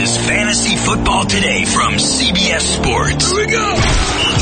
is 0.00 0.16
Fantasy 0.16 0.76
Football 0.76 1.26
Today 1.26 1.66
from 1.66 1.94
CBS 1.94 2.60
Sports. 2.60 3.30
Here 3.30 3.40
we 3.44 3.52
go. 3.52 3.68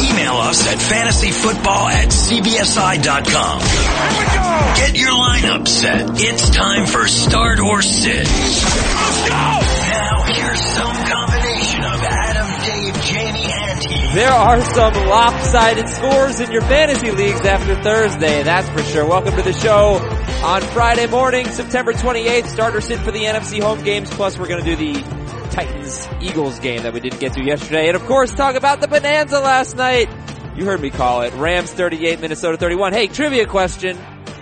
Email 0.08 0.34
us 0.34 0.68
at 0.68 0.78
fantasyfootball 0.78 1.90
at 1.90 2.08
cbsi.com. 2.10 3.60
Here 3.60 4.18
we 4.18 4.26
go. 4.36 4.74
Get 4.76 4.96
your 4.96 5.10
lineup 5.10 5.66
set. 5.66 6.10
It's 6.14 6.50
time 6.50 6.86
for 6.86 7.08
start 7.08 7.58
or 7.58 7.82
sit. 7.82 8.26
Let's 8.26 9.28
go. 9.28 9.34
Now 9.34 10.22
here's 10.28 10.60
some 10.60 10.94
combination 10.94 11.82
of 11.82 12.02
Adam, 12.02 12.64
Dave, 12.64 13.02
Jamie, 13.02 13.52
and 13.52 13.84
Heath. 13.84 14.14
There 14.14 14.30
are 14.30 14.60
some 14.60 14.94
lopsided 15.08 15.88
scores 15.88 16.38
in 16.38 16.52
your 16.52 16.62
fantasy 16.62 17.10
leagues 17.10 17.40
after 17.40 17.74
Thursday, 17.82 18.44
that's 18.44 18.68
for 18.68 18.82
sure. 18.82 19.08
Welcome 19.08 19.34
to 19.34 19.42
the 19.42 19.54
show 19.54 19.98
on 20.44 20.62
Friday 20.62 21.08
morning, 21.08 21.48
September 21.48 21.92
28th. 21.92 22.46
Starter 22.46 22.80
sit 22.80 23.00
for 23.00 23.10
the 23.10 23.24
NFC 23.24 23.60
home 23.60 23.82
games, 23.82 24.08
plus 24.08 24.38
we're 24.38 24.46
gonna 24.46 24.62
do 24.62 24.76
the 24.76 25.27
Titans-Eagles 25.58 26.60
game 26.60 26.84
that 26.84 26.92
we 26.92 27.00
didn't 27.00 27.18
get 27.18 27.32
to 27.32 27.42
yesterday. 27.42 27.88
And 27.88 27.96
of 27.96 28.04
course, 28.04 28.32
talk 28.32 28.54
about 28.54 28.80
the 28.80 28.86
Bonanza 28.86 29.40
last 29.40 29.76
night. 29.76 30.08
You 30.54 30.64
heard 30.64 30.80
me 30.80 30.90
call 30.90 31.22
it. 31.22 31.34
Rams 31.34 31.72
38, 31.72 32.20
Minnesota 32.20 32.56
31. 32.56 32.92
Hey, 32.92 33.08
trivia 33.08 33.44
question. 33.44 33.96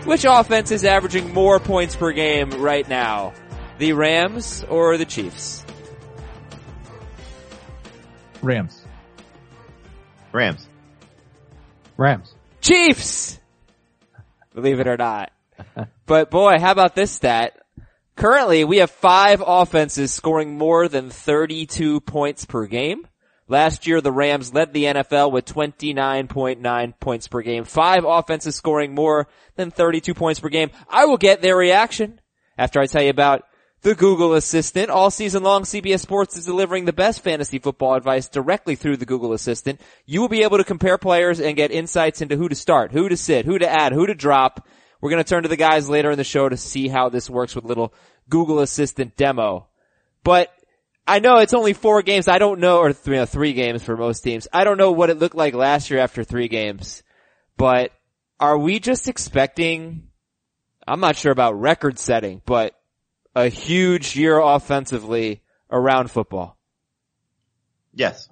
Which 0.05 0.27
offense 0.29 0.71
is 0.73 0.85
averaging 0.85 1.33
more 1.33 1.59
points 1.59 1.97
per 1.97 2.13
game 2.13 2.51
right 2.51 2.87
now? 2.87 3.33
The 3.79 3.95
Rams 3.95 4.63
or 4.69 4.99
the 4.99 5.07
Chiefs? 5.07 5.65
Rams. 8.43 8.85
Rams. 10.33 10.69
Rams. 11.97 12.35
Chiefs! 12.61 13.41
Believe 14.55 14.81
it 14.81 14.87
or 14.87 14.99
not. 14.99 15.33
But 16.05 16.31
boy, 16.31 16.59
how 16.61 16.73
about 16.73 16.95
this 16.95 17.11
stat? 17.11 17.59
Currently, 18.17 18.65
we 18.65 18.79
have 18.79 18.91
five 18.91 19.43
offenses 19.47 20.13
scoring 20.13 20.57
more 20.57 20.89
than 20.89 21.11
32 21.11 22.01
points 22.01 22.47
per 22.47 22.67
game. 22.67 23.07
Last 23.47 23.87
year, 23.87 24.01
the 24.01 24.11
Rams 24.11 24.53
led 24.53 24.73
the 24.73 24.85
NFL 24.85 25.31
with 25.31 25.45
29.9 25.45 26.99
points 26.99 27.29
per 27.29 27.43
game. 27.43 27.65
Five 27.65 28.05
offenses 28.05 28.57
scoring 28.57 28.95
more 28.95 29.29
than 29.55 29.71
32 29.71 30.15
points 30.15 30.41
per 30.41 30.49
game. 30.49 30.71
I 30.89 31.05
will 31.05 31.19
get 31.19 31.43
their 31.43 31.57
reaction 31.57 32.21
after 32.59 32.81
I 32.81 32.87
tell 32.87 33.03
you 33.03 33.11
about 33.11 33.45
the 33.83 33.95
Google 33.95 34.35
Assistant. 34.35 34.91
All 34.91 35.11
season 35.11 35.45
long, 35.45 35.63
CBS 35.63 36.01
Sports 36.01 36.37
is 36.37 36.45
delivering 36.45 36.87
the 36.87 36.93
best 36.93 37.23
fantasy 37.23 37.61
football 37.61 37.95
advice 37.95 38.29
directly 38.29 38.75
through 38.75 38.97
the 38.97 39.07
Google 39.07 39.33
Assistant. 39.33 39.81
You 40.07 40.21
will 40.21 40.29
be 40.29 40.43
able 40.43 40.57
to 40.57 40.65
compare 40.65 40.99
players 40.99 41.39
and 41.39 41.55
get 41.55 41.71
insights 41.71 42.21
into 42.21 42.37
who 42.37 42.49
to 42.49 42.57
start, 42.57 42.91
who 42.91 43.09
to 43.09 43.17
sit, 43.17 43.45
who 43.45 43.59
to 43.59 43.69
add, 43.69 43.93
who 43.93 44.07
to 44.07 44.15
drop. 44.15 44.67
We're 45.01 45.11
going 45.11 45.23
to 45.23 45.29
turn 45.29 45.45
to 45.45 45.49
the 45.49 45.57
guys 45.57 45.89
later 45.89 46.11
in 46.11 46.19
the 46.19 46.25
show 46.25 46.49
to 46.49 46.57
see 46.57 46.89
how 46.89 47.11
this 47.11 47.31
works 47.31 47.55
with 47.55 47.65
little 47.65 47.95
Google 48.29 48.61
Assistant 48.61 49.17
demo. 49.17 49.69
But 50.25 50.51
I 51.07 51.21
know 51.21 51.39
it's 51.39 51.55
only 51.55 51.73
four 51.73 52.03
games. 52.03 52.29
I 52.29 52.39
don't 52.39 52.61
know, 52.61 52.79
or 52.79 52.93
th- 52.93 53.07
you 53.07 53.15
know, 53.15 53.27
three 53.27 53.53
games 53.53 53.83
for 53.83 53.97
most 53.97 54.21
teams. 54.21 54.49
I 54.53 54.65
don't 54.65 54.79
know 54.79 54.93
what 54.93 55.11
it 55.11 55.19
looked 55.19 55.37
like 55.37 55.55
last 55.55 55.91
year 55.91 56.01
after 56.01 56.25
three 56.25 56.49
games, 56.49 57.03
but 57.57 57.93
are 58.41 58.59
we 58.59 58.81
just 58.81 59.09
expecting, 59.09 60.09
I'm 60.87 61.01
not 61.01 61.17
sure 61.17 61.33
about 61.33 61.61
record 61.61 61.99
setting, 61.99 62.43
but 62.45 62.75
a 63.35 63.49
huge 63.49 64.17
year 64.17 64.39
offensively 64.39 65.43
around 65.71 66.11
football? 66.11 66.59
Yes. 67.95 68.29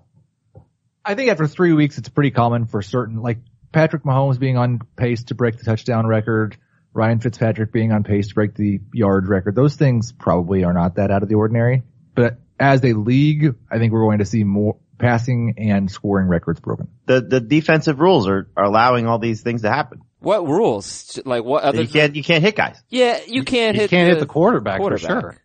I 1.04 1.14
think 1.14 1.30
after 1.30 1.46
three 1.46 1.72
weeks, 1.72 1.98
it's 1.98 2.08
pretty 2.08 2.30
common 2.30 2.66
for 2.66 2.82
certain, 2.82 3.22
like 3.22 3.38
Patrick 3.72 4.04
Mahomes 4.04 4.38
being 4.38 4.56
on 4.56 4.80
pace 4.96 5.24
to 5.24 5.34
break 5.34 5.58
the 5.58 5.64
touchdown 5.64 6.06
record, 6.06 6.56
Ryan 6.94 7.18
Fitzpatrick 7.20 7.72
being 7.72 7.92
on 7.92 8.04
pace 8.04 8.28
to 8.28 8.34
break 8.34 8.54
the 8.54 8.80
yard 8.92 9.28
record. 9.28 9.54
Those 9.54 9.74
things 9.76 10.12
probably 10.12 10.64
are 10.64 10.72
not 10.72 10.94
that 10.96 11.10
out 11.10 11.22
of 11.22 11.28
the 11.28 11.34
ordinary. 11.34 11.82
But 12.14 12.38
as 12.58 12.82
a 12.84 12.92
league, 12.92 13.54
I 13.70 13.78
think 13.78 13.92
we're 13.92 14.04
going 14.04 14.18
to 14.20 14.24
see 14.24 14.44
more 14.44 14.76
passing 14.96 15.54
and 15.58 15.90
scoring 15.90 16.28
records 16.28 16.60
broken. 16.60 16.86
The 17.06 17.20
the 17.20 17.40
defensive 17.40 17.98
rules 18.00 18.28
are, 18.28 18.48
are 18.56 18.64
allowing 18.64 19.06
all 19.08 19.18
these 19.18 19.42
things 19.42 19.62
to 19.62 19.70
happen. 19.70 20.02
What 20.20 20.46
rules? 20.46 21.18
Like 21.24 21.44
what 21.44 21.64
other? 21.64 21.82
You 21.82 21.88
can't 21.88 22.14
you 22.14 22.22
can't 22.22 22.42
hit 22.44 22.54
guys. 22.56 22.80
yeah, 22.88 23.18
you 23.26 23.42
can't 23.42 23.74
You 23.74 23.82
hit. 23.82 23.90
can't 23.90 24.06
the 24.08 24.14
hit 24.14 24.20
the 24.20 24.26
quarterback, 24.26 24.78
quarterback. 24.78 25.02
for 25.10 25.20
sure. 25.20 25.40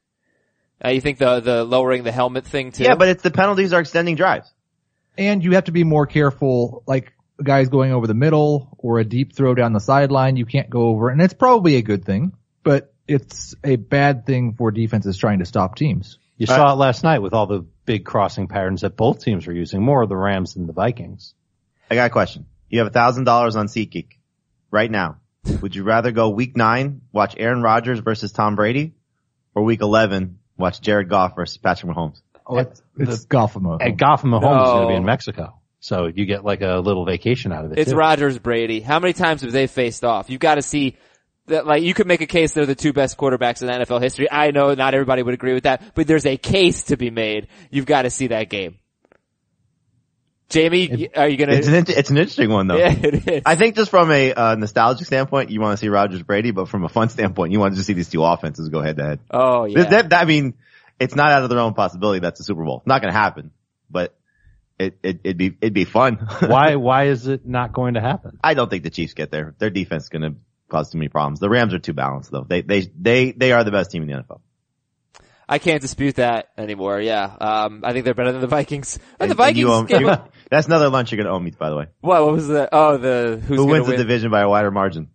Uh, 0.86 0.90
you 0.90 1.02
think 1.02 1.18
the 1.18 1.40
the 1.42 1.64
lowering 1.66 2.04
the 2.04 2.12
helmet 2.12 2.46
thing 2.46 2.72
too? 2.72 2.84
Yeah, 2.84 2.96
but 2.96 3.10
it's 3.10 3.24
the 3.24 3.32
penalties 3.32 3.74
are 3.74 3.82
extending 3.82 4.16
drives. 4.16 4.54
And 5.18 5.44
you 5.44 5.54
have 5.56 5.66
to 5.66 5.72
be 5.74 5.84
more 5.84 6.06
careful, 6.06 6.84
like 6.88 7.12
guys 7.44 7.70
going 7.70 7.92
over 7.92 8.08
the 8.08 8.14
middle 8.14 8.76
or 8.78 9.00
a 9.00 9.06
deep 9.06 9.36
throw 9.36 9.56
down 9.56 9.74
the 9.74 9.80
sideline. 9.80 10.36
You 10.36 10.46
can't 10.46 10.70
go 10.70 10.88
over, 10.88 11.10
and 11.10 11.22
it's 11.22 11.34
probably 11.34 11.76
a 11.76 11.82
good 11.82 12.06
thing, 12.06 12.34
but 12.64 12.94
it's 13.08 13.56
a 13.64 13.76
bad 13.76 14.26
thing 14.26 14.54
for 14.54 14.72
defenses 14.72 15.18
trying 15.18 15.40
to 15.40 15.46
stop 15.46 15.76
teams. 15.76 16.20
You 16.38 16.48
uh, 16.50 16.56
saw 16.56 16.74
it 16.74 16.76
last 16.78 17.04
night 17.04 17.20
with 17.20 17.34
all 17.34 17.48
the 17.48 17.66
big 17.86 18.06
crossing 18.06 18.48
patterns 18.48 18.82
that 18.82 18.96
both 18.96 19.24
teams 19.24 19.48
were 19.48 19.54
using, 19.54 19.82
more 19.82 20.02
of 20.02 20.10
the 20.10 20.16
Rams 20.16 20.54
than 20.54 20.68
the 20.68 20.74
Vikings. 20.74 21.34
I 21.90 21.96
got 21.96 22.08
a 22.08 22.10
question. 22.10 22.46
You 22.70 22.80
have 22.80 22.88
a 22.88 22.92
thousand 22.92 23.24
dollars 23.24 23.56
on 23.56 23.68
SeatGeek 23.68 24.12
right 24.72 24.90
now. 24.90 25.18
Would 25.62 25.76
you 25.76 25.84
rather 25.84 26.12
go 26.12 26.30
week 26.30 26.56
nine, 26.56 27.02
watch 27.12 27.36
Aaron 27.38 27.62
Rodgers 27.62 28.00
versus 28.00 28.32
Tom 28.32 28.56
Brady, 28.56 28.94
or 29.56 29.64
week 29.64 29.82
eleven, 29.82 30.40
watch 30.58 30.82
Jared 30.82 31.10
Goff 31.10 31.36
versus 31.36 31.58
Patrick 31.58 31.92
Mahomes? 31.92 32.22
Oh, 32.46 32.58
it's, 32.58 32.82
it's 32.98 33.26
Gotham. 33.26 33.66
And 33.80 33.98
Gotham 33.98 34.32
Mahomes 34.32 34.66
is 34.66 34.72
going 34.72 34.88
to 34.88 34.88
be 34.90 34.96
in 34.96 35.06
Mexico. 35.06 35.59
So 35.82 36.08
you 36.08 36.26
get 36.26 36.44
like 36.44 36.62
a 36.62 36.78
little 36.80 37.06
vacation 37.06 37.52
out 37.54 37.66
of 37.66 37.72
it 37.72 37.80
It's 37.80 37.92
too. 37.92 37.98
Rodgers 37.98 38.38
Brady. 38.38 38.82
How 38.82 39.00
many 39.00 39.14
times 39.14 39.42
have 39.44 39.52
they 39.52 39.68
faced 39.68 40.04
off? 40.04 40.30
You've 40.30 40.42
got 40.42 40.56
to 40.56 40.62
see 40.62 40.98
that, 41.48 41.66
like, 41.66 41.84
you 41.84 41.94
could 41.94 42.06
make 42.06 42.22
a 42.22 42.28
case 42.28 42.54
they're 42.54 42.66
the 42.66 42.76
two 42.76 42.94
best 42.94 43.18
quarterbacks 43.18 43.62
in 43.62 43.70
NFL 43.70 44.02
history. 44.02 44.28
I 44.32 44.52
know 44.52 44.74
not 44.74 44.94
everybody 44.94 45.24
would 45.24 45.34
agree 45.34 45.54
with 45.54 45.64
that, 45.64 45.96
but 45.96 46.06
there's 46.06 46.26
a 46.26 46.38
case 46.38 46.84
to 46.84 46.98
be 46.98 47.10
made. 47.10 47.48
You've 47.72 47.86
got 47.86 48.04
to 48.04 48.10
see 48.10 48.28
that 48.28 48.50
game. 48.50 48.78
Jamie, 50.50 51.10
are 51.16 51.28
you 51.28 51.38
gonna? 51.38 51.54
It's 51.54 51.68
an 51.68 51.76
it's 51.76 52.10
an 52.10 52.18
interesting 52.18 52.50
one 52.50 52.66
though. 52.68 52.78
yeah, 52.78 52.92
it 52.92 53.28
is. 53.28 53.44
I 53.46 53.56
think 53.56 53.76
just 53.76 53.92
from 53.92 54.12
a 54.12 54.34
uh, 54.34 54.56
nostalgic 54.56 55.06
standpoint, 55.06 55.52
you 55.52 55.62
want 55.62 55.78
to 55.78 55.78
see 55.78 55.90
Rodgers 55.90 56.24
Brady, 56.24 56.50
but 56.50 56.68
from 56.68 56.84
a 56.84 56.90
fun 56.90 57.10
standpoint, 57.10 57.52
you 57.52 57.60
want 57.60 57.76
to 57.76 57.84
see 57.84 57.94
these 57.94 58.10
two 58.10 58.24
offenses 58.24 58.68
go 58.70 58.82
head 58.82 58.98
to 58.98 59.04
head. 59.04 59.20
oh 59.30 59.66
yeah. 59.66 59.84
That, 59.84 60.10
that- 60.10 60.22
I 60.22 60.26
mean, 60.26 60.56
it's 61.00 61.16
not 61.16 61.32
out 61.32 61.44
of 61.44 61.50
the 61.50 61.56
realm 61.56 61.70
of 61.70 61.76
possibility 61.76 62.20
that's 62.20 62.40
a 62.40 62.44
Super 62.44 62.66
Bowl. 62.66 62.82
Not 62.88 63.00
going 63.02 63.14
to 63.14 63.18
happen, 63.20 63.52
but 63.92 64.16
it, 64.80 64.98
it 65.04 65.20
it'd 65.24 65.38
be 65.38 65.58
it'd 65.62 65.74
be 65.74 65.86
fun. 65.86 66.16
why, 66.40 66.76
why 66.76 67.06
is 67.08 67.28
it 67.28 67.46
not 67.46 67.74
going 67.74 67.94
to 67.96 68.02
happen? 68.02 68.40
I 68.44 68.54
don't 68.54 68.70
think 68.70 68.84
the 68.84 68.90
Chiefs 68.90 69.14
get 69.14 69.30
there. 69.32 69.54
Their 69.60 69.70
defense 69.70 70.04
is 70.04 70.10
going 70.10 70.22
to 70.24 70.36
cause 70.70 70.90
too 70.92 70.98
many 70.98 71.10
problems. 71.10 71.40
The 71.40 71.50
Rams 71.50 71.74
are 71.74 71.80
too 71.80 71.94
balanced 71.94 72.32
though. 72.32 72.46
They 72.48 72.62
they 72.62 72.82
they 73.00 73.32
they 73.32 73.52
are 73.52 73.64
the 73.64 73.72
best 73.72 73.92
team 73.92 74.04
in 74.04 74.08
the 74.10 74.14
NFL. 74.24 74.42
I 75.52 75.58
can't 75.58 75.82
dispute 75.82 76.16
that 76.18 76.50
anymore. 76.60 77.02
Yeah. 77.02 77.24
Um, 77.42 77.82
I 77.84 77.92
think 77.92 78.06
they're 78.06 78.14
better 78.14 78.32
than 78.32 78.42
the 78.42 78.48
Vikings. 78.48 78.98
And, 78.98 79.04
And- 79.20 79.30
the 79.30 79.32
and 79.32 79.38
Vikings. 79.38 79.58
you 79.58 79.72
owe- 79.72 79.84
give 79.84 80.02
you- 80.02 80.16
that's 80.52 80.68
another 80.68 80.90
lunch 80.90 81.12
you're 81.12 81.18
going 81.18 81.26
to 81.28 81.32
owe 81.34 81.40
me, 81.40 81.50
by 81.52 81.70
the 81.72 81.76
way. 81.76 81.88
what, 82.02 82.24
what 82.24 82.34
was 82.34 82.48
the? 82.48 82.70
Oh, 82.72 82.98
the 82.98 83.40
who's 83.42 83.58
Who 83.58 83.66
gonna 83.66 83.72
wins 83.72 83.88
the 83.88 83.98
division 83.98 84.30
by 84.32 84.42
a 84.42 84.50
wider 84.50 84.70
margin? 84.72 85.10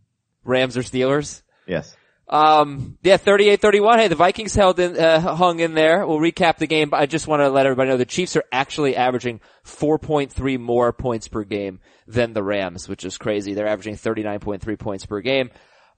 Rams 0.45 0.77
or 0.77 0.83
Steelers? 0.83 1.43
Yes. 1.67 1.97
Um, 2.29 2.97
yeah, 3.03 3.19
38-31. 3.19 3.99
Hey, 3.99 4.09
the 4.09 4.15
Vikings 4.15 4.55
held 4.55 4.81
in, 4.81 4.99
uh, 4.99 5.21
hung 5.21 5.61
in 5.61 5.75
there. 5.75 6.07
We'll 6.07 6.19
recap 6.19 6.57
the 6.57 6.67
game, 6.67 6.89
but 6.89 7.01
I 7.01 7.07
just 7.07 7.29
want 7.29 7.41
to 7.41 7.51
let 7.51 7.67
everybody 7.67 7.91
know 7.91 7.97
the 7.97 8.07
Chiefs 8.07 8.37
are 8.37 8.45
actually 8.51 8.97
averaging 8.97 9.41
4.3 9.65 10.59
more 10.59 10.93
points 10.93 11.29
per 11.29 11.45
game 11.45 11.81
than 12.07 12.33
the 12.33 12.43
Rams, 12.43 12.89
which 12.89 13.05
is 13.05 13.19
crazy. 13.19 13.53
They're 13.53 13.69
averaging 13.69 13.97
39.3 13.97 14.79
points 14.79 15.05
per 15.05 15.21
game. 15.21 15.51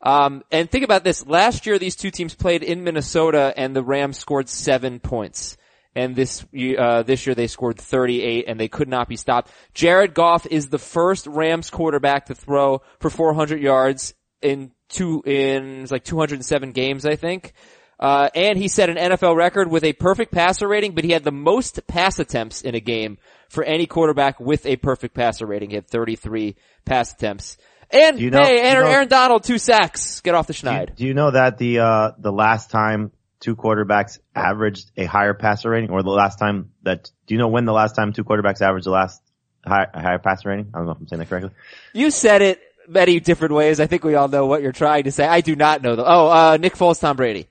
Um, 0.03 0.43
and 0.51 0.71
think 0.71 0.85
about 0.85 1.05
this. 1.05 1.27
Last 1.27 1.67
year, 1.67 1.79
these 1.79 1.97
two 1.97 2.11
teams 2.11 2.35
played 2.35 2.63
in 2.63 2.85
Minnesota 2.85 3.55
and 3.57 3.75
the 3.75 3.83
Rams 3.83 4.19
scored 4.19 4.49
seven 4.49 5.01
points. 5.01 5.57
And 5.95 6.15
this, 6.15 6.45
uh, 6.79 7.03
this 7.05 7.27
year 7.27 7.35
they 7.35 7.47
scored 7.47 7.79
38 7.79 8.45
and 8.47 8.61
they 8.61 8.69
could 8.69 8.89
not 8.89 9.09
be 9.09 9.17
stopped. 9.17 9.51
Jared 9.73 10.13
Goff 10.13 10.47
is 10.47 10.69
the 10.69 10.79
first 10.79 11.27
Rams 11.27 11.71
quarterback 11.71 12.27
to 12.27 12.35
throw 12.35 12.83
for 13.01 13.09
400 13.09 13.63
yards 13.63 14.13
in 14.43 14.73
two, 14.89 15.23
in 15.27 15.83
it's 15.83 15.93
like 15.93 16.05
207 16.05 16.73
games, 16.73 17.05
I 17.07 17.17
think. 17.17 17.53
Uh, 17.99 18.29
and 18.35 18.59
he 18.59 18.69
set 18.69 18.91
an 18.91 18.97
NFL 18.97 19.37
record 19.37 19.71
with 19.71 19.83
a 19.83 19.95
perfect 19.95 20.31
passer 20.33 20.69
rating, 20.69 20.95
but 20.95 21.03
he 21.05 21.13
had 21.13 21.25
the 21.25 21.33
most 21.33 21.87
pass 21.87 22.19
attempts 22.19 22.61
in 22.61 22.75
a 22.75 22.81
game 22.81 23.17
for 23.49 23.65
any 23.65 23.87
quarterback 23.87 24.39
with 24.39 24.67
a 24.67 24.77
perfect 24.77 25.15
passer 25.15 25.47
rating. 25.47 25.71
He 25.71 25.77
had 25.77 25.87
33 25.89 26.57
pass 26.85 27.13
attempts. 27.15 27.57
And 27.91 28.19
you 28.21 28.31
know- 28.31 28.43
hey, 28.43 28.57
do 28.57 28.61
you 28.63 28.67
Aaron, 28.69 28.85
know- 28.85 28.91
Aaron 28.93 29.09
Donald, 29.09 29.45
two 29.45 29.57
sacks. 29.59 30.21
Get 30.21 30.35
off 30.35 30.47
the 30.47 30.53
Do 30.53 30.67
you, 30.67 30.73
schneid. 30.73 30.97
do 30.97 31.07
you 31.07 31.15
know 31.15 31.31
that 31.31 31.57
the 31.57 31.79
uh 31.79 32.11
the 32.19 32.33
last 32.33 32.71
time 32.71 33.13
two 33.41 33.55
quarterbacks 33.57 34.19
averaged 34.35 34.91
a 34.97 35.05
higher 35.05 35.35
passer 35.35 35.71
rating, 35.71 35.91
or 35.91 36.03
the 36.03 36.11
last 36.11 36.39
time 36.39 36.73
that 36.83 37.11
do 37.27 37.35
you 37.35 37.39
know 37.39 37.49
when 37.49 37.65
the 37.65 37.73
last 37.73 37.95
time 37.95 38.13
two 38.13 38.25
quarterbacks 38.25 38.61
averaged 38.61 38.87
the 38.87 38.91
last 38.91 39.23
high, 39.65 39.87
higher 39.95 40.19
passer 40.19 40.49
rating? 40.51 40.69
I 40.75 40.79
don't 40.79 40.87
know 40.87 40.93
if 40.93 40.99
I'm 40.99 41.07
saying 41.09 41.21
that 41.21 41.29
correctly. 41.29 41.51
You 41.95 42.11
said 42.11 42.43
it 42.43 42.61
many 42.89 43.21
different 43.21 43.55
ways. 43.55 43.81
I 43.81 43.87
think 43.87 44.05
we 44.05 44.15
all 44.15 44.29
know 44.29 44.47
what 44.47 44.63
you're 44.63 44.73
trying 44.73 45.05
to 45.05 45.13
say. 45.13 45.27
I 45.27 45.41
do 45.41 45.57
not 45.57 45.83
know 45.83 45.97
though. 45.97 46.05
Oh, 46.07 46.29
uh, 46.29 46.57
Nick 46.59 46.75
Foles, 46.75 47.01
Tom 47.01 47.17
Brady. 47.17 47.49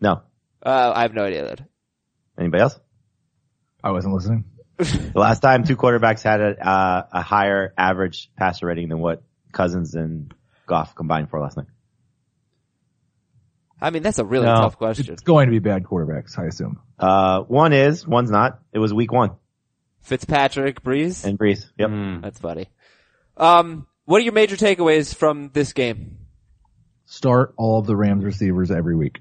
No. 0.00 0.22
Uh, 0.64 0.92
I 0.94 1.02
have 1.02 1.14
no 1.14 1.24
idea 1.24 1.44
that. 1.44 1.60
Anybody 2.38 2.62
else? 2.62 2.78
I 3.82 3.90
wasn't 3.92 4.14
listening. 4.14 4.44
The 4.78 5.12
last 5.14 5.40
time 5.40 5.62
two 5.64 5.76
quarterbacks 5.76 6.22
had 6.22 6.40
a 6.40 6.68
uh, 6.68 7.06
a 7.12 7.22
higher 7.22 7.72
average 7.78 8.30
passer 8.36 8.66
rating 8.66 8.88
than 8.88 8.98
what 8.98 9.22
Cousins 9.52 9.94
and 9.94 10.34
Goff 10.66 10.94
combined 10.96 11.30
for 11.30 11.38
last 11.40 11.56
night. 11.56 11.66
I 13.80 13.90
mean, 13.90 14.02
that's 14.02 14.18
a 14.18 14.24
really 14.24 14.46
No. 14.46 14.54
tough 14.54 14.78
question. 14.78 15.12
It's 15.12 15.22
going 15.22 15.46
to 15.46 15.50
be 15.52 15.58
bad 15.58 15.84
quarterbacks, 15.84 16.38
I 16.38 16.46
assume. 16.46 16.80
Uh, 16.98 17.40
one 17.42 17.72
is, 17.72 18.06
one's 18.06 18.30
not. 18.30 18.60
It 18.72 18.78
was 18.78 18.94
week 18.94 19.12
one. 19.12 19.32
Fitzpatrick, 20.02 20.82
Brees. 20.82 21.24
And 21.24 21.38
Brees. 21.38 21.70
Yep. 21.78 21.90
Hmm. 21.90 22.20
That's 22.20 22.38
funny. 22.38 22.68
Um, 23.36 23.86
what 24.04 24.18
are 24.18 24.24
your 24.24 24.32
major 24.32 24.56
takeaways 24.56 25.14
from 25.14 25.50
this 25.52 25.72
game? 25.72 26.18
Start 27.06 27.54
all 27.56 27.78
of 27.78 27.86
the 27.86 27.96
Rams 27.96 28.24
receivers 28.24 28.70
every 28.70 28.96
week. 28.96 29.20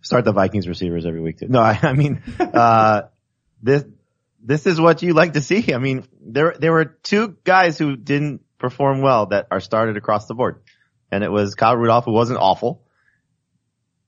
Start 0.00 0.24
the 0.24 0.32
Vikings 0.32 0.68
receivers 0.68 1.06
every 1.06 1.20
week 1.20 1.38
too. 1.38 1.48
No, 1.48 1.60
I, 1.60 1.78
I 1.82 1.92
mean, 1.92 2.22
uh, 2.38 3.02
this, 3.62 3.84
this 4.42 4.66
is 4.66 4.80
what 4.80 5.02
you 5.02 5.14
like 5.14 5.32
to 5.34 5.40
see. 5.40 5.74
I 5.74 5.78
mean, 5.78 6.06
there, 6.20 6.54
there 6.58 6.72
were 6.72 6.84
two 6.84 7.36
guys 7.44 7.78
who 7.78 7.96
didn't 7.96 8.42
perform 8.58 9.02
well 9.02 9.26
that 9.26 9.48
are 9.50 9.60
started 9.60 9.96
across 9.96 10.26
the 10.26 10.34
board. 10.34 10.62
And 11.10 11.24
it 11.24 11.30
was 11.30 11.54
Kyle 11.54 11.76
Rudolph, 11.76 12.04
who 12.04 12.12
wasn't 12.12 12.38
awful, 12.38 12.84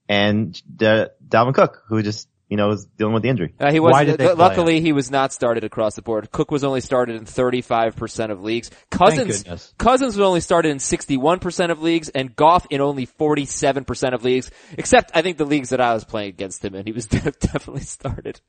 and 0.09 0.61
uh, 0.83 1.07
Dalvin 1.27 1.55
Cook, 1.55 1.83
who 1.87 2.03
just, 2.03 2.29
you 2.51 2.57
know, 2.57 2.67
was 2.67 2.85
dealing 2.99 3.15
with 3.15 3.23
the 3.23 3.29
injury. 3.29 3.55
Uh, 3.61 3.71
he 3.71 3.79
was 3.79 3.93
Why 3.93 4.05
did 4.05 4.19
they 4.19 4.27
play 4.27 4.35
luckily 4.35 4.81
he 4.81 4.93
was 4.93 5.09
not 5.09 5.33
started 5.33 5.63
across 5.63 5.95
the 5.95 6.03
board. 6.03 6.33
Cook 6.33 6.51
was 6.51 6.65
only 6.65 6.81
started 6.81 7.15
in 7.15 7.25
35% 7.25 8.31
of 8.31 8.43
leagues. 8.43 8.73
Cousins. 8.91 9.73
Cousins 9.79 10.17
was 10.17 10.27
only 10.27 10.41
started 10.41 10.71
in 10.71 10.79
61% 10.79 11.71
of 11.71 11.81
leagues 11.81 12.09
and 12.09 12.35
Goff 12.35 12.67
in 12.69 12.81
only 12.81 13.07
47% 13.07 14.15
of 14.15 14.25
leagues. 14.25 14.51
Except 14.77 15.13
I 15.15 15.23
think 15.23 15.39
the 15.39 15.45
leagues 15.45 15.69
that 15.69 15.81
I 15.81 15.95
was 15.95 16.05
playing 16.05 16.31
against 16.31 16.65
him 16.65 16.75
and 16.75 16.87
he 16.87 16.93
was 16.93 17.07
definitely 17.07 17.83
started. 17.83 18.41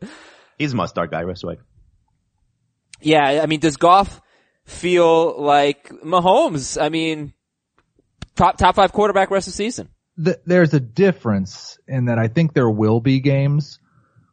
He's 0.57 0.73
a 0.73 0.75
must 0.75 0.95
start 0.95 1.11
guy, 1.11 1.21
rest 1.21 1.43
away. 1.43 1.59
Yeah, 3.01 3.41
I 3.43 3.45
mean 3.45 3.59
does 3.59 3.77
Goff 3.77 4.19
feel 4.65 5.39
like 5.39 5.89
Mahomes? 5.89 6.81
I 6.81 6.89
mean 6.89 7.33
top 8.35 8.57
top 8.57 8.73
5 8.73 8.93
quarterback 8.93 9.29
rest 9.29 9.47
of 9.47 9.53
the 9.53 9.57
season. 9.57 9.89
Th- 10.23 10.37
there's 10.47 10.73
a 10.73 10.79
difference 10.79 11.77
in 11.87 12.05
that 12.05 12.17
I 12.17 12.29
think 12.29 12.55
there 12.55 12.69
will 12.69 12.99
be 12.99 13.19
games 13.19 13.77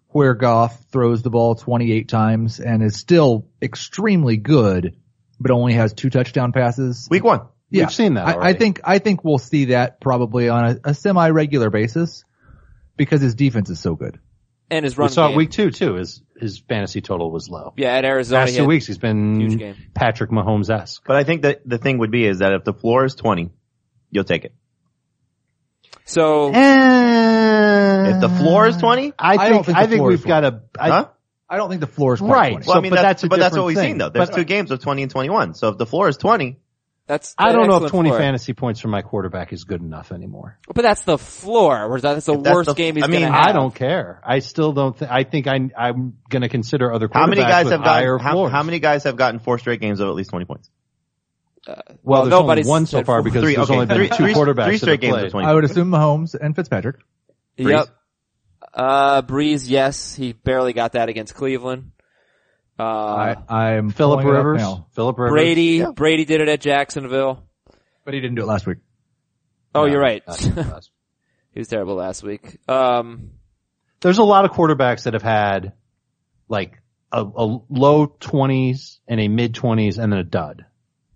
where 0.09 0.35
Goff 0.35 0.85
throws 0.91 1.23
the 1.23 1.31
ball 1.31 1.55
28 1.55 2.09
times 2.09 2.61
and 2.61 2.83
is 2.83 2.97
still 2.97 3.47
extremely 3.61 4.37
good, 4.37 4.97
but 5.39 5.51
only 5.51 5.75
has 5.75 5.93
two 5.93 6.11
touchdown 6.11 6.53
passes. 6.53 7.07
Week 7.11 7.25
one. 7.25 7.43
yeah, 7.71 7.85
We've 7.85 7.93
seen 7.95 8.15
that 8.15 8.27
I, 8.27 8.49
I 8.49 8.53
think 8.55 8.81
I 8.85 8.99
think 8.99 9.23
we'll 9.25 9.39
see 9.39 9.67
that 9.67 10.01
probably 10.01 10.49
on 10.49 10.65
a, 10.65 10.91
a 10.91 10.95
semi-regular 10.95 11.71
basis 11.71 12.25
because 12.97 13.21
his 13.21 13.35
defense 13.35 13.71
is 13.71 13.81
so 13.81 13.95
good. 13.95 14.19
And 14.71 14.85
his 14.85 14.99
run. 14.99 15.09
We 15.09 15.15
saw 15.15 15.29
game. 15.29 15.37
week 15.37 15.51
two 15.51 15.71
too. 15.71 15.95
His 15.95 16.23
his 16.39 16.59
fantasy 16.59 17.01
total 17.01 17.31
was 17.31 17.49
low. 17.49 17.73
Yeah, 17.77 17.95
at 17.97 18.05
Arizona. 18.05 18.45
Last 18.45 18.57
two 18.57 18.67
weeks 18.67 18.87
he's 18.87 18.99
been 18.99 19.41
huge 19.41 19.59
game. 19.59 19.77
Patrick 19.95 20.31
Mahomes 20.31 20.69
esque. 20.69 21.03
But 21.07 21.17
I 21.17 21.25
think 21.25 21.43
that 21.43 21.63
the 21.67 21.79
thing 21.79 21.99
would 21.99 22.11
be 22.11 22.27
is 22.27 22.41
that 22.41 22.53
if 22.53 22.65
the 22.65 22.75
floor 22.75 23.05
is 23.07 23.15
20, 23.15 23.51
you'll 24.11 24.25
take 24.25 24.45
it. 24.45 24.55
So 26.05 26.51
eh, 26.53 26.53
If 28.15 28.21
the 28.21 28.29
floor 28.29 28.67
is 28.67 28.77
20, 28.77 29.13
I 29.19 29.35
I 29.35 29.37
think 29.39 29.51
don't 29.55 29.65
think 29.67 29.79
I 29.79 29.87
think 29.87 30.03
we've 30.05 30.19
is 30.19 30.25
got 30.25 30.45
a 30.45 30.63
I- 30.79 30.89
huh? 30.89 31.09
I 31.51 31.57
don't 31.57 31.69
think 31.71 31.81
the 31.81 31.87
floor 31.87 32.13
is 32.15 32.21
quite 32.21 32.31
Right. 32.31 32.51
20. 32.53 32.65
So- 32.65 32.69
Well, 32.71 32.79
I 32.79 32.81
mean, 32.83 32.91
but 32.91 32.97
that's, 32.97 33.05
that's 33.23 33.25
a 33.25 33.29
but 33.29 33.39
that's 33.39 33.57
what 33.57 33.65
we've 33.67 33.77
thing. 33.77 33.91
seen 33.93 33.99
though. 33.99 34.11
There's 34.11 34.29
But- 34.29 34.37
two 34.37 34.45
games 34.45 34.71
of 34.71 34.81
20 34.83 35.03
and 35.03 35.11
21. 35.11 35.55
So 35.55 35.69
if 35.69 35.79
the 35.79 35.87
floor 35.87 36.09
is 36.09 36.19
20, 36.19 36.59
that's 37.07 37.35
I 37.39 37.53
don't 37.53 37.69
know 37.69 37.83
if 37.83 37.91
20 37.91 38.11
floor. 38.11 38.19
fantasy 38.19 38.53
points 38.53 38.81
from 38.81 38.91
my 38.91 39.01
quarterback 39.01 39.55
is 39.55 39.65
good 39.65 39.81
enough 39.81 40.13
anymore. 40.13 40.59
But 40.75 40.83
that's 40.83 41.01
the 41.05 41.17
floor. 41.17 41.89
Where 41.89 42.01
that's 42.03 42.27
the 42.27 42.35
If 42.35 42.43
that's 42.43 42.55
worst 42.55 42.67
the- 42.69 42.75
game 42.75 42.97
he's 42.97 43.05
I 43.05 43.07
mean, 43.07 43.23
have. 43.23 43.35
I 43.35 43.53
don't 43.53 43.75
care. 43.75 44.21
I 44.27 44.41
still 44.41 44.73
don't. 44.75 44.99
Th- 44.99 45.11
I 45.11 45.25
think 45.25 45.47
I, 45.47 45.59
I'm 45.75 46.19
going 46.29 46.43
to 46.43 46.51
consider 46.51 46.93
other 46.93 47.09
quarterbacks 47.09 47.15
how 47.21 47.27
many 47.29 47.41
guys 47.41 47.65
with 47.65 47.73
have 47.73 47.81
higher 47.83 48.19
gotten, 48.19 48.27
how, 48.37 48.47
how 48.49 48.63
many 48.63 48.79
guys 48.79 49.05
have 49.05 49.17
gotten 49.17 49.41
four 49.41 49.59
straight 49.59 49.81
games 49.81 50.01
of 50.01 50.09
at 50.09 50.15
least 50.15 50.29
20 50.29 50.45
points? 50.45 50.69
Uh, 51.67 51.73
well, 51.77 51.85
Well, 52.03 52.23
there's 52.25 52.31
nobody's 52.31 52.67
only 52.67 52.71
one 52.71 52.87
so 52.87 53.03
far 53.05 53.23
because 53.23 53.43
Three, 53.43 53.55
there's 53.57 53.71
okay, 53.71 53.75
only 53.75 53.87
been 53.87 53.97
three, 53.97 54.09
two 54.11 54.15
three- 54.17 54.35
quarterbacks 54.35 54.65
three 54.65 54.73
that 54.75 54.79
straight 54.81 54.91
have 54.93 55.01
games 55.01 55.13
played. 55.15 55.25
of 55.27 55.31
20. 55.33 55.47
I 55.49 55.55
would 55.55 55.65
assume 55.65 55.91
Mahomes 55.91 56.35
and 56.39 56.55
Fitzpatrick. 56.55 56.97
Yep. 57.57 57.89
Uh, 58.75 59.23
Brees, 59.23 59.69
yes, 59.69 60.15
he 60.15 60.33
barely 60.33 60.73
got 60.73 60.93
that 60.93 61.09
against 61.09 61.35
Cleveland. 61.35 61.93
Uh, 62.79 62.83
I, 62.83 63.37
I'm 63.49 63.91
Philip 63.91 64.21
pulling 64.21 64.37
it 64.37 64.39
up 64.39 64.45
Rivers. 64.45 64.63
Philip 64.93 65.19
Rivers. 65.19 65.33
Brady, 65.33 65.85
Brady 65.85 66.25
did 66.25 66.41
it 66.41 66.49
at 66.49 66.61
Jacksonville. 66.61 67.43
but 68.05 68.15
he 68.15 68.21
didn't 68.21 68.37
do 68.37 68.43
it 68.43 68.47
last 68.47 68.67
week. 68.67 68.79
Oh, 69.75 69.85
No, 69.85 69.91
you're 69.93 70.01
right. 70.01 70.23
not- 70.27 70.57
not- 70.57 70.89
he 71.53 71.61
was 71.61 71.69
terrible 71.69 71.95
last 71.97 72.23
week. 72.23 72.59
Um, 72.69 73.31
There's 74.01 74.19
a 74.19 74.23
lot 74.25 74.45
of 74.45 74.53
quarterbacks 74.53 75.05
that 75.05 75.15
have 75.15 75.23
had 75.23 75.73
like 76.49 76.81
a, 77.11 77.23
a 77.25 77.59
low 77.69 78.07
20s 78.07 78.99
and 79.09 79.21
a 79.21 79.29
mid 79.29 79.55
20s 79.55 79.99
and 79.99 80.13
then 80.13 80.21
a 80.21 80.25
dud. 80.25 80.65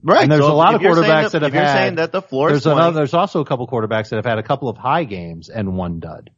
Right. 0.02 0.22
And 0.24 0.32
there's 0.32 0.42
so 0.44 0.52
a 0.52 0.54
lot 0.54 0.74
of 0.74 0.80
quarterbacks 0.80 1.30
that 1.30 1.42
have 1.42 1.50
if 1.50 1.54
you're 1.54 1.62
had- 1.62 1.76
saying 1.76 1.94
that 1.96 2.10
the 2.10 2.22
floor 2.22 2.48
is 2.50 2.64
There's 2.64 2.74
another, 2.74 2.96
there's 2.96 3.14
also 3.14 3.40
a 3.40 3.44
couple 3.44 3.68
quarterbacks 3.68 4.08
that 4.08 4.16
have 4.16 4.26
had 4.26 4.38
a 4.38 4.42
couple 4.42 4.68
of 4.68 4.76
high 4.76 5.04
games 5.04 5.48
and 5.48 5.76
one 5.76 6.00
dud. 6.00 6.30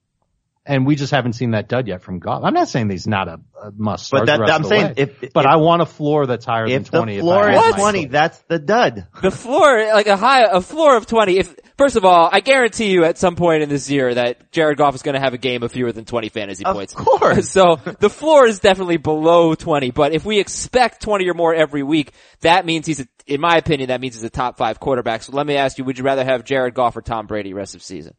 And 0.66 0.86
we 0.86 0.96
just 0.96 1.10
haven't 1.12 1.34
seen 1.34 1.50
that 1.50 1.68
dud 1.68 1.86
yet 1.86 2.00
from 2.00 2.20
Goff. 2.20 2.42
I'm 2.42 2.54
not 2.54 2.68
saying 2.68 2.88
he's 2.88 3.06
not 3.06 3.28
a, 3.28 3.38
a 3.62 3.70
must 3.76 4.06
start 4.06 4.24
But 4.24 4.38
that- 4.38 4.50
I'm 4.50 4.64
saying 4.64 4.86
way. 4.86 4.94
if- 4.96 5.32
but 5.34 5.44
if- 5.44 5.50
I 5.50 5.56
want 5.56 5.82
a 5.82 5.86
floor 5.86 6.26
that's 6.26 6.46
higher 6.46 6.64
if 6.64 6.72
than 6.72 6.82
the 6.84 6.90
20. 6.90 7.20
floor 7.20 7.50
if 7.50 7.58
I 7.58 7.68
is 7.68 7.74
20, 7.74 8.02
choice. 8.04 8.10
that's 8.12 8.38
the 8.48 8.58
dud. 8.58 9.06
the 9.20 9.30
floor, 9.30 9.92
like 9.92 10.06
a 10.06 10.16
high, 10.16 10.44
a 10.50 10.62
floor 10.62 10.96
of 10.96 11.04
20. 11.06 11.36
If, 11.36 11.54
first 11.76 11.96
of 11.96 12.06
all, 12.06 12.30
I 12.32 12.40
guarantee 12.40 12.90
you 12.92 13.04
at 13.04 13.18
some 13.18 13.36
point 13.36 13.62
in 13.62 13.68
this 13.68 13.90
year 13.90 14.14
that 14.14 14.52
Jared 14.52 14.78
Goff 14.78 14.94
is 14.94 15.02
going 15.02 15.16
to 15.16 15.20
have 15.20 15.34
a 15.34 15.38
game 15.38 15.62
of 15.62 15.70
fewer 15.70 15.92
than 15.92 16.06
20 16.06 16.30
fantasy 16.30 16.64
Of 16.64 16.74
points. 16.74 16.94
Of 16.94 17.04
course. 17.04 17.48
So 17.54 17.76
the 18.00 18.08
floor 18.08 18.46
is 18.46 18.60
definitely 18.60 18.96
below 18.96 19.54
20, 19.54 19.90
but 19.90 20.14
if 20.14 20.24
we 20.24 20.38
expect 20.40 21.02
20 21.02 21.28
or 21.28 21.34
more 21.34 21.54
every 21.54 21.82
week, 21.82 22.12
that 22.40 22.64
means 22.64 22.86
he's, 22.86 23.00
a, 23.00 23.06
in 23.26 23.40
my 23.40 23.58
opinion, 23.58 23.88
that 23.88 24.00
means 24.00 24.14
he's 24.14 24.24
a 24.24 24.30
top 24.30 24.56
five 24.56 24.80
quarterback. 24.80 25.22
So 25.24 25.32
let 25.32 25.46
me 25.46 25.56
ask 25.56 25.76
you, 25.76 25.84
would 25.84 25.98
you 25.98 26.04
rather 26.04 26.24
have 26.24 26.42
Jared 26.44 26.72
Goff 26.72 26.96
or 26.96 27.02
Tom 27.02 27.26
Brady 27.26 27.52
rest 27.52 27.74
of 27.74 27.82
season? 27.82 28.14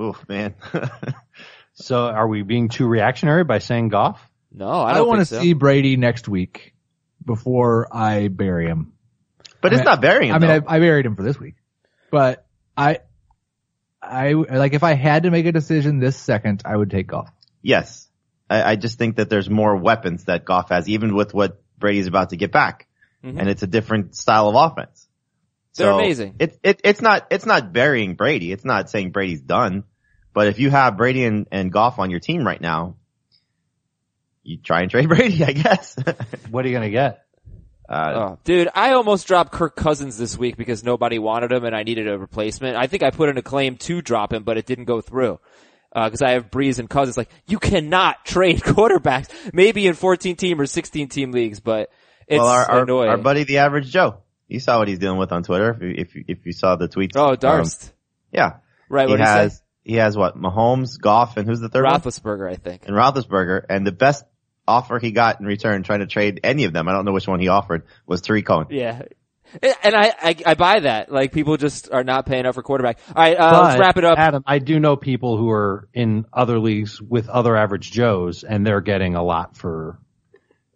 Oof, 0.00 0.26
man. 0.28 0.54
So 1.74 1.96
are 2.04 2.28
we 2.28 2.42
being 2.42 2.68
too 2.68 2.86
reactionary 2.86 3.44
by 3.44 3.58
saying 3.58 3.88
Goff? 3.88 4.20
No, 4.52 4.68
I 4.68 4.90
I, 4.90 4.94
don't 4.94 5.08
want 5.08 5.20
to 5.20 5.24
so. 5.26 5.40
see 5.40 5.54
Brady 5.54 5.96
next 5.96 6.28
week 6.28 6.74
before 7.24 7.88
I 7.90 8.28
bury 8.28 8.66
him. 8.66 8.92
but 9.62 9.72
I 9.72 9.76
it's 9.76 9.80
mean- 9.80 9.84
not 9.86 10.00
burying 10.02 10.30
him. 10.30 10.36
I 10.36 10.38
mean. 10.38 10.50
I, 10.68 10.76
I 10.76 10.78
buried 10.80 11.06
him 11.06 11.16
for 11.16 11.22
this 11.22 11.40
week, 11.40 11.54
but 12.10 12.46
I, 12.76 12.98
I 14.02 14.32
like 14.34 14.74
if 14.74 14.82
I 14.82 14.92
had 14.92 15.22
to 15.22 15.30
make 15.30 15.46
a 15.46 15.52
decision 15.52 15.98
this 15.98 16.16
second, 16.16 16.62
I 16.66 16.76
would 16.76 16.90
take 16.90 17.06
Goff. 17.06 17.30
yes. 17.62 18.06
I, 18.50 18.72
I 18.72 18.76
just 18.76 18.98
think 18.98 19.16
that 19.16 19.30
there's 19.30 19.48
more 19.48 19.74
weapons 19.74 20.24
that 20.24 20.44
Goff 20.44 20.68
has, 20.68 20.86
even 20.90 21.14
with 21.14 21.32
what 21.32 21.62
Brady's 21.78 22.06
about 22.06 22.30
to 22.30 22.36
get 22.36 22.52
back. 22.52 22.86
Mhm. 23.24 23.38
And 23.40 23.48
it's 23.48 23.62
a 23.62 23.66
different 23.66 24.14
style 24.14 24.48
of 24.50 24.56
offense. 24.72 25.08
They're 25.76 25.88
So, 25.92 25.98
amazing. 25.98 26.36
It, 26.38 26.58
it, 26.62 26.80
it's 26.84 27.00
not, 27.00 27.26
it's 27.30 27.46
not 27.46 27.72
burying 27.72 28.14
Brady. 28.14 28.52
It's 28.52 28.64
not 28.64 28.90
saying 28.90 29.10
Brady's 29.12 29.40
done. 29.40 29.84
But 30.34 30.46
if 30.48 30.58
you 30.58 30.70
have 30.70 30.96
Brady 30.96 31.24
and, 31.24 31.46
and 31.52 31.70
Goff 31.70 31.98
on 31.98 32.10
your 32.10 32.20
team 32.20 32.46
right 32.46 32.60
now, 32.60 32.96
you 34.42 34.58
try 34.58 34.80
and 34.80 34.90
trade 34.90 35.08
Brady, 35.08 35.44
I 35.44 35.52
guess. 35.52 35.96
What 36.50 36.64
are 36.64 36.68
you 36.68 36.74
going 36.74 36.88
to 36.88 36.90
get? 36.90 37.24
uh, 37.88 38.12
Oh, 38.14 38.38
dude, 38.44 38.68
I 38.74 38.92
almost 38.92 39.26
dropped 39.26 39.52
Kirk 39.52 39.76
Cousins 39.76 40.18
this 40.18 40.36
week 40.36 40.56
because 40.56 40.82
nobody 40.84 41.18
wanted 41.18 41.52
him 41.52 41.64
and 41.64 41.74
I 41.74 41.82
needed 41.82 42.08
a 42.08 42.18
replacement. 42.18 42.76
I 42.76 42.86
think 42.86 43.02
I 43.02 43.10
put 43.10 43.28
in 43.28 43.38
a 43.38 43.42
claim 43.42 43.76
to 43.78 44.02
drop 44.02 44.32
him, 44.32 44.42
but 44.42 44.56
it 44.58 44.66
didn't 44.66 44.84
go 44.86 45.00
through. 45.00 45.38
Uh, 45.94 46.08
cause 46.08 46.22
I 46.22 46.32
have 46.32 46.50
Brees 46.50 46.78
and 46.78 46.88
Cousins. 46.88 47.16
Like, 47.18 47.28
you 47.46 47.58
cannot 47.58 48.24
trade 48.24 48.60
quarterbacks. 48.60 49.28
Maybe 49.52 49.86
in 49.86 49.94
14 49.94 50.36
team 50.36 50.60
or 50.60 50.66
16 50.66 51.08
team 51.08 51.32
leagues, 51.32 51.60
but 51.60 51.90
it's 52.26 52.38
well, 52.38 52.48
our, 52.48 52.70
our, 52.70 52.82
annoying. 52.84 53.10
our 53.10 53.18
buddy, 53.18 53.44
the 53.44 53.58
average 53.58 53.90
Joe, 53.90 54.18
you 54.52 54.60
saw 54.60 54.78
what 54.78 54.88
he's 54.88 54.98
dealing 54.98 55.18
with 55.18 55.32
on 55.32 55.42
Twitter. 55.42 55.70
If 55.70 55.82
you, 55.82 55.94
if 55.96 56.14
you, 56.14 56.24
if 56.28 56.46
you 56.46 56.52
saw 56.52 56.76
the 56.76 56.88
tweets. 56.88 57.12
oh, 57.16 57.30
Um, 57.30 57.36
Darst. 57.36 57.92
yeah. 58.30 58.58
right, 58.88 59.08
he 59.08 59.12
what 59.12 59.20
he 59.20 59.24
has, 59.26 59.52
has, 59.52 59.62
he 59.82 59.94
has 59.96 60.16
what? 60.16 60.36
Mahomes, 60.36 61.00
Goff, 61.00 61.36
and 61.36 61.48
who's 61.48 61.60
the 61.60 61.68
third 61.68 61.84
one? 61.84 61.94
Roethlisberger, 62.00 62.50
I 62.50 62.56
think. 62.56 62.86
and 62.86 62.96
Roethlisberger, 62.96 63.64
and 63.68 63.86
the 63.86 63.92
best 63.92 64.24
offer 64.68 64.98
he 64.98 65.10
got 65.10 65.40
in 65.40 65.46
return, 65.46 65.82
trying 65.82 66.00
to 66.00 66.06
trade 66.06 66.40
any 66.44 66.64
of 66.64 66.72
them, 66.72 66.88
I 66.88 66.92
don't 66.92 67.04
know 67.04 67.12
which 67.12 67.26
one 67.26 67.40
he 67.40 67.48
offered, 67.48 67.84
was 68.06 68.20
Tarik 68.20 68.46
Cohen. 68.46 68.66
Yeah. 68.70 69.02
And 69.60 69.94
I, 69.94 70.12
I, 70.18 70.36
I 70.46 70.54
buy 70.54 70.80
that. 70.80 71.12
Like, 71.12 71.32
people 71.32 71.58
just 71.58 71.90
are 71.92 72.04
not 72.04 72.24
paying 72.24 72.46
up 72.46 72.54
for 72.54 72.62
quarterback. 72.62 72.98
Alright, 73.08 73.36
uh, 73.36 73.64
let's 73.64 73.78
wrap 73.80 73.96
it 73.98 74.04
up. 74.04 74.18
Adam, 74.18 74.42
I 74.46 74.58
do 74.60 74.80
know 74.80 74.96
people 74.96 75.36
who 75.36 75.50
are 75.50 75.88
in 75.92 76.24
other 76.32 76.58
leagues 76.58 77.02
with 77.02 77.28
other 77.28 77.54
average 77.54 77.90
Joes 77.90 78.44
and 78.44 78.66
they're 78.66 78.80
getting 78.80 79.14
a 79.14 79.22
lot 79.22 79.56
for 79.58 79.98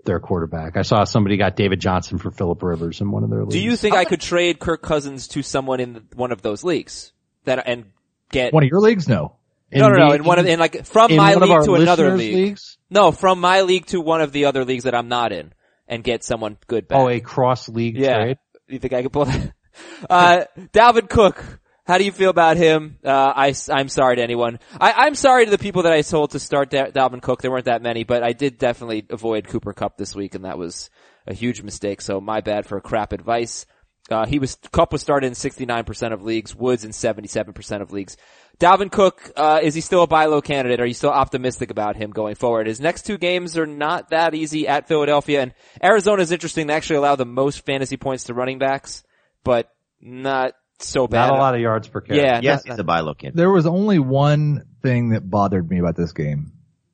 their 0.07 0.21
quarterback. 0.21 0.77
I 0.77 0.83
saw 0.83 1.05
somebody 1.05 1.37
got 1.37 1.57
David 1.57 1.81
Johnson 1.81 2.19
for 2.19 2.31
Philip 2.31 2.63
Rivers 2.63 3.01
in 3.01 3.11
one 3.11 3.25
of 3.25 3.31
their 3.31 3.41
leagues. 3.41 3.55
Do 3.55 3.61
you 3.61 3.77
think 3.77 3.95
I 3.95 4.05
could 4.05 4.21
trade 4.21 4.59
Kirk 4.59 4.83
Cousins 4.83 5.29
to 5.29 5.43
someone 5.43 5.81
in 5.81 6.07
one 6.15 6.33
of 6.33 6.43
those 6.43 6.65
leagues? 6.65 7.13
That, 7.45 7.67
and 7.67 7.87
get, 8.31 8.53
One 8.53 8.65
of 8.65 8.69
your 8.71 8.81
leagues, 8.81 9.09
no. 9.09 9.37
no, 9.73 9.89
no, 9.89 9.97
no, 9.97 10.09
the- 10.09 10.15
in 10.17 10.25
one 10.25 10.39
of, 10.39 10.47
in 10.47 10.59
like, 10.59 10.85
from 10.87 11.11
in 11.11 11.17
my 11.17 11.35
one 11.35 11.43
of 11.43 11.51
our 11.51 11.61
league 11.61 11.67
to 11.67 11.75
another 11.75 12.05
listeners' 12.05 12.19
league. 12.19 12.35
leagues? 12.35 12.79
No, 12.91 13.13
from 13.13 13.41
my 13.41 13.61
league 13.61 13.87
to 13.87 14.01
one 14.01 14.21
of 14.21 14.33
the 14.33 14.47
other 14.47 14.65
leagues 14.65 14.85
that 14.85 14.95
I'm 14.95 15.09
not 15.09 15.33
in 15.33 15.53
and 15.87 16.03
get 16.03 16.25
someone 16.25 16.57
good 16.67 16.89
back. 16.89 16.99
Oh, 16.99 17.09
a 17.09 17.21
cross 17.21 17.69
league 17.69 17.97
yeah. 17.97 18.15
trade? 18.15 18.39
You 18.69 18.79
think 18.79 18.95
I 18.95 19.03
could 19.03 19.13
pull 19.13 19.27
that? 19.27 19.53
Uh, 20.09 20.45
Dalvin 20.73 21.07
Cook. 21.07 21.61
How 21.87 21.99
do 21.99 22.05
you 22.05 22.11
feel 22.11 22.31
about 22.31 22.57
him? 22.57 22.99
Uh, 23.05 23.11
I, 23.11 23.55
am 23.69 23.89
sorry 23.89 24.17
to 24.17 24.23
anyone. 24.23 24.59
I, 24.81 24.93
I'm 24.93 25.15
sorry 25.15 25.45
to 25.45 25.51
the 25.53 25.59
people 25.59 25.85
that 25.85 25.93
I 25.93 26.03
told 26.03 26.33
to 26.33 26.41
start 26.41 26.69
Da- 26.69 26.91
Dalvin 26.91 27.23
Cook. 27.23 27.43
There 27.43 27.51
weren't 27.51 27.67
that 27.67 27.81
many, 27.81 28.03
but 28.03 28.25
I 28.25 28.33
did 28.33 28.59
definitely 28.59 29.07
avoid 29.09 29.47
Cooper 29.47 29.73
Kupp 29.73 29.97
this 29.97 30.13
week 30.13 30.35
and 30.35 30.45
that 30.45 30.59
was 30.59 30.91
a 31.29 31.35
huge 31.35 31.63
mistake. 31.63 32.01
So 32.01 32.21
my 32.21 32.41
bad 32.41 32.67
for 32.67 32.81
crap 32.81 33.13
advice. 33.13 33.67
Uh, 34.11 34.27
he 34.27 34.41
was, 34.41 34.57
Kupp 34.73 34.93
was 34.93 35.01
started 35.01 35.29
in 35.29 35.33
69% 35.35 36.13
of 36.13 36.23
leagues, 36.23 36.57
Woods 36.57 36.85
in 36.85 36.91
77% 36.91 37.83
of 37.83 37.93
leagues. 37.93 38.17
Dalvin 38.59 38.91
Cook, 38.91 39.31
uh, 39.37 39.61
is 39.63 39.75
he 39.75 39.81
still 39.81 40.03
a 40.03 40.07
buy 40.09 40.25
low 40.27 40.41
candidate? 40.41 40.81
Are 40.81 40.87
you 40.87 40.95
still 40.95 41.11
optimistic 41.11 41.71
about 41.71 41.95
him 41.95 42.11
going 42.11 42.35
forward? 42.35 42.67
His 42.67 42.81
next 42.81 43.03
two 43.07 43.19
games 43.19 43.57
are 43.57 43.67
not 43.67 44.11
that 44.11 44.35
easy 44.35 44.67
at 44.67 44.89
Philadelphia 44.89 45.43
and 45.43 45.55
Arizona 45.83 46.23
is 46.23 46.33
interesting. 46.33 46.67
They 46.67 46.75
actually 46.75 46.97
allow 46.97 47.15
the 47.15 47.27
most 47.27 47.65
fantasy 47.65 47.97
points 47.97 48.25
to 48.25 48.35
running 48.35 48.59
backs, 48.59 49.05
but 49.45 49.71
not 50.01 50.55
so 50.79 51.07
bad. 51.07 51.29
Not 51.29 51.37
a 51.39 51.41
lot 51.41 51.55
of 51.55 51.61
yards 51.61 51.89
per 51.89 52.01
carry. 52.01 52.21
Yeah. 52.21 52.41
Yes, 52.43 52.65
not- 52.67 52.73
he's 52.75 52.79
a 52.81 52.85
buy 52.85 53.01
low 53.01 53.15
candidate. 53.15 53.37
There 53.37 53.51
was 53.51 53.67
only 53.67 53.99
one 53.99 54.65
thing 54.83 55.11
that 55.11 55.29
bothered 55.29 55.69
me 55.69 55.79
about 55.79 55.97
this 55.97 56.13
game, 56.13 56.53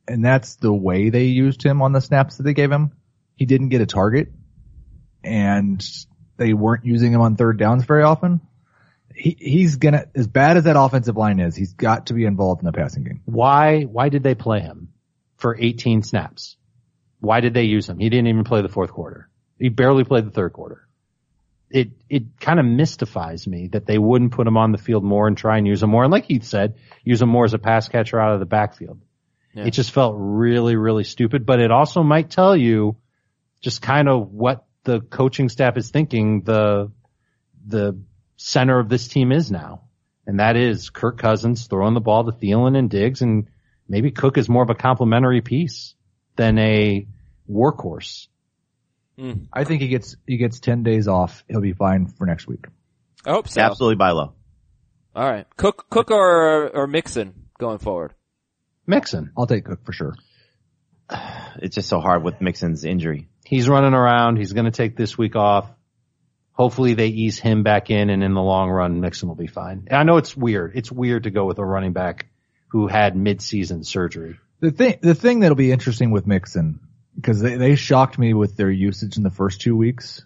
and 0.08 0.24
that's 0.24 0.56
the 0.56 0.72
way 0.72 1.10
they 1.10 1.24
used 1.26 1.62
him 1.62 1.82
on 1.82 1.92
the 1.92 2.00
snaps 2.00 2.36
that 2.36 2.42
they 2.44 2.54
gave 2.54 2.70
him. 2.70 2.92
He 3.36 3.46
didn't 3.46 3.70
get 3.70 3.80
a 3.80 3.86
target, 3.86 4.28
and 5.24 5.84
they 6.36 6.52
weren't 6.52 6.84
using 6.84 7.12
him 7.12 7.20
on 7.20 7.36
third 7.36 7.58
downs 7.58 7.84
very 7.84 8.02
often. 8.02 8.40
He, 9.14 9.36
he's 9.38 9.76
gonna, 9.76 10.06
as 10.14 10.26
bad 10.26 10.56
as 10.56 10.64
that 10.64 10.76
offensive 10.78 11.16
line 11.16 11.38
is, 11.38 11.54
he's 11.54 11.74
got 11.74 12.06
to 12.06 12.14
be 12.14 12.24
involved 12.24 12.62
in 12.62 12.66
the 12.66 12.72
passing 12.72 13.04
game. 13.04 13.20
Why, 13.26 13.82
why 13.82 14.08
did 14.08 14.22
they 14.22 14.34
play 14.34 14.60
him 14.60 14.92
for 15.36 15.56
18 15.58 16.02
snaps? 16.02 16.56
Why 17.20 17.40
did 17.40 17.52
they 17.54 17.64
use 17.64 17.88
him? 17.88 17.98
He 17.98 18.08
didn't 18.08 18.28
even 18.28 18.44
play 18.44 18.62
the 18.62 18.68
fourth 18.68 18.90
quarter. 18.90 19.28
He 19.58 19.68
barely 19.68 20.04
played 20.04 20.26
the 20.26 20.30
third 20.30 20.52
quarter. 20.54 20.88
It, 21.72 21.90
it 22.08 22.38
kind 22.38 22.60
of 22.60 22.66
mystifies 22.66 23.46
me 23.46 23.68
that 23.68 23.86
they 23.86 23.98
wouldn't 23.98 24.32
put 24.32 24.46
him 24.46 24.56
on 24.56 24.72
the 24.72 24.78
field 24.78 25.04
more 25.04 25.26
and 25.26 25.36
try 25.36 25.56
and 25.56 25.66
use 25.66 25.82
him 25.82 25.90
more. 25.90 26.04
And 26.04 26.12
like 26.12 26.26
Heath 26.26 26.44
said, 26.44 26.74
use 27.02 27.22
him 27.22 27.28
more 27.28 27.44
as 27.44 27.54
a 27.54 27.58
pass 27.58 27.88
catcher 27.88 28.20
out 28.20 28.34
of 28.34 28.40
the 28.40 28.46
backfield. 28.46 29.00
Yeah. 29.54 29.64
It 29.66 29.70
just 29.70 29.90
felt 29.90 30.16
really, 30.18 30.76
really 30.76 31.04
stupid, 31.04 31.46
but 31.46 31.60
it 31.60 31.70
also 31.70 32.02
might 32.02 32.30
tell 32.30 32.56
you 32.56 32.96
just 33.60 33.80
kind 33.82 34.08
of 34.08 34.30
what 34.32 34.64
the 34.84 35.00
coaching 35.00 35.48
staff 35.48 35.76
is 35.76 35.90
thinking 35.90 36.42
the, 36.42 36.90
the 37.66 37.98
center 38.36 38.78
of 38.78 38.88
this 38.88 39.08
team 39.08 39.32
is 39.32 39.50
now. 39.50 39.84
And 40.26 40.40
that 40.40 40.56
is 40.56 40.90
Kirk 40.90 41.18
Cousins 41.18 41.66
throwing 41.66 41.94
the 41.94 42.00
ball 42.00 42.24
to 42.24 42.32
Thielen 42.32 42.76
and 42.76 42.90
Diggs 42.90 43.22
and 43.22 43.48
maybe 43.88 44.10
Cook 44.10 44.38
is 44.38 44.48
more 44.48 44.62
of 44.62 44.70
a 44.70 44.74
complementary 44.74 45.40
piece 45.40 45.94
than 46.36 46.58
a 46.58 47.06
workhorse. 47.50 48.28
Mm. 49.18 49.46
I 49.52 49.64
think 49.64 49.82
he 49.82 49.88
gets, 49.88 50.16
he 50.26 50.36
gets 50.36 50.60
10 50.60 50.82
days 50.82 51.08
off. 51.08 51.44
He'll 51.48 51.60
be 51.60 51.72
fine 51.72 52.06
for 52.06 52.26
next 52.26 52.46
week. 52.46 52.66
I 53.24 53.30
hope 53.30 53.48
so. 53.48 53.60
Absolutely 53.60 53.96
buy 53.96 54.10
low. 54.10 54.34
All 55.14 55.30
right. 55.30 55.46
Cook, 55.56 55.86
Cook 55.90 56.10
or, 56.10 56.68
or 56.70 56.86
Mixon 56.86 57.34
going 57.58 57.78
forward? 57.78 58.14
Mixon. 58.86 59.32
I'll 59.36 59.46
take 59.46 59.64
Cook 59.64 59.84
for 59.84 59.92
sure. 59.92 60.14
It's 61.56 61.74
just 61.74 61.90
so 61.90 62.00
hard 62.00 62.24
with 62.24 62.40
Mixon's 62.40 62.82
injury. 62.82 63.28
He's 63.44 63.68
running 63.68 63.92
around. 63.92 64.38
He's 64.38 64.54
going 64.54 64.64
to 64.64 64.70
take 64.70 64.96
this 64.96 65.18
week 65.18 65.36
off. 65.36 65.68
Hopefully 66.52 66.94
they 66.94 67.08
ease 67.08 67.38
him 67.38 67.62
back 67.62 67.90
in 67.90 68.08
and 68.08 68.22
in 68.22 68.32
the 68.32 68.40
long 68.40 68.70
run, 68.70 69.00
Mixon 69.00 69.28
will 69.28 69.36
be 69.36 69.46
fine. 69.46 69.84
And 69.88 69.98
I 69.98 70.02
know 70.04 70.16
it's 70.16 70.34
weird. 70.34 70.72
It's 70.74 70.90
weird 70.90 71.24
to 71.24 71.30
go 71.30 71.44
with 71.44 71.58
a 71.58 71.64
running 71.64 71.92
back 71.92 72.26
who 72.68 72.86
had 72.88 73.14
mid-season 73.14 73.84
surgery. 73.84 74.38
The 74.60 74.70
thing, 74.70 74.98
the 75.02 75.14
thing 75.14 75.40
that'll 75.40 75.56
be 75.56 75.72
interesting 75.72 76.10
with 76.10 76.26
Mixon, 76.26 76.80
because 77.16 77.40
they, 77.40 77.56
they 77.56 77.74
shocked 77.76 78.18
me 78.18 78.34
with 78.34 78.56
their 78.56 78.70
usage 78.70 79.16
in 79.16 79.22
the 79.22 79.30
first 79.30 79.60
two 79.60 79.76
weeks. 79.76 80.24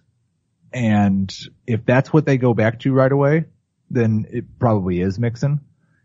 And 0.73 1.35
if 1.66 1.85
that's 1.85 2.12
what 2.12 2.26
they 2.26 2.37
go 2.37 2.55
back 2.55 2.81
to 2.81 2.93
right 2.93 3.11
away, 3.11 3.45
then 3.90 4.26
it 4.31 4.59
probably 4.59 5.00
is 5.00 5.19
Mixon. 5.19 5.61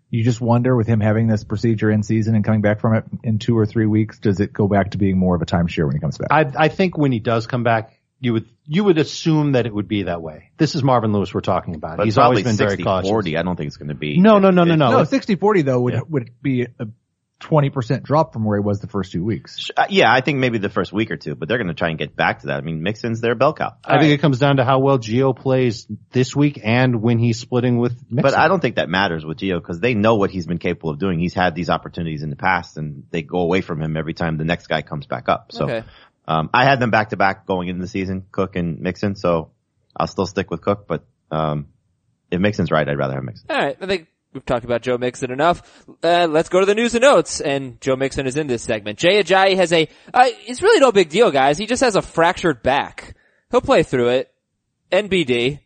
You 0.10 0.24
just 0.24 0.42
wonder 0.42 0.76
with 0.76 0.88
him 0.88 1.00
having 1.00 1.28
this 1.28 1.44
procedure 1.44 1.90
in 1.90 2.04
season 2.04 2.36
and 2.36 2.44
coming 2.44 2.62
back 2.62 2.82
from 2.82 2.96
it 2.96 3.06
in 3.24 3.40
two 3.40 3.58
or 3.58 3.66
three 3.66 3.86
weeks, 3.86 4.20
does 4.20 4.40
it 4.40 4.52
go 4.52 4.68
back 4.68 4.92
to 4.92 4.98
being 4.98 5.18
more 5.18 5.36
of 5.36 5.42
a 5.42 5.46
timeshare 5.46 5.86
when 5.86 5.96
he 5.96 6.00
comes 6.00 6.18
back? 6.18 6.28
I, 6.32 6.52
I 6.66 6.68
think 6.68 6.98
when 6.98 7.12
he 7.14 7.20
does 7.20 7.48
come 7.48 7.64
back, 7.64 7.98
you 8.20 8.34
would, 8.34 8.46
you 8.66 8.84
would 8.84 8.98
assume 8.98 9.54
that 9.54 9.66
it 9.66 9.74
would 9.74 9.88
be 9.88 10.04
that 10.04 10.22
way. 10.22 10.52
This 10.58 10.76
is 10.76 10.84
Marvin 10.84 11.12
Lewis 11.14 11.34
we're 11.34 11.42
talking 11.42 11.76
about. 11.76 11.98
But 11.98 12.06
He's 12.06 12.18
always 12.18 12.44
been 12.44 12.58
very 12.58 12.78
cautious. 12.78 13.10
40. 13.10 13.38
I 13.38 13.42
don't 13.42 13.56
think 13.56 13.68
it's 13.68 13.78
going 13.78 13.90
to 13.90 13.96
be. 13.96 14.20
No, 14.20 14.40
no, 14.40 14.52
no, 14.52 14.64
no, 14.64 14.76
no. 14.76 14.92
no, 14.92 15.00
It- 15.00 15.10
60-40 15.10 15.64
though 15.66 15.80
would, 15.80 15.94
Yeah. 15.94 16.02
would 16.08 16.30
be 16.42 16.64
a 16.64 16.88
20% 17.42 18.04
drop 18.04 18.34
from 18.34 18.46
where 18.46 18.58
he 18.58 18.64
was 18.64 18.80
the 18.80 18.88
first 18.88 19.12
two 19.12 19.24
weeks. 19.24 19.70
Uh, 19.76 19.86
yeah, 19.90 20.12
I 20.14 20.22
think 20.22 20.40
maybe 20.40 20.58
the 20.58 20.70
first 20.70 20.94
week 20.94 21.12
or 21.12 21.18
two, 21.18 21.36
but 21.36 21.50
they're 21.50 21.58
going 21.58 21.68
to 21.68 21.74
try 21.74 21.90
and 21.90 21.98
get 21.98 22.16
back 22.16 22.42
to 22.42 22.48
that. 22.48 22.58
I 22.58 22.62
mean, 22.62 22.82
Mixon's 22.84 23.20
their 23.20 23.36
bell 23.36 23.54
cow. 23.54 23.74
I 23.84 24.00
think 24.00 24.14
it 24.14 24.20
comes 24.22 24.40
down 24.40 24.58
to 24.58 24.64
how 24.64 24.80
well 24.80 25.00
Gio 25.00 25.36
plays 25.36 25.88
this 26.12 26.36
week 26.36 26.60
and 26.64 27.02
when 27.02 27.20
he's 27.20 27.40
splitting 27.40 27.78
with 27.78 27.94
Mixon. 28.10 28.22
But 28.22 28.34
I 28.36 28.48
don't 28.48 28.60
think 28.62 28.76
that 28.76 28.90
matters 28.90 29.26
with 29.26 29.40
Gio 29.40 29.56
because 29.60 29.80
they 29.80 29.94
know 29.94 30.16
what 30.16 30.30
he's 30.32 30.46
been 30.48 30.60
capable 30.60 30.92
of 30.92 31.00
doing. 31.00 31.20
He's 31.20 31.34
had 31.34 31.56
these 31.56 31.70
opportunities 31.70 32.24
in 32.24 32.30
the 32.30 32.36
past 32.36 32.78
and 32.78 33.04
they 33.12 33.22
go 33.24 33.40
away 33.40 33.62
from 33.62 33.82
him 33.82 33.98
every 33.98 34.14
time 34.14 34.38
the 34.38 34.46
next 34.46 34.68
guy 34.68 34.82
comes 34.82 35.06
back 35.08 35.28
up. 35.28 35.52
So, 35.52 35.66
Okay. 35.66 35.84
um, 36.28 36.50
I 36.54 36.66
had 36.66 36.80
them 36.80 36.92
back 36.92 37.10
to 37.10 37.18
back 37.18 37.46
going 37.46 37.68
into 37.68 37.82
the 37.82 37.88
season, 37.88 38.26
Cook 38.32 38.56
and 38.56 38.80
Mixon. 38.80 39.16
So 39.16 39.52
I'll 39.98 40.08
still 40.08 40.28
stick 40.28 40.52
with 40.52 40.62
Cook, 40.62 40.88
but, 40.88 41.04
um, 41.32 41.68
if 42.30 42.40
Mixon's 42.40 42.72
right, 42.72 42.88
I'd 42.88 42.98
rather 42.98 43.16
have 43.16 43.24
Mixon. 43.24 43.48
All 43.50 43.58
right. 43.58 43.78
I 43.82 43.86
think 43.88 44.08
we've 44.34 44.46
talked 44.46 44.66
about 44.66 44.82
Joe 44.82 44.98
Mixon 44.98 45.32
enough. 45.32 45.62
Uh, 46.04 46.28
let's 46.30 46.50
go 46.50 46.60
to 46.60 46.66
the 46.66 46.76
news 46.76 46.96
and 46.96 47.02
notes. 47.02 47.42
And 47.42 47.80
Joe 47.82 47.96
Mixon 47.96 48.28
is 48.28 48.38
in 48.38 48.48
this 48.48 48.64
segment. 48.64 49.00
Jay 49.00 49.22
Ajayi 49.22 49.56
has 49.56 49.72
a, 49.74 49.88
uh, 50.14 50.28
it's 50.46 50.62
really 50.62 50.80
no 50.80 50.92
big 50.92 51.10
deal, 51.10 51.32
guys. 51.32 51.58
He 51.58 51.66
just 51.66 51.84
has 51.84 51.96
a 51.96 52.02
fractured 52.02 52.64
back. 52.64 53.16
He'll 53.50 53.62
play 53.62 53.84
through 53.84 54.10
it. 54.10 54.32
NBD. 54.92 55.60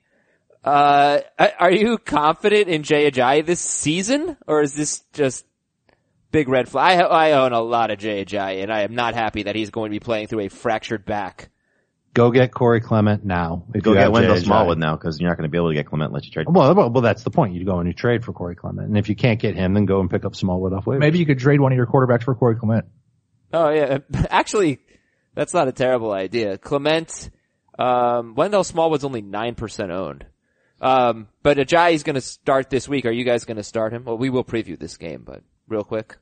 Uh, 0.63 1.19
are 1.59 1.71
you 1.71 1.97
confident 1.97 2.67
in 2.67 2.83
Jay 2.83 3.09
Ajayi 3.09 3.45
this 3.45 3.59
season? 3.59 4.37
Or 4.47 4.61
is 4.61 4.73
this 4.73 5.03
just 5.13 5.45
big 6.31 6.49
red 6.49 6.67
flag? 6.67 6.99
I, 6.99 7.03
I 7.03 7.31
own 7.33 7.53
a 7.53 7.61
lot 7.61 7.91
of 7.91 7.99
Jay 7.99 8.25
Ajayi 8.25 8.63
and 8.63 8.71
I 8.71 8.81
am 8.81 8.95
not 8.95 9.13
happy 9.13 9.43
that 9.43 9.55
he's 9.55 9.69
going 9.69 9.91
to 9.91 9.95
be 9.95 9.99
playing 9.99 10.27
through 10.27 10.41
a 10.41 10.49
fractured 10.49 11.05
back. 11.05 11.49
Go 12.15 12.31
get 12.31 12.53
Corey 12.53 12.79
Clement 12.79 13.25
now. 13.25 13.65
If 13.73 13.83
Go 13.83 13.91
you 13.91 13.97
get 13.97 14.09
Wendell 14.09 14.35
Jay 14.35 14.41
Smallwood 14.41 14.77
now 14.77 14.95
because 14.95 15.19
you're 15.19 15.29
not 15.29 15.35
going 15.35 15.49
to 15.49 15.51
be 15.51 15.57
able 15.57 15.67
to 15.67 15.75
get 15.75 15.85
Clement 15.85 16.11
unless 16.11 16.23
you 16.23 16.31
trade. 16.31 16.47
Well, 16.49 16.73
well, 16.73 16.89
well, 16.89 17.01
that's 17.01 17.23
the 17.23 17.29
point. 17.29 17.55
You 17.55 17.65
go 17.65 17.79
and 17.79 17.87
you 17.89 17.93
trade 17.93 18.23
for 18.23 18.31
Corey 18.31 18.55
Clement. 18.55 18.87
And 18.87 18.97
if 18.97 19.09
you 19.09 19.17
can't 19.17 19.37
get 19.37 19.53
him, 19.53 19.73
then 19.73 19.85
go 19.85 19.99
and 19.99 20.09
pick 20.09 20.23
up 20.23 20.33
Smallwood 20.33 20.71
off 20.71 20.85
waivers. 20.85 20.99
Maybe 20.99 21.19
you 21.19 21.25
could 21.25 21.39
trade 21.39 21.59
one 21.59 21.73
of 21.73 21.75
your 21.75 21.87
quarterbacks 21.87 22.23
for 22.23 22.33
Corey 22.33 22.55
Clement. 22.55 22.85
Oh 23.51 23.69
yeah, 23.69 23.97
actually, 24.29 24.79
that's 25.33 25.53
not 25.53 25.67
a 25.67 25.73
terrible 25.73 26.13
idea. 26.13 26.57
Clement, 26.57 27.29
um, 27.77 28.33
Wendell 28.33 28.63
Smallwood's 28.63 29.03
only 29.03 29.21
nine 29.21 29.55
percent 29.55 29.91
owned. 29.91 30.25
Um, 30.79 31.27
but 31.43 31.57
Ajayi's 31.57 32.03
going 32.03 32.15
to 32.15 32.21
start 32.21 32.69
this 32.69 32.87
week. 32.87 33.05
Are 33.05 33.11
you 33.11 33.25
guys 33.25 33.43
going 33.43 33.57
to 33.57 33.63
start 33.63 33.91
him? 33.91 34.05
Well, 34.05 34.17
we 34.17 34.29
will 34.29 34.45
preview 34.45 34.79
this 34.79 34.95
game, 34.95 35.23
but 35.25 35.43
real 35.67 35.83
quick. 35.83 36.15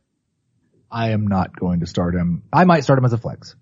I 0.91 1.11
am 1.11 1.27
not 1.27 1.55
going 1.55 1.81
to 1.81 1.87
start 1.87 2.15
him. 2.15 2.43
I 2.51 2.65
might 2.65 2.83
start 2.83 2.97
him 2.97 3.05
as 3.05 3.13
a 3.13 3.17
flex. 3.17 3.55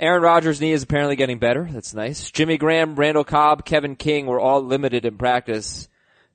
Aaron 0.00 0.22
Rodgers' 0.22 0.62
knee 0.62 0.72
is 0.72 0.82
apparently 0.82 1.14
getting 1.14 1.38
better. 1.38 1.68
That's 1.70 1.92
nice. 1.92 2.30
Jimmy 2.30 2.56
Graham, 2.56 2.96
Randall 2.96 3.22
Cobb, 3.22 3.66
Kevin 3.66 3.96
King 3.96 4.24
were 4.24 4.40
all 4.40 4.62
limited 4.62 5.04
in 5.04 5.18
practice. 5.18 5.88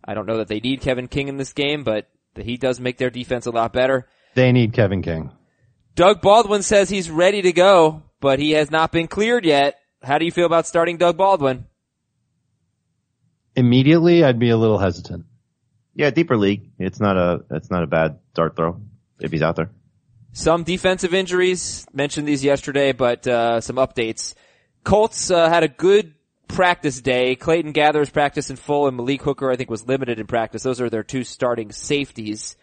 I 0.04 0.14
don't 0.14 0.28
know 0.28 0.38
that 0.38 0.48
they 0.48 0.60
need 0.60 0.82
Kevin 0.82 1.08
King 1.08 1.30
in 1.30 1.38
this 1.38 1.52
game, 1.52 1.84
but 1.84 2.08
he 2.36 2.58
does 2.58 2.80
make 2.80 2.98
their 2.98 3.10
defense 3.10 3.48
a 3.48 3.52
lot 3.52 3.74
better. 3.74 4.08
they 4.36 4.52
need 4.52 4.74
Kevin 4.74 5.02
King. 5.02 5.32
Doug 5.96 6.22
Baldwin 6.22 6.62
says 6.62 6.90
he's 6.90 7.10
ready 7.10 7.42
to 7.42 7.54
go, 7.54 8.04
but 8.20 8.38
he 8.38 8.52
has 8.52 8.70
not 8.70 8.92
been 8.92 9.08
cleared 9.08 9.46
yet. 9.46 9.80
How 10.04 10.20
do 10.20 10.26
you 10.26 10.32
feel 10.32 10.46
about 10.46 10.68
starting 10.68 10.98
Doug 10.98 11.18
Baldwin? 11.18 11.66
Immediately, 13.56 14.24
I'd 14.24 14.38
be 14.38 14.50
a 14.50 14.58
little 14.58 14.78
hesitant. 14.78 15.26
Yeah, 15.96 16.10
deeper 16.12 16.38
league. 16.38 16.70
It's 16.78 17.00
not 17.00 17.18
a, 17.18 17.46
it's 17.50 17.72
not 17.72 17.84
a 17.84 17.88
bad 17.88 18.20
dart 18.36 18.56
throw 18.56 18.82
if 19.20 19.32
he's 19.32 19.42
out 19.42 19.56
there. 19.56 19.72
Some 20.36 20.64
defensive 20.64 21.14
injuries, 21.14 21.88
mentioned 21.94 22.28
these 22.28 22.44
yesterday, 22.44 22.92
but 22.92 23.26
uh, 23.26 23.62
some 23.62 23.78
updates. 23.78 24.34
Colts 24.84 25.32
uh, 25.32 25.48
had 25.48 25.64
a 25.64 25.70
good 25.70 26.14
practice 26.50 27.00
day. 27.00 27.38
Clayton 27.38 27.72
Geathers 27.72 28.12
practiced 28.12 28.50
in 28.50 28.58
full, 28.58 28.86
and 28.88 28.98
Malik 28.98 29.22
Hooker 29.22 29.50
I 29.50 29.56
think 29.56 29.70
was 29.70 29.88
limited 29.88 30.20
in 30.20 30.28
practice. 30.28 30.62
Those 30.62 30.82
are 30.82 30.90
their 30.90 31.04
two 31.04 31.24
starting 31.24 31.72
safeties. 31.72 32.58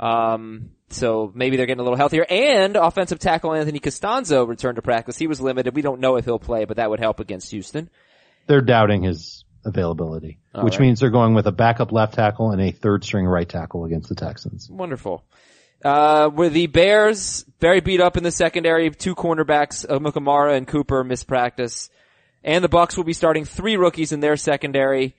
Um, 0.00 0.70
so 0.88 1.30
maybe 1.32 1.56
they're 1.56 1.66
getting 1.66 1.78
a 1.80 1.84
little 1.84 1.96
healthier. 1.96 2.26
And 2.28 2.74
offensive 2.74 3.20
tackle 3.20 3.54
Anthony 3.54 3.78
Castonzo 3.78 4.44
returned 4.46 4.76
to 4.76 4.82
practice. 4.82 5.16
He 5.16 5.28
was 5.28 5.40
limited. 5.40 5.76
We 5.76 5.82
don't 5.82 6.00
know 6.00 6.16
if 6.16 6.24
he'll 6.24 6.40
play, 6.40 6.64
but 6.64 6.78
that 6.78 6.90
would 6.90 6.98
help 6.98 7.20
against 7.20 7.52
Houston. 7.52 7.88
They're 8.48 8.60
doubting 8.60 9.04
his 9.04 9.44
availability, 9.64 10.40
All 10.56 10.64
which 10.64 10.74
right. 10.74 10.86
means 10.86 10.98
they're 10.98 11.10
going 11.10 11.34
with 11.34 11.46
a 11.46 11.52
backup 11.52 11.92
left 11.92 12.14
tackle 12.14 12.50
and 12.50 12.60
a 12.60 12.72
third 12.72 13.04
string 13.04 13.26
right 13.26 13.48
tackle 13.48 13.84
against 13.84 14.08
the 14.08 14.16
Texans. 14.16 14.68
Wonderful. 14.68 15.24
Uh, 15.84 16.30
with 16.32 16.52
the 16.52 16.68
Bears 16.68 17.44
very 17.58 17.80
beat 17.80 18.00
up 18.00 18.16
in 18.16 18.22
the 18.22 18.30
secondary, 18.30 18.90
two 18.90 19.14
cornerbacks, 19.14 19.86
Mukamara 19.86 20.56
and 20.56 20.66
Cooper 20.66 21.02
missed 21.02 21.26
practice. 21.26 21.90
And 22.44 22.62
the 22.62 22.68
Bucs 22.68 22.96
will 22.96 23.04
be 23.04 23.12
starting 23.12 23.44
three 23.44 23.76
rookies 23.76 24.12
in 24.12 24.20
their 24.20 24.36
secondary. 24.36 25.16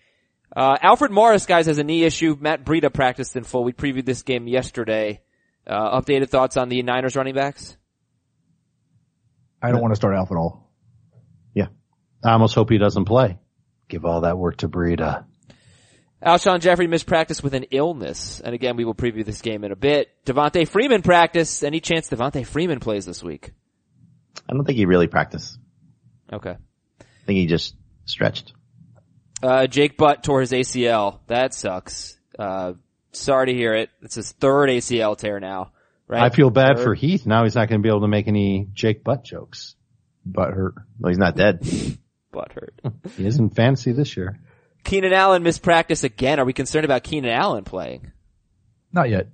Uh, 0.55 0.77
Alfred 0.81 1.11
Morris, 1.11 1.45
guys, 1.45 1.65
has 1.65 1.79
a 1.79 1.83
knee 1.83 2.03
issue. 2.03 2.37
Matt 2.39 2.63
Breida 2.63 2.93
practiced 2.93 3.35
in 3.35 3.43
full. 3.43 3.63
We 3.63 3.73
previewed 3.73 4.05
this 4.05 4.23
game 4.23 4.47
yesterday. 4.47 5.21
Uh, 5.65 5.99
updated 5.99 6.29
thoughts 6.29 6.57
on 6.57 6.69
the 6.69 6.83
Niners 6.83 7.15
running 7.15 7.33
backs? 7.33 7.77
I 9.61 9.71
don't 9.71 9.81
want 9.81 9.93
to 9.93 9.95
start 9.95 10.15
Alf 10.15 10.31
at 10.31 10.37
all. 10.37 10.69
Yeah. 11.53 11.67
I 12.23 12.33
almost 12.33 12.55
hope 12.55 12.69
he 12.69 12.77
doesn't 12.77 13.05
play. 13.05 13.39
Give 13.87 14.05
all 14.05 14.21
that 14.21 14.37
work 14.37 14.57
to 14.57 14.69
Breida. 14.69 15.25
Alshon 16.25 16.61
Jeffery 16.61 16.87
missed 16.87 17.05
practice 17.05 17.43
with 17.43 17.53
an 17.53 17.65
illness. 17.71 18.39
And 18.39 18.55
again, 18.55 18.75
we 18.77 18.85
will 18.85 18.95
preview 18.95 19.25
this 19.25 19.41
game 19.41 19.63
in 19.63 19.71
a 19.71 19.75
bit. 19.75 20.09
Devonta 20.25 20.67
Freeman 20.67 21.01
practiced. 21.01 21.63
Any 21.63 21.79
chance 21.79 22.09
Devonta 22.09 22.45
Freeman 22.45 22.79
plays 22.79 23.05
this 23.05 23.21
week? 23.21 23.51
I 24.49 24.53
don't 24.53 24.65
think 24.65 24.77
he 24.77 24.85
really 24.85 25.07
practiced. 25.07 25.57
Okay. 26.31 26.55
I 26.55 27.25
think 27.25 27.37
he 27.37 27.45
just 27.47 27.75
stretched. 28.05 28.53
Uh, 29.41 29.67
Jake 29.67 29.97
Butt 29.97 30.23
tore 30.23 30.41
his 30.41 30.51
ACL. 30.51 31.19
That 31.27 31.53
sucks. 31.53 32.17
Uh, 32.39 32.73
sorry 33.11 33.47
to 33.47 33.53
hear 33.53 33.73
it. 33.73 33.89
It's 34.01 34.15
his 34.15 34.31
third 34.31 34.69
ACL 34.69 35.17
tear 35.17 35.39
now. 35.39 35.71
Right? 36.07 36.23
I 36.23 36.29
feel 36.29 36.49
bad 36.49 36.77
Third. 36.77 36.83
for 36.83 36.93
Heath. 36.95 37.25
Now 37.25 37.43
he's 37.43 37.55
not 37.55 37.69
going 37.69 37.81
to 37.81 37.83
be 37.83 37.89
able 37.89 38.01
to 38.01 38.07
make 38.07 38.27
any 38.27 38.67
Jake 38.73 39.03
Butt 39.03 39.23
jokes. 39.23 39.75
Butt 40.25 40.51
hurt. 40.53 40.75
Well, 40.99 41.09
he's 41.09 41.17
not 41.17 41.35
dead. 41.35 41.65
butt 42.31 42.51
hurt. 42.53 42.73
He 43.17 43.25
is 43.25 43.37
in 43.37 43.49
fantasy 43.49 43.91
this 43.91 44.15
year. 44.17 44.39
Keenan 44.83 45.13
Allen 45.13 45.43
missed 45.43 45.61
practice 45.61 46.03
again. 46.03 46.39
Are 46.39 46.45
we 46.45 46.53
concerned 46.53 46.85
about 46.85 47.03
Keenan 47.03 47.31
Allen 47.31 47.63
playing? 47.63 48.11
Not 48.91 49.09
yet. 49.09 49.27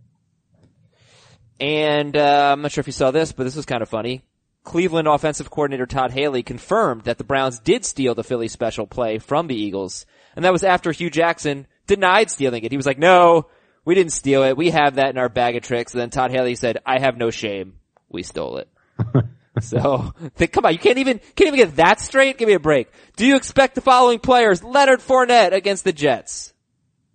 And 1.60 2.16
uh, 2.16 2.52
I'm 2.54 2.62
not 2.62 2.72
sure 2.72 2.82
if 2.82 2.88
you 2.88 2.94
saw 2.94 3.12
this, 3.12 3.32
but 3.32 3.44
this 3.44 3.56
was 3.56 3.66
kind 3.66 3.82
of 3.82 3.90
funny. 3.90 4.24
Cleveland 4.64 5.08
offensive 5.08 5.50
coordinator 5.50 5.86
Todd 5.86 6.12
Haley 6.12 6.44
confirmed 6.44 7.04
that 7.04 7.18
the 7.18 7.24
Browns 7.24 7.60
did 7.60 7.86
steal 7.86 8.16
the 8.16 8.24
Philly 8.24 8.48
special 8.48 8.86
play 8.86 9.18
from 9.18 9.48
the 9.48 9.56
Eagles, 9.56 10.06
and 10.36 10.46
that 10.46 10.54
was 10.54 10.64
after 10.64 10.92
Hue 10.92 11.10
Jackson 11.10 11.66
denied 11.88 12.30
stealing 12.30 12.64
it. 12.64 12.72
He 12.72 12.78
was 12.78 12.86
like, 12.86 13.00
"No, 13.00 13.48
we 13.84 13.96
didn't 13.96 14.14
steal 14.14 14.44
it. 14.44 14.58
We 14.58 14.70
have 14.70 14.96
that 14.96 15.10
in 15.10 15.18
our 15.18 15.30
bag 15.30 15.56
of 15.56 15.64
tricks." 15.64 15.94
And 15.94 16.02
then 16.02 16.10
Todd 16.10 16.32
Haley 16.32 16.56
said, 16.56 16.78
"I 16.86 17.00
have 17.00 17.18
no 17.18 17.32
shame. 17.32 17.76
We 18.10 18.22
stole 18.22 18.58
it." 18.58 18.70
so, 19.60 20.14
think, 20.36 20.52
come 20.52 20.66
on, 20.66 20.74
you 20.74 20.80
can't 20.80 20.98
even 20.98 21.20
can't 21.36 21.48
even 21.48 21.58
get 21.60 21.76
that 21.78 22.00
straight. 22.00 22.38
Give 22.38 22.48
me 22.48 22.54
a 22.54 22.60
break. 22.60 22.90
Do 23.16 23.26
you 23.26 23.36
expect 23.36 23.76
the 23.76 23.82
following 23.82 24.20
players: 24.20 24.64
Leonard 24.64 25.00
Fournette 25.00 25.54
against 25.54 25.84
the 25.84 25.94
Jets, 25.94 26.54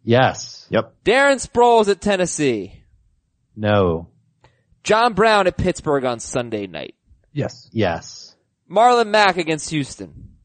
Yes. 0.03 0.67
Yep. 0.71 0.95
Darren 1.05 1.45
Sproles 1.45 1.89
at 1.89 2.01
Tennessee, 2.01 2.83
No. 3.57 4.09
John 4.83 5.15
Brown 5.15 5.47
at 5.47 5.57
Pittsburgh 5.57 6.05
on 6.05 6.21
Sunday 6.21 6.67
night. 6.67 6.95
Yes. 7.33 7.71
Yes. 7.73 8.37
Marlon 8.71 9.09
Mack 9.09 9.39
against 9.39 9.71
Houston. 9.71 10.37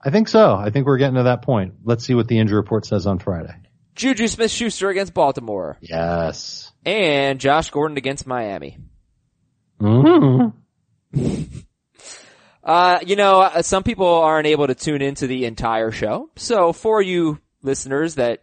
I 0.00 0.10
think 0.10 0.28
so. 0.28 0.54
I 0.54 0.70
think 0.70 0.86
we're 0.86 0.98
getting 0.98 1.16
to 1.16 1.24
that 1.24 1.42
point. 1.42 1.74
Let's 1.82 2.04
see 2.04 2.14
what 2.14 2.28
the 2.28 2.38
injury 2.38 2.56
report 2.56 2.86
says 2.86 3.08
on 3.08 3.18
Friday. 3.18 3.54
Juju 3.96 4.28
Smith-Schuster 4.28 4.88
against 4.88 5.12
Baltimore. 5.12 5.76
Yes. 5.80 6.70
And 6.86 7.40
Josh 7.40 7.70
Gordon 7.70 7.96
against 7.96 8.24
Miami. 8.24 8.78
Hmm 9.78 10.48
Uh, 12.68 12.98
you 13.06 13.16
know, 13.16 13.40
uh, 13.40 13.62
some 13.62 13.82
people 13.82 14.06
aren't 14.06 14.46
able 14.46 14.66
to 14.66 14.74
tune 14.74 15.00
into 15.00 15.26
the 15.26 15.46
entire 15.46 15.90
show. 15.90 16.28
So 16.36 16.74
for 16.74 17.00
you 17.00 17.38
listeners 17.62 18.16
that 18.16 18.42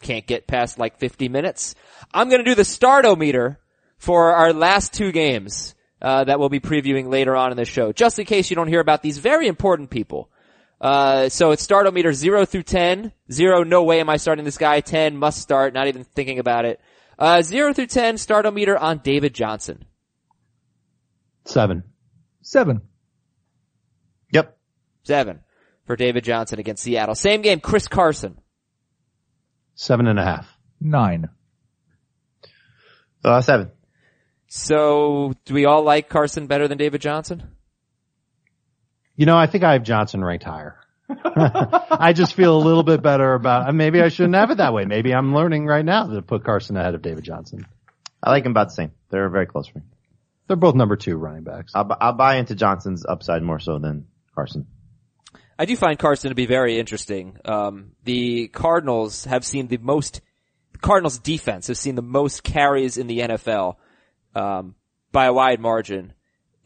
can't 0.00 0.26
get 0.26 0.46
past 0.46 0.78
like 0.78 0.98
50 0.98 1.28
minutes, 1.28 1.74
I'm 2.14 2.30
gonna 2.30 2.44
do 2.44 2.54
the 2.54 2.62
startometer 2.62 3.58
for 3.98 4.32
our 4.32 4.54
last 4.54 4.94
two 4.94 5.12
games, 5.12 5.74
uh, 6.00 6.24
that 6.24 6.38
we'll 6.40 6.48
be 6.48 6.60
previewing 6.60 7.10
later 7.10 7.36
on 7.36 7.50
in 7.50 7.58
the 7.58 7.66
show, 7.66 7.92
just 7.92 8.18
in 8.18 8.24
case 8.24 8.48
you 8.48 8.56
don't 8.56 8.68
hear 8.68 8.80
about 8.80 9.02
these 9.02 9.18
very 9.18 9.48
important 9.48 9.90
people. 9.90 10.30
Uh, 10.80 11.28
so 11.28 11.50
it's 11.50 11.66
startometer 11.66 12.14
0 12.14 12.46
through 12.46 12.62
10. 12.62 13.12
0, 13.30 13.64
no 13.64 13.82
way 13.82 14.00
am 14.00 14.08
I 14.08 14.16
starting 14.16 14.46
this 14.46 14.58
guy. 14.58 14.80
10, 14.80 15.16
must 15.16 15.40
start, 15.40 15.74
not 15.74 15.88
even 15.88 16.04
thinking 16.04 16.38
about 16.38 16.64
it. 16.64 16.80
Uh, 17.18 17.42
0 17.42 17.74
through 17.74 17.86
10, 17.86 18.16
startometer 18.16 18.80
on 18.80 18.98
David 18.98 19.34
Johnson. 19.34 19.84
Seven. 21.46 21.84
Seven. 22.42 22.82
Yep. 24.32 24.58
7 25.04 25.40
for 25.86 25.96
David 25.96 26.24
Johnson 26.24 26.58
against 26.58 26.82
Seattle. 26.82 27.14
Same 27.14 27.40
game, 27.40 27.60
Chris 27.60 27.88
Carson. 27.88 28.38
Seven 29.74 30.06
and 30.06 30.18
a 30.18 30.24
half. 30.24 30.48
Nine. 30.80 31.28
Uh, 33.24 33.40
seven. 33.40 33.70
So, 34.48 35.32
do 35.44 35.54
we 35.54 35.64
all 35.64 35.82
like 35.82 36.08
Carson 36.08 36.46
better 36.46 36.68
than 36.68 36.78
David 36.78 37.00
Johnson? 37.00 37.42
You 39.16 39.26
know, 39.26 39.36
I 39.36 39.46
think 39.46 39.64
I 39.64 39.72
have 39.72 39.82
Johnson 39.82 40.24
ranked 40.24 40.44
higher. 40.44 40.76
I 41.08 42.12
just 42.14 42.34
feel 42.34 42.56
a 42.56 42.62
little 42.62 42.82
bit 42.82 43.02
better 43.02 43.34
about, 43.34 43.72
maybe 43.74 44.00
I 44.00 44.08
shouldn't 44.08 44.34
have 44.34 44.50
it 44.50 44.58
that 44.58 44.72
way. 44.72 44.84
Maybe 44.84 45.14
I'm 45.14 45.34
learning 45.34 45.66
right 45.66 45.84
now 45.84 46.06
to 46.06 46.22
put 46.22 46.44
Carson 46.44 46.76
ahead 46.76 46.94
of 46.94 47.02
David 47.02 47.24
Johnson. 47.24 47.66
I 48.22 48.30
like 48.30 48.44
him 48.44 48.50
about 48.50 48.68
the 48.68 48.74
same. 48.74 48.92
They're 49.10 49.28
very 49.28 49.46
close 49.46 49.68
for 49.68 49.78
me. 49.78 49.84
They're 50.46 50.56
both 50.56 50.74
number 50.74 50.96
two 50.96 51.16
running 51.16 51.42
backs. 51.42 51.72
I'll, 51.74 51.96
I'll 52.00 52.12
buy 52.12 52.36
into 52.36 52.54
Johnson's 52.54 53.04
upside 53.04 53.42
more 53.42 53.58
so 53.58 53.78
than 53.78 54.06
Carson. 54.34 54.66
I 55.58 55.64
do 55.64 55.76
find 55.76 55.98
Carson 55.98 56.28
to 56.28 56.34
be 56.34 56.46
very 56.46 56.78
interesting. 56.78 57.38
Um, 57.44 57.92
the 58.04 58.48
Cardinals 58.48 59.24
have 59.24 59.44
seen 59.44 59.68
the 59.68 59.78
most, 59.78 60.20
the 60.72 60.78
Cardinals 60.78 61.18
defense 61.18 61.68
has 61.68 61.80
seen 61.80 61.94
the 61.94 62.02
most 62.02 62.44
carries 62.44 62.98
in 62.98 63.06
the 63.06 63.20
NFL, 63.20 63.76
um, 64.34 64.74
by 65.12 65.26
a 65.26 65.32
wide 65.32 65.60
margin. 65.60 66.12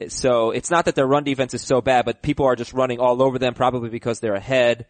So 0.08 0.50
it's 0.50 0.70
not 0.70 0.86
that 0.86 0.94
their 0.94 1.06
run 1.06 1.24
defense 1.24 1.54
is 1.54 1.62
so 1.62 1.80
bad, 1.80 2.04
but 2.04 2.22
people 2.22 2.46
are 2.46 2.56
just 2.56 2.72
running 2.72 2.98
all 2.98 3.22
over 3.22 3.38
them 3.38 3.54
probably 3.54 3.90
because 3.90 4.18
they're 4.18 4.34
ahead. 4.34 4.86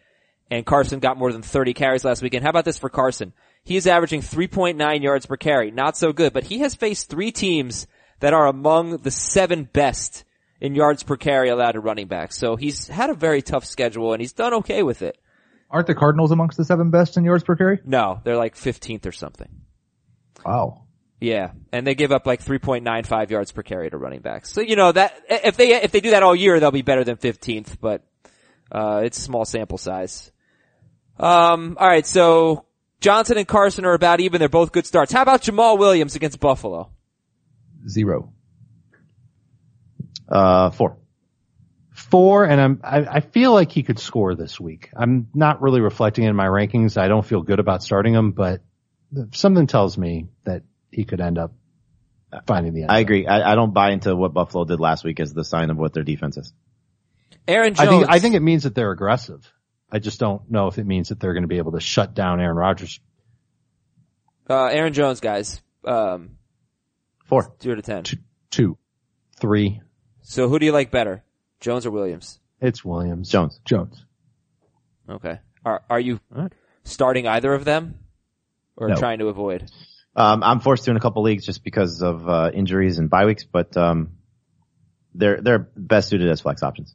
And 0.49 0.65
Carson 0.65 0.99
got 0.99 1.17
more 1.17 1.31
than 1.31 1.43
30 1.43 1.73
carries 1.73 2.03
last 2.03 2.21
weekend. 2.21 2.43
How 2.43 2.49
about 2.49 2.65
this 2.65 2.77
for 2.77 2.89
Carson? 2.89 3.33
He 3.63 3.77
is 3.77 3.87
averaging 3.87 4.21
3.9 4.21 5.03
yards 5.03 5.25
per 5.25 5.37
carry. 5.37 5.69
Not 5.71 5.95
so 5.95 6.11
good, 6.11 6.33
but 6.33 6.45
he 6.45 6.59
has 6.59 6.75
faced 6.75 7.09
three 7.09 7.31
teams 7.31 7.87
that 8.21 8.33
are 8.33 8.47
among 8.47 8.97
the 8.97 9.11
seven 9.11 9.65
best 9.65 10.23
in 10.59 10.75
yards 10.75 11.03
per 11.03 11.17
carry 11.17 11.49
allowed 11.49 11.73
to 11.73 11.79
running 11.79 12.07
backs. 12.07 12.37
So 12.37 12.55
he's 12.55 12.87
had 12.87 13.09
a 13.09 13.13
very 13.13 13.41
tough 13.41 13.65
schedule 13.65 14.13
and 14.13 14.21
he's 14.21 14.33
done 14.33 14.53
okay 14.55 14.83
with 14.83 15.01
it. 15.01 15.17
Aren't 15.69 15.87
the 15.87 15.95
Cardinals 15.95 16.31
amongst 16.31 16.57
the 16.57 16.65
seven 16.65 16.91
best 16.91 17.17
in 17.17 17.23
yards 17.23 17.43
per 17.43 17.55
carry? 17.55 17.79
No, 17.85 18.21
they're 18.23 18.37
like 18.37 18.55
15th 18.55 19.05
or 19.05 19.11
something. 19.11 19.49
Wow. 20.45 20.83
Yeah, 21.19 21.51
and 21.71 21.85
they 21.85 21.93
give 21.93 22.11
up 22.11 22.25
like 22.25 22.43
3.95 22.43 23.29
yards 23.29 23.51
per 23.51 23.61
carry 23.61 23.89
to 23.89 23.97
running 23.97 24.21
backs. 24.21 24.51
So 24.51 24.61
you 24.61 24.75
know 24.75 24.91
that 24.91 25.13
if 25.29 25.55
they 25.55 25.73
if 25.75 25.91
they 25.91 25.99
do 25.99 26.09
that 26.11 26.23
all 26.23 26.35
year, 26.35 26.59
they'll 26.59 26.71
be 26.71 26.81
better 26.81 27.03
than 27.03 27.15
15th, 27.15 27.77
but 27.79 28.03
uh, 28.71 29.01
it's 29.05 29.19
a 29.19 29.21
small 29.21 29.45
sample 29.45 29.77
size. 29.77 30.31
Um, 31.19 31.77
all 31.79 31.87
right, 31.87 32.07
so 32.07 32.65
Johnson 33.01 33.37
and 33.37 33.47
Carson 33.47 33.85
are 33.85 33.93
about 33.93 34.19
even. 34.19 34.39
They're 34.39 34.49
both 34.49 34.71
good 34.71 34.87
starts. 34.87 35.11
How 35.11 35.21
about 35.21 35.43
Jamaal 35.43 35.77
Williams 35.77 36.15
against 36.15 36.39
Buffalo? 36.39 36.89
Zero. 37.87 38.33
Uh, 40.27 40.69
four. 40.71 40.97
Four, 41.93 42.45
and 42.45 42.59
I'm, 42.59 42.81
I, 42.83 42.99
I 43.05 43.19
feel 43.19 43.53
like 43.53 43.71
he 43.71 43.83
could 43.83 43.99
score 43.99 44.33
this 44.35 44.59
week. 44.59 44.89
I'm 44.95 45.27
not 45.33 45.61
really 45.61 45.81
reflecting 45.81 46.23
in 46.23 46.35
my 46.35 46.47
rankings. 46.47 46.97
I 46.97 47.07
don't 47.07 47.25
feel 47.25 47.41
good 47.41 47.59
about 47.59 47.83
starting 47.83 48.13
him, 48.13 48.31
but 48.31 48.61
something 49.33 49.67
tells 49.67 49.97
me 49.97 50.27
that 50.45 50.63
he 50.89 51.03
could 51.03 51.21
end 51.21 51.37
up 51.37 51.53
finding 52.47 52.73
the 52.73 52.83
end. 52.83 52.91
I 52.91 52.95
zone. 52.95 53.01
agree. 53.01 53.27
I, 53.27 53.51
I 53.51 53.55
don't 53.55 53.73
buy 53.73 53.91
into 53.91 54.15
what 54.15 54.33
Buffalo 54.33 54.65
did 54.65 54.79
last 54.79 55.03
week 55.03 55.19
as 55.19 55.33
the 55.33 55.43
sign 55.43 55.69
of 55.69 55.77
what 55.77 55.93
their 55.93 56.03
defense 56.03 56.37
is. 56.37 56.53
Aaron 57.47 57.75
I 57.77 57.87
think, 57.87 58.05
I 58.09 58.19
think 58.19 58.35
it 58.35 58.41
means 58.41 58.63
that 58.63 58.75
they're 58.75 58.91
aggressive. 58.91 59.51
I 59.91 59.99
just 59.99 60.19
don't 60.19 60.49
know 60.49 60.67
if 60.67 60.77
it 60.77 60.85
means 60.85 61.09
that 61.09 61.19
they're 61.19 61.33
going 61.33 61.43
to 61.43 61.49
be 61.49 61.57
able 61.57 61.73
to 61.73 61.81
shut 61.81 62.13
down 62.13 62.39
Aaron 62.39 62.55
Rodgers. 62.55 62.99
uh, 64.49 64.65
Aaron 64.65 64.93
Jones, 64.93 65.19
guys. 65.19 65.61
Um, 65.83 66.37
Four. 67.31 67.55
zero 67.63 67.75
to 67.77 67.81
ten. 67.81 68.03
Two. 68.49 68.77
Three, 69.39 69.81
So 70.21 70.49
who 70.49 70.59
do 70.59 70.65
you 70.67 70.71
like 70.73 70.91
better, 70.91 71.23
Jones 71.61 71.85
or 71.87 71.91
Williams? 71.91 72.39
it's 72.59 72.85
Williams. 72.85 73.27
Jones. 73.29 73.59
Jones. 73.65 74.05
Okay. 75.09 75.39
Are 75.65 75.81
are 75.89 75.99
you 75.99 76.19
starting 76.83 77.25
either 77.27 77.53
of 77.53 77.63
them, 77.65 77.95
or 78.75 78.89
No. 78.89 78.95
trying 78.97 79.17
to 79.19 79.29
avoid? 79.29 79.71
Um, 80.15 80.43
I'm 80.43 80.59
forced 80.59 80.83
to 80.85 80.91
in 80.91 80.97
a 80.97 80.99
couple 80.99 81.23
leagues 81.23 81.45
just 81.45 81.63
because 81.63 82.01
of 82.03 82.27
uh, 82.27 82.51
injuries 82.53 82.99
and 82.99 83.09
bye 83.09 83.25
weeks, 83.25 83.45
but 83.45 83.75
um, 83.77 84.17
they're 85.15 85.39
they're 85.41 85.69
best 85.75 86.09
suited 86.09 86.29
as 86.29 86.41
flex 86.41 86.61
options. 86.63 86.93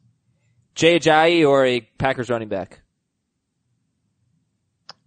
Jay 0.75 0.99
Ajayi 1.01 1.49
or 1.49 1.65
a 1.65 1.81
Packers 1.81 2.29
running 2.29 2.49
back? 2.49 2.81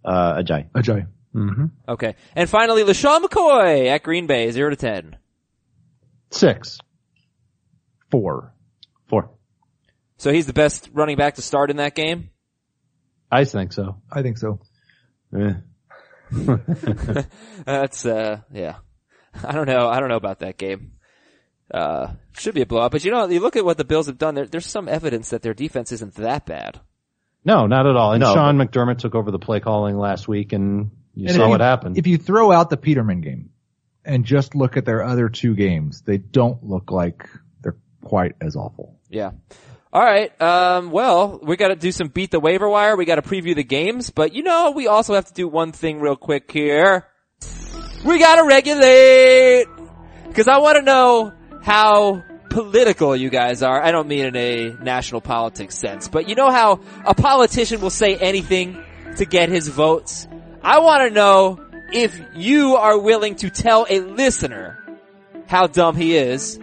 Uh, 0.04 0.42
Ajay. 0.42 0.68
Ajay. 0.72 1.06
Mm-hmm. 1.34 1.66
Okay. 1.88 2.16
And 2.34 2.50
finally, 2.50 2.82
LeSean 2.82 3.22
McCoy 3.22 3.86
at 3.86 4.02
Green 4.02 4.26
Bay, 4.26 4.50
0 4.50 4.70
to 4.70 4.76
10. 4.76 5.16
Six. 6.30 6.78
Four. 8.10 8.52
Four. 9.08 9.30
So 10.16 10.32
he's 10.32 10.46
the 10.46 10.52
best 10.52 10.90
running 10.92 11.16
back 11.16 11.36
to 11.36 11.42
start 11.42 11.70
in 11.70 11.76
that 11.78 11.94
game? 11.94 12.30
I 13.30 13.44
think 13.44 13.72
so. 13.72 14.00
I 14.10 14.22
think 14.22 14.38
so. 14.38 14.60
Eh. 15.36 15.52
That's, 17.64 18.06
uh, 18.06 18.40
yeah. 18.52 18.76
I 19.44 19.52
don't 19.52 19.66
know. 19.66 19.88
I 19.88 20.00
don't 20.00 20.08
know 20.08 20.16
about 20.16 20.40
that 20.40 20.58
game. 20.58 20.92
Uh, 21.72 22.08
should 22.36 22.54
be 22.54 22.62
a 22.62 22.66
blowout, 22.66 22.90
but 22.90 23.04
you 23.04 23.12
know, 23.12 23.28
you 23.28 23.38
look 23.40 23.54
at 23.56 23.64
what 23.64 23.76
the 23.78 23.84
Bills 23.84 24.06
have 24.06 24.18
done, 24.18 24.34
there, 24.34 24.46
there's 24.46 24.66
some 24.66 24.88
evidence 24.88 25.30
that 25.30 25.40
their 25.42 25.54
defense 25.54 25.92
isn't 25.92 26.14
that 26.16 26.44
bad. 26.44 26.80
No, 27.44 27.66
not 27.66 27.86
at 27.86 27.94
all. 27.96 28.12
And 28.12 28.20
No, 28.20 28.34
Sean 28.34 28.56
McDermott 28.56 28.98
took 28.98 29.14
over 29.14 29.30
the 29.30 29.38
play 29.38 29.60
calling 29.60 29.96
last 29.96 30.26
week 30.26 30.52
and 30.52 30.90
you 31.14 31.26
And 31.28 31.36
saw 31.36 31.44
if 31.44 31.50
what 31.50 31.60
you- 31.60 31.64
happened. 31.64 31.96
If 31.98 32.06
you 32.08 32.18
throw 32.18 32.50
out 32.50 32.70
the 32.70 32.76
Peterman 32.76 33.20
game 33.20 33.50
and 34.04 34.24
just 34.24 34.54
look 34.54 34.76
at 34.76 34.84
their 34.84 35.04
other 35.04 35.28
two 35.28 35.54
games, 35.54 36.02
they 36.02 36.18
don't 36.18 36.62
look 36.64 36.90
like 36.90 37.28
they're 37.62 37.76
quite 38.02 38.34
as 38.40 38.56
awful. 38.56 38.98
Yeah. 39.08 39.32
All 39.92 40.02
right. 40.02 40.40
Um, 40.40 40.92
well, 40.92 41.40
we 41.42 41.56
got 41.56 41.68
to 41.68 41.76
do 41.76 41.90
some 41.90 42.08
beat 42.08 42.30
the 42.30 42.38
waiver 42.38 42.68
wire. 42.68 42.96
We 42.96 43.04
got 43.04 43.16
to 43.16 43.22
preview 43.22 43.54
the 43.56 43.64
games, 43.64 44.10
but 44.10 44.34
you 44.34 44.42
know, 44.42 44.70
we 44.70 44.86
also 44.86 45.14
have 45.14 45.26
to 45.26 45.34
do 45.34 45.48
one 45.48 45.72
thing 45.72 46.00
real 46.00 46.16
quick 46.16 46.50
here. 46.50 47.06
We 48.04 48.18
got 48.18 48.36
to 48.36 48.44
regulate 48.44 49.66
because 50.28 50.48
I 50.48 50.58
want 50.58 50.76
to 50.76 50.82
know 50.82 51.32
how 51.62 52.22
political 52.50 53.16
you 53.16 53.30
guys 53.30 53.62
are. 53.62 53.82
I 53.82 53.90
don't 53.90 54.08
mean 54.08 54.26
in 54.26 54.36
a 54.36 54.70
national 54.82 55.20
politics 55.20 55.76
sense, 55.76 56.08
but 56.08 56.28
you 56.28 56.34
know 56.34 56.50
how 56.50 56.80
a 57.04 57.14
politician 57.14 57.80
will 57.80 57.90
say 57.90 58.16
anything 58.16 58.82
to 59.16 59.24
get 59.24 59.48
his 59.48 59.68
votes? 59.68 60.28
I 60.62 60.78
want 60.80 61.08
to 61.08 61.14
know 61.14 61.69
if 61.92 62.20
you 62.34 62.76
are 62.76 62.98
willing 62.98 63.36
to 63.36 63.50
tell 63.50 63.86
a 63.88 64.00
listener 64.00 64.78
how 65.46 65.66
dumb 65.66 65.96
he 65.96 66.16
is. 66.16 66.58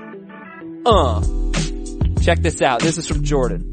Uh. 0.86 1.22
Check 2.22 2.40
this 2.40 2.62
out. 2.62 2.82
This 2.82 2.98
is 2.98 3.08
from 3.08 3.24
Jordan. 3.24 3.72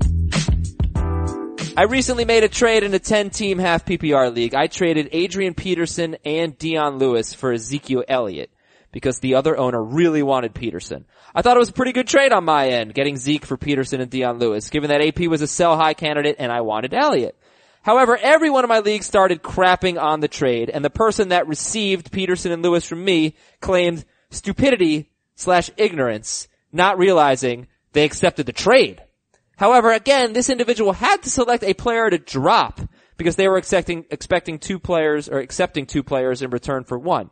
I 1.77 1.85
recently 1.88 2.25
made 2.25 2.45
a 2.45 2.49
trade 2.49 2.85
in 2.85 2.95
a 2.95 3.01
10 3.01 3.31
team 3.31 3.59
half 3.59 3.85
PPR 3.85 4.33
league. 4.33 4.55
I 4.55 4.69
traded 4.69 5.09
Adrian 5.11 5.55
Peterson 5.55 6.17
and 6.25 6.57
Dion 6.57 6.99
Lewis 6.99 7.35
for 7.35 7.53
Ezekiel 7.53 8.05
Elliott 8.07 8.51
because 8.93 9.19
the 9.19 9.35
other 9.35 9.57
owner 9.57 9.83
really 9.83 10.23
wanted 10.23 10.55
Peterson. 10.55 11.05
I 11.35 11.43
thought 11.43 11.57
it 11.57 11.59
was 11.59 11.71
a 11.71 11.73
pretty 11.73 11.90
good 11.90 12.07
trade 12.07 12.33
on 12.33 12.45
my 12.45 12.69
end, 12.69 12.95
getting 12.95 13.17
Zeke 13.17 13.45
for 13.45 13.57
Peterson 13.57 14.01
and 14.01 14.09
Dion 14.09 14.38
Lewis, 14.38 14.71
given 14.71 14.90
that 14.90 15.05
AP 15.05 15.27
was 15.29 15.43
a 15.43 15.49
sell 15.49 15.77
high 15.77 15.95
candidate 15.95 16.37
and 16.38 16.53
I 16.53 16.61
wanted 16.61 16.95
Elliott. 16.95 17.37
However, 17.85 18.16
every 18.16 18.49
one 18.49 18.64
of 18.64 18.70
my 18.70 18.79
leagues 18.79 19.05
started 19.05 19.42
crapping 19.42 20.01
on 20.01 20.20
the 20.20 20.29
trade, 20.29 20.70
and 20.70 20.83
the 20.83 20.88
person 20.88 21.29
that 21.29 21.47
received 21.47 22.11
Peterson 22.11 22.51
and 22.51 22.62
Lewis 22.62 22.87
from 22.87 23.05
me 23.05 23.37
claimed 23.61 24.07
stupidity 24.31 25.11
slash 25.35 25.70
ignorance, 25.77 26.49
not 26.73 26.97
realizing 26.97 27.66
they 27.92 28.05
accepted 28.05 28.47
the 28.47 28.55
trade. 28.55 29.03
However, 29.57 29.92
again, 29.92 30.33
this 30.33 30.49
individual 30.49 30.94
had 30.94 31.23
to 31.25 31.31
select 31.31 31.62
a 31.62 31.75
player 31.75 32.09
to 32.09 32.16
drop 32.16 32.81
because 33.18 33.37
they 33.37 33.49
were 33.49 33.59
expecting, 33.59 34.07
expecting 34.11 34.59
two 34.59 34.79
players 34.79 35.29
or 35.29 35.40
accepting 35.40 35.85
two 35.85 36.03
players 36.03 36.40
in 36.40 36.49
return 36.49 36.85
for 36.85 36.99
one. 36.99 37.29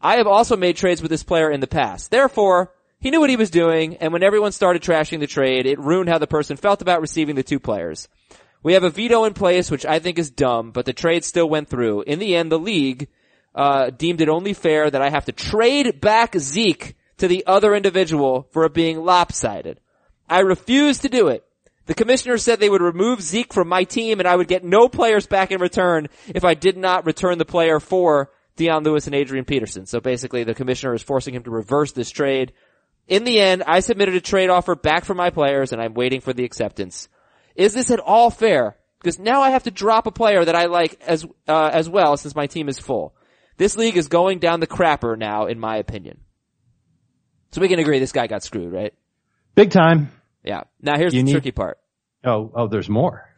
I 0.00 0.16
have 0.16 0.26
also 0.26 0.56
made 0.56 0.76
trades 0.76 1.02
with 1.02 1.10
this 1.10 1.22
player 1.22 1.50
in 1.50 1.60
the 1.60 1.66
past. 1.66 2.10
Therefore, 2.10 2.72
he 2.98 3.10
knew 3.10 3.20
what 3.20 3.30
he 3.30 3.36
was 3.36 3.50
doing, 3.50 3.98
and 3.98 4.10
when 4.10 4.22
everyone 4.22 4.52
started 4.52 4.80
trashing 4.80 5.20
the 5.20 5.26
trade, 5.26 5.66
it 5.66 5.78
ruined 5.78 6.08
how 6.08 6.16
the 6.16 6.26
person 6.26 6.56
felt 6.56 6.80
about 6.80 7.02
receiving 7.02 7.34
the 7.34 7.42
two 7.42 7.60
players. 7.60 8.08
We 8.62 8.72
have 8.72 8.84
a 8.84 8.90
veto 8.90 9.24
in 9.24 9.34
place, 9.34 9.70
which 9.70 9.86
I 9.86 9.98
think 9.98 10.18
is 10.18 10.30
dumb, 10.30 10.72
but 10.72 10.86
the 10.86 10.92
trade 10.92 11.24
still 11.24 11.48
went 11.48 11.68
through. 11.68 12.02
In 12.02 12.18
the 12.18 12.34
end, 12.34 12.50
the 12.50 12.58
league 12.58 13.08
uh, 13.54 13.90
deemed 13.90 14.20
it 14.20 14.28
only 14.28 14.52
fair 14.52 14.90
that 14.90 15.02
I 15.02 15.10
have 15.10 15.24
to 15.26 15.32
trade 15.32 16.00
back 16.00 16.36
Zeke 16.38 16.96
to 17.18 17.28
the 17.28 17.46
other 17.46 17.74
individual 17.74 18.48
for 18.50 18.64
it 18.64 18.74
being 18.74 19.04
lopsided. 19.04 19.80
I 20.28 20.40
refused 20.40 21.02
to 21.02 21.08
do 21.08 21.28
it. 21.28 21.44
The 21.86 21.94
commissioner 21.94 22.36
said 22.36 22.58
they 22.58 22.68
would 22.68 22.82
remove 22.82 23.22
Zeke 23.22 23.54
from 23.54 23.68
my 23.68 23.84
team 23.84 24.18
and 24.18 24.28
I 24.28 24.36
would 24.36 24.48
get 24.48 24.64
no 24.64 24.88
players 24.88 25.26
back 25.26 25.52
in 25.52 25.60
return 25.60 26.08
if 26.26 26.44
I 26.44 26.54
did 26.54 26.76
not 26.76 27.06
return 27.06 27.38
the 27.38 27.44
player 27.44 27.78
for 27.78 28.32
Dion 28.56 28.82
Lewis 28.82 29.06
and 29.06 29.14
Adrian 29.14 29.44
Peterson. 29.44 29.86
So 29.86 30.00
basically 30.00 30.42
the 30.42 30.54
commissioner 30.54 30.94
is 30.94 31.02
forcing 31.02 31.34
him 31.34 31.44
to 31.44 31.50
reverse 31.50 31.92
this 31.92 32.10
trade. 32.10 32.52
In 33.06 33.22
the 33.22 33.38
end, 33.38 33.62
I 33.66 33.80
submitted 33.80 34.16
a 34.16 34.20
trade 34.20 34.50
offer 34.50 34.74
back 34.74 35.04
for 35.04 35.14
my 35.14 35.30
players 35.30 35.72
and 35.72 35.80
I'm 35.80 35.94
waiting 35.94 36.20
for 36.20 36.32
the 36.32 36.44
acceptance. 36.44 37.08
Is 37.56 37.74
this 37.74 37.90
at 37.90 38.00
all 38.00 38.30
fair? 38.30 38.76
Because 39.00 39.18
now 39.18 39.40
I 39.42 39.50
have 39.50 39.64
to 39.64 39.70
drop 39.70 40.06
a 40.06 40.10
player 40.12 40.44
that 40.44 40.54
I 40.56 40.66
like 40.66 41.00
as, 41.06 41.24
uh, 41.46 41.70
as 41.72 41.88
well 41.88 42.16
since 42.16 42.34
my 42.34 42.46
team 42.46 42.68
is 42.68 42.78
full. 42.78 43.14
This 43.56 43.76
league 43.76 43.96
is 43.96 44.08
going 44.08 44.38
down 44.38 44.60
the 44.60 44.66
crapper 44.66 45.16
now, 45.18 45.46
in 45.46 45.58
my 45.58 45.76
opinion. 45.76 46.20
So 47.52 47.60
we 47.60 47.68
can 47.68 47.78
agree 47.78 47.98
this 47.98 48.12
guy 48.12 48.26
got 48.26 48.42
screwed, 48.42 48.72
right? 48.72 48.92
Big 49.54 49.70
time. 49.70 50.10
Yeah. 50.44 50.64
Now 50.82 50.96
here's 50.98 51.14
You 51.14 51.20
the 51.20 51.26
need- 51.26 51.32
tricky 51.32 51.52
part. 51.52 51.78
Oh, 52.24 52.50
oh, 52.54 52.66
there's 52.68 52.88
more. 52.88 53.28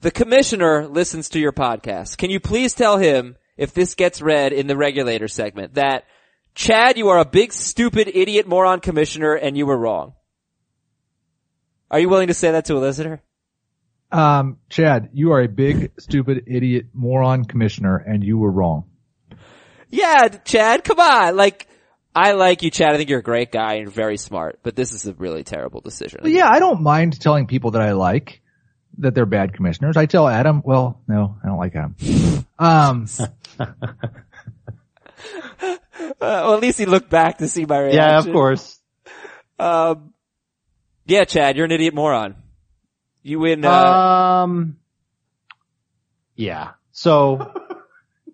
The 0.00 0.10
commissioner 0.10 0.88
listens 0.88 1.28
to 1.30 1.38
your 1.38 1.52
podcast. 1.52 2.16
Can 2.16 2.30
you 2.30 2.40
please 2.40 2.72
tell 2.74 2.96
him 2.96 3.36
if 3.58 3.74
this 3.74 3.94
gets 3.94 4.22
read 4.22 4.52
in 4.54 4.66
the 4.66 4.76
regulator 4.76 5.28
segment 5.28 5.74
that 5.74 6.04
Chad, 6.54 6.96
you 6.98 7.08
are 7.10 7.18
a 7.18 7.24
big 7.24 7.52
stupid 7.52 8.10
idiot 8.12 8.46
moron 8.48 8.80
commissioner 8.80 9.34
and 9.34 9.56
you 9.56 9.66
were 9.66 9.76
wrong. 9.78 10.14
Are 11.90 12.00
you 12.00 12.08
willing 12.08 12.28
to 12.28 12.34
say 12.34 12.50
that 12.52 12.64
to 12.66 12.76
a 12.76 12.80
listener? 12.80 13.22
Um, 14.12 14.58
Chad, 14.68 15.10
you 15.12 15.32
are 15.32 15.40
a 15.40 15.48
big, 15.48 15.92
stupid, 15.98 16.44
idiot, 16.46 16.86
moron 16.92 17.44
commissioner, 17.44 17.96
and 17.96 18.24
you 18.24 18.38
were 18.38 18.50
wrong. 18.50 18.84
Yeah, 19.88 20.28
Chad, 20.28 20.84
come 20.84 21.00
on. 21.00 21.36
Like, 21.36 21.66
I 22.14 22.32
like 22.32 22.62
you, 22.62 22.70
Chad. 22.70 22.92
I 22.92 22.96
think 22.96 23.08
you're 23.10 23.20
a 23.20 23.24
great 23.24 23.52
guy 23.52 23.74
and 23.74 23.90
very 23.90 24.16
smart, 24.16 24.60
but 24.62 24.74
this 24.76 24.92
is 24.92 25.06
a 25.06 25.14
really 25.14 25.44
terrible 25.44 25.80
decision. 25.80 26.20
But 26.22 26.32
yeah, 26.32 26.48
I 26.48 26.58
don't 26.58 26.82
mind 26.82 27.20
telling 27.20 27.46
people 27.46 27.72
that 27.72 27.82
I 27.82 27.92
like 27.92 28.40
that 28.98 29.14
they're 29.14 29.26
bad 29.26 29.54
commissioners. 29.54 29.96
I 29.96 30.06
tell 30.06 30.28
Adam, 30.28 30.62
well, 30.64 31.00
no, 31.06 31.36
I 31.42 31.46
don't 31.46 31.58
like 31.58 31.74
Adam. 31.76 31.96
Um, 32.58 33.06
Uh, 36.00 36.16
well, 36.20 36.54
at 36.54 36.60
least 36.60 36.78
he 36.78 36.86
looked 36.86 37.10
back 37.10 37.38
to 37.38 37.48
see 37.48 37.64
my 37.64 37.78
reaction. 37.78 38.00
Yeah, 38.00 38.18
of 38.18 38.26
course. 38.26 38.78
Um, 39.58 40.12
yeah, 41.06 41.24
Chad, 41.24 41.56
you're 41.56 41.66
an 41.66 41.72
idiot 41.72 41.94
moron. 41.94 42.36
You 43.22 43.40
win, 43.40 43.64
uh, 43.64 43.70
Um, 43.70 44.76
yeah. 46.34 46.70
So, 46.92 47.52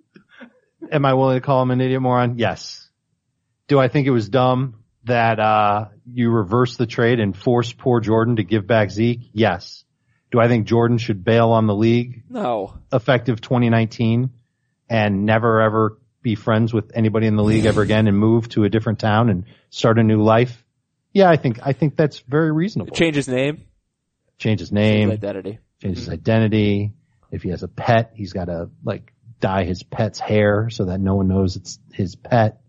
am 0.93 1.05
I 1.05 1.15
willing 1.15 1.37
to 1.37 1.41
call 1.41 1.63
him 1.63 1.71
an 1.71 1.81
idiot 1.81 2.01
moron? 2.01 2.39
Yes. 2.39 2.89
Do 3.69 3.79
I 3.81 3.89
think 3.89 4.07
it 4.07 4.13
was 4.13 4.29
dumb 4.29 4.77
that, 5.05 5.41
uh, 5.41 5.87
you 6.11 6.31
reversed 6.31 6.79
the 6.79 6.87
trade 6.87 7.21
and 7.21 7.37
forced 7.37 7.79
poor 7.79 8.01
Jordan 8.01 8.37
to 8.37 8.45
give 8.45 8.67
back 8.67 8.91
Zeke? 8.91 9.29
Yes. 9.33 9.85
Do 10.31 10.41
I 10.41 10.49
think 10.49 10.67
Jordan 10.67 10.99
should 10.99 11.25
bail 11.25 11.51
on 11.51 11.67
the 11.67 11.75
league 11.75 12.25
no. 12.29 12.75
effective 12.93 13.41
2019 13.41 14.31
and 14.89 15.25
never 15.25 15.61
ever 15.61 15.99
be 16.23 16.35
friends 16.35 16.73
with 16.73 16.91
anybody 16.95 17.27
in 17.27 17.37
the 17.37 17.45
league 17.45 17.67
ever 17.67 17.83
again 17.83 18.09
and 18.09 18.19
move 18.19 18.49
to 18.51 18.65
a 18.65 18.69
different 18.69 18.99
town 18.99 19.31
and 19.31 19.45
start 19.71 19.99
a 19.99 20.03
new 20.03 20.23
life? 20.23 20.65
Yeah, 21.13 21.31
I 21.31 21.37
think, 21.37 21.61
I 21.65 21.73
think 21.73 21.97
that's 21.97 22.19
very 22.21 22.53
reasonable. 22.53 22.95
Change 22.95 23.17
his 23.17 23.29
name. 23.29 23.63
Change 24.39 24.61
his 24.61 24.69
His 24.69 24.73
name 24.73 25.11
identity. 25.11 25.59
change 25.81 25.97
his 25.97 26.07
mm-hmm. 26.07 26.15
identity. 26.15 26.93
If 27.31 27.43
he 27.43 27.51
has 27.51 27.63
a 27.63 27.69
pet, 27.69 28.13
he's 28.15 28.33
got 28.33 28.47
to 28.47 28.71
like 28.85 29.13
dye 29.41 29.65
his 29.65 29.83
pet's 29.83 30.19
hair 30.19 30.71
so 30.71 30.87
that 30.87 31.01
no 31.01 31.17
one 31.17 31.29
knows 31.29 31.57
it's 31.57 31.79
his 31.93 32.15
pet. 32.15 32.61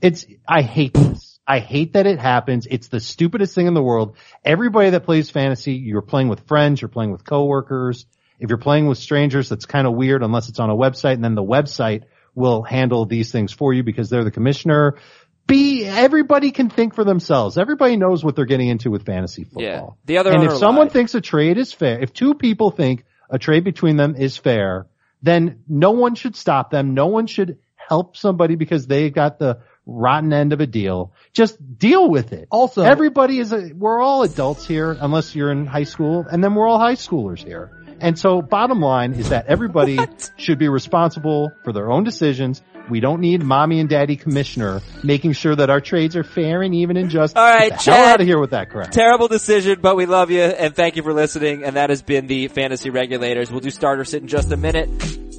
It's, 0.00 0.26
I 0.46 0.62
hate 0.62 0.94
this. 0.94 1.38
I 1.46 1.60
hate 1.60 1.94
that 1.94 2.06
it 2.06 2.18
happens. 2.18 2.66
It's 2.70 2.88
the 2.88 3.00
stupidest 3.00 3.54
thing 3.54 3.66
in 3.66 3.74
the 3.74 3.82
world. 3.82 4.16
Everybody 4.44 4.90
that 4.90 5.04
plays 5.04 5.30
fantasy, 5.30 5.74
you're 5.74 6.02
playing 6.02 6.28
with 6.28 6.46
friends, 6.46 6.80
you're 6.80 6.88
playing 6.88 7.10
with 7.10 7.24
coworkers. 7.24 8.06
If 8.38 8.50
you're 8.50 8.58
playing 8.58 8.86
with 8.86 8.98
strangers, 8.98 9.48
that's 9.48 9.66
kind 9.66 9.86
of 9.86 9.94
weird 9.94 10.22
unless 10.22 10.48
it's 10.48 10.60
on 10.60 10.70
a 10.70 10.76
website 10.76 11.14
and 11.14 11.24
then 11.24 11.34
the 11.34 11.42
website 11.42 12.04
will 12.34 12.62
handle 12.62 13.04
these 13.04 13.32
things 13.32 13.52
for 13.52 13.72
you 13.72 13.82
because 13.82 14.10
they're 14.10 14.24
the 14.24 14.30
commissioner. 14.30 14.96
Be, 15.48 15.84
everybody 15.84 16.52
can 16.52 16.68
think 16.68 16.94
for 16.94 17.04
themselves. 17.04 17.56
Everybody 17.56 17.96
knows 17.96 18.22
what 18.22 18.36
they're 18.36 18.44
getting 18.44 18.68
into 18.68 18.90
with 18.90 19.06
fantasy 19.06 19.44
football. 19.44 19.62
Yeah. 19.62 19.86
The 20.04 20.18
other 20.18 20.30
and 20.30 20.44
if 20.44 20.52
someone 20.58 20.86
lied. 20.86 20.92
thinks 20.92 21.14
a 21.14 21.20
trade 21.22 21.56
is 21.56 21.72
fair, 21.72 21.98
if 21.98 22.12
two 22.12 22.34
people 22.34 22.70
think 22.70 23.04
a 23.30 23.38
trade 23.38 23.64
between 23.64 23.96
them 23.96 24.14
is 24.14 24.36
fair, 24.36 24.86
then 25.22 25.64
no 25.66 25.92
one 25.92 26.14
should 26.14 26.36
stop 26.36 26.70
them. 26.70 26.92
No 26.94 27.06
one 27.06 27.26
should 27.26 27.58
help 27.76 28.16
somebody 28.16 28.56
because 28.56 28.86
they 28.86 29.08
got 29.08 29.38
the 29.38 29.60
rotten 29.86 30.34
end 30.34 30.52
of 30.52 30.60
a 30.60 30.66
deal. 30.66 31.14
Just 31.32 31.56
deal 31.78 32.08
with 32.08 32.34
it. 32.34 32.46
Also- 32.50 32.82
everybody 32.82 33.38
is 33.38 33.52
a, 33.52 33.72
we're 33.74 34.00
all 34.00 34.22
adults 34.22 34.66
here 34.66 34.94
unless 35.00 35.34
you're 35.34 35.50
in 35.50 35.64
high 35.66 35.84
school 35.84 36.26
and 36.30 36.44
then 36.44 36.54
we're 36.54 36.68
all 36.68 36.78
high 36.78 36.94
schoolers 36.94 37.42
here. 37.42 37.70
And 38.00 38.18
so 38.18 38.42
bottom 38.42 38.80
line 38.80 39.14
is 39.14 39.30
that 39.30 39.46
everybody 39.46 39.98
should 40.36 40.58
be 40.58 40.68
responsible 40.68 41.50
for 41.64 41.72
their 41.72 41.90
own 41.90 42.04
decisions. 42.04 42.62
We 42.90 43.00
don't 43.00 43.20
need 43.20 43.42
mommy 43.42 43.80
and 43.80 43.88
daddy 43.88 44.16
commissioner 44.16 44.80
making 45.02 45.32
sure 45.32 45.54
that 45.54 45.70
our 45.70 45.80
trades 45.80 46.16
are 46.16 46.24
fair 46.24 46.62
and 46.62 46.74
even 46.74 46.96
and 46.96 47.10
just. 47.10 47.36
All 47.36 47.44
right, 47.44 47.70
Get 47.70 47.80
Chad. 47.80 48.08
out 48.14 48.20
of 48.20 48.26
here 48.26 48.38
with 48.38 48.50
that 48.50 48.70
crap. 48.70 48.90
Terrible 48.90 49.28
decision, 49.28 49.80
but 49.80 49.96
we 49.96 50.06
love 50.06 50.30
you 50.30 50.42
and 50.42 50.74
thank 50.74 50.96
you 50.96 51.02
for 51.02 51.12
listening. 51.12 51.64
And 51.64 51.76
that 51.76 51.90
has 51.90 52.02
been 52.02 52.26
the 52.26 52.48
fantasy 52.48 52.90
regulators. 52.90 53.50
We'll 53.50 53.60
do 53.60 53.70
starter 53.70 54.04
sit 54.04 54.22
in 54.22 54.28
just 54.28 54.50
a 54.52 54.56
minute. 54.56 54.88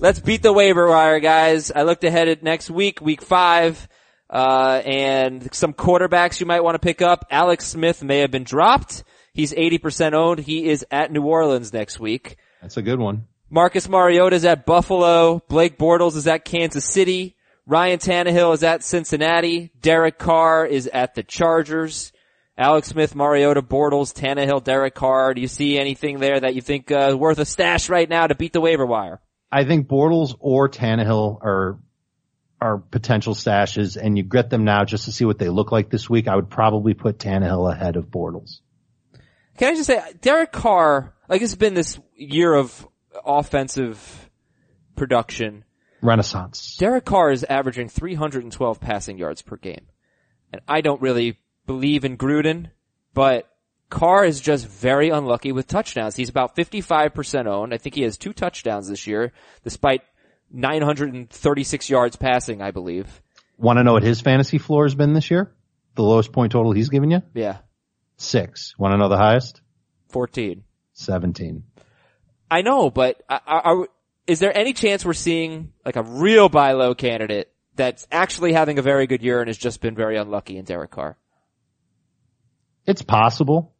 Let's 0.02 0.20
beat 0.20 0.42
the 0.44 0.54
waiver 0.54 0.88
wire, 0.88 1.20
guys. 1.20 1.72
I 1.72 1.84
looked 1.84 2.04
ahead 2.04 2.28
at 2.30 2.42
next 2.42 2.70
week, 2.70 3.02
week 3.02 3.22
five, 3.22 3.88
uh, 4.30 4.82
and 4.86 5.54
some 5.54 5.74
quarterbacks 5.74 6.40
you 6.40 6.46
might 6.46 6.64
want 6.64 6.76
to 6.76 6.80
pick 6.80 7.02
up. 7.02 7.26
Alex 7.30 7.68
Smith 7.68 8.02
may 8.04 8.20
have 8.20 8.32
been 8.32 8.44
dropped. 8.46 9.04
He's 9.34 9.54
80% 9.54 10.14
owned. 10.14 10.40
He 10.40 10.70
is 10.70 10.86
at 10.92 11.12
New 11.12 11.24
Orleans 11.24 11.74
next 11.74 12.00
week. 12.00 12.38
That's 12.62 12.78
a 12.78 12.82
good 12.82 13.00
one. 13.00 13.26
Marcus 13.50 13.90
Mariota 13.90 14.36
is 14.36 14.46
at 14.46 14.66
Buffalo. 14.66 15.42
Blake 15.50 15.78
Bortles 15.78 16.16
is 16.16 16.28
at 16.28 16.46
Kansas 16.46 16.86
City. 16.86 17.36
Ryan 17.70 18.00
Tannehill 18.00 18.56
is 18.56 18.64
at 18.64 18.84
Cincinnati. 18.84 19.72
Derek 19.80 20.18
Carr 20.18 20.66
is 20.66 20.88
at 20.88 21.14
the 21.14 21.22
Chargers. 21.22 22.12
Alex 22.58 22.88
Smith, 22.88 23.14
Mariota, 23.14 23.62
Bortles, 23.62 24.12
Tannehill, 24.12 24.64
Derek 24.64 24.96
Carr. 24.96 25.36
Do 25.36 25.42
you 25.42 25.48
see 25.48 25.78
anything 25.78 26.18
there 26.18 26.40
that 26.40 26.56
you 26.56 26.62
think 26.62 26.92
uh, 26.92 27.16
worth 27.16 27.38
a 27.38 27.46
stash 27.46 27.88
right 27.88 28.10
now 28.10 28.26
to 28.26 28.34
beat 28.34 28.54
the 28.54 28.60
waiver 28.60 28.88
wire? 28.88 29.22
I 29.52 29.66
think 29.66 29.88
Bortles 29.88 30.36
or 30.40 30.68
Tannehill 30.68 31.44
are 31.44 31.80
are 32.60 32.80
potential 32.80 33.36
stashes, 33.36 33.98
and 33.98 34.18
you 34.18 34.24
get 34.24 34.50
them 34.50 34.64
now 34.64 34.84
just 34.84 35.06
to 35.06 35.12
see 35.12 35.26
what 35.26 35.38
they 35.38 35.50
look 35.50 35.72
like 35.72 35.92
this 35.92 36.10
week. 36.10 36.28
I 36.28 36.36
would 36.36 36.50
probably 36.50 36.96
put 36.96 37.20
Tannehill 37.20 37.72
ahead 37.72 37.98
of 37.98 38.08
Bortles. 38.08 38.62
Can 39.60 39.74
I 39.74 39.76
just 39.76 39.86
say, 39.86 40.02
Derek 40.22 40.52
Carr, 40.52 41.14
like 41.28 41.44
it's 41.44 41.54
been 41.54 41.76
this 41.76 42.00
year 42.16 42.52
of 42.52 42.88
offensive 43.24 44.28
production. 44.96 45.66
Renaissance. 46.02 46.76
Derek 46.78 47.06
Carr 47.06 47.32
is 47.32 47.44
averaging 47.44 47.90
312 47.90 48.80
passing 48.80 49.18
yards 49.18 49.42
per 49.42 49.58
game. 49.58 49.86
And 50.52 50.62
I 50.68 50.82
don't 50.82 51.02
really 51.02 51.38
believe 51.66 52.06
in 52.06 52.18
Gruden. 52.18 52.72
but 53.14 53.50
Carr 53.90 54.24
is 54.24 54.40
just 54.40 54.68
very 54.68 55.10
unlucky 55.10 55.52
with 55.52 55.66
touchdowns. 55.68 56.16
He's 56.16 56.30
about 56.30 56.56
55% 56.56 57.48
owned. 57.48 57.74
I 57.74 57.78
think 57.78 57.96
he 57.96 58.04
has 58.04 58.18
two 58.18 58.34
touchdowns 58.34 58.88
this 58.88 59.08
year, 59.08 59.34
despite 59.64 60.02
936 60.52 61.90
yards 61.90 62.16
passing, 62.16 62.62
I 62.62 62.70
believe. 62.72 63.22
Want 63.58 63.78
to 63.78 63.84
know 63.84 63.94
what 63.94 64.04
his 64.04 64.22
fantasy 64.22 64.60
floor 64.60 64.86
has 64.86 64.94
been 64.96 65.14
this 65.14 65.32
year? 65.32 65.52
The 65.96 66.04
lowest 66.04 66.32
point 66.32 66.52
total 66.52 66.72
he's 66.72 66.90
given 66.90 67.10
you? 67.12 67.22
Yeah, 67.34 67.58
Six. 68.18 68.76
Want 68.78 68.94
to 68.94 68.98
know 68.98 69.10
the 69.10 69.18
highest? 69.18 69.62
14. 70.10 70.64
17. 70.94 71.64
I 72.52 72.62
know, 72.62 72.90
but 72.90 73.22
I, 73.30 73.40
are, 73.48 73.88
is 74.30 74.38
there 74.38 74.56
any 74.56 74.74
chance 74.74 75.04
we're 75.04 75.14
seeing 75.14 75.74
like 75.84 75.96
a 75.96 76.04
real 76.04 76.50
buy 76.50 76.74
low 76.74 76.94
candidate 76.94 77.52
that's 77.76 78.08
actually 78.12 78.54
having 78.54 78.78
a 78.78 78.82
very 78.84 79.08
good 79.08 79.24
year 79.24 79.40
and 79.40 79.48
has 79.48 79.58
just 79.58 79.82
been 79.82 79.96
very 79.96 80.18
unlucky 80.18 80.58
in 80.58 80.66
Derek 80.66 80.92
Carr? 80.92 81.18
It's 82.86 83.02
possible, 83.02 83.74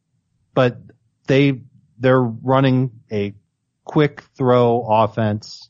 but 0.56 0.80
they, 1.28 1.62
they're 2.00 2.20
running 2.20 3.00
a 3.12 3.36
quick 3.84 4.24
throw 4.36 4.84
offense 4.90 5.70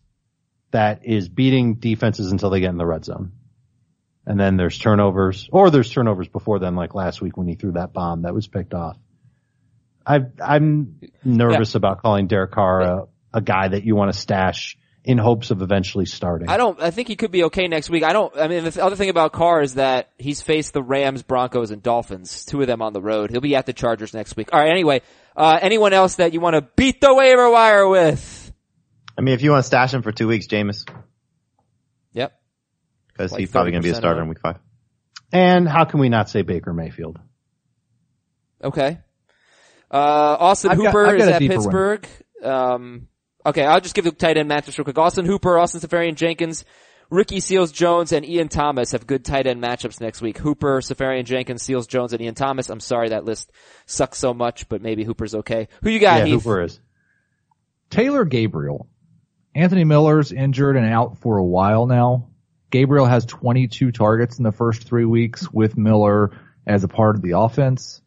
that 0.71 1.05
is 1.05 1.27
beating 1.27 1.75
defenses 1.75 2.31
until 2.31 2.49
they 2.49 2.61
get 2.61 2.69
in 2.69 2.77
the 2.77 2.85
red 2.85 3.03
zone. 3.03 3.33
And 4.25 4.39
then 4.39 4.55
there's 4.55 4.77
turnovers, 4.77 5.49
or 5.51 5.71
there's 5.71 5.91
turnovers 5.91 6.29
before 6.29 6.59
then, 6.59 6.75
like 6.75 6.95
last 6.95 7.21
week 7.21 7.35
when 7.35 7.49
he 7.49 7.55
threw 7.55 7.73
that 7.73 7.91
bomb 7.91 8.21
that 8.21 8.33
was 8.33 8.47
picked 8.47 8.73
off. 8.73 8.97
I, 10.05 10.21
I'm 10.41 11.01
nervous 11.25 11.75
about 11.75 12.01
calling 12.01 12.27
Derek 12.27 12.51
Carr 12.51 12.81
a, 12.81 13.07
a 13.33 13.41
guy 13.41 13.67
that 13.67 13.83
you 13.83 13.95
want 13.95 14.13
to 14.13 14.19
stash 14.19 14.77
in 15.03 15.17
hopes 15.17 15.49
of 15.49 15.61
eventually 15.61 16.05
starting. 16.05 16.49
I 16.49 16.57
don't, 16.57 16.79
I 16.81 16.91
think 16.91 17.07
he 17.07 17.15
could 17.15 17.31
be 17.31 17.45
okay 17.45 17.67
next 17.67 17.89
week. 17.89 18.03
I 18.03 18.11
don't, 18.13 18.35
I 18.37 18.47
mean, 18.47 18.63
the 18.65 18.83
other 18.83 18.95
thing 18.95 19.09
about 19.09 19.31
Carr 19.31 19.61
is 19.61 19.75
that 19.75 20.09
he's 20.17 20.41
faced 20.41 20.73
the 20.73 20.83
Rams, 20.83 21.23
Broncos, 21.23 21.71
and 21.71 21.81
Dolphins, 21.81 22.45
two 22.45 22.61
of 22.61 22.67
them 22.67 22.81
on 22.81 22.93
the 22.93 23.01
road. 23.01 23.31
He'll 23.31 23.41
be 23.41 23.55
at 23.55 23.65
the 23.65 23.73
Chargers 23.73 24.13
next 24.13 24.35
week. 24.35 24.51
Alright, 24.51 24.69
anyway, 24.69 25.01
uh, 25.35 25.57
anyone 25.61 25.93
else 25.93 26.15
that 26.15 26.33
you 26.33 26.39
want 26.41 26.55
to 26.55 26.61
beat 26.75 26.99
the 27.01 27.13
waiver 27.13 27.49
wire 27.49 27.87
with? 27.87 28.51
I 29.17 29.21
mean, 29.21 29.33
if 29.35 29.41
you 29.41 29.51
want 29.51 29.63
to 29.63 29.67
stash 29.67 29.93
him 29.93 30.01
for 30.01 30.11
two 30.11 30.27
weeks, 30.27 30.47
Jameis, 30.47 30.87
Yep. 32.13 32.33
because 33.07 33.31
Like 33.31 33.39
he's 33.39 33.51
probably 33.51 33.71
going 33.71 33.83
to 33.83 33.87
be 33.87 33.91
a 33.91 33.95
starter 33.95 34.21
in 34.21 34.27
week 34.27 34.39
five. 34.41 34.59
And 35.31 35.67
how 35.67 35.85
can 35.85 35.99
we 35.99 36.09
not 36.09 36.29
say 36.29 36.41
Baker 36.41 36.73
Mayfield? 36.73 37.19
Okay. 38.63 38.99
Uh, 39.91 39.95
Austin 40.39 40.71
I've 40.71 40.77
Hooper 40.77 41.07
I've 41.07 41.15
is 41.19 41.27
at 41.27 41.39
deeper 41.39 41.55
one. 41.55 41.63
Pittsburgh. 41.63 42.07
Um, 42.43 43.07
okay, 43.45 43.65
I'll 43.65 43.81
just 43.81 43.95
give 43.95 44.05
the 44.05 44.11
tight 44.11 44.37
end 44.37 44.49
matchups 44.49 44.77
real 44.77 44.85
quick. 44.85 44.97
Austin 44.97 45.25
Hooper, 45.25 45.57
Austin 45.57 45.81
Seferian 45.81 46.15
Jenkins, 46.15 46.65
Ricky 47.09 47.39
Seals 47.39 47.71
Jones, 47.71 48.11
and 48.11 48.25
Ian 48.25 48.49
Thomas 48.49 48.91
have 48.91 49.07
good 49.07 49.25
tight 49.25 49.47
end 49.47 49.61
matchups 49.61 49.99
next 49.99 50.21
week. 50.21 50.37
Hooper, 50.37 50.79
Safarian 50.81 51.25
Jenkins, 51.25 51.63
Seals 51.63 51.87
Jones, 51.87 52.13
and 52.13 52.21
Ian 52.21 52.35
Thomas. 52.35 52.69
I'm 52.69 52.79
sorry 52.79 53.09
that 53.09 53.25
list 53.25 53.51
sucks 53.85 54.17
so 54.17 54.33
much, 54.33 54.69
but 54.69 54.81
maybe 54.81 55.03
Hooper's 55.03 55.35
okay. 55.35 55.67
Who 55.81 55.89
you 55.89 55.99
got, 55.99 56.19
yeah, 56.19 56.25
Heath? 56.25 56.43
Hooper 56.43 56.63
is. 56.63 56.79
Taylor 57.89 58.25
Gabriel. 58.25 58.87
Anthony 59.55 59.83
Miller's 59.83 60.31
injured 60.31 60.77
and 60.77 60.85
out 60.85 61.17
for 61.17 61.37
a 61.37 61.43
while 61.43 61.87
now. 61.87 62.29
Gabriel 62.69 63.07
has 63.07 63.25
22 63.25 63.91
targets 63.91 64.37
in 64.37 64.43
the 64.43 64.51
first 64.51 64.83
three 64.83 65.05
weeks 65.05 65.51
with 65.51 65.75
Miller 65.75 66.31
as 66.67 66.83
a 66.83 66.87
part 66.87 67.15
of 67.15 67.23
the 67.23 67.31
offense. 67.31 68.01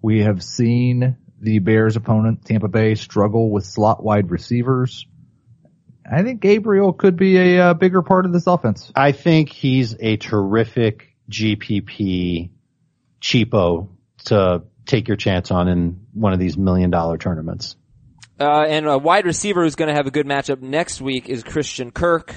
We 0.00 0.22
have 0.22 0.42
seen 0.42 1.18
the 1.40 1.58
Bears 1.58 1.96
opponent, 1.96 2.44
Tampa 2.44 2.68
Bay, 2.68 2.94
struggle 2.94 3.50
with 3.50 3.64
slot 3.64 4.02
wide 4.02 4.30
receivers. 4.30 5.06
I 6.10 6.22
think 6.22 6.40
Gabriel 6.40 6.92
could 6.92 7.16
be 7.16 7.36
a 7.36 7.60
uh, 7.70 7.74
bigger 7.74 8.02
part 8.02 8.26
of 8.26 8.32
this 8.32 8.46
offense. 8.46 8.92
I 8.94 9.12
think 9.12 9.50
he's 9.50 9.96
a 9.98 10.16
terrific 10.16 11.14
GPP 11.30 12.50
cheapo 13.20 13.88
to 14.26 14.62
take 14.86 15.08
your 15.08 15.16
chance 15.16 15.50
on 15.50 15.68
in 15.68 16.06
one 16.14 16.32
of 16.32 16.38
these 16.38 16.56
million 16.56 16.90
dollar 16.90 17.18
tournaments. 17.18 17.76
Uh, 18.38 18.64
and 18.68 18.86
a 18.86 18.98
wide 18.98 19.24
receiver 19.24 19.62
who's 19.62 19.76
going 19.76 19.88
to 19.88 19.94
have 19.94 20.06
a 20.06 20.10
good 20.10 20.26
matchup 20.26 20.60
next 20.60 21.00
week 21.00 21.28
is 21.28 21.42
Christian 21.42 21.90
Kirk. 21.90 22.34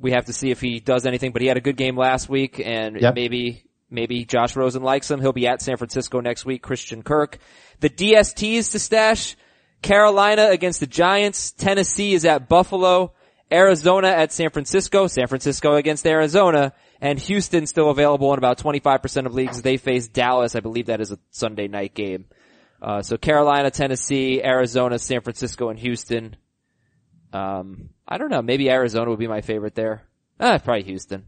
We 0.00 0.12
have 0.12 0.24
to 0.26 0.32
see 0.32 0.50
if 0.50 0.60
he 0.60 0.80
does 0.80 1.06
anything, 1.06 1.32
but 1.32 1.42
he 1.42 1.48
had 1.48 1.56
a 1.56 1.60
good 1.60 1.76
game 1.76 1.96
last 1.96 2.28
week, 2.28 2.60
and 2.64 3.00
Yep. 3.00 3.14
maybe 3.14 3.64
maybe 3.90 4.24
Josh 4.24 4.56
Rosen 4.56 4.82
likes 4.82 5.10
him. 5.10 5.20
He'll 5.20 5.32
be 5.32 5.46
at 5.46 5.62
San 5.62 5.76
Francisco 5.76 6.20
next 6.20 6.44
week. 6.44 6.62
Christian 6.62 7.02
Kirk. 7.02 7.38
The 7.80 7.90
DSTs 7.90 8.72
to 8.72 8.78
stash: 8.78 9.36
Carolina 9.82 10.48
against 10.50 10.80
the 10.80 10.86
Giants. 10.86 11.52
Tennessee 11.52 12.14
is 12.14 12.24
at 12.24 12.48
Buffalo. 12.48 13.12
Arizona 13.50 14.08
at 14.08 14.32
San 14.32 14.50
Francisco. 14.50 15.06
San 15.06 15.26
Francisco 15.26 15.74
against 15.74 16.06
Arizona. 16.06 16.72
And 17.00 17.18
Houston 17.18 17.66
still 17.66 17.90
available 17.90 18.32
in 18.32 18.38
about 18.38 18.58
25% 18.58 19.26
of 19.26 19.34
leagues. 19.34 19.62
They 19.62 19.76
face 19.76 20.08
Dallas. 20.08 20.56
I 20.56 20.60
believe 20.60 20.86
that 20.86 21.00
is 21.00 21.12
a 21.12 21.18
Sunday 21.30 21.68
night 21.68 21.94
game. 21.94 22.26
Uh, 22.82 23.02
so 23.02 23.16
Carolina, 23.16 23.70
Tennessee, 23.70 24.42
Arizona, 24.42 24.98
San 24.98 25.20
Francisco, 25.20 25.68
and 25.68 25.78
Houston. 25.78 26.36
Um, 27.32 27.90
I 28.06 28.18
don't 28.18 28.30
know. 28.30 28.42
Maybe 28.42 28.70
Arizona 28.70 29.10
would 29.10 29.18
be 29.18 29.28
my 29.28 29.40
favorite 29.40 29.74
there. 29.74 30.02
Ah, 30.40 30.58
probably 30.58 30.84
Houston. 30.84 31.24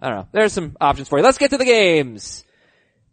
I 0.00 0.08
don't 0.08 0.18
know. 0.18 0.28
There's 0.32 0.52
some 0.52 0.76
options 0.80 1.08
for 1.08 1.18
you. 1.18 1.24
Let's 1.24 1.38
get 1.38 1.50
to 1.50 1.58
the 1.58 1.64
games. 1.64 2.44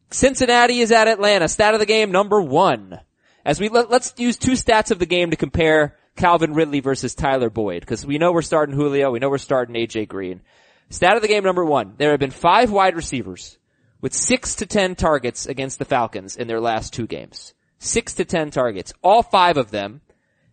Cincinnati 0.10 0.80
is 0.80 0.92
at 0.92 1.08
Atlanta. 1.08 1.48
Stat 1.48 1.74
of 1.74 1.80
the 1.80 1.86
game 1.86 2.12
number 2.12 2.42
one. 2.42 3.00
As 3.46 3.60
we 3.60 3.70
let, 3.70 3.90
let's 3.90 4.14
use 4.18 4.38
two 4.38 4.54
stats 4.54 4.92
of 4.92 5.00
the 5.00 5.06
game 5.06 5.32
to 5.32 5.38
compare 5.38 5.98
Calvin 6.16 6.54
Ridley 6.54 6.80
versus 6.80 7.16
Tyler 7.16 7.50
Boyd 7.50 7.82
because 7.82 8.06
we 8.06 8.18
know 8.18 8.32
we're 8.32 8.42
starting 8.42 8.76
Julio. 8.76 9.12
We 9.12 9.20
know 9.20 9.30
we're 9.30 9.38
starting 9.38 9.76
AJ 9.76 10.08
Green. 10.08 10.42
Stat 10.90 11.16
of 11.16 11.22
the 11.22 11.28
game 11.28 11.44
number 11.44 11.66
one. 11.66 11.94
There 11.98 12.12
have 12.12 12.20
been 12.20 12.32
five 12.32 12.72
wide 12.72 12.96
receivers 12.96 13.58
with 14.02 14.14
six 14.14 14.56
to 14.56 14.66
ten 14.66 14.96
targets 14.96 15.46
against 15.46 15.80
the 15.80 15.86
Falcons 15.86 16.36
in 16.36 16.48
their 16.48 16.62
last 16.62 16.94
two 16.94 17.08
games. 17.08 17.54
Six 17.80 18.14
to 18.16 18.26
ten 18.26 18.52
targets. 18.52 18.94
All 19.04 19.24
five 19.24 19.58
of 19.58 19.72
them 19.72 20.02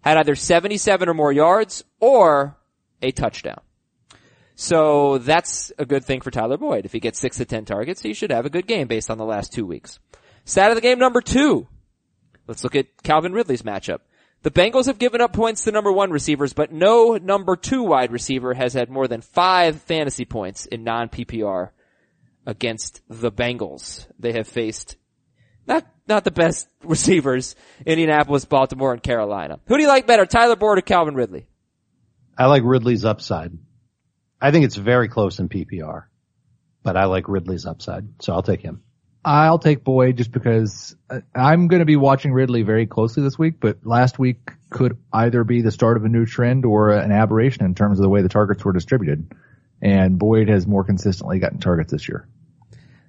had 0.02 0.18
either 0.18 0.34
77 0.34 1.08
or 1.08 1.14
more 1.14 1.32
yards 1.32 1.82
or 1.98 2.58
a 3.00 3.10
touchdown. 3.10 3.60
So 4.56 5.18
that's 5.18 5.72
a 5.78 5.84
good 5.84 6.04
thing 6.04 6.20
for 6.20 6.30
Tyler 6.30 6.56
Boyd. 6.56 6.84
If 6.84 6.92
he 6.92 7.00
gets 7.00 7.18
six 7.18 7.38
to 7.38 7.44
ten 7.44 7.64
targets, 7.64 8.02
he 8.02 8.14
should 8.14 8.30
have 8.30 8.46
a 8.46 8.50
good 8.50 8.66
game 8.66 8.86
based 8.86 9.10
on 9.10 9.18
the 9.18 9.24
last 9.24 9.52
two 9.52 9.66
weeks. 9.66 9.98
Stat 10.44 10.70
of 10.70 10.76
the 10.76 10.80
game 10.80 10.98
number 10.98 11.20
two. 11.20 11.66
Let's 12.46 12.62
look 12.62 12.76
at 12.76 13.02
Calvin 13.02 13.32
Ridley's 13.32 13.62
matchup. 13.62 14.00
The 14.42 14.50
Bengals 14.50 14.86
have 14.86 14.98
given 14.98 15.22
up 15.22 15.32
points 15.32 15.64
to 15.64 15.72
number 15.72 15.90
one 15.90 16.10
receivers, 16.10 16.52
but 16.52 16.70
no 16.70 17.16
number 17.16 17.56
two 17.56 17.82
wide 17.82 18.12
receiver 18.12 18.52
has 18.52 18.74
had 18.74 18.90
more 18.90 19.08
than 19.08 19.22
five 19.22 19.80
fantasy 19.80 20.26
points 20.26 20.66
in 20.66 20.84
non-PPR 20.84 21.70
against 22.46 23.00
the 23.08 23.32
Bengals. 23.32 24.06
They 24.18 24.32
have 24.32 24.46
faced 24.46 24.96
not, 25.66 25.86
not 26.06 26.24
the 26.24 26.30
best 26.30 26.68
receivers, 26.84 27.56
Indianapolis, 27.86 28.44
Baltimore, 28.44 28.92
and 28.92 29.02
Carolina. 29.02 29.60
Who 29.66 29.76
do 29.76 29.82
you 29.82 29.88
like 29.88 30.06
better, 30.06 30.26
Tyler 30.26 30.56
Boyd 30.56 30.78
or 30.78 30.82
Calvin 30.82 31.14
Ridley? 31.14 31.46
I 32.36 32.46
like 32.46 32.62
Ridley's 32.64 33.06
upside. 33.06 33.56
I 34.44 34.50
think 34.50 34.66
it's 34.66 34.76
very 34.76 35.08
close 35.08 35.38
in 35.38 35.48
PPR, 35.48 36.02
but 36.82 36.98
I 36.98 37.06
like 37.06 37.30
Ridley's 37.30 37.64
upside, 37.64 38.06
so 38.20 38.34
I'll 38.34 38.42
take 38.42 38.60
him. 38.60 38.82
I'll 39.24 39.58
take 39.58 39.82
Boyd 39.84 40.18
just 40.18 40.32
because 40.32 40.94
uh, 41.08 41.20
I'm 41.34 41.66
going 41.68 41.80
to 41.80 41.86
be 41.86 41.96
watching 41.96 42.30
Ridley 42.30 42.60
very 42.60 42.86
closely 42.86 43.22
this 43.22 43.38
week, 43.38 43.54
but 43.58 43.86
last 43.86 44.18
week 44.18 44.50
could 44.68 44.98
either 45.14 45.44
be 45.44 45.62
the 45.62 45.70
start 45.70 45.96
of 45.96 46.04
a 46.04 46.10
new 46.10 46.26
trend 46.26 46.66
or 46.66 46.90
an 46.90 47.10
aberration 47.10 47.64
in 47.64 47.74
terms 47.74 47.98
of 47.98 48.02
the 48.02 48.10
way 48.10 48.20
the 48.20 48.28
targets 48.28 48.62
were 48.62 48.74
distributed. 48.74 49.32
And 49.80 50.18
Boyd 50.18 50.50
has 50.50 50.66
more 50.66 50.84
consistently 50.84 51.38
gotten 51.38 51.58
targets 51.58 51.90
this 51.90 52.06
year. 52.06 52.28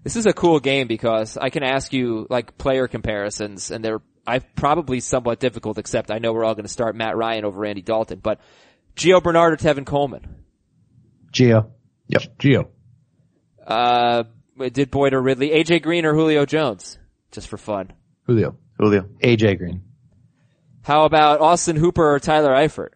This 0.04 0.16
is 0.16 0.28
a 0.28 0.32
cool 0.32 0.62
game 0.62 0.88
because 0.88 1.36
I 1.36 1.50
can 1.50 1.64
ask 1.64 1.92
you 1.92 2.28
like 2.30 2.58
player 2.58 2.88
comparisons 2.88 3.72
and 3.72 3.84
they're 3.84 4.02
I 4.26 4.40
probably 4.40 5.02
somewhat 5.02 5.42
difficult 5.42 5.80
except 5.80 6.12
I 6.12 6.20
know 6.20 6.32
we're 6.32 6.46
all 6.46 6.56
going 6.56 6.64
to 6.64 6.72
start 6.72 6.96
Matt 6.96 7.18
Ryan 7.18 7.44
over 7.44 7.66
Andy 7.66 7.82
Dalton, 7.82 8.20
but 8.24 8.40
Gio 8.96 9.22
Bernard 9.22 9.52
or 9.52 9.58
Tevin 9.58 9.86
Coleman? 9.86 10.45
Gio. 11.36 11.70
Geo. 12.40 12.70
Uh, 13.68 14.24
did 14.72 14.90
Boyd 14.90 15.14
or 15.14 15.22
Ridley? 15.22 15.50
AJ 15.50 15.84
Green 15.84 16.06
or 16.06 16.14
Julio 16.14 16.46
Jones? 16.46 16.98
Just 17.32 17.50
for 17.50 17.58
fun. 17.58 17.92
Julio. 18.26 18.58
Julio. 18.80 19.10
AJ 19.22 19.58
Green. 19.58 19.84
How 20.84 21.04
about 21.04 21.42
Austin 21.42 21.76
Hooper 21.76 22.14
or 22.14 22.20
Tyler 22.20 22.54
Eifert? 22.54 22.92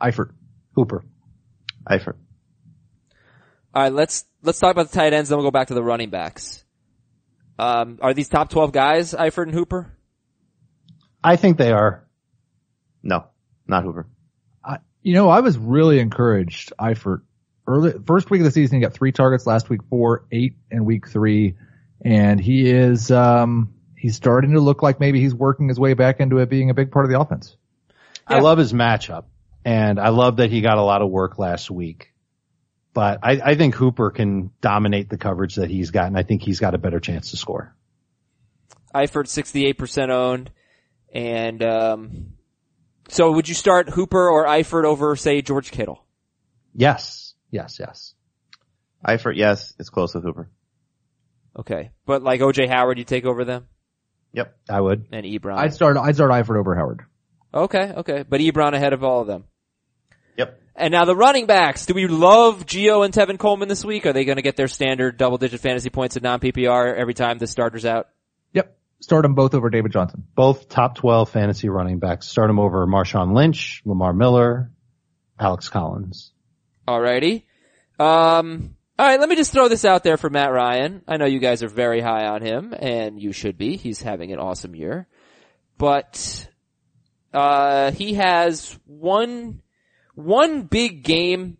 Eifert. 0.00 0.32
Hooper. 0.74 1.04
Eifert. 1.88 2.16
Alright, 3.74 3.92
let's, 3.92 4.24
let's 4.42 4.58
talk 4.58 4.72
about 4.72 4.90
the 4.90 4.98
tight 4.98 5.12
ends, 5.12 5.28
then 5.28 5.38
we'll 5.38 5.46
go 5.46 5.52
back 5.52 5.68
to 5.68 5.74
the 5.74 5.82
running 5.82 6.10
backs. 6.10 6.64
Um, 7.58 7.98
are 8.02 8.14
these 8.14 8.28
top 8.28 8.50
12 8.50 8.72
guys, 8.72 9.12
Eifert 9.14 9.44
and 9.44 9.54
Hooper? 9.54 9.96
I 11.22 11.36
think 11.36 11.56
they 11.56 11.70
are. 11.70 12.06
No, 13.02 13.26
not 13.66 13.84
Hooper. 13.84 14.08
I, 15.02 15.08
you 15.08 15.14
know, 15.14 15.28
I 15.28 15.40
was 15.40 15.58
really 15.58 15.98
encouraged. 16.00 16.72
Eifert 16.80 17.22
early 17.66 17.94
first 18.06 18.30
week 18.30 18.40
of 18.40 18.44
the 18.44 18.50
season, 18.50 18.76
he 18.76 18.82
got 18.82 18.92
three 18.92 19.12
targets. 19.12 19.46
Last 19.46 19.68
week, 19.68 19.80
four, 19.90 20.26
eight, 20.30 20.56
and 20.70 20.86
week 20.86 21.08
three, 21.08 21.56
and 22.04 22.40
he 22.40 22.70
is 22.70 23.10
um 23.10 23.74
he's 23.96 24.16
starting 24.16 24.52
to 24.52 24.60
look 24.60 24.82
like 24.82 25.00
maybe 25.00 25.20
he's 25.20 25.34
working 25.34 25.68
his 25.68 25.78
way 25.78 25.94
back 25.94 26.20
into 26.20 26.38
it 26.38 26.48
being 26.48 26.70
a 26.70 26.74
big 26.74 26.90
part 26.90 27.04
of 27.04 27.10
the 27.10 27.20
offense. 27.20 27.56
I 28.26 28.38
love 28.38 28.58
his 28.58 28.72
matchup 28.72 29.24
and 29.64 30.00
I 30.00 30.08
love 30.08 30.36
that 30.36 30.50
he 30.50 30.60
got 30.60 30.78
a 30.78 30.82
lot 30.82 31.02
of 31.02 31.10
work 31.10 31.38
last 31.38 31.70
week. 31.70 32.12
But 32.94 33.20
I, 33.22 33.40
I 33.42 33.54
think 33.54 33.74
Hooper 33.74 34.10
can 34.10 34.50
dominate 34.60 35.08
the 35.08 35.16
coverage 35.16 35.54
that 35.54 35.70
he's 35.70 35.90
gotten. 35.90 36.16
I 36.16 36.24
think 36.24 36.42
he's 36.42 36.60
got 36.60 36.74
a 36.74 36.78
better 36.78 37.00
chance 37.00 37.30
to 37.30 37.36
score. 37.36 37.74
Eifert 38.94 39.26
68% 39.26 40.10
owned. 40.10 40.50
And, 41.14 41.62
um, 41.62 42.31
so 43.08 43.32
would 43.32 43.48
you 43.48 43.54
start 43.54 43.90
Hooper 43.90 44.28
or 44.28 44.46
Eifert 44.46 44.84
over, 44.84 45.16
say, 45.16 45.42
George 45.42 45.70
Kittle? 45.70 46.04
Yes. 46.74 47.34
Yes, 47.50 47.78
yes. 47.78 48.14
Eifert, 49.06 49.36
yes, 49.36 49.74
it's 49.78 49.90
close 49.90 50.14
with 50.14 50.24
Hooper. 50.24 50.48
Okay. 51.58 51.90
But 52.06 52.22
like 52.22 52.40
OJ 52.40 52.68
Howard, 52.68 52.98
you 52.98 53.04
take 53.04 53.24
over 53.24 53.44
them? 53.44 53.66
Yep. 54.32 54.56
I 54.70 54.80
would. 54.80 55.06
And 55.12 55.26
Ebron? 55.26 55.58
I'd 55.58 55.74
start, 55.74 55.96
I'd 55.96 56.14
start 56.14 56.30
Eifert 56.30 56.58
over 56.58 56.74
Howard. 56.74 57.02
Okay, 57.52 57.92
okay. 57.96 58.24
But 58.26 58.40
Ebron 58.40 58.72
ahead 58.72 58.94
of 58.94 59.04
all 59.04 59.20
of 59.20 59.26
them. 59.26 59.44
Yep. 60.38 60.58
And 60.74 60.92
now 60.92 61.04
the 61.04 61.16
running 61.16 61.46
backs. 61.46 61.84
Do 61.84 61.92
we 61.92 62.06
love 62.06 62.64
Gio 62.64 63.04
and 63.04 63.12
Tevin 63.12 63.38
Coleman 63.38 63.68
this 63.68 63.84
week? 63.84 64.06
Are 64.06 64.14
they 64.14 64.24
going 64.24 64.36
to 64.36 64.42
get 64.42 64.56
their 64.56 64.68
standard 64.68 65.18
double 65.18 65.36
digit 65.36 65.60
fantasy 65.60 65.90
points 65.90 66.16
at 66.16 66.22
non 66.22 66.40
PPR 66.40 66.94
every 66.96 67.14
time 67.14 67.38
the 67.38 67.46
starter's 67.46 67.84
out? 67.84 68.08
Yep. 69.02 69.04
Start 69.04 69.22
them 69.22 69.34
both 69.34 69.54
over 69.54 69.68
David 69.68 69.92
Johnson. 69.92 70.24
Both 70.34 70.68
top 70.68 70.94
12 70.94 71.28
fantasy 71.28 71.68
running 71.68 71.98
backs. 71.98 72.28
Start 72.28 72.48
them 72.48 72.60
over 72.60 72.86
Marshawn 72.86 73.34
Lynch, 73.34 73.82
Lamar 73.84 74.12
Miller, 74.12 74.70
Alex 75.38 75.68
Collins. 75.68 76.32
Alrighty. 76.86 77.42
Um, 77.98 78.76
alright, 78.98 79.20
let 79.20 79.28
me 79.28 79.36
just 79.36 79.52
throw 79.52 79.68
this 79.68 79.84
out 79.84 80.04
there 80.04 80.16
for 80.16 80.30
Matt 80.30 80.52
Ryan. 80.52 81.02
I 81.08 81.16
know 81.16 81.26
you 81.26 81.40
guys 81.40 81.62
are 81.62 81.68
very 81.68 82.00
high 82.00 82.26
on 82.26 82.42
him, 82.42 82.74
and 82.78 83.20
you 83.20 83.32
should 83.32 83.58
be. 83.58 83.76
He's 83.76 84.00
having 84.00 84.32
an 84.32 84.38
awesome 84.38 84.74
year. 84.74 85.08
But, 85.78 86.48
uh, 87.32 87.90
he 87.92 88.14
has 88.14 88.78
one, 88.86 89.62
one 90.14 90.62
big 90.62 91.02
game 91.02 91.58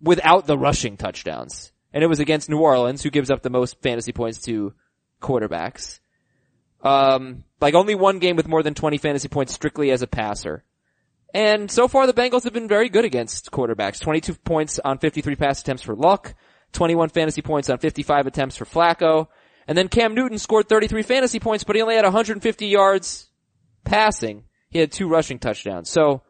without 0.00 0.46
the 0.46 0.56
rushing 0.56 0.96
touchdowns. 0.96 1.72
And 1.92 2.04
it 2.04 2.06
was 2.06 2.20
against 2.20 2.48
New 2.48 2.60
Orleans, 2.60 3.02
who 3.02 3.10
gives 3.10 3.30
up 3.30 3.42
the 3.42 3.50
most 3.50 3.82
fantasy 3.82 4.12
points 4.12 4.42
to 4.42 4.72
quarterbacks. 5.20 5.99
Um, 6.82 7.44
like 7.60 7.74
only 7.74 7.94
one 7.94 8.18
game 8.18 8.36
with 8.36 8.48
more 8.48 8.62
than 8.62 8.74
20 8.74 8.98
fantasy 8.98 9.28
points 9.28 9.52
strictly 9.52 9.90
as 9.90 10.02
a 10.02 10.06
passer. 10.06 10.64
And 11.32 11.70
so 11.70 11.88
far 11.88 12.06
the 12.06 12.14
Bengals 12.14 12.44
have 12.44 12.52
been 12.52 12.68
very 12.68 12.88
good 12.88 13.04
against 13.04 13.50
quarterbacks. 13.50 14.00
22 14.00 14.34
points 14.34 14.78
on 14.78 14.98
53 14.98 15.36
pass 15.36 15.60
attempts 15.60 15.82
for 15.82 15.94
Luck, 15.94 16.34
21 16.72 17.10
fantasy 17.10 17.42
points 17.42 17.70
on 17.70 17.78
55 17.78 18.26
attempts 18.26 18.56
for 18.56 18.64
Flacco, 18.64 19.28
and 19.68 19.76
then 19.78 19.88
Cam 19.88 20.14
Newton 20.14 20.38
scored 20.38 20.68
33 20.68 21.02
fantasy 21.02 21.38
points, 21.38 21.64
but 21.64 21.76
he 21.76 21.82
only 21.82 21.94
had 21.94 22.04
150 22.04 22.66
yards 22.66 23.28
passing. 23.84 24.44
He 24.70 24.78
had 24.78 24.90
two 24.90 25.08
rushing 25.08 25.38
touchdowns. 25.38 25.88
So, 25.90 26.22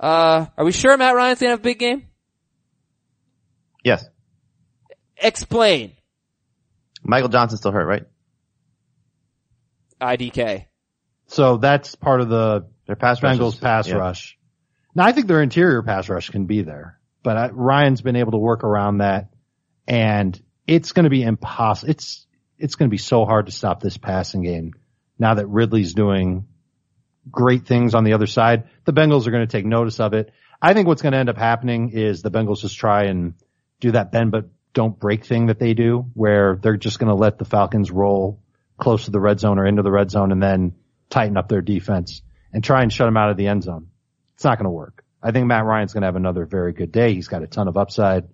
uh, 0.00 0.46
are 0.56 0.64
we 0.64 0.72
sure 0.72 0.96
Matt 0.96 1.14
Ryan's 1.14 1.38
gonna 1.38 1.50
have 1.50 1.60
a 1.60 1.62
big 1.62 1.78
game? 1.78 2.08
Yes. 3.84 4.04
Explain. 5.16 5.92
Michael 7.04 7.28
Johnson's 7.28 7.60
still 7.60 7.72
hurt, 7.72 7.86
right? 7.86 8.04
IDK. 10.02 10.66
So 11.28 11.56
that's 11.56 11.94
part 11.94 12.20
of 12.20 12.28
the 12.28 12.66
Their 12.86 12.96
pass 12.96 13.22
rush 13.22 13.38
Bengals 13.38 13.54
is- 13.54 13.60
pass 13.60 13.88
yeah. 13.88 13.94
rush. 13.94 14.38
Now 14.94 15.06
I 15.06 15.12
think 15.12 15.26
their 15.26 15.42
interior 15.42 15.82
pass 15.82 16.08
rush 16.08 16.28
can 16.28 16.44
be 16.44 16.62
there, 16.62 16.98
but 17.22 17.36
I, 17.36 17.48
Ryan's 17.48 18.02
been 18.02 18.16
able 18.16 18.32
to 18.32 18.38
work 18.38 18.62
around 18.64 18.98
that 18.98 19.30
and 19.88 20.40
it's 20.66 20.92
going 20.92 21.04
to 21.04 21.10
be 21.10 21.22
impossible. 21.22 21.90
It's, 21.90 22.26
it's 22.58 22.74
going 22.74 22.88
to 22.88 22.92
be 22.92 22.98
so 22.98 23.24
hard 23.24 23.46
to 23.46 23.52
stop 23.52 23.80
this 23.80 23.96
passing 23.96 24.42
game 24.42 24.74
now 25.18 25.34
that 25.34 25.46
Ridley's 25.46 25.94
doing 25.94 26.46
great 27.30 27.66
things 27.66 27.94
on 27.94 28.04
the 28.04 28.12
other 28.12 28.26
side. 28.26 28.64
The 28.84 28.92
Bengals 28.92 29.26
are 29.26 29.30
going 29.30 29.46
to 29.46 29.50
take 29.50 29.64
notice 29.64 30.00
of 30.00 30.12
it. 30.12 30.30
I 30.60 30.74
think 30.74 30.86
what's 30.86 31.02
going 31.02 31.12
to 31.12 31.18
end 31.18 31.28
up 31.30 31.38
happening 31.38 31.90
is 31.90 32.22
the 32.22 32.30
Bengals 32.30 32.60
just 32.60 32.76
try 32.76 33.04
and 33.04 33.34
do 33.80 33.92
that 33.92 34.12
bend 34.12 34.30
but 34.30 34.46
don't 34.74 34.98
break 34.98 35.24
thing 35.24 35.46
that 35.46 35.58
they 35.58 35.74
do 35.74 36.06
where 36.14 36.56
they're 36.56 36.76
just 36.76 36.98
going 36.98 37.08
to 37.08 37.14
let 37.14 37.38
the 37.38 37.44
Falcons 37.44 37.90
roll 37.90 38.41
close 38.82 39.04
to 39.04 39.10
the 39.12 39.20
red 39.20 39.38
zone 39.38 39.58
or 39.58 39.66
into 39.66 39.82
the 39.82 39.90
red 39.90 40.10
zone 40.10 40.32
and 40.32 40.42
then 40.42 40.74
tighten 41.08 41.36
up 41.36 41.48
their 41.48 41.62
defense 41.62 42.20
and 42.52 42.64
try 42.64 42.82
and 42.82 42.92
shut 42.92 43.06
them 43.06 43.16
out 43.16 43.30
of 43.30 43.36
the 43.36 43.46
end 43.46 43.62
zone. 43.62 43.88
It's 44.34 44.44
not 44.44 44.58
going 44.58 44.64
to 44.64 44.70
work. 44.70 45.04
I 45.22 45.30
think 45.30 45.46
Matt 45.46 45.64
Ryan's 45.64 45.92
going 45.92 46.02
to 46.02 46.08
have 46.08 46.16
another 46.16 46.44
very 46.44 46.72
good 46.72 46.90
day. 46.90 47.14
He's 47.14 47.28
got 47.28 47.42
a 47.42 47.46
ton 47.46 47.68
of 47.68 47.76
upside 47.76 48.24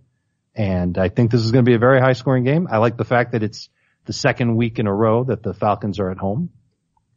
and 0.54 0.96
I 0.96 1.10
think 1.10 1.30
this 1.30 1.44
is 1.44 1.52
going 1.52 1.64
to 1.64 1.68
be 1.68 1.74
a 1.74 1.78
very 1.78 2.00
high 2.00 2.14
scoring 2.14 2.44
game. 2.44 2.66
I 2.70 2.78
like 2.78 2.96
the 2.96 3.04
fact 3.04 3.32
that 3.32 3.42
it's 3.42 3.68
the 4.06 4.12
second 4.14 4.56
week 4.56 4.78
in 4.78 4.86
a 4.86 4.94
row 4.94 5.24
that 5.24 5.42
the 5.42 5.52
Falcons 5.52 6.00
are 6.00 6.10
at 6.10 6.16
home. 6.16 6.50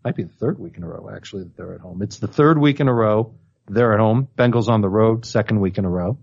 Might 0.03 0.15
be 0.15 0.23
the 0.23 0.33
third 0.33 0.59
week 0.59 0.75
in 0.77 0.83
a 0.83 0.87
row 0.87 1.09
actually 1.15 1.43
that 1.43 1.55
they're 1.55 1.73
at 1.73 1.79
home. 1.79 2.01
It's 2.01 2.17
the 2.17 2.27
third 2.27 2.59
week 2.59 2.81
in 2.81 2.87
a 2.87 2.93
row 2.93 3.35
they're 3.67 3.93
at 3.93 3.99
home. 3.99 4.27
Bengals 4.37 4.67
on 4.67 4.81
the 4.81 4.89
road, 4.89 5.25
second 5.25 5.61
week 5.61 5.77
in 5.77 5.85
a 5.85 5.89
row. 5.89 6.17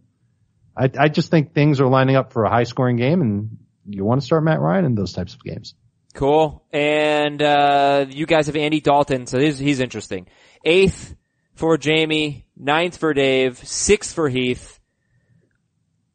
I, 0.76 0.90
I 0.98 1.08
just 1.08 1.30
think 1.30 1.54
things 1.54 1.80
are 1.80 1.88
lining 1.88 2.16
up 2.16 2.32
for 2.32 2.44
a 2.44 2.50
high 2.50 2.64
scoring 2.64 2.96
game 2.96 3.22
and 3.22 3.58
you 3.88 4.04
want 4.04 4.20
to 4.20 4.26
start 4.26 4.44
Matt 4.44 4.60
Ryan 4.60 4.84
in 4.84 4.94
those 4.94 5.14
types 5.14 5.34
of 5.34 5.42
games. 5.42 5.74
Cool. 6.14 6.64
And, 6.72 7.40
uh, 7.42 8.06
you 8.08 8.26
guys 8.26 8.46
have 8.46 8.56
Andy 8.56 8.80
Dalton, 8.80 9.26
so 9.26 9.38
he's, 9.38 9.58
he's 9.58 9.80
interesting. 9.80 10.26
Eighth 10.64 11.14
for 11.54 11.76
Jamie, 11.76 12.46
ninth 12.56 12.96
for 12.96 13.14
Dave, 13.14 13.58
sixth 13.58 14.14
for 14.14 14.28
Heath. 14.28 14.78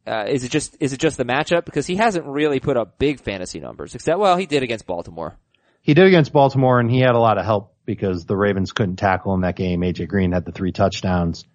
Uh, 0.05 0.25
is 0.27 0.43
it 0.43 0.49
just, 0.49 0.75
is 0.79 0.93
it 0.93 0.99
just 0.99 1.17
the 1.17 1.25
matchup? 1.25 1.63
Because 1.63 1.87
he 1.87 1.95
hasn't 1.95 2.25
really 2.25 2.59
put 2.59 2.75
up 2.75 2.97
big 2.97 3.21
fantasy 3.21 3.59
numbers, 3.59 3.95
except, 3.95 4.19
well, 4.19 4.35
he 4.35 4.45
did 4.45 4.63
against 4.63 4.85
Baltimore. 4.85 5.37
He 5.81 5.93
did 5.93 6.07
against 6.07 6.33
Baltimore 6.33 6.79
and 6.79 6.89
he 6.89 6.99
had 6.99 7.15
a 7.15 7.19
lot 7.19 7.37
of 7.37 7.45
help 7.45 7.75
because 7.85 8.25
the 8.25 8.35
Ravens 8.35 8.71
couldn't 8.71 8.97
tackle 8.97 9.33
in 9.35 9.41
that 9.41 9.55
game. 9.55 9.81
AJ 9.81 10.07
Green 10.07 10.31
had 10.31 10.45
the 10.45 10.51
three 10.51 10.71
touchdowns. 10.71 11.45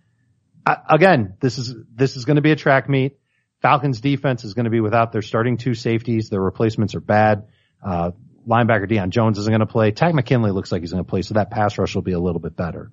I, 0.66 0.76
again, 0.90 1.34
this 1.40 1.58
is, 1.58 1.74
this 1.94 2.16
is 2.16 2.24
going 2.24 2.36
to 2.36 2.42
be 2.42 2.52
a 2.52 2.56
track 2.56 2.88
meet. 2.88 3.18
Falcons 3.62 4.00
defense 4.00 4.44
is 4.44 4.54
going 4.54 4.64
to 4.64 4.70
be 4.70 4.80
without 4.80 5.12
their 5.12 5.22
starting 5.22 5.56
two 5.56 5.74
safeties. 5.74 6.28
Their 6.28 6.40
replacements 6.40 6.94
are 6.94 7.00
bad. 7.00 7.48
Uh, 7.84 8.12
linebacker 8.48 8.90
Deion 8.90 9.10
Jones 9.10 9.38
isn't 9.38 9.50
going 9.50 9.60
to 9.60 9.66
play. 9.66 9.90
Takk 9.90 10.14
McKinley 10.14 10.50
looks 10.50 10.72
like 10.72 10.80
he's 10.80 10.92
going 10.92 11.04
to 11.04 11.08
play, 11.08 11.22
so 11.22 11.34
that 11.34 11.50
pass 11.50 11.76
rush 11.78 11.94
will 11.94 12.02
be 12.02 12.12
a 12.12 12.20
little 12.20 12.40
bit 12.40 12.56
better. 12.56 12.90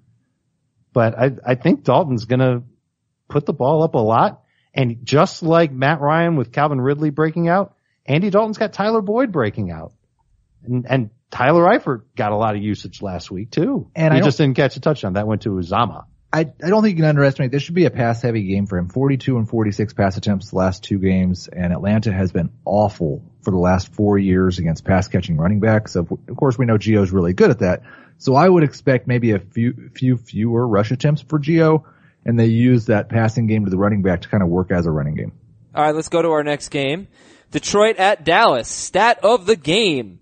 But 0.93 1.17
I, 1.17 1.31
I 1.45 1.55
think 1.55 1.83
Dalton's 1.83 2.25
going 2.25 2.39
to 2.39 2.63
put 3.27 3.45
the 3.45 3.53
ball 3.53 3.83
up 3.83 3.95
a 3.95 3.99
lot. 3.99 4.43
And 4.73 5.05
just 5.05 5.41
like 5.41 5.71
Matt 5.71 6.01
Ryan 6.01 6.35
with 6.35 6.51
Calvin 6.51 6.81
Ridley 6.81 7.09
breaking 7.09 7.47
out, 7.47 7.75
Andy 8.05 8.29
Dalton's 8.29 8.57
got 8.57 8.73
Tyler 8.73 9.01
Boyd 9.01 9.31
breaking 9.31 9.71
out. 9.71 9.93
And, 10.63 10.85
and 10.89 11.09
Tyler 11.31 11.63
Eifert 11.63 12.03
got 12.15 12.31
a 12.31 12.35
lot 12.37 12.55
of 12.55 12.61
usage 12.61 13.01
last 13.01 13.31
week 13.31 13.51
too. 13.51 13.89
And 13.95 14.13
he 14.13 14.19
I 14.19 14.23
just 14.23 14.37
didn't 14.37 14.55
catch 14.55 14.75
a 14.75 14.79
touchdown. 14.79 15.13
That 15.13 15.27
went 15.27 15.43
to 15.43 15.49
Uzomah. 15.49 16.05
I, 16.35 16.39
I 16.61 16.67
don't 16.67 16.83
think 16.83 16.97
you 16.97 17.03
can 17.03 17.09
underestimate. 17.09 17.51
This 17.51 17.63
should 17.63 17.75
be 17.75 17.85
a 17.85 17.89
pass 17.89 18.21
heavy 18.21 18.43
game 18.43 18.67
for 18.67 18.77
him. 18.77 18.89
42 18.89 19.37
and 19.37 19.47
46 19.47 19.93
pass 19.93 20.17
attempts 20.17 20.49
the 20.49 20.57
last 20.57 20.83
two 20.83 20.99
games, 20.99 21.47
and 21.47 21.71
Atlanta 21.71 22.11
has 22.11 22.33
been 22.33 22.49
awful 22.65 23.23
for 23.41 23.51
the 23.51 23.57
last 23.57 23.93
four 23.93 24.17
years 24.17 24.59
against 24.59 24.83
pass 24.83 25.07
catching 25.07 25.37
running 25.37 25.61
backs. 25.61 25.95
Of, 25.95 26.11
of 26.11 26.35
course, 26.35 26.57
we 26.57 26.65
know 26.65 26.77
Gio's 26.77 27.11
really 27.11 27.31
good 27.31 27.51
at 27.51 27.59
that. 27.59 27.83
So 28.17 28.35
I 28.35 28.49
would 28.49 28.63
expect 28.63 29.07
maybe 29.07 29.31
a 29.31 29.39
few, 29.39 29.91
few 29.93 30.17
fewer 30.17 30.67
rush 30.67 30.91
attempts 30.91 31.21
for 31.21 31.39
Gio, 31.39 31.85
and 32.25 32.37
they 32.37 32.47
use 32.47 32.87
that 32.87 33.07
passing 33.07 33.47
game 33.47 33.63
to 33.63 33.71
the 33.71 33.77
running 33.77 34.01
back 34.01 34.23
to 34.23 34.27
kind 34.27 34.43
of 34.43 34.49
work 34.49 34.71
as 34.71 34.85
a 34.85 34.91
running 34.91 35.15
game. 35.15 35.31
All 35.73 35.85
right, 35.85 35.95
let's 35.95 36.09
go 36.09 36.21
to 36.21 36.31
our 36.31 36.43
next 36.43 36.67
game. 36.67 37.07
Detroit 37.51 37.95
at 37.95 38.25
Dallas. 38.25 38.67
Stat 38.67 39.19
of 39.23 39.45
the 39.45 39.55
game. 39.55 40.19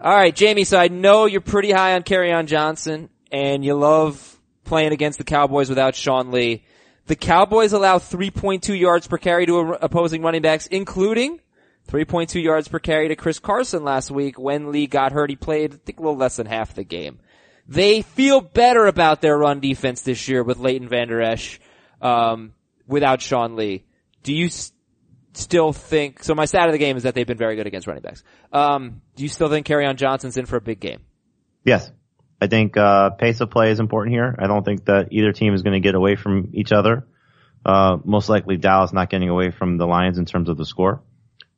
All 0.00 0.14
right, 0.14 0.36
Jamie. 0.36 0.62
So 0.62 0.78
I 0.78 0.86
know 0.86 1.26
you're 1.26 1.40
pretty 1.40 1.72
high 1.72 1.96
on 1.96 2.04
on 2.32 2.46
Johnson, 2.46 3.08
and 3.32 3.64
you 3.64 3.74
love 3.74 4.31
playing 4.64 4.92
against 4.92 5.18
the 5.18 5.24
Cowboys 5.24 5.68
without 5.68 5.94
Sean 5.94 6.30
Lee. 6.30 6.64
The 7.06 7.16
Cowboys 7.16 7.72
allow 7.72 7.98
3.2 7.98 8.78
yards 8.78 9.06
per 9.08 9.18
carry 9.18 9.46
to 9.46 9.58
opposing 9.82 10.22
running 10.22 10.42
backs, 10.42 10.66
including 10.68 11.40
3.2 11.88 12.42
yards 12.42 12.68
per 12.68 12.78
carry 12.78 13.08
to 13.08 13.16
Chris 13.16 13.38
Carson 13.38 13.82
last 13.84 14.10
week 14.10 14.38
when 14.38 14.70
Lee 14.70 14.86
got 14.86 15.12
hurt. 15.12 15.30
He 15.30 15.36
played, 15.36 15.74
I 15.74 15.76
think, 15.84 15.98
a 15.98 16.02
little 16.02 16.16
less 16.16 16.36
than 16.36 16.46
half 16.46 16.74
the 16.74 16.84
game. 16.84 17.18
They 17.66 18.02
feel 18.02 18.40
better 18.40 18.86
about 18.86 19.20
their 19.20 19.36
run 19.36 19.60
defense 19.60 20.02
this 20.02 20.28
year 20.28 20.42
with 20.42 20.58
Leighton 20.58 20.88
Vander 20.88 21.20
Esch, 21.20 21.60
um, 22.00 22.54
without 22.86 23.20
Sean 23.20 23.56
Lee. 23.56 23.84
Do 24.22 24.32
you 24.32 24.46
s- 24.46 24.72
still 25.32 25.72
think, 25.72 26.22
so 26.22 26.34
my 26.34 26.44
stat 26.44 26.66
of 26.68 26.72
the 26.72 26.78
game 26.78 26.96
is 26.96 27.04
that 27.04 27.14
they've 27.14 27.26
been 27.26 27.38
very 27.38 27.56
good 27.56 27.66
against 27.66 27.86
running 27.86 28.02
backs. 28.02 28.22
Um, 28.52 29.00
do 29.16 29.22
you 29.22 29.28
still 29.28 29.48
think 29.48 29.68
on 29.70 29.96
Johnson's 29.96 30.36
in 30.36 30.46
for 30.46 30.56
a 30.56 30.60
big 30.60 30.80
game? 30.80 31.00
Yes. 31.64 31.90
I 32.42 32.48
think, 32.48 32.76
uh, 32.76 33.10
pace 33.10 33.40
of 33.40 33.50
play 33.50 33.70
is 33.70 33.78
important 33.78 34.12
here. 34.12 34.34
I 34.36 34.48
don't 34.48 34.64
think 34.64 34.86
that 34.86 35.12
either 35.12 35.30
team 35.30 35.54
is 35.54 35.62
going 35.62 35.74
to 35.74 35.80
get 35.80 35.94
away 35.94 36.16
from 36.16 36.50
each 36.54 36.72
other. 36.72 37.06
Uh, 37.64 37.98
most 38.04 38.28
likely 38.28 38.56
Dallas 38.56 38.92
not 38.92 39.10
getting 39.10 39.28
away 39.28 39.52
from 39.52 39.78
the 39.78 39.86
Lions 39.86 40.18
in 40.18 40.24
terms 40.24 40.48
of 40.48 40.56
the 40.56 40.66
score. 40.66 41.02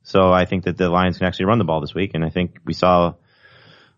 So 0.03 0.31
I 0.31 0.45
think 0.45 0.65
that 0.65 0.77
the 0.77 0.89
Lions 0.89 1.17
can 1.17 1.25
actually 1.25 1.45
run 1.45 1.57
the 1.57 1.63
ball 1.63 1.81
this 1.81 1.95
week. 1.95 2.11
And 2.13 2.23
I 2.23 2.29
think 2.29 2.59
we 2.65 2.73
saw 2.73 3.15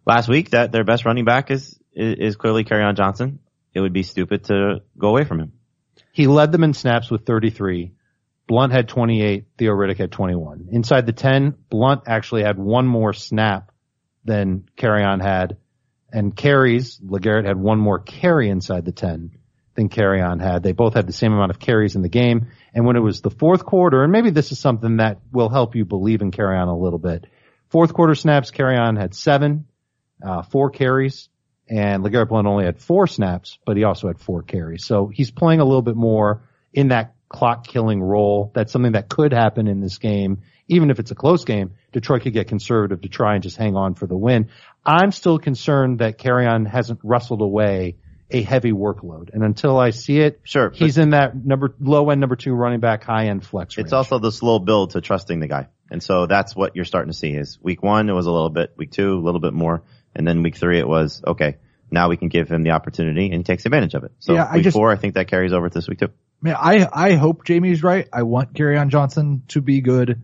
last 0.05 0.29
week 0.29 0.51
that 0.51 0.71
their 0.71 0.85
best 0.85 1.03
running 1.03 1.25
back 1.25 1.51
is, 1.51 1.77
is, 1.91 2.15
is 2.19 2.35
clearly 2.37 2.63
on 2.85 2.95
Johnson. 2.95 3.39
It 3.73 3.81
would 3.81 3.91
be 3.91 4.03
stupid 4.03 4.45
to 4.45 4.81
go 4.97 5.09
away 5.09 5.25
from 5.25 5.41
him. 5.41 5.51
He 6.13 6.27
led 6.27 6.53
them 6.53 6.63
in 6.63 6.73
snaps 6.73 7.11
with 7.11 7.25
33. 7.25 7.91
Blunt 8.47 8.71
had 8.71 8.87
28. 8.87 9.47
Theo 9.57 9.73
Riddick 9.73 9.97
had 9.97 10.13
21. 10.13 10.69
Inside 10.71 11.05
the 11.05 11.11
10, 11.11 11.53
Blunt 11.69 12.03
actually 12.07 12.43
had 12.43 12.57
one 12.57 12.87
more 12.87 13.11
snap 13.11 13.73
than 14.23 14.69
on 14.81 15.19
had. 15.19 15.57
And 16.11 16.35
carries, 16.35 16.99
LeGarrette 16.99 17.45
had 17.45 17.57
one 17.57 17.79
more 17.79 17.99
carry 17.99 18.49
inside 18.49 18.85
the 18.85 18.93
10 18.93 19.31
than 19.75 19.89
on 20.21 20.39
had. 20.39 20.63
They 20.63 20.71
both 20.71 20.93
had 20.93 21.05
the 21.05 21.13
same 21.13 21.33
amount 21.33 21.51
of 21.51 21.59
carries 21.59 21.95
in 21.95 22.01
the 22.01 22.09
game. 22.09 22.47
And 22.73 22.85
when 22.85 22.95
it 22.95 23.01
was 23.01 23.21
the 23.21 23.29
fourth 23.29 23.65
quarter, 23.65 24.03
and 24.03 24.11
maybe 24.11 24.29
this 24.29 24.51
is 24.51 24.59
something 24.59 24.97
that 24.97 25.19
will 25.31 25.49
help 25.49 25.75
you 25.75 25.85
believe 25.85 26.21
in 26.21 26.31
on 26.55 26.69
a 26.69 26.77
little 26.77 26.99
bit. 26.99 27.25
Fourth 27.69 27.93
quarter 27.93 28.15
snaps, 28.15 28.51
on 28.77 28.95
had 28.95 29.13
seven. 29.13 29.65
uh, 30.23 30.41
four 30.43 30.69
carries 30.69 31.29
and 31.69 32.03
LeGarrette 32.03 32.29
only 32.47 32.65
had 32.65 32.79
four 32.79 33.07
snaps, 33.07 33.59
but 33.65 33.77
he 33.77 33.83
also 33.83 34.07
had 34.07 34.19
four 34.19 34.41
carries. 34.41 34.85
So 34.85 35.07
he's 35.07 35.31
playing 35.31 35.59
a 35.59 35.65
little 35.65 35.81
bit 35.81 35.95
more 35.95 36.43
in 36.73 36.89
that 36.89 37.15
clock 37.29 37.67
killing 37.67 38.01
role. 38.01 38.51
That's 38.55 38.71
something 38.71 38.93
that 38.93 39.09
could 39.09 39.33
happen 39.33 39.67
in 39.67 39.81
this 39.81 39.97
game. 39.97 40.43
Even 40.69 40.89
if 40.89 40.99
it's 40.99 41.11
a 41.11 41.15
close 41.15 41.45
game, 41.45 41.71
Detroit 41.91 42.21
could 42.23 42.33
get 42.33 42.47
conservative 42.47 43.01
to 43.01 43.09
try 43.09 43.33
and 43.33 43.43
just 43.43 43.57
hang 43.57 43.75
on 43.75 43.95
for 43.95 44.07
the 44.07 44.17
win. 44.17 44.49
I'm 44.87 45.11
still 45.11 45.37
concerned 45.37 45.99
that 45.99 46.17
Kerryon 46.17 46.65
hasn't 46.65 47.01
wrestled 47.03 47.41
away 47.41 47.97
a 48.31 48.41
heavy 48.41 48.71
workload. 48.71 49.33
And 49.33 49.43
until 49.43 49.77
I 49.77 49.91
see 49.91 50.19
it, 50.19 50.39
Sure, 50.43 50.69
he's 50.69 50.97
in 50.97 51.11
that 51.11 51.35
number, 51.35 51.75
low 51.79 52.09
end 52.09 52.19
number 52.21 52.35
two 52.35 52.53
running 52.53 52.79
back, 52.79 53.03
high 53.03 53.27
end 53.27 53.45
flex 53.45 53.77
range. 53.77 53.85
It's 53.85 53.93
also 53.93 54.19
the 54.19 54.31
slow 54.31 54.59
build 54.59 54.91
to 54.91 55.01
trusting 55.01 55.39
the 55.39 55.47
guy. 55.47 55.67
And 55.91 56.01
so 56.03 56.25
that's 56.25 56.55
what 56.55 56.75
you're 56.75 56.85
starting 56.85 57.11
to 57.11 57.17
see 57.17 57.31
is 57.31 57.57
week 57.61 57.81
one, 57.83 58.09
it 58.09 58.13
was 58.13 58.25
a 58.25 58.31
little 58.31 58.49
bit, 58.49 58.73
week 58.77 58.91
two, 58.91 59.13
a 59.13 59.23
little 59.23 59.39
bit 59.39 59.53
more. 59.53 59.83
And 60.15 60.27
then 60.27 60.43
week 60.43 60.57
three, 60.57 60.79
it 60.79 60.87
was, 60.87 61.21
okay, 61.25 61.57
now 61.91 62.09
we 62.09 62.17
can 62.17 62.27
give 62.27 62.49
him 62.49 62.63
the 62.63 62.71
opportunity 62.71 63.25
and 63.27 63.35
he 63.35 63.43
takes 63.43 63.65
advantage 63.65 63.93
of 63.93 64.03
it. 64.03 64.11
So 64.19 64.33
Yeah, 64.33 64.45
I 64.49 64.55
week 64.55 64.63
just- 64.63 64.75
four, 64.75 64.91
I 64.91 64.97
think 64.97 65.13
that 65.13 65.27
carries 65.27 65.53
over 65.53 65.69
to 65.69 65.73
this 65.73 65.87
week 65.87 65.99
too. 65.99 66.09
Man, 66.41 66.55
I 66.59 66.87
I 66.91 67.13
hope 67.15 67.45
Jamie's 67.45 67.81
right. 67.81 68.07
I 68.13 68.23
want 68.23 68.59
on 68.59 68.89
Johnson 68.89 69.43
to 69.49 69.61
be 69.61 69.81
good. 69.81 70.21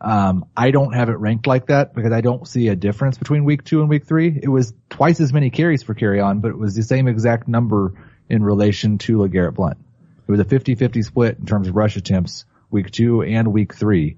Um, 0.00 0.46
I 0.56 0.70
don't 0.70 0.94
have 0.94 1.10
it 1.10 1.18
ranked 1.18 1.46
like 1.46 1.66
that 1.66 1.94
because 1.94 2.12
I 2.12 2.22
don't 2.22 2.48
see 2.48 2.68
a 2.68 2.76
difference 2.76 3.18
between 3.18 3.44
week 3.44 3.64
two 3.64 3.80
and 3.80 3.88
week 3.88 4.06
three. 4.06 4.38
It 4.42 4.48
was 4.48 4.72
twice 4.88 5.20
as 5.20 5.32
many 5.32 5.50
carries 5.50 5.82
for 5.82 5.94
Kerryon, 5.94 6.40
but 6.40 6.48
it 6.48 6.58
was 6.58 6.74
the 6.74 6.82
same 6.82 7.06
exact 7.06 7.48
number 7.48 7.92
in 8.28 8.42
relation 8.42 8.98
to 8.98 9.18
LeGarrette 9.18 9.54
Blunt. 9.54 9.76
It 10.26 10.30
was 10.30 10.40
a 10.40 10.44
50-50 10.44 11.04
split 11.04 11.38
in 11.38 11.46
terms 11.46 11.68
of 11.68 11.76
rush 11.76 11.96
attempts 11.96 12.46
week 12.70 12.90
two 12.90 13.22
and 13.22 13.52
week 13.52 13.74
three. 13.74 14.16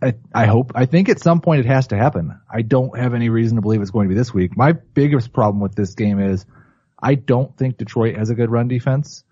I, 0.00 0.14
I 0.34 0.46
hope, 0.46 0.72
I 0.74 0.86
think 0.86 1.08
at 1.08 1.18
some 1.18 1.40
point 1.40 1.60
it 1.60 1.66
has 1.66 1.88
to 1.88 1.96
happen. 1.96 2.38
I 2.48 2.62
don't 2.62 2.96
have 2.96 3.14
any 3.14 3.30
reason 3.30 3.56
to 3.56 3.62
believe 3.62 3.80
it's 3.80 3.90
going 3.90 4.06
to 4.06 4.14
be 4.14 4.18
this 4.18 4.34
week. 4.34 4.56
My 4.56 4.72
biggest 4.72 5.32
problem 5.32 5.60
with 5.60 5.74
this 5.74 5.94
game 5.94 6.20
is 6.20 6.44
I 7.02 7.14
don't 7.14 7.56
think 7.56 7.78
Detroit 7.78 8.16
has 8.16 8.30
a 8.30 8.34
good 8.34 8.50
run 8.50 8.68
defense. 8.68 9.24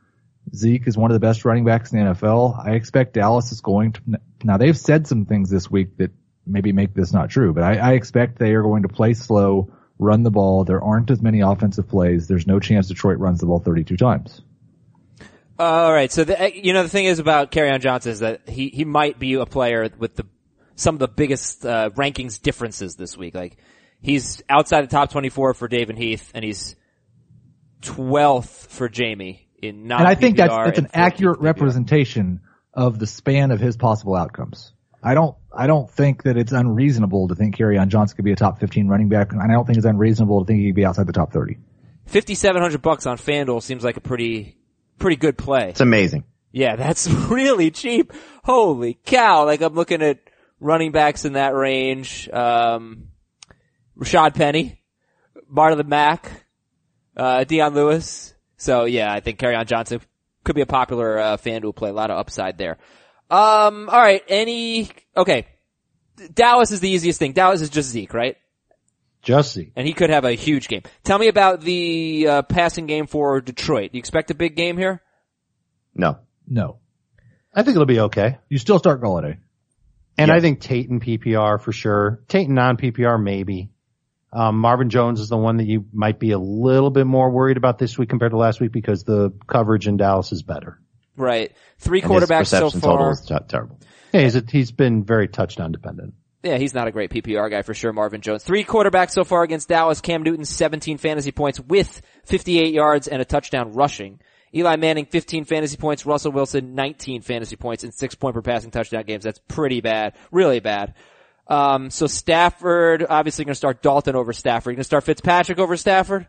Zeke 0.54 0.86
is 0.88 0.96
one 0.96 1.10
of 1.10 1.14
the 1.14 1.26
best 1.26 1.44
running 1.44 1.64
backs 1.64 1.92
in 1.92 1.98
the 1.98 2.12
NFL. 2.12 2.66
I 2.66 2.72
expect 2.72 3.14
Dallas 3.14 3.52
is 3.52 3.60
going 3.60 3.92
to, 3.92 4.00
now 4.44 4.56
they've 4.56 4.76
said 4.76 5.06
some 5.06 5.24
things 5.24 5.50
this 5.50 5.70
week 5.70 5.96
that 5.98 6.10
maybe 6.46 6.72
make 6.72 6.94
this 6.94 7.12
not 7.12 7.30
true, 7.30 7.52
but 7.52 7.62
I, 7.62 7.76
I 7.76 7.92
expect 7.92 8.38
they 8.38 8.52
are 8.52 8.62
going 8.62 8.82
to 8.82 8.88
play 8.88 9.14
slow, 9.14 9.72
run 9.98 10.22
the 10.22 10.30
ball. 10.30 10.64
There 10.64 10.82
aren't 10.82 11.10
as 11.10 11.22
many 11.22 11.40
offensive 11.40 11.88
plays. 11.88 12.26
There's 12.26 12.46
no 12.46 12.58
chance 12.60 12.88
Detroit 12.88 13.18
runs 13.18 13.40
the 13.40 13.46
ball 13.46 13.60
32 13.60 13.96
times. 13.96 14.42
All 15.58 15.92
right. 15.92 16.10
So 16.10 16.24
the, 16.24 16.50
you 16.54 16.72
know 16.72 16.82
the 16.82 16.88
thing 16.88 17.04
is 17.04 17.18
about 17.18 17.56
on 17.56 17.80
Johnson 17.80 18.12
is 18.12 18.20
that 18.20 18.48
he 18.48 18.68
he 18.68 18.84
might 18.84 19.18
be 19.18 19.34
a 19.34 19.46
player 19.46 19.88
with 19.98 20.16
the 20.16 20.26
some 20.74 20.96
of 20.96 20.98
the 20.98 21.08
biggest 21.08 21.64
uh, 21.64 21.90
rankings 21.90 22.40
differences 22.40 22.96
this 22.96 23.16
week. 23.16 23.34
Like 23.34 23.58
he's 24.00 24.42
outside 24.48 24.82
the 24.82 24.88
top 24.88 25.10
24 25.10 25.54
for 25.54 25.68
Dave 25.68 25.90
and 25.90 25.98
Heath, 25.98 26.30
and 26.34 26.44
he's 26.44 26.74
12th 27.82 28.68
for 28.68 28.88
Jamie 28.88 29.48
in 29.60 29.86
non 29.86 30.00
And 30.00 30.08
I 30.08 30.14
think 30.14 30.36
that's, 30.36 30.54
that's 30.54 30.78
an 30.78 30.88
accurate 30.94 31.38
PPR. 31.38 31.44
representation 31.44 32.40
of 32.74 32.98
the 32.98 33.06
span 33.06 33.50
of 33.50 33.60
his 33.60 33.76
possible 33.76 34.14
outcomes. 34.14 34.72
I 35.02 35.14
don't, 35.14 35.36
I 35.52 35.66
don't 35.66 35.90
think 35.90 36.22
that 36.22 36.36
it's 36.36 36.52
unreasonable 36.52 37.28
to 37.28 37.34
think 37.34 37.56
on 37.78 37.90
Johnson 37.90 38.16
could 38.16 38.24
be 38.24 38.32
a 38.32 38.36
top 38.36 38.60
15 38.60 38.86
running 38.88 39.08
back, 39.08 39.32
and 39.32 39.42
I 39.42 39.48
don't 39.48 39.66
think 39.66 39.76
it's 39.76 39.86
unreasonable 39.86 40.40
to 40.40 40.46
think 40.46 40.60
he 40.60 40.68
could 40.68 40.76
be 40.76 40.84
outside 40.84 41.06
the 41.06 41.12
top 41.12 41.32
30. 41.32 41.56
5,700 42.06 42.82
bucks 42.82 43.06
on 43.06 43.16
FanDuel 43.16 43.62
seems 43.62 43.84
like 43.84 43.96
a 43.96 44.00
pretty 44.00 44.56
pretty 44.98 45.16
good 45.16 45.36
play. 45.36 45.70
It's 45.70 45.80
amazing. 45.80 46.24
Yeah, 46.52 46.76
that's 46.76 47.08
really 47.10 47.70
cheap. 47.70 48.12
Holy 48.44 48.98
cow. 49.04 49.44
Like 49.44 49.60
I'm 49.60 49.74
looking 49.74 50.02
at 50.02 50.18
running 50.60 50.92
backs 50.92 51.24
in 51.24 51.34
that 51.34 51.54
range. 51.54 52.28
Um, 52.28 53.08
Rashaad 53.98 54.34
Penny, 54.34 54.80
Marlon 55.52 55.86
Mack, 55.86 56.46
uh, 57.16 57.44
Dion 57.44 57.74
Lewis. 57.74 58.34
So 58.56 58.84
yeah, 58.84 59.12
I 59.12 59.20
think 59.20 59.38
on 59.42 59.66
Johnson 59.66 60.00
could 60.44 60.54
be 60.54 60.62
a 60.62 60.66
popular, 60.66 61.18
uh, 61.18 61.36
FanDuel 61.36 61.74
play. 61.74 61.90
A 61.90 61.92
lot 61.92 62.10
of 62.10 62.18
upside 62.18 62.58
there. 62.58 62.78
Um, 63.30 63.88
alright, 63.88 64.22
any, 64.28 64.90
okay. 65.16 65.46
Dallas 66.34 66.70
is 66.70 66.80
the 66.80 66.88
easiest 66.90 67.18
thing. 67.18 67.32
Dallas 67.32 67.62
is 67.62 67.70
just 67.70 67.88
Zeke, 67.90 68.12
right? 68.14 68.36
just 69.22 69.52
Zeke. 69.54 69.72
And 69.76 69.86
he 69.86 69.92
could 69.92 70.10
have 70.10 70.24
a 70.24 70.32
huge 70.32 70.66
game. 70.68 70.82
Tell 71.04 71.18
me 71.18 71.28
about 71.28 71.60
the, 71.60 72.26
uh, 72.28 72.42
passing 72.42 72.86
game 72.86 73.06
for 73.06 73.40
Detroit. 73.40 73.92
Do 73.92 73.98
you 73.98 74.00
expect 74.00 74.30
a 74.30 74.34
big 74.34 74.56
game 74.56 74.76
here? 74.76 75.00
No. 75.94 76.18
No. 76.46 76.78
I 77.54 77.62
think 77.62 77.76
it'll 77.76 77.86
be 77.86 78.00
okay. 78.00 78.38
You 78.48 78.58
still 78.58 78.78
start 78.78 79.00
Golladay. 79.00 79.38
And 80.18 80.28
Yeah. 80.28 80.34
I 80.34 80.40
think 80.40 80.60
Tate 80.60 80.90
and 80.90 81.00
PPR 81.02 81.60
for 81.60 81.72
sure. 81.72 82.20
Tate 82.28 82.46
and 82.46 82.54
non-PPR 82.54 83.22
maybe. 83.22 83.70
Um, 84.32 84.58
Marvin 84.58 84.88
Jones 84.88 85.20
is 85.20 85.28
the 85.28 85.36
one 85.36 85.58
that 85.58 85.66
you 85.66 85.84
might 85.92 86.18
be 86.18 86.30
a 86.30 86.38
little 86.38 86.90
bit 86.90 87.06
more 87.06 87.30
worried 87.30 87.56
about 87.58 87.78
this 87.78 87.98
week 87.98 88.08
compared 88.08 88.32
to 88.32 88.38
last 88.38 88.60
week 88.60 88.72
because 88.72 89.04
the 89.04 89.30
coverage 89.46 89.86
in 89.86 89.98
Dallas 89.98 90.32
is 90.32 90.42
better. 90.42 90.80
Right. 91.16 91.52
Three 91.78 92.00
And 92.00 92.10
his 92.10 92.22
quarterbacks 92.22 92.46
so 92.46 92.64
reception 92.66 92.80
total 92.80 92.98
far. 92.98 93.10
is 93.12 93.20
t- 93.20 93.36
terrible. 93.48 93.78
Yeah, 94.12 94.22
he's, 94.22 94.36
a, 94.36 94.42
he's 94.48 94.72
been 94.72 95.04
very 95.04 95.28
touchdown 95.28 95.72
dependent. 95.72 96.14
Yeah, 96.42 96.58
he's 96.58 96.74
not 96.74 96.88
a 96.88 96.90
great 96.90 97.10
PPR 97.10 97.50
guy 97.50 97.62
for 97.62 97.72
sure, 97.74 97.92
Marvin 97.92 98.20
Jones. 98.20 98.42
Three 98.42 98.64
quarterbacks 98.64 99.10
so 99.10 99.22
far 99.22 99.42
against 99.42 99.68
Dallas. 99.68 100.00
Cam 100.00 100.22
Newton, 100.22 100.44
17 100.44 100.98
fantasy 100.98 101.30
points 101.30 101.60
with 101.60 102.02
58 102.24 102.72
yards 102.74 103.06
and 103.08 103.22
a 103.22 103.24
touchdown 103.24 103.72
rushing. 103.74 104.18
Eli 104.54 104.76
Manning, 104.76 105.06
15 105.06 105.44
fantasy 105.44 105.76
points. 105.76 106.04
Russell 106.04 106.32
Wilson, 106.32 106.74
19 106.74 107.22
fantasy 107.22 107.56
points 107.56 107.84
in 107.84 107.92
six 107.92 108.14
point 108.14 108.34
per 108.34 108.42
passing 108.42 108.70
touchdown 108.70 109.04
games. 109.04 109.24
That's 109.24 109.40
pretty 109.48 109.80
bad. 109.80 110.14
Really 110.30 110.60
bad. 110.60 110.94
Um, 111.52 111.90
so 111.90 112.06
Stafford, 112.06 113.04
obviously 113.06 113.44
gonna 113.44 113.54
start 113.54 113.82
Dalton 113.82 114.16
over 114.16 114.32
Stafford. 114.32 114.72
You 114.72 114.76
gonna 114.76 114.84
start 114.84 115.04
Fitzpatrick 115.04 115.58
over 115.58 115.76
Stafford? 115.76 116.26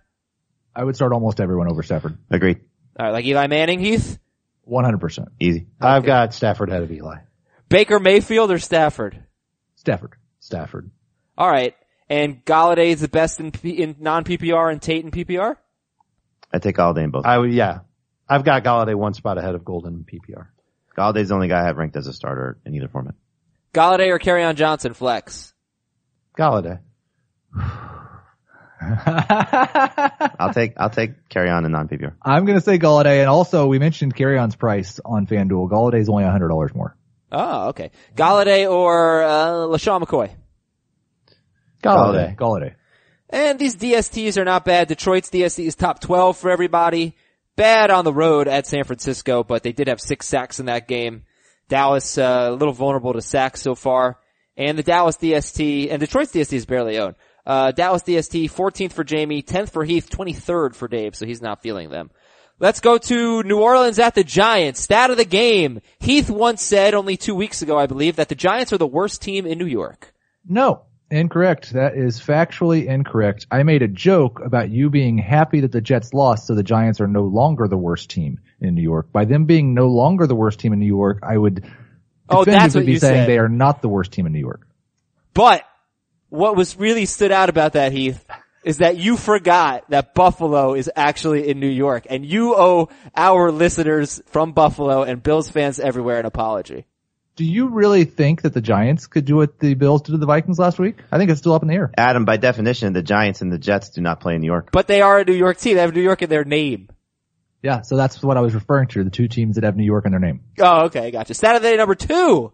I 0.75 0.83
would 0.83 0.97
start 0.97 1.13
almost 1.13 1.39
everyone 1.39 1.71
over 1.71 1.81
Stafford. 1.81 2.17
Agreed. 2.29 2.59
Alright, 2.99 3.13
like 3.13 3.25
Eli 3.25 3.47
Manning, 3.47 3.79
Heath? 3.79 4.19
100%. 4.69 5.27
Easy. 5.39 5.67
I've 5.79 6.03
got 6.03 6.33
Stafford 6.33 6.69
ahead 6.69 6.83
of 6.83 6.91
Eli. 6.91 7.19
Baker 7.69 7.99
Mayfield 7.99 8.51
or 8.51 8.59
Stafford? 8.59 9.23
Stafford. 9.75 10.15
Stafford. 10.41 10.91
Alright. 11.39 11.75
And 12.09 12.43
Golladay 12.43 12.87
is 12.87 12.99
the 12.99 13.07
best 13.07 13.39
in, 13.39 13.51
P- 13.51 13.81
in 13.81 13.95
non-PPR 13.99 14.73
and 14.73 14.81
Tate 14.81 15.05
in 15.05 15.11
PPR? 15.11 15.55
I 16.51 16.59
take 16.59 16.75
Golladay 16.75 17.05
in 17.05 17.11
both. 17.11 17.25
I 17.25 17.37
would, 17.37 17.53
yeah. 17.53 17.79
I've 18.27 18.43
got 18.43 18.65
Golladay 18.65 18.95
one 18.95 19.13
spot 19.13 19.37
ahead 19.37 19.55
of 19.55 19.63
Golden 19.63 19.93
in 19.93 20.19
PPR. 20.19 20.47
Golladay's 20.97 21.29
the 21.29 21.35
only 21.35 21.47
guy 21.47 21.61
I 21.61 21.65
have 21.67 21.77
ranked 21.77 21.95
as 21.95 22.07
a 22.07 22.13
starter 22.13 22.59
in 22.65 22.75
either 22.75 22.89
format. 22.89 23.15
Golladay 23.73 24.09
or 24.09 24.39
on 24.39 24.55
Johnson 24.55 24.93
flex? 24.93 25.53
Golladay. 26.37 26.79
I'll 30.39 30.53
take, 30.53 30.73
I'll 30.77 30.89
take 30.89 31.29
Kerryon 31.29 31.65
in 31.65 31.71
non-PPR. 31.71 32.15
I'm 32.21 32.45
going 32.45 32.57
to 32.57 32.63
say 32.63 32.77
Golladay, 32.77 33.19
and 33.21 33.29
also 33.29 33.67
we 33.67 33.79
mentioned 33.79 34.15
Kerryon's 34.15 34.55
price 34.55 34.99
on 35.03 35.25
FanDuel. 35.25 35.69
Golladay's 35.69 36.09
only 36.09 36.23
$100 36.23 36.75
more. 36.75 36.95
Oh, 37.31 37.69
okay. 37.69 37.91
Golladay 38.15 38.69
or 38.69 39.23
uh, 39.23 39.51
LeSean 39.67 40.03
McCoy. 40.03 40.29
Golladay. 41.81 42.35
Golladay. 42.35 42.75
And 43.29 43.57
these 43.57 43.75
DSTs 43.75 44.37
are 44.37 44.45
not 44.45 44.65
bad. 44.65 44.87
Detroit's 44.87 45.31
DST 45.31 45.65
is 45.65 45.75
top 45.75 45.99
12 45.99 46.37
for 46.37 46.51
everybody. 46.51 47.15
Bad 47.55 47.89
on 47.89 48.05
the 48.05 48.13
road 48.13 48.47
at 48.47 48.67
San 48.67 48.83
Francisco, 48.83 49.43
but 49.43 49.63
they 49.63 49.71
did 49.71 49.87
have 49.87 49.99
six 49.99 50.27
sacks 50.27 50.59
in 50.59 50.67
that 50.67 50.87
game. 50.87 51.23
Dallas, 51.69 52.17
uh, 52.17 52.49
a 52.49 52.55
little 52.55 52.73
vulnerable 52.73 53.13
to 53.13 53.21
sacks 53.21 53.61
so 53.61 53.75
far. 53.75 54.19
And 54.55 54.77
the 54.77 54.83
Dallas 54.83 55.17
DST, 55.17 55.89
and 55.91 55.99
Detroit's 55.99 56.31
DST 56.31 56.53
is 56.53 56.65
barely 56.65 56.99
owned. 56.99 57.15
Uh, 57.45 57.71
Dallas 57.71 58.03
DST, 58.03 58.45
14th 58.51 58.93
for 58.93 59.03
Jamie, 59.03 59.41
10th 59.41 59.71
for 59.71 59.83
Heath, 59.83 60.09
23rd 60.09 60.75
for 60.75 60.87
Dave, 60.87 61.15
so 61.15 61.25
he's 61.25 61.41
not 61.41 61.61
feeling 61.61 61.89
them. 61.89 62.11
Let's 62.59 62.79
go 62.79 62.97
to 62.97 63.43
New 63.43 63.59
Orleans 63.59 63.99
at 63.99 64.15
the 64.15 64.23
Giants. 64.23 64.79
Stat 64.79 65.09
of 65.09 65.17
the 65.17 65.25
game. 65.25 65.81
Heath 65.99 66.29
once 66.29 66.61
said 66.61 66.93
only 66.93 67.17
two 67.17 67.35
weeks 67.35 67.61
ago, 67.61 67.77
I 67.77 67.87
believe, 67.87 68.17
that 68.17 68.29
the 68.29 68.35
Giants 68.35 68.71
are 68.71 68.77
the 68.77 68.87
worst 68.87 69.21
team 69.21 69.45
in 69.45 69.57
New 69.57 69.65
York. 69.65 70.13
No, 70.47 70.83
incorrect. 71.09 71.73
That 71.73 71.97
is 71.97 72.21
factually 72.21 72.85
incorrect. 72.85 73.47
I 73.51 73.63
made 73.63 73.81
a 73.81 73.87
joke 73.87 74.39
about 74.39 74.69
you 74.69 74.89
being 74.89 75.17
happy 75.17 75.61
that 75.61 75.71
the 75.71 75.81
Jets 75.81 76.13
lost, 76.13 76.47
so 76.47 76.55
the 76.55 76.63
Giants 76.63 77.01
are 77.01 77.07
no 77.07 77.23
longer 77.23 77.67
the 77.67 77.77
worst 77.77 78.09
team 78.11 78.39
in 78.59 78.75
New 78.75 78.81
York. 78.81 79.11
By 79.11 79.25
them 79.25 79.45
being 79.45 79.73
no 79.73 79.87
longer 79.87 80.27
the 80.27 80.35
worst 80.35 80.59
team 80.59 80.73
in 80.73 80.79
New 80.79 80.85
York, 80.85 81.19
I 81.23 81.37
would 81.37 81.65
Oh, 82.29 82.45
that's 82.45 82.73
definitively 82.73 82.81
what 82.81 82.85
be 82.85 82.91
you 82.93 82.99
saying 82.99 83.15
said. 83.21 83.27
they 83.29 83.37
are 83.37 83.49
not 83.49 83.81
the 83.81 83.89
worst 83.89 84.11
team 84.11 84.25
in 84.25 84.31
New 84.33 84.39
York. 84.39 84.67
But 85.33 85.63
what 86.29 86.55
was 86.55 86.77
really 86.77 87.05
stood 87.05 87.31
out 87.31 87.49
about 87.49 87.73
that, 87.73 87.91
Heath, 87.91 88.25
is 88.63 88.77
that 88.77 88.97
you 88.97 89.17
forgot 89.17 89.89
that 89.89 90.13
Buffalo 90.13 90.73
is 90.73 90.89
actually 90.95 91.49
in 91.49 91.59
New 91.59 91.67
York 91.67 92.07
and 92.09 92.25
you 92.25 92.55
owe 92.55 92.89
our 93.15 93.51
listeners 93.51 94.21
from 94.27 94.53
Buffalo 94.53 95.03
and 95.03 95.21
Bills 95.21 95.49
fans 95.49 95.79
everywhere 95.79 96.19
an 96.19 96.25
apology. 96.25 96.85
Do 97.35 97.43
you 97.43 97.69
really 97.69 98.05
think 98.05 98.43
that 98.43 98.53
the 98.53 98.61
Giants 98.61 99.07
could 99.07 99.25
do 99.25 99.35
what 99.35 99.59
the 99.59 99.73
Bills 99.73 100.03
did 100.03 100.11
to 100.11 100.17
the 100.19 100.27
Vikings 100.27 100.59
last 100.59 100.77
week? 100.77 100.97
I 101.11 101.17
think 101.17 101.31
it's 101.31 101.39
still 101.39 101.53
up 101.53 101.63
in 101.63 101.67
the 101.67 101.73
air. 101.73 101.91
Adam, 101.97 102.25
by 102.25 102.37
definition, 102.37 102.93
the 102.93 103.01
Giants 103.01 103.41
and 103.41 103.51
the 103.51 103.57
Jets 103.57 103.89
do 103.89 104.01
not 104.01 104.19
play 104.19 104.35
in 104.35 104.41
New 104.41 104.47
York. 104.47 104.69
But 104.71 104.85
they 104.87 105.01
are 105.01 105.19
a 105.19 105.25
New 105.25 105.33
York 105.33 105.57
team. 105.57 105.75
They 105.75 105.81
have 105.81 105.95
New 105.95 106.01
York 106.01 106.21
in 106.21 106.29
their 106.29 106.45
name. 106.45 106.89
Yeah, 107.63 107.81
so 107.81 107.95
that's 107.95 108.21
what 108.21 108.35
I 108.35 108.41
was 108.41 108.53
referring 108.53 108.89
to, 108.89 109.05
the 109.05 109.09
two 109.09 109.29
teams 109.29 109.55
that 109.55 109.63
have 109.63 109.77
New 109.77 109.85
York 109.85 110.05
in 110.05 110.11
their 110.11 110.19
name. 110.19 110.41
Oh, 110.59 110.85
okay, 110.85 111.11
gotcha. 111.11 111.33
Saturday 111.33 111.77
number 111.77 111.95
two. 111.95 112.51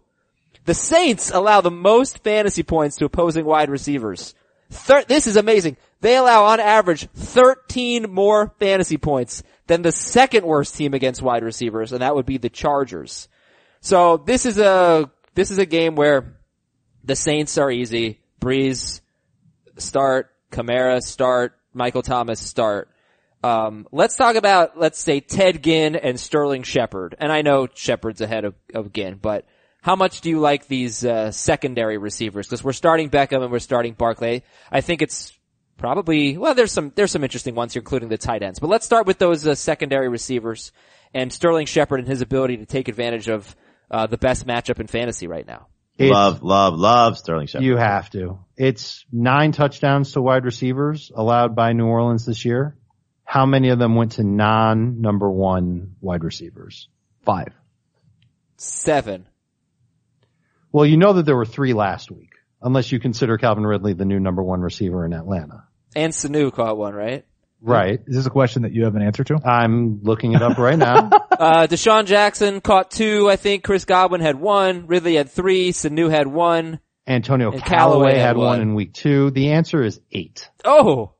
The 0.66 0.74
Saints 0.74 1.32
allow 1.32 1.60
the 1.60 1.70
most 1.70 2.22
fantasy 2.22 2.62
points 2.62 2.96
to 2.96 3.06
opposing 3.06 3.44
wide 3.44 3.70
receivers. 3.70 4.34
Thir- 4.70 5.04
this 5.08 5.26
is 5.26 5.36
amazing. 5.36 5.76
They 6.00 6.16
allow 6.16 6.44
on 6.44 6.60
average 6.60 7.08
13 7.14 8.10
more 8.10 8.54
fantasy 8.60 8.98
points 8.98 9.42
than 9.66 9.82
the 9.82 9.90
second 9.90 10.44
worst 10.44 10.76
team 10.76 10.94
against 10.94 11.22
wide 11.22 11.42
receivers, 11.42 11.92
and 11.92 12.02
that 12.02 12.14
would 12.14 12.26
be 12.26 12.38
the 12.38 12.48
Chargers. 12.48 13.28
So 13.80 14.16
this 14.16 14.46
is 14.46 14.58
a, 14.58 15.10
this 15.34 15.50
is 15.50 15.58
a 15.58 15.66
game 15.66 15.96
where 15.96 16.36
the 17.02 17.16
Saints 17.16 17.58
are 17.58 17.70
easy. 17.70 18.20
Brees, 18.40 19.00
start, 19.76 20.30
Kamara 20.52 21.02
start, 21.02 21.58
Michael 21.74 22.02
Thomas 22.02 22.38
start. 22.38 22.89
Um, 23.42 23.86
let's 23.90 24.16
talk 24.16 24.36
about, 24.36 24.78
let's 24.78 25.00
say 25.00 25.20
Ted 25.20 25.62
Ginn 25.62 25.96
and 25.96 26.20
Sterling 26.20 26.62
Shepard. 26.62 27.14
And 27.18 27.32
I 27.32 27.42
know 27.42 27.68
Shepard's 27.72 28.20
ahead 28.20 28.44
of, 28.44 28.54
of 28.74 28.92
Ginn, 28.92 29.18
but 29.20 29.46
how 29.82 29.96
much 29.96 30.20
do 30.20 30.28
you 30.28 30.40
like 30.40 30.66
these, 30.66 31.04
uh, 31.04 31.30
secondary 31.30 31.96
receivers? 31.96 32.48
Cause 32.48 32.62
we're 32.62 32.72
starting 32.72 33.08
Beckham 33.08 33.42
and 33.42 33.50
we're 33.50 33.58
starting 33.58 33.94
Barkley. 33.94 34.44
I 34.70 34.82
think 34.82 35.00
it's 35.00 35.32
probably, 35.78 36.36
well, 36.36 36.54
there's 36.54 36.72
some, 36.72 36.92
there's 36.94 37.10
some 37.10 37.24
interesting 37.24 37.54
ones 37.54 37.72
here, 37.72 37.80
including 37.80 38.10
the 38.10 38.18
tight 38.18 38.42
ends, 38.42 38.58
but 38.58 38.68
let's 38.68 38.84
start 38.84 39.06
with 39.06 39.18
those, 39.18 39.46
uh, 39.46 39.54
secondary 39.54 40.08
receivers 40.10 40.72
and 41.14 41.32
Sterling 41.32 41.64
Shepard 41.64 42.00
and 42.00 42.08
his 42.08 42.20
ability 42.20 42.58
to 42.58 42.66
take 42.66 42.88
advantage 42.88 43.28
of, 43.28 43.56
uh, 43.90 44.06
the 44.06 44.18
best 44.18 44.46
matchup 44.46 44.80
in 44.80 44.86
fantasy 44.86 45.26
right 45.26 45.46
now. 45.46 45.66
It's- 45.96 46.12
love, 46.14 46.42
love, 46.42 46.74
love 46.74 47.16
Sterling 47.16 47.46
Shepard. 47.46 47.64
You 47.64 47.76
have 47.76 48.10
to. 48.10 48.38
It's 48.56 49.04
nine 49.10 49.52
touchdowns 49.52 50.12
to 50.12 50.20
wide 50.20 50.44
receivers 50.44 51.10
allowed 51.14 51.56
by 51.56 51.72
New 51.72 51.86
Orleans 51.86 52.26
this 52.26 52.44
year. 52.44 52.76
How 53.30 53.46
many 53.46 53.68
of 53.68 53.78
them 53.78 53.94
went 53.94 54.12
to 54.12 54.24
non 54.24 55.00
number 55.00 55.30
one 55.30 55.94
wide 56.00 56.24
receivers? 56.24 56.88
Five. 57.24 57.52
Seven. 58.56 59.24
Well, 60.72 60.84
you 60.84 60.96
know 60.96 61.12
that 61.12 61.26
there 61.26 61.36
were 61.36 61.46
three 61.46 61.72
last 61.72 62.10
week, 62.10 62.32
unless 62.60 62.90
you 62.90 62.98
consider 62.98 63.38
Calvin 63.38 63.64
Ridley 63.64 63.92
the 63.92 64.04
new 64.04 64.18
number 64.18 64.42
one 64.42 64.62
receiver 64.62 65.06
in 65.06 65.12
Atlanta. 65.12 65.62
And 65.94 66.12
Sanu 66.12 66.52
caught 66.52 66.76
one, 66.76 66.92
right? 66.92 67.24
Right. 67.60 68.00
Is 68.04 68.16
this 68.16 68.26
a 68.26 68.30
question 68.30 68.62
that 68.62 68.72
you 68.72 68.82
have 68.82 68.96
an 68.96 69.02
answer 69.02 69.22
to? 69.22 69.38
I'm 69.44 70.02
looking 70.02 70.32
it 70.32 70.42
up 70.42 70.58
right 70.58 70.78
now. 70.78 71.10
Uh, 71.40 71.66
DeSean 71.66 72.04
Jackson 72.04 72.60
caught 72.60 72.90
two, 72.90 73.30
I 73.30 73.36
think. 73.36 73.64
Chris 73.64 73.86
Godwin 73.86 74.20
had 74.20 74.38
one. 74.38 74.86
Ridley 74.88 75.14
had 75.14 75.30
three. 75.30 75.72
Sanu 75.72 76.10
had 76.10 76.26
one. 76.26 76.80
Antonio 77.06 77.50
And 77.50 77.62
Callaway 77.62 78.10
Callaway 78.10 78.12
had 78.18 78.26
had 78.26 78.36
one 78.36 78.46
one. 78.46 78.60
in 78.60 78.74
week 78.74 78.92
two. 78.92 79.30
The 79.30 79.52
answer 79.52 79.82
is 79.82 79.98
eight. 80.12 80.50
Oh! 80.66 81.14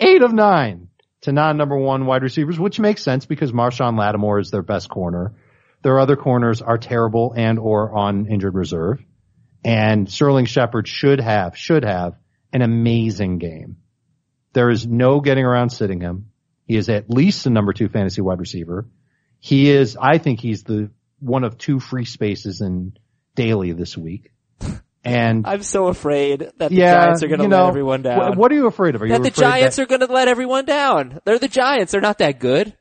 Eight 0.00 0.22
of 0.22 0.32
nine 0.32 0.88
to 1.22 1.32
non 1.32 1.56
number 1.56 1.76
one 1.76 2.06
wide 2.06 2.22
receivers, 2.22 2.58
which 2.58 2.78
makes 2.78 3.02
sense 3.02 3.26
because 3.26 3.52
Marshon 3.52 3.98
Lattimore 3.98 4.38
is 4.38 4.50
their 4.50 4.62
best 4.62 4.88
corner. 4.88 5.34
Their 5.82 5.98
other 5.98 6.16
corners 6.16 6.62
are 6.62 6.78
terrible 6.78 7.34
and 7.36 7.58
or 7.58 7.94
on 7.96 8.26
injured 8.26 8.54
reserve. 8.54 9.02
And 9.64 10.10
Sterling 10.10 10.46
Shepard 10.46 10.86
should 10.86 11.20
have, 11.20 11.56
should 11.56 11.84
have 11.84 12.14
an 12.52 12.62
amazing 12.62 13.38
game. 13.38 13.76
There 14.52 14.70
is 14.70 14.86
no 14.86 15.20
getting 15.20 15.44
around 15.44 15.70
sitting 15.70 16.00
him. 16.00 16.30
He 16.66 16.76
is 16.76 16.88
at 16.88 17.10
least 17.10 17.44
the 17.44 17.50
number 17.50 17.72
two 17.72 17.88
fantasy 17.88 18.20
wide 18.20 18.40
receiver. 18.40 18.88
He 19.40 19.70
is, 19.70 19.96
I 20.00 20.18
think 20.18 20.40
he's 20.40 20.64
the 20.64 20.90
one 21.20 21.44
of 21.44 21.58
two 21.58 21.80
free 21.80 22.04
spaces 22.04 22.60
in 22.60 22.96
daily 23.34 23.72
this 23.72 23.96
week. 23.96 24.30
And 25.10 25.46
I'm 25.46 25.62
so 25.62 25.86
afraid 25.88 26.40
that 26.40 26.70
the 26.70 26.74
yeah, 26.74 26.92
Giants 27.04 27.22
are 27.22 27.28
going 27.28 27.38
to 27.40 27.44
you 27.44 27.50
let 27.50 27.66
everyone 27.68 28.02
down. 28.02 28.32
wh- 28.34 28.38
What 28.38 28.52
are 28.52 28.54
you 28.54 28.66
afraid 28.66 28.94
of? 28.94 29.02
Are 29.02 29.06
you 29.06 29.12
that 29.12 29.22
the 29.22 29.30
Giants 29.30 29.76
that- 29.76 29.82
are 29.82 29.86
going 29.86 30.00
to 30.00 30.12
let 30.12 30.28
everyone 30.28 30.64
down. 30.64 31.20
They're 31.24 31.38
the 31.38 31.48
Giants. 31.48 31.92
They're 31.92 32.00
not 32.00 32.18
that 32.18 32.38
good. 32.40 32.76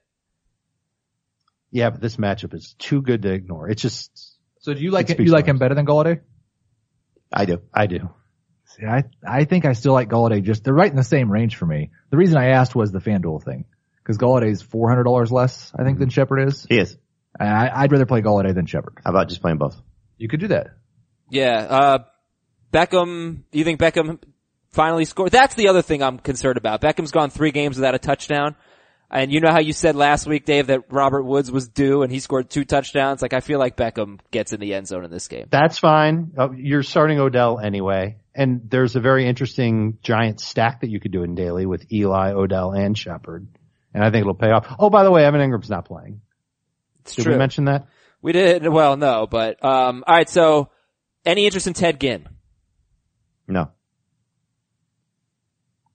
Yeah, 1.71 1.89
but 1.89 2.01
this 2.01 2.15
matchup 2.15 2.53
is 2.53 2.75
too 2.79 3.01
good 3.01 3.23
to 3.23 3.31
ignore. 3.33 3.69
It's 3.69 3.81
just, 3.81 4.37
So 4.59 4.73
do 4.73 4.79
you 4.81 4.91
like 4.91 5.09
It 5.09 5.19
it, 5.19 5.25
you 5.25 5.31
like 5.31 5.45
him 5.45 5.57
better 5.57 5.75
than 5.75 5.85
Golladay? 5.85 6.21
I 7.31 7.45
do. 7.45 7.61
I 7.73 7.87
do. 7.87 8.09
See, 8.65 8.85
I 8.85 9.03
I 9.25 9.43
think 9.45 9.65
I 9.65 9.73
still 9.73 9.93
like 9.93 10.09
Golladay. 10.09 10.41
Just 10.43 10.63
they're 10.63 10.73
right 10.73 10.89
in 10.89 10.95
the 10.95 11.03
same 11.03 11.31
range 11.31 11.55
for 11.57 11.65
me. 11.65 11.91
The 12.09 12.17
reason 12.17 12.37
I 12.37 12.49
asked 12.51 12.75
was 12.75 12.91
the 12.91 12.99
FanDuel 12.99 13.43
thing 13.43 13.65
because 14.03 14.17
Golladay's 14.17 14.61
four 14.61 14.89
hundred 14.89 15.03
dollars 15.03 15.31
less, 15.31 15.71
I 15.77 15.83
think, 15.83 15.99
than 15.99 16.09
Shepard 16.09 16.47
is. 16.47 16.65
He 16.69 16.77
is. 16.77 16.97
I, 17.39 17.69
I'd 17.83 17.91
rather 17.91 18.05
play 18.05 18.21
Golladay 18.21 18.53
than 18.55 18.65
Shepard. 18.65 18.99
How 19.03 19.11
about 19.11 19.29
just 19.29 19.41
playing 19.41 19.57
both? 19.57 19.75
You 20.17 20.27
could 20.27 20.39
do 20.39 20.47
that. 20.49 20.67
Yeah. 21.29 21.59
Uh, 21.69 21.97
Beckham, 22.77 23.43
do 23.51 23.57
you 23.57 23.65
think 23.65 23.79
Beckham 23.79 24.19
finally 24.69 25.05
scored? 25.05 25.31
That's 25.31 25.55
the 25.55 25.69
other 25.69 25.81
thing 25.81 26.03
I'm 26.03 26.19
concerned 26.19 26.57
about. 26.57 26.79
Beckham's 26.81 27.11
gone 27.11 27.31
three 27.31 27.51
games 27.51 27.77
without 27.77 27.95
a 27.95 27.99
touchdown. 27.99 28.55
And 29.09 29.31
you 29.31 29.39
know 29.39 29.51
how 29.51 29.59
you 29.59 29.73
said 29.73 29.95
last 29.95 30.27
week, 30.27 30.45
Dave, 30.45 30.67
that 30.67 30.91
Robert 30.91 31.23
Woods 31.23 31.49
was 31.49 31.69
due 31.69 32.03
and 32.03 32.11
he 32.11 32.19
scored 32.19 32.49
two 32.49 32.65
touchdowns? 32.65 33.21
Like 33.21 33.33
I 33.33 33.39
feel 33.39 33.57
like 33.57 33.77
Beckham 33.77 34.19
gets 34.31 34.53
in 34.53 34.59
the 34.59 34.73
end 34.73 34.87
zone 34.87 35.05
in 35.05 35.11
this 35.11 35.27
game. 35.27 35.47
That's 35.49 35.79
fine. 35.79 36.33
Uh, 36.37 36.51
You're 36.51 36.83
starting 36.83 37.17
Odell 37.19 37.57
anyway. 37.57 38.17
And 38.35 38.69
there's 38.69 38.95
a 38.95 38.99
very 38.99 39.27
interesting 39.27 39.97
giant 40.03 40.39
stack 40.39 40.81
that 40.81 40.89
you 40.89 40.99
could 40.99 41.11
do 41.11 41.23
in 41.23 41.33
daily 41.33 41.65
with 41.65 41.91
Eli, 41.91 42.33
Odell, 42.33 42.73
and 42.73 42.95
Shepard. 42.95 43.47
And 43.93 44.03
I 44.03 44.11
think 44.11 44.21
it'll 44.21 44.35
pay 44.35 44.51
off. 44.51 44.67
Oh, 44.77 44.91
by 44.91 45.03
the 45.03 45.09
way, 45.09 45.25
Evan 45.25 45.41
Engram's 45.41 45.69
not 45.69 45.85
playing. 45.85 46.21
It's 47.01 47.15
Did 47.15 47.23
true. 47.23 47.31
we 47.31 47.39
mention 47.39 47.65
that? 47.65 47.87
We 48.21 48.33
did, 48.33 48.67
well, 48.67 48.97
no, 48.97 49.25
but, 49.25 49.63
um, 49.63 50.03
alright, 50.07 50.29
so, 50.29 50.69
any 51.25 51.45
interest 51.45 51.65
in 51.65 51.73
Ted 51.73 51.99
Ginn? 51.99 52.27
No. 53.47 53.71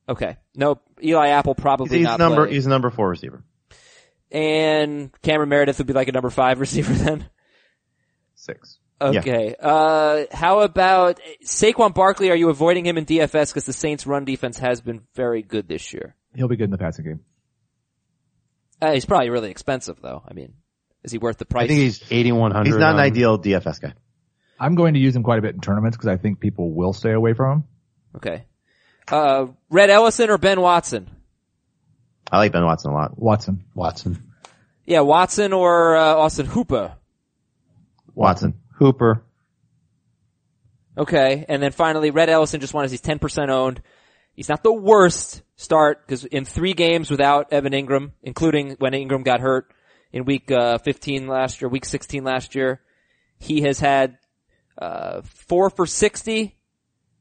Okay. 0.09 0.37
No, 0.55 0.81
Eli 1.03 1.29
Apple 1.29 1.55
He's, 1.55 1.63
probably 1.63 1.99
he's 1.99 2.05
not 2.07 2.19
number, 2.19 2.43
playing. 2.43 2.55
he's 2.55 2.67
a 2.67 2.69
number 2.69 2.91
four 2.91 3.09
receiver. 3.09 3.45
And 4.31 5.11
Cameron 5.23 5.49
Meredith 5.49 5.79
would 5.79 5.87
be 5.87 5.93
like 5.93 6.09
a 6.09 6.13
number 6.13 6.31
five 6.31 6.61
receiver 6.61 6.93
then? 6.93 7.29
Six. 8.35 8.79
Yeah. 9.01 9.09
Okay. 9.21 9.55
Uh, 9.59 10.25
how 10.33 10.61
about 10.61 11.21
Saquon 11.45 11.93
Barkley? 11.93 12.31
Are 12.31 12.37
you 12.37 12.51
avoiding 12.51 12.87
him 12.87 12.99
in 12.99 13.05
DFS 13.05 13.49
because 13.49 13.67
the 13.67 13.73
Saints 13.73 14.07
run 14.07 14.25
defense 14.25 14.59
has 14.59 14.81
been 14.81 15.03
very 15.15 15.43
good 15.43 15.67
this 15.69 15.93
year? 15.93 16.15
He'll 16.35 16.49
be 16.49 16.57
good 16.57 16.65
in 16.65 16.71
the 16.71 16.79
passing 16.79 17.05
game. 17.05 17.21
Uh, 18.81 18.93
he's 18.93 19.05
probably 19.05 19.31
really 19.31 19.51
expensive 19.51 19.99
though. 20.01 20.23
I 20.27 20.33
mean, 20.35 20.55
is 21.05 21.13
he 21.13 21.19
worth 21.19 21.39
the 21.39 21.45
price? 21.45 21.65
I 21.65 21.69
think 21.69 21.81
he's 21.81 22.03
8,100. 22.11 22.67
He's 22.67 22.77
not 22.77 22.91
an 22.95 22.97
on- 23.01 23.05
ideal 23.05 23.39
DFS 23.39 23.81
guy. 23.81 23.95
I'm 24.63 24.77
going 24.77 24.95
to 24.95 25.01
use 25.01 25.17
him 25.17 25.25
quite 25.25 25.41
a 25.41 25.43
bit 25.43 25.57
in 25.57 25.61
tournaments 25.61 25.97
because 25.97 26.07
I 26.07 26.17
think 26.17 26.39
people 26.39 26.71
will 26.71 26.93
stay 26.93 27.11
away 27.11 27.35
from 27.35 27.51
him. 27.51 27.65
okay. 28.17 28.45
Uh, 29.11 29.47
Rhett 29.69 29.91
Ellison 29.91 30.31
or 30.31 30.39
Ben 30.39 30.61
Watson? 30.61 31.11
I 32.31 32.39
like 32.39 32.53
Ben 32.53 32.65
Watson 32.65 32.93
a 32.93 32.95
lot. 32.95 33.19
Watson. 33.19 33.65
Watson. 33.75 34.23
Yeah, 34.87 35.01
Watson 35.01 35.53
or 35.53 35.97
uh, 35.97 36.15
Austin 36.15 36.47
Hooper. 36.47 36.95
Watson. 38.15 38.55
Hooper. 38.79 39.25
Okay, 40.97 41.45
and 41.49 41.61
then 41.61 41.73
finally, 41.73 42.11
Rhett 42.11 42.29
Ellison 42.29 42.61
just 42.61 42.73
won 42.73 42.85
as 42.85 42.93
he's 42.93 43.03
10% 43.03 43.49
owned. 43.49 43.83
He's 44.35 44.49
not 44.49 44.63
the 44.63 44.73
worst 44.73 45.43
start 45.57 46.07
because 46.07 46.25
in 46.25 46.45
three 46.45 46.75
games 46.75 47.11
without 47.11 47.53
Evan 47.53 47.73
Engram, 47.73 48.13
including 48.23 48.77
when 48.79 48.93
Engram 48.93 49.25
got 49.25 49.41
hurt 49.41 49.75
in 50.13 50.25
week 50.25 50.53
uh, 50.53 50.79
15 50.79 51.27
last 51.27 51.61
year, 51.61 51.69
week 51.69 51.85
16 51.85 52.23
last 52.23 52.55
year, 52.55 52.81
he 53.39 53.63
has 53.63 53.81
had 53.81 54.19
uh, 54.83 55.22
four 55.22 55.70
for 55.70 55.87
60, 55.87 56.57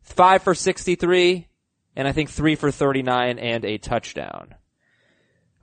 five 0.02 0.42
for 0.42 0.56
63, 0.56 1.48
and 1.96 2.08
I 2.08 2.12
think 2.12 2.30
three 2.32 2.56
for 2.56 2.72
39 2.72 3.38
and 3.38 3.64
a 3.66 3.78
touchdown. 3.78 4.56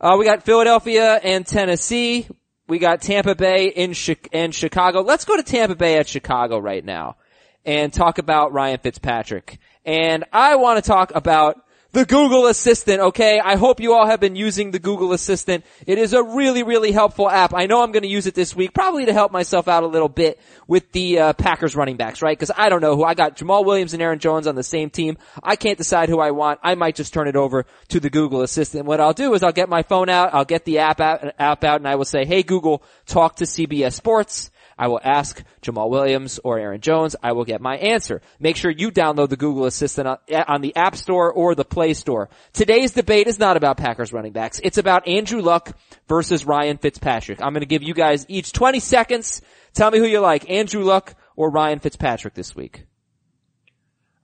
Uh, 0.00 0.14
we 0.16 0.24
got 0.24 0.44
Philadelphia 0.44 1.14
and 1.16 1.44
Tennessee. 1.44 2.28
We 2.68 2.78
got 2.78 3.02
Tampa 3.02 3.34
Bay 3.34 3.66
in 3.66 3.94
Chi- 3.94 4.16
and 4.32 4.54
Chicago. 4.54 5.00
Let's 5.00 5.24
go 5.24 5.36
to 5.36 5.42
Tampa 5.42 5.74
Bay 5.74 5.98
at 5.98 6.06
Chicago 6.06 6.58
right 6.58 6.84
now 6.84 7.16
and 7.64 7.92
talk 7.92 8.18
about 8.18 8.52
Ryan 8.52 8.78
Fitzpatrick. 8.78 9.58
And 9.84 10.24
I 10.32 10.54
want 10.54 10.82
to 10.82 10.88
talk 10.88 11.12
about 11.16 11.64
the 11.98 12.06
Google 12.06 12.46
Assistant, 12.46 13.00
okay? 13.00 13.40
I 13.40 13.56
hope 13.56 13.80
you 13.80 13.92
all 13.92 14.06
have 14.06 14.20
been 14.20 14.36
using 14.36 14.70
the 14.70 14.78
Google 14.78 15.12
Assistant. 15.12 15.64
It 15.84 15.98
is 15.98 16.12
a 16.12 16.22
really, 16.22 16.62
really 16.62 16.92
helpful 16.92 17.28
app. 17.28 17.52
I 17.52 17.66
know 17.66 17.82
I'm 17.82 17.90
going 17.90 18.04
to 18.04 18.08
use 18.08 18.28
it 18.28 18.36
this 18.36 18.54
week, 18.54 18.72
probably 18.72 19.06
to 19.06 19.12
help 19.12 19.32
myself 19.32 19.66
out 19.66 19.82
a 19.82 19.88
little 19.88 20.08
bit 20.08 20.38
with 20.68 20.92
the 20.92 21.18
uh, 21.18 21.32
Packers 21.32 21.74
running 21.74 21.96
backs, 21.96 22.22
right? 22.22 22.38
Because 22.38 22.52
I 22.56 22.68
don't 22.68 22.82
know 22.82 22.94
who. 22.94 23.02
I 23.02 23.14
got 23.14 23.36
Jamaal 23.36 23.64
Williams 23.64 23.94
and 23.94 24.02
Aaron 24.02 24.20
Jones 24.20 24.46
on 24.46 24.54
the 24.54 24.62
same 24.62 24.90
team. 24.90 25.18
I 25.42 25.56
can't 25.56 25.76
decide 25.76 26.08
who 26.08 26.20
I 26.20 26.30
want. 26.30 26.60
I 26.62 26.76
might 26.76 26.94
just 26.94 27.12
turn 27.12 27.26
it 27.26 27.34
over 27.34 27.66
to 27.88 27.98
the 27.98 28.10
Google 28.10 28.42
Assistant. 28.42 28.86
What 28.86 29.00
I'll 29.00 29.12
do 29.12 29.34
is 29.34 29.42
I'll 29.42 29.50
get 29.50 29.68
my 29.68 29.82
phone 29.82 30.08
out, 30.08 30.32
I'll 30.32 30.44
get 30.44 30.64
the 30.64 30.78
app 30.78 31.00
out, 31.00 31.34
app 31.36 31.64
out, 31.64 31.80
and 31.80 31.88
I 31.88 31.96
will 31.96 32.04
say, 32.04 32.24
"Hey 32.24 32.44
Google, 32.44 32.84
talk 33.06 33.36
to 33.36 33.44
CBS 33.44 33.94
Sports." 33.94 34.52
I 34.78 34.88
will 34.88 35.00
ask 35.02 35.42
Jamaal 35.62 35.90
Williams 35.90 36.38
or 36.44 36.58
Aaron 36.58 36.80
Jones. 36.80 37.16
I 37.22 37.32
will 37.32 37.44
get 37.44 37.60
my 37.60 37.76
answer. 37.76 38.22
Make 38.38 38.56
sure 38.56 38.70
you 38.70 38.90
download 38.90 39.28
the 39.28 39.36
Google 39.36 39.64
Assistant 39.64 40.06
on, 40.06 40.60
the 40.60 40.76
App 40.76 40.96
Store 40.96 41.32
or 41.32 41.54
the 41.54 41.64
Play 41.64 41.94
Store. 41.94 42.28
Today's 42.52 42.92
debate 42.92 43.26
is 43.26 43.38
not 43.38 43.56
about 43.56 43.76
Packers 43.76 44.12
running 44.12 44.32
backs. 44.32 44.60
It's 44.62 44.78
about 44.78 45.08
Andrew 45.08 45.40
Luck 45.40 45.76
versus 46.06 46.44
Ryan 46.44 46.78
Fitzpatrick. 46.78 47.42
I'm 47.42 47.52
going 47.52 47.60
to 47.60 47.66
give 47.66 47.82
you 47.82 47.94
guys 47.94 48.24
each 48.28 48.52
20 48.52 48.80
seconds. 48.80 49.42
Tell 49.74 49.90
me 49.90 49.98
who 49.98 50.06
you 50.06 50.20
like, 50.20 50.48
Andrew 50.48 50.84
Luck 50.84 51.14
or 51.36 51.50
Ryan 51.50 51.80
Fitzpatrick 51.80 52.34
this 52.34 52.54
week. 52.54 52.84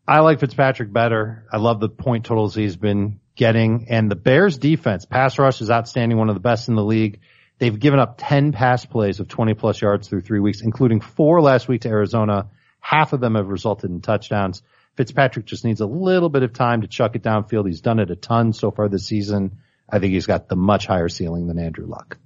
I 0.07 0.21
like 0.21 0.41
Fitzpatrick 0.41 0.93
better. 0.93 1.47
I 1.53 1.57
love 1.57 1.81
the 1.81 1.89
point 1.89 2.27
totals 2.27 2.55
he's 2.55 2.77
been 2.77 3.21
getting 3.37 3.87
and 3.89 4.11
the 4.11 4.17
Bears 4.17 4.59
defense, 4.59 5.05
pass 5.05 5.39
rush 5.39 5.61
is 5.61 5.71
outstanding, 5.71 6.19
one 6.19 6.29
of 6.29 6.35
the 6.35 6.41
best 6.41 6.69
in 6.69 6.75
the 6.75 6.85
league. 6.85 7.21
They've 7.59 7.79
given 7.79 8.01
up 8.01 8.17
10 8.19 8.53
pass 8.53 8.85
plays 8.85 9.21
of 9.21 9.29
20 9.29 9.55
plus 9.55 9.81
yards 9.81 10.09
through 10.09 10.23
three 10.23 10.41
weeks, 10.41 10.61
including 10.61 11.01
four 11.01 11.41
last 11.41 11.69
week 11.69 11.83
to 11.83 11.89
Arizona. 11.89 12.51
Half 12.81 13.13
of 13.13 13.21
them 13.21 13.37
have 13.37 13.49
resulted 13.49 13.91
in 13.91 14.01
touchdowns. 14.01 14.63
Fitzpatrick 14.97 15.47
just 15.47 15.65
needs 15.65 15.81
a 15.81 15.87
little 15.87 16.29
bit 16.29 16.43
of 16.43 16.53
time 16.53 16.83
to 16.83 16.89
chuck 16.89 17.17
it 17.17 17.23
downfield. 17.23 17.67
He's 17.67 17.81
done 17.81 17.99
it 17.99 18.11
a 18.11 18.17
ton 18.17 18.53
so 18.53 18.71
far 18.71 18.89
this 18.89 19.07
season. 19.07 19.59
I 19.89 19.99
think 19.99 20.13
he's 20.13 20.27
got 20.27 20.49
the 20.49 20.57
much 20.57 20.87
higher 20.87 21.09
ceiling 21.09 21.47
than 21.47 21.59
Andrew 21.59 21.87
Luck. 21.87 22.19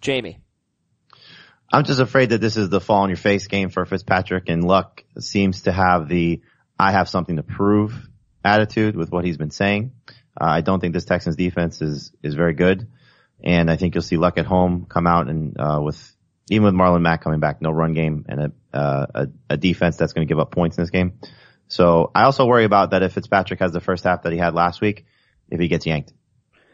Jamie. 0.00 0.38
I'm 1.72 1.84
just 1.84 2.00
afraid 2.00 2.30
that 2.30 2.40
this 2.40 2.56
is 2.56 2.68
the 2.68 2.80
fall 2.80 3.02
on 3.02 3.10
your 3.10 3.16
face 3.16 3.46
game 3.46 3.70
for 3.70 3.84
Fitzpatrick 3.84 4.48
and 4.48 4.64
Luck 4.64 5.04
seems 5.18 5.62
to 5.62 5.72
have 5.72 6.08
the 6.08 6.40
I 6.78 6.92
have 6.92 7.08
something 7.08 7.36
to 7.36 7.42
prove 7.42 7.94
attitude 8.44 8.96
with 8.96 9.12
what 9.12 9.24
he's 9.24 9.36
been 9.36 9.50
saying. 9.50 9.92
Uh, 10.40 10.46
I 10.46 10.60
don't 10.62 10.80
think 10.80 10.94
this 10.94 11.04
Texans 11.04 11.36
defense 11.36 11.82
is, 11.82 12.12
is 12.22 12.34
very 12.34 12.54
good. 12.54 12.88
And 13.42 13.70
I 13.70 13.76
think 13.76 13.94
you'll 13.94 14.02
see 14.02 14.16
Luck 14.16 14.38
at 14.38 14.46
home 14.46 14.86
come 14.88 15.06
out 15.06 15.28
and, 15.28 15.58
uh, 15.58 15.80
with, 15.82 16.14
even 16.50 16.64
with 16.64 16.74
Marlon 16.74 17.02
Mack 17.02 17.22
coming 17.22 17.40
back, 17.40 17.62
no 17.62 17.70
run 17.70 17.94
game 17.94 18.26
and 18.28 18.40
a, 18.40 18.76
uh, 18.76 19.06
a, 19.14 19.28
a 19.50 19.56
defense 19.56 19.96
that's 19.96 20.12
going 20.12 20.26
to 20.26 20.30
give 20.30 20.38
up 20.38 20.50
points 20.50 20.76
in 20.76 20.82
this 20.82 20.90
game. 20.90 21.18
So 21.68 22.10
I 22.14 22.24
also 22.24 22.46
worry 22.46 22.64
about 22.64 22.90
that 22.90 23.02
if 23.02 23.12
Fitzpatrick 23.12 23.60
has 23.60 23.72
the 23.72 23.80
first 23.80 24.04
half 24.04 24.22
that 24.22 24.32
he 24.32 24.38
had 24.38 24.54
last 24.54 24.80
week, 24.80 25.06
if 25.50 25.60
he 25.60 25.68
gets 25.68 25.86
yanked 25.86 26.12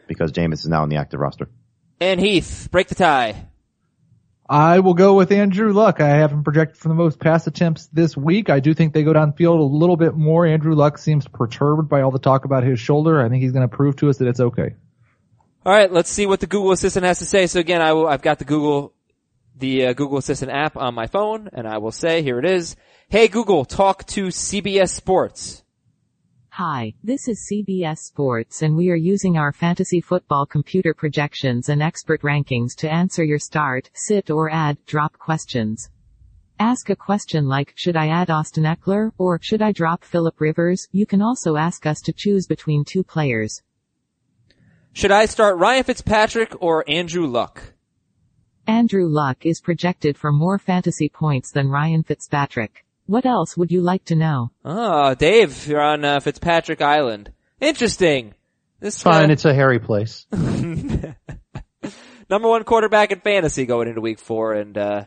because 0.07 0.31
Jameis 0.31 0.59
is 0.59 0.67
now 0.67 0.81
on 0.81 0.89
the 0.89 0.95
active 0.97 1.19
roster. 1.19 1.49
And 1.99 2.19
Heath, 2.19 2.69
break 2.71 2.87
the 2.87 2.95
tie. 2.95 3.47
I 4.49 4.79
will 4.79 4.93
go 4.93 5.15
with 5.15 5.31
Andrew 5.31 5.73
Luck. 5.73 5.99
I 5.99 6.07
have 6.07 6.31
him 6.31 6.43
projected 6.43 6.77
for 6.77 6.87
the 6.87 6.95
most 6.95 7.19
pass 7.19 7.47
attempts 7.47 7.87
this 7.87 8.15
week. 8.15 8.49
I 8.49 8.61
do 8.61 8.73
think 8.73 8.93
they 8.93 9.03
go 9.03 9.11
downfield 9.11 9.59
a 9.59 9.63
little 9.63 9.97
bit 9.97 10.15
more. 10.15 10.45
Andrew 10.45 10.73
Luck 10.73 10.97
seems 10.97 11.27
perturbed 11.27 11.89
by 11.89 12.01
all 12.01 12.11
the 12.11 12.19
talk 12.19 12.45
about 12.45 12.63
his 12.63 12.79
shoulder. 12.79 13.21
I 13.21 13.27
think 13.27 13.43
he's 13.43 13.51
going 13.51 13.67
to 13.67 13.75
prove 13.75 13.97
to 13.97 14.09
us 14.09 14.17
that 14.19 14.27
it's 14.27 14.39
okay. 14.39 14.75
All 15.67 15.73
right, 15.73 15.91
let's 15.91 16.09
see 16.09 16.25
what 16.25 16.39
the 16.39 16.47
Google 16.47 16.71
Assistant 16.71 17.05
has 17.05 17.19
to 17.19 17.25
say. 17.25 17.45
So 17.45 17.59
again, 17.59 17.81
I've 17.81 18.21
got 18.21 18.39
the 18.39 18.45
Google, 18.45 18.93
the 19.53 19.87
uh, 19.87 19.91
Google 19.91 20.17
Assistant 20.17 20.49
app 20.49 20.77
on 20.77 20.95
my 20.95 21.07
phone, 21.07 21.49
and 21.51 21.67
I 21.67 21.79
will 21.79 21.91
say, 21.91 22.21
here 22.21 22.39
it 22.39 22.45
is. 22.45 22.77
Hey 23.09 23.27
Google, 23.27 23.65
talk 23.65 24.05
to 24.07 24.27
CBS 24.27 24.91
Sports. 24.91 25.65
Hi, 26.51 26.93
this 27.03 27.27
is 27.27 27.51
CBS 27.51 27.97
Sports 27.97 28.61
and 28.61 28.77
we 28.77 28.89
are 28.91 28.95
using 28.95 29.35
our 29.35 29.51
fantasy 29.51 29.99
football 29.99 30.45
computer 30.45 30.93
projections 30.93 31.67
and 31.67 31.83
expert 31.83 32.21
rankings 32.21 32.73
to 32.77 32.89
answer 32.89 33.25
your 33.25 33.37
start, 33.37 33.89
sit 33.93 34.29
or 34.29 34.49
add, 34.49 34.77
drop 34.85 35.17
questions. 35.19 35.89
Ask 36.61 36.89
a 36.89 36.95
question 36.95 37.49
like, 37.49 37.73
should 37.75 37.97
I 37.97 38.07
add 38.07 38.29
Austin 38.29 38.63
Ekeler, 38.63 39.11
or 39.17 39.37
should 39.41 39.61
I 39.61 39.73
drop 39.73 40.05
Philip 40.05 40.39
Rivers? 40.39 40.87
You 40.93 41.05
can 41.05 41.21
also 41.21 41.57
ask 41.57 41.85
us 41.85 41.99
to 42.03 42.13
choose 42.13 42.47
between 42.47 42.85
two 42.85 43.03
players. 43.03 43.61
Should 44.97 45.11
I 45.11 45.27
start 45.27 45.59
Ryan 45.59 45.83
Fitzpatrick 45.83 46.59
or 46.59 46.83
Andrew 46.87 47.27
Luck? 47.27 47.61
Andrew 48.65 49.07
Luck 49.07 49.45
is 49.45 49.61
projected 49.61 50.17
for 50.17 50.31
more 50.31 50.57
fantasy 50.57 51.07
points 51.07 51.51
than 51.51 51.69
Ryan 51.69 52.01
Fitzpatrick. 52.01 52.83
What 53.05 53.23
else 53.23 53.55
would 53.55 53.71
you 53.71 53.81
like 53.81 54.05
to 54.05 54.15
know? 54.15 54.49
Oh, 54.65 55.13
Dave, 55.13 55.67
you're 55.67 55.79
on 55.79 56.03
uh, 56.03 56.19
Fitzpatrick 56.19 56.81
Island. 56.81 57.31
Interesting. 57.61 58.33
This 58.79 59.03
Fine, 59.03 59.29
uh, 59.29 59.33
it's 59.33 59.45
a 59.45 59.53
hairy 59.53 59.77
place. 59.77 60.25
number 60.31 61.13
one 62.49 62.63
quarterback 62.63 63.11
in 63.11 63.19
fantasy 63.19 63.67
going 63.67 63.89
into 63.89 64.01
week 64.01 64.17
four, 64.17 64.53
and 64.53 64.75
uh, 64.75 65.05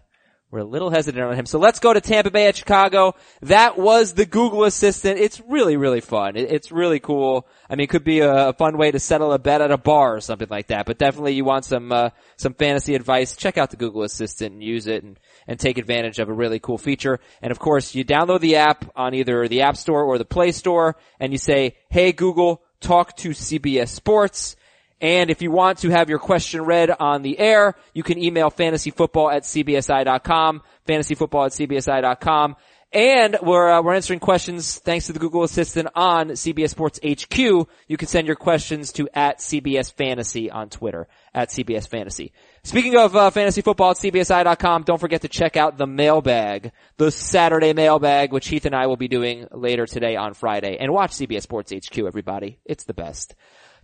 we're 0.50 0.60
a 0.60 0.64
little 0.64 0.90
hesitant 0.90 1.22
on 1.22 1.36
him. 1.36 1.46
So 1.46 1.60
let's 1.60 1.78
go 1.78 1.92
to 1.92 2.00
Tampa 2.00 2.32
Bay 2.32 2.48
at 2.48 2.56
Chicago. 2.56 3.14
That 3.42 3.78
was 3.78 4.14
the 4.14 4.26
Google 4.26 4.64
Assistant. 4.64 5.20
It's 5.20 5.40
really, 5.46 5.76
really 5.76 6.00
fun. 6.00 6.36
It's 6.36 6.72
really 6.72 6.98
cool. 6.98 7.46
I 7.68 7.76
mean, 7.76 7.84
it 7.84 7.90
could 7.90 8.02
be 8.02 8.18
a, 8.18 8.52
fun 8.54 8.76
way 8.76 8.90
to 8.90 8.98
settle 8.98 9.32
a 9.32 9.38
bet 9.38 9.60
at 9.60 9.70
a 9.70 9.78
bar 9.78 10.16
or 10.16 10.20
something 10.20 10.48
like 10.50 10.66
that. 10.66 10.86
But 10.86 10.98
definitely, 10.98 11.34
you 11.34 11.44
want 11.44 11.64
some 11.64 11.92
uh, 11.92 12.10
some 12.36 12.54
fantasy 12.54 12.96
advice. 12.96 13.36
Check 13.36 13.58
out 13.58 13.70
the 13.70 13.76
Google 13.76 14.02
Assistant 14.02 14.54
and 14.54 14.62
use 14.62 14.88
it, 14.88 15.04
and 15.04 15.20
and 15.46 15.58
take 15.58 15.78
advantage 15.78 16.18
of 16.18 16.28
a 16.28 16.32
really 16.32 16.58
cool 16.58 16.78
feature. 16.78 17.20
And 17.40 17.52
of 17.52 17.60
course, 17.60 17.94
you 17.94 18.04
download 18.04 18.40
the 18.40 18.56
app 18.56 18.90
on 18.96 19.14
either 19.14 19.46
the 19.46 19.62
App 19.62 19.76
Store 19.76 20.02
or 20.02 20.18
the 20.18 20.24
Play 20.24 20.50
Store, 20.50 20.96
and 21.20 21.32
you 21.32 21.38
say, 21.38 21.76
"Hey 21.90 22.10
Google, 22.10 22.60
talk 22.80 23.16
to 23.18 23.30
CBS 23.30 23.88
Sports." 23.88 24.56
And 25.00 25.30
if 25.30 25.40
you 25.40 25.50
want 25.50 25.78
to 25.78 25.90
have 25.90 26.10
your 26.10 26.18
question 26.18 26.62
read 26.62 26.90
on 26.90 27.22
the 27.22 27.38
air, 27.38 27.74
you 27.94 28.02
can 28.02 28.18
email 28.18 28.50
fantasyfootball 28.50 29.32
at 29.32 29.44
cbsi.com, 29.44 30.62
fantasyfootball 30.86 31.46
at 31.46 31.52
cbsi.com. 31.52 32.56
And 32.92 33.38
we're, 33.40 33.70
uh, 33.70 33.82
we're 33.82 33.94
answering 33.94 34.18
questions 34.18 34.80
thanks 34.80 35.06
to 35.06 35.12
the 35.12 35.20
Google 35.20 35.44
Assistant 35.44 35.88
on 35.94 36.30
CBS 36.30 36.70
Sports 36.70 36.98
HQ. 37.08 37.38
You 37.38 37.96
can 37.96 38.08
send 38.08 38.26
your 38.26 38.34
questions 38.34 38.90
to 38.94 39.08
at 39.14 39.38
CBS 39.38 39.92
Fantasy 39.92 40.50
on 40.50 40.70
Twitter, 40.70 41.06
at 41.32 41.50
CBS 41.50 41.86
Fantasy. 41.86 42.32
Speaking 42.64 42.96
of 42.96 43.14
uh, 43.14 43.30
fantasy 43.30 43.62
football 43.62 43.92
at 43.92 43.98
CBSI.com, 43.98 44.82
don't 44.82 44.98
forget 44.98 45.22
to 45.22 45.28
check 45.28 45.56
out 45.56 45.78
the 45.78 45.86
mailbag, 45.86 46.72
the 46.96 47.12
Saturday 47.12 47.74
mailbag, 47.74 48.32
which 48.32 48.48
Heath 48.48 48.66
and 48.66 48.74
I 48.74 48.88
will 48.88 48.96
be 48.96 49.08
doing 49.08 49.46
later 49.52 49.86
today 49.86 50.16
on 50.16 50.34
Friday. 50.34 50.76
And 50.80 50.92
watch 50.92 51.12
CBS 51.12 51.42
Sports 51.42 51.72
HQ, 51.72 51.96
everybody. 52.00 52.58
It's 52.64 52.84
the 52.84 52.94
best. 52.94 53.36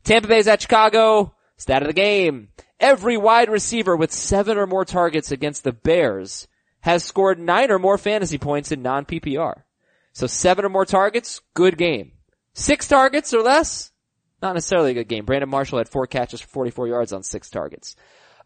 Tampa 0.07 0.29
Bay's 0.29 0.47
at 0.47 0.63
Chicago. 0.63 1.35
Stat 1.57 1.83
of 1.83 1.89
the 1.89 1.93
game. 1.93 2.49
Every 2.79 3.17
wide 3.17 3.51
receiver 3.51 3.97
with 3.97 4.13
seven 4.13 4.57
or 4.57 4.67
more 4.67 4.85
targets 4.85 5.33
against 5.33 5.65
the 5.65 5.73
Bears 5.73 6.47
has 6.81 7.03
scored 7.03 7.41
nine 7.41 7.73
or 7.73 7.81
more 7.81 7.99
fantasy 7.99 8.39
points 8.39 8.71
in 8.71 8.83
non-PPR. 8.83 9.63
So 10.13 10.29
seven 10.29 10.65
or 10.65 10.69
more 10.69 10.85
targets, 10.85 11.41
good 11.55 11.77
game. 11.77 12.13
Six 12.53 12.87
targets 12.87 13.35
or 13.35 13.43
less, 13.43 13.91
not 14.41 14.55
necessarily 14.55 14.93
a 14.93 14.95
good 14.95 15.09
game. 15.09 15.25
Brandon 15.25 15.49
Marshall 15.49 15.79
had 15.79 15.89
four 15.89 16.07
catches 16.07 16.41
for 16.41 16.49
44 16.49 16.89
yards 16.89 17.13
on 17.13 17.23
six 17.23 17.51
targets. 17.51 17.97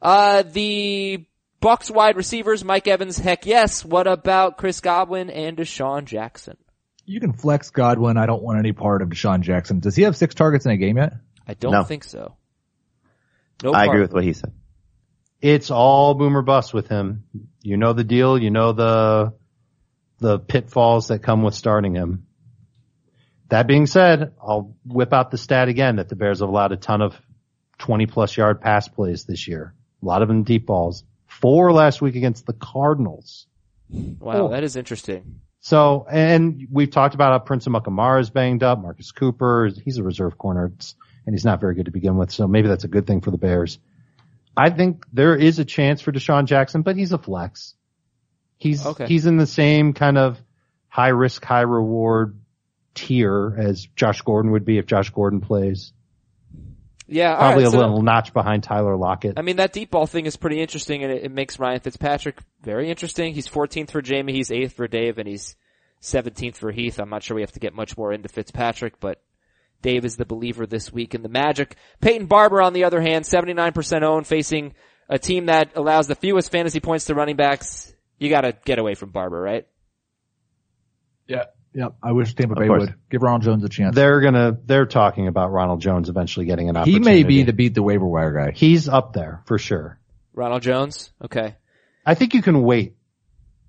Uh, 0.01 0.43
the 0.43 1.27
Bucs 1.61 1.91
wide 1.91 2.17
receivers, 2.17 2.65
Mike 2.65 2.89
Evans, 2.89 3.19
heck 3.19 3.45
yes. 3.45 3.85
What 3.85 4.07
about 4.07 4.57
Chris 4.57 4.81
Godwin 4.81 5.29
and 5.29 5.59
DeSean 5.59 6.07
Jackson? 6.07 6.57
You 7.05 7.21
can 7.21 7.35
flex 7.35 7.71
Godwin. 7.71 8.17
I 8.17 8.27
don't 8.27 8.43
want 8.43 8.59
any 8.59 8.73
part 8.73 9.03
of 9.03 9.11
DeSean 9.11 9.43
Jackson. 9.43 9.81
Does 9.81 9.97
he 9.97 10.05
have 10.05 10.17
six 10.17 10.35
targets 10.35 10.65
in 10.65 10.73
a 10.73 10.77
game 10.77 10.97
yet? 10.97 11.13
I 11.51 11.55
don't 11.55 11.73
No. 11.73 11.83
think 11.83 12.05
so. 12.05 12.37
No 13.65 13.73
I 13.73 13.87
agree 13.87 14.01
with 14.03 14.13
what 14.13 14.23
he 14.23 14.33
said. 14.35 14.53
It's 15.41 15.73
all 15.73 16.15
boomer 16.15 16.43
bust 16.43 16.73
with 16.73 16.87
him. 16.87 17.25
You 17.61 17.77
know 17.77 17.93
the 17.93 18.05
deal. 18.05 18.39
You 18.39 18.51
know 18.53 18.73
the 18.73 19.33
the 20.19 20.39
pitfalls 20.39 21.09
that 21.09 21.21
come 21.25 21.43
with 21.43 21.55
starting 21.55 21.95
him. 21.97 22.27
That 23.49 23.67
being 23.67 23.87
said, 23.87 24.33
I'll 24.41 24.77
whip 24.87 25.13
out 25.13 25.33
the 25.33 25.39
stat 25.39 25.69
again 25.69 25.97
that 25.97 26.09
the 26.09 26.15
Bears 26.15 26.39
have 26.39 26.49
allowed 26.49 26.71
a 26.71 26.77
ton 26.77 27.03
of 27.03 27.21
20 27.79 28.07
plus 28.07 28.37
yard 28.37 28.61
pass 28.61 28.87
plays 28.87 29.25
this 29.25 29.49
year. 29.49 29.75
A 30.03 30.07
lot 30.07 30.23
of 30.23 30.29
them 30.29 30.45
deep 30.45 30.67
balls. 30.67 31.03
Four 31.27 31.73
last 31.73 32.01
week 32.01 32.15
against 32.15 32.47
the 32.47 32.53
Cardinals. 32.53 33.47
Wow, 33.89 34.33
Oh. 34.47 34.49
that 34.51 34.63
is 34.63 34.77
interesting. 34.77 35.41
So, 35.61 36.07
and 36.09 36.69
we've 36.71 36.91
talked 36.91 37.15
about 37.17 37.33
how 37.33 37.39
Prince 37.41 37.67
Amukamara 37.67 38.21
is 38.21 38.31
banged 38.31 38.63
up. 38.63 38.81
Marcus 38.81 39.11
Cooper, 39.11 39.71
he's 39.85 39.99
a 39.99 40.03
reserve 40.05 40.39
corner, 40.39 40.67
It's- 40.67 40.95
and 41.31 41.35
he's 41.37 41.45
not 41.45 41.61
very 41.61 41.77
good 41.77 41.85
to 41.85 41.93
begin 41.93 42.17
with. 42.17 42.33
So 42.33 42.49
maybe 42.49 42.67
that's 42.67 42.83
a 42.83 42.89
good 42.89 43.07
thing 43.07 43.21
for 43.21 43.31
the 43.31 43.39
Bears. 43.39 43.79
I 44.57 44.71
think 44.71 45.05
there 45.13 45.37
is 45.37 45.61
a 45.61 45.65
chance 45.65 46.01
for 46.01 46.11
DeSean 46.11 46.47
Jackson, 46.47 46.83
but 46.83 46.97
he's 46.97 47.13
a 47.13 47.19
flex. 47.19 47.75
He's, 48.59 48.85
Okay. 48.85 49.07
he's 49.07 49.27
in 49.27 49.37
the 49.37 49.47
same 49.47 49.93
kind 49.93 50.19
of 50.19 50.41
high 50.89 51.11
risk, 51.11 51.45
high 51.45 51.61
reward 51.61 52.37
tier 52.97 53.55
as 53.57 53.87
Josh 53.95 54.23
Gordon 54.23 54.51
would 54.51 54.65
be 54.65 54.79
if 54.79 54.87
Josh 54.87 55.11
Gordon 55.11 55.41
plays. 55.41 55.93
Yeah, 57.07 57.37
Probably 57.37 57.63
right, 57.63 57.69
a 57.69 57.71
so- 57.71 57.79
little 57.79 58.03
notch 58.03 58.33
behind 58.33 58.65
Tyler 58.65 58.97
Lockett. 58.97 59.39
I 59.39 59.43
mean, 59.43 59.57
that 59.57 59.73
deep 59.73 59.93
ball 59.93 60.09
thing 60.09 60.27
is 60.27 60.37
pretty 60.37 60.61
interesting, 60.61 61.05
and 61.05 61.13
it, 61.13 61.23
it 61.27 61.31
makes 61.31 61.61
Ryan 61.61 61.79
Fitzpatrick 61.79 62.39
very 62.61 62.91
interesting. 62.91 63.35
He's 63.35 63.47
14th 63.49 63.93
for 63.93 64.03
Jamie, 64.03 64.33
he's 64.33 64.51
8th 64.51 64.73
for 64.73 64.89
Dave, 64.89 65.19
and 65.19 65.29
he's 65.29 65.55
17th 66.03 66.57
for 66.57 66.73
Heath. 66.73 66.99
I'm 66.99 67.09
not 67.11 67.23
sure 67.23 67.37
we 67.37 67.43
have 67.43 67.53
to 67.53 67.61
get 67.61 67.73
much 67.73 67.97
more 67.97 68.13
into 68.13 68.29
Fitzpatrick, 68.29 68.99
but 68.99 69.21
Dave 69.83 70.05
is 70.05 70.17
the 70.17 70.25
believer 70.27 70.67
this 70.67 70.93
week 70.93 71.15
in 71.15 71.23
the 71.23 71.29
Magic. 71.29 71.77
Peyton 72.01 72.27
Barber, 72.27 72.61
on 72.61 72.73
the 72.73 72.85
other 72.85 73.01
hand, 73.01 73.25
79% 73.25 74.03
owned, 74.03 74.27
facing 74.27 74.75
a 75.09 75.19
team 75.19 75.47
that 75.47 75.71
allows 75.75 76.07
the 76.07 76.15
fewest 76.15 76.53
fantasy 76.53 76.81
points 76.81 77.07
to 77.07 77.15
running 77.15 77.37
backs. 77.37 77.93
You 78.19 78.29
gotta 78.29 78.55
get 78.65 78.79
away 78.79 78.95
from 78.95 79.11
Barber, 79.11 79.41
right? 79.41 79.67
Yeah. 81.27 81.45
Yep. 81.73 81.95
I 82.03 82.13
wish 82.13 82.35
Tampa 82.35 82.57
Bay 82.57 82.69
would 82.69 82.95
give 83.11 83.23
Ronald 83.23 83.43
Jones 83.43 83.63
a 83.65 83.69
chance. 83.69 83.95
they're 83.95 84.21
gonna, 84.21 84.59
they're 84.67 84.87
talking 84.87 85.29
about 85.29 85.53
Ronald 85.53 85.81
Jones 85.81 86.09
eventually 86.09 86.45
getting 86.47 86.69
an 86.69 86.77
opportunity. 86.77 87.05
he 87.11 87.15
may 87.17 87.23
be 87.23 87.43
the 87.45 87.53
beat 87.53 87.75
the 87.75 87.83
waiver 87.83 88.07
wire 88.07 88.33
guy. 88.33 88.51
he's 88.51 88.89
up 88.89 89.13
there 89.13 89.43
for 89.47 89.57
sure. 89.57 89.99
Ronald 90.35 90.63
Jones? 90.63 91.13
Okay. 91.25 91.57
I 92.05 92.15
think 92.15 92.35
you 92.35 92.43
can 92.43 92.63
wait. 92.63 92.97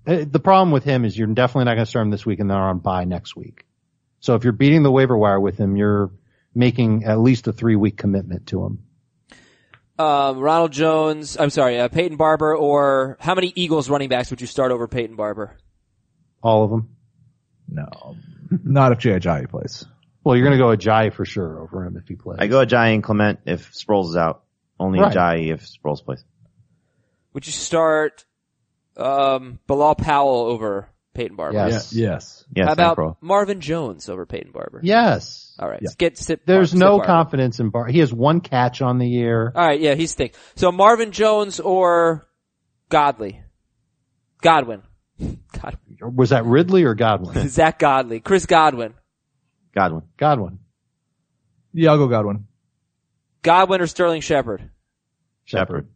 Uh, 0.06 0.24
The 0.28 0.40
problem 0.40 0.72
with 0.72 0.82
him 0.84 1.04
is 1.04 1.16
you're 1.16 1.28
definitely 1.28 1.66
not 1.66 1.74
going 1.74 1.84
to 1.84 1.90
start 1.90 2.04
him 2.06 2.10
this 2.10 2.26
week 2.26 2.40
and 2.40 2.50
then 2.50 2.56
on 2.56 2.78
bye 2.80 3.04
next 3.04 3.36
week. 3.36 3.64
So 4.22 4.36
if 4.36 4.44
you're 4.44 4.52
beating 4.52 4.84
the 4.84 4.90
waiver 4.90 5.18
wire 5.18 5.40
with 5.40 5.58
him, 5.58 5.76
you're 5.76 6.10
making 6.54 7.04
at 7.04 7.18
least 7.18 7.48
a 7.48 7.52
three 7.52 7.74
week 7.76 7.96
commitment 7.96 8.46
to 8.46 8.64
him. 8.64 8.78
Um, 9.98 10.38
Ronald 10.38 10.70
Jones, 10.72 11.36
I'm 11.38 11.50
sorry, 11.50 11.78
uh, 11.78 11.88
Peyton 11.88 12.16
Barber, 12.16 12.56
or 12.56 13.18
how 13.20 13.34
many 13.34 13.52
Eagles 13.54 13.90
running 13.90 14.08
backs 14.08 14.30
would 14.30 14.40
you 14.40 14.46
start 14.46 14.70
over 14.72 14.86
Peyton 14.86 15.16
Barber? 15.16 15.56
All 16.40 16.64
of 16.64 16.70
them. 16.70 16.96
No, 17.68 18.16
not 18.64 18.92
if 18.92 18.98
Jay 18.98 19.10
Ajayi 19.10 19.48
plays. 19.50 19.84
Well, 20.24 20.36
you're 20.36 20.46
going 20.46 20.58
to 20.58 20.64
go 20.64 20.76
Ajayi 20.76 21.12
for 21.12 21.24
sure 21.24 21.60
over 21.60 21.84
him 21.84 21.96
if 21.96 22.06
he 22.06 22.14
plays. 22.14 22.38
I 22.40 22.46
go 22.46 22.64
Ajayi 22.64 22.94
and 22.94 23.02
Clement 23.02 23.40
if 23.44 23.72
Sproles 23.72 24.10
is 24.10 24.16
out. 24.16 24.44
Only 24.78 25.00
Right. 25.00 25.12
Ajayi 25.14 25.52
if 25.52 25.66
Sproles 25.66 26.04
plays. 26.04 26.24
Would 27.32 27.46
you 27.46 27.52
start 27.52 28.24
um, 28.96 29.58
Bilal 29.66 29.96
Powell 29.96 30.42
over 30.42 30.88
Peyton 31.14 31.36
Barber. 31.36 31.56
Yes. 31.68 31.92
Yes. 31.92 32.44
Yes, 32.54 32.66
How 32.66 32.72
about 32.72 32.96
Crow. 32.96 33.16
Marvin 33.20 33.60
Jones 33.60 34.08
over 34.08 34.24
Peyton 34.26 34.52
Barber? 34.52 34.80
Yes. 34.82 35.54
All 35.58 35.68
right. 35.68 35.80
Yeah. 35.82 35.90
Get 35.98 36.16
sit. 36.18 36.46
There's 36.46 36.70
sit 36.70 36.78
no 36.78 36.96
Barber. 36.98 37.04
confidence 37.04 37.60
in 37.60 37.70
Bar. 37.70 37.86
He 37.86 37.98
has 37.98 38.12
one 38.12 38.40
catch 38.40 38.80
on 38.82 38.98
the 38.98 39.06
year. 39.06 39.52
All 39.54 39.66
right. 39.66 39.80
Yeah, 39.80 39.94
he's 39.94 40.14
thick. 40.14 40.34
So 40.54 40.72
Marvin 40.72 41.12
Jones 41.12 41.60
or 41.60 42.26
Godley? 42.88 43.42
Godwin. 44.40 44.82
God. 45.20 45.78
Was 46.00 46.30
that 46.30 46.44
Ridley 46.46 46.84
or 46.84 46.94
Godwin? 46.94 47.48
Zach 47.48 47.78
Godley. 47.78 48.20
Chris 48.20 48.46
Godwin. 48.46 48.94
Godwin. 49.74 50.02
Godwin. 50.16 50.58
Yeah, 51.72 51.90
I'll 51.90 51.98
go 51.98 52.08
Godwin. 52.08 52.46
Godwin 53.42 53.80
or 53.80 53.86
Sterling 53.86 54.20
Shepard? 54.20 54.70
Shepard. 55.44 55.88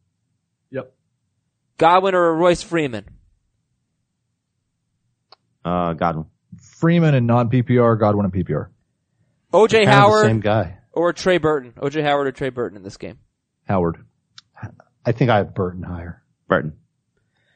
Yep. 0.70 0.92
Godwin 1.78 2.14
or 2.14 2.34
Royce 2.34 2.62
Freeman? 2.62 3.04
Uh, 5.66 5.92
Godwin. 5.94 6.26
Freeman 6.60 7.14
and 7.14 7.26
non-PPR, 7.26 7.98
Godwin 7.98 8.24
and 8.24 8.32
PPR. 8.32 8.68
OJ 9.52 9.70
Kind 9.72 9.86
the 9.88 9.90
Howard 9.92 10.24
same 10.26 10.40
guy. 10.40 10.78
or 10.92 11.12
Trey 11.12 11.38
Burton? 11.38 11.72
OJ 11.76 12.02
Howard 12.04 12.28
or 12.28 12.32
Trey 12.32 12.50
Burton 12.50 12.76
in 12.76 12.82
this 12.84 12.96
game? 12.96 13.18
Howard. 13.64 14.04
I 15.04 15.12
think 15.12 15.30
I 15.30 15.38
have 15.38 15.54
Burton 15.54 15.82
higher. 15.82 16.22
Burton. 16.48 16.74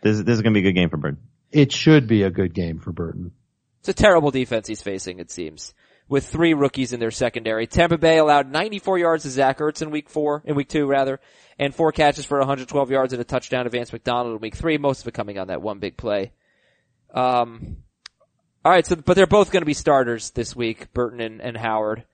This, 0.03 0.17
is- 0.19 0.25
this 0.25 0.35
is 0.37 0.43
gonna 0.43 0.55
be 0.55 0.61
a 0.61 0.63
good 0.65 0.75
game 0.75 0.91
for 0.91 0.97
Burton. 0.97 1.19
It 1.53 1.73
should 1.73 2.07
be 2.09 2.23
a 2.25 2.31
good 2.31 2.53
game 2.55 2.81
for 2.81 2.93
Burton. 2.93 3.33
It's 3.81 3.89
a 3.89 3.95
terrible 3.95 4.31
defense 4.31 4.67
he's 4.69 4.83
facing, 4.83 5.19
it 5.21 5.31
seems. 5.31 5.73
With 6.09 6.27
three 6.27 6.55
rookies 6.55 6.93
in 6.93 7.01
their 7.01 7.11
secondary. 7.13 7.67
Tampa 7.69 7.97
Bay 7.97 8.19
allowed 8.19 8.51
94 8.51 8.99
yards 8.99 9.23
to 9.23 9.31
Zach 9.31 9.59
Ertz 9.59 9.81
in 9.83 9.91
week 9.91 10.09
four, 10.11 10.43
in 10.45 10.55
week 10.57 10.69
two 10.69 10.87
rather, 10.87 11.21
and 11.59 11.73
four 11.75 11.93
catches 11.93 12.25
for 12.25 12.39
112 12.39 12.91
yards 12.91 13.13
and 13.13 13.23
a 13.23 13.25
touchdown 13.25 13.65
to 13.65 13.71
Vance 13.71 13.93
McDonald 13.93 14.35
in 14.35 14.41
week 14.41 14.57
three, 14.57 14.79
most 14.79 15.03
of 15.03 15.09
it 15.09 15.15
coming 15.15 15.39
on 15.39 15.47
that 15.49 15.63
one 15.63 15.79
big 15.79 15.97
play. 15.97 16.33
Um, 17.15 17.79
alright, 18.65 18.87
so, 18.87 18.97
but 18.97 19.15
they're 19.15 19.27
both 19.27 19.51
gonna 19.51 19.65
be 19.67 19.75
starters 19.75 20.31
this 20.31 20.55
week, 20.55 20.93
Burton 20.93 21.21
and, 21.21 21.41
and 21.41 21.57
Howard. 21.57 22.05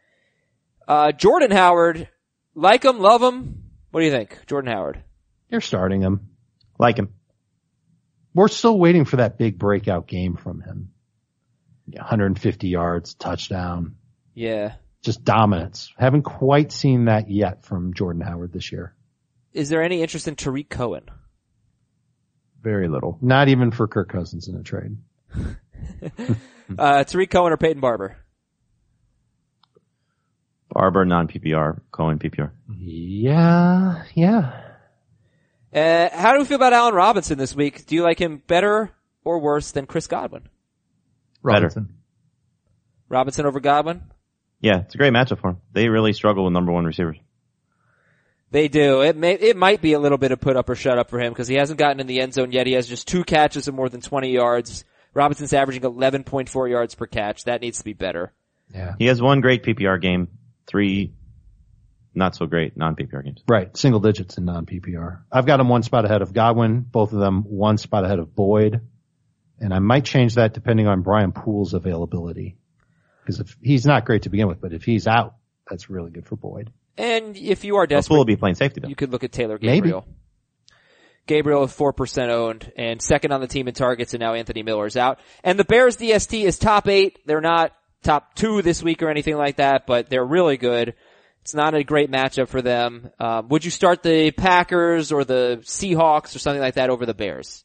Uh, 0.87 1.13
Jordan 1.13 1.51
Howard, 1.51 2.09
like 2.55 2.85
him, 2.85 2.99
love 3.01 3.23
him. 3.23 3.65
What 3.91 4.01
do 4.01 4.07
you 4.07 4.13
think? 4.13 4.39
Jordan 4.47 4.71
Howard. 4.73 5.03
You're 5.51 5.61
starting 5.61 6.01
him. 6.01 6.29
Like 6.79 6.99
him. 6.99 7.13
We're 8.35 8.49
still 8.49 8.79
waiting 8.79 9.05
for 9.05 9.17
that 9.17 9.39
big 9.39 9.59
breakout 9.59 10.07
game 10.07 10.37
from 10.37 10.61
him. 10.61 10.91
150 11.93 12.69
yards, 12.69 13.15
touchdown, 13.15 13.97
Yeah. 14.35 14.75
just 15.03 15.25
dominance. 15.25 15.93
Haven't 15.97 16.23
quite 16.23 16.73
seen 16.73 17.07
that 17.07 17.31
yet 17.31 17.65
from 17.65 17.95
Jordan 17.95 18.23
Howard 18.23 18.53
this 18.53 18.71
year. 18.73 18.95
Is 19.53 19.69
there 19.71 19.83
any 19.83 20.03
interest 20.03 20.29
in 20.29 20.37
Tarik 20.37 20.69
Cohen? 20.69 21.05
Very 22.61 22.89
little. 22.89 23.17
Not 23.23 23.49
even 23.49 23.71
for 23.71 23.87
Kirk 23.87 24.09
Cousins 24.11 24.49
in 24.49 24.57
a 24.57 24.63
trade. 24.63 24.97
Uh, 26.79 27.05
Tarik 27.05 27.31
Cohen 27.31 27.53
or 27.53 27.57
Peyton 27.57 27.81
Barber? 27.81 28.17
Barber, 30.69 31.05
non-PPR. 31.05 31.81
Cohen, 31.93 32.19
PPR. 32.19 32.51
Yeah, 32.77 34.03
yeah. 34.15 34.63
Uh, 35.73 36.09
how 36.13 36.33
do 36.33 36.41
we 36.41 36.45
feel 36.45 36.57
about 36.57 36.73
Allen 36.73 36.95
Robinson 36.95 37.39
this 37.39 37.55
week? 37.55 37.87
Do 37.87 37.95
you 37.95 38.03
like 38.03 38.21
him 38.21 38.43
better 38.47 38.91
or 39.25 39.39
worse 39.39 39.71
than 39.71 39.87
Chris 39.87 40.07
Godwin? 40.07 40.49
Robinson. 41.43 41.95
Robinson 43.09 43.47
over 43.47 43.61
Godwin? 43.61 44.03
Yeah, 44.61 44.81
it's 44.81 44.95
a 44.95 44.99
great 44.99 45.13
matchup 45.13 45.41
for 45.41 45.51
him. 45.51 45.59
They 45.73 45.89
really 45.89 46.13
struggle 46.13 46.45
with 46.45 46.53
number 46.53 46.73
one 46.73 46.85
receivers. 46.85 47.19
They 48.51 48.69
do. 48.69 49.03
It 49.03 49.17
may, 49.17 49.35
it 49.35 49.57
might 49.57 49.81
be 49.81 49.93
a 49.93 49.99
little 49.99 50.19
bit 50.19 50.33
of 50.33 50.41
put 50.41 50.57
up 50.57 50.69
or 50.69 50.75
shut 50.75 50.99
up 50.99 51.11
for 51.11 51.21
him 51.21 51.33
because 51.33 51.49
he 51.49 51.57
hasn't 51.57 51.79
gotten 51.79 52.01
in 52.01 52.07
the 52.07 52.21
end 52.21 52.35
zone 52.35 52.53
yet. 52.53 52.67
He 52.67 52.73
has 52.73 52.89
just 52.89 53.07
two 53.07 53.25
catches 53.25 53.69
of 53.69 53.75
more 53.75 53.89
than 53.89 54.01
20 54.01 54.33
yards. 54.33 54.85
Robinson's 55.17 55.53
averaging 55.55 55.83
11.4 55.83 56.71
yards 56.71 56.95
per 56.95 57.07
catch. 57.07 57.45
That 57.45 57.63
needs 57.63 57.79
to 57.79 57.85
be 57.85 57.95
better. 57.95 58.33
Yeah. 58.73 58.95
He 58.99 59.07
has 59.07 59.21
one 59.23 59.41
great 59.41 59.63
PPR 59.63 60.01
game, 60.01 60.29
three 60.67 61.13
not 62.15 62.35
so 62.35 62.47
great 62.47 62.77
non-PPR 62.77 63.25
games. 63.25 63.43
Right. 63.49 63.75
Single 63.77 64.01
digits 64.01 64.39
in 64.39 64.45
non-PPR. 64.45 65.21
I've 65.31 65.47
got 65.47 65.61
him 65.61 65.69
one 65.69 65.83
spot 65.83 66.05
ahead 66.05 66.23
of 66.23 66.33
Godwin, 66.33 66.81
both 66.81 67.13
of 67.13 67.19
them 67.19 67.43
one 67.43 67.79
spot 67.79 68.05
ahead 68.05 68.19
of 68.19 68.35
Boyd. 68.35 68.81
And 69.59 69.73
I 69.73 69.79
might 69.79 70.05
change 70.05 70.35
that 70.35 70.53
depending 70.55 70.87
on 70.87 71.03
Brian 71.03 71.33
Poole's 71.33 71.73
availability. 71.75 72.57
Because 73.23 73.41
if 73.41 73.57
he's 73.63 73.87
not 73.87 74.05
great 74.05 74.23
to 74.23 74.31
begin 74.31 74.49
with, 74.49 74.61
but 74.61 74.73
if 74.73 74.85
he's 74.85 75.07
out, 75.07 75.35
that's 75.69 75.91
really 75.91 76.11
good 76.11 76.27
for 76.27 76.37
Boyd. 76.37 76.73
And 76.99 77.37
if 77.37 77.65
you 77.65 77.77
are 77.77 77.81
Well, 77.81 77.87
desperate, 77.87 78.09
Poole 78.09 78.19
will 78.19 78.25
be 78.25 78.37
playing 78.37 78.55
safety 78.55 78.81
though. 78.81 78.89
you 78.89 78.95
could 78.97 79.13
look 79.13 79.25
at 79.25 79.33
Taylor 79.33 79.59
Maybe. 79.61 79.93
Gabriel. 81.27 81.47
Gabriel 81.47 81.65
is 81.65 81.73
4% 81.73 82.29
owned 82.31 82.73
and 82.77 83.01
second 83.03 83.33
on 83.33 83.41
the 83.41 83.47
team 83.47 83.69
in 83.69 83.75
targets 83.75 84.15
and 84.15 84.21
now 84.21 84.35
Anthony 84.35 84.63
Miller's 84.63 84.97
out. 84.97 85.19
And 85.45 85.59
the 85.59 85.65
Bears 85.65 85.97
DST 85.97 86.45
is 86.45 86.59
top 86.59 86.89
eight. 86.89 87.19
They're 87.27 87.41
not 87.41 87.73
top 88.03 88.35
two 88.35 88.63
this 88.63 88.83
week 88.83 89.03
or 89.03 89.09
anything 89.11 89.37
like 89.37 89.57
that, 89.57 89.87
but 89.87 90.09
they're 90.09 90.25
really 90.25 90.57
good. 90.57 90.95
It's 91.43 91.55
not 91.55 91.75
a 91.75 91.85
great 91.85 92.11
matchup 92.11 92.49
for 92.49 92.61
them. 92.63 93.11
Um, 93.21 93.49
would 93.49 93.65
you 93.65 93.71
start 93.71 94.03
the 94.03 94.31
Packers 94.33 95.13
or 95.13 95.25
the 95.25 95.61
Seahawks 95.63 96.35
or 96.35 96.39
something 96.41 96.61
like 96.61 96.75
that 96.75 96.91
over 96.91 97.07
the 97.07 97.15
Bears? 97.15 97.65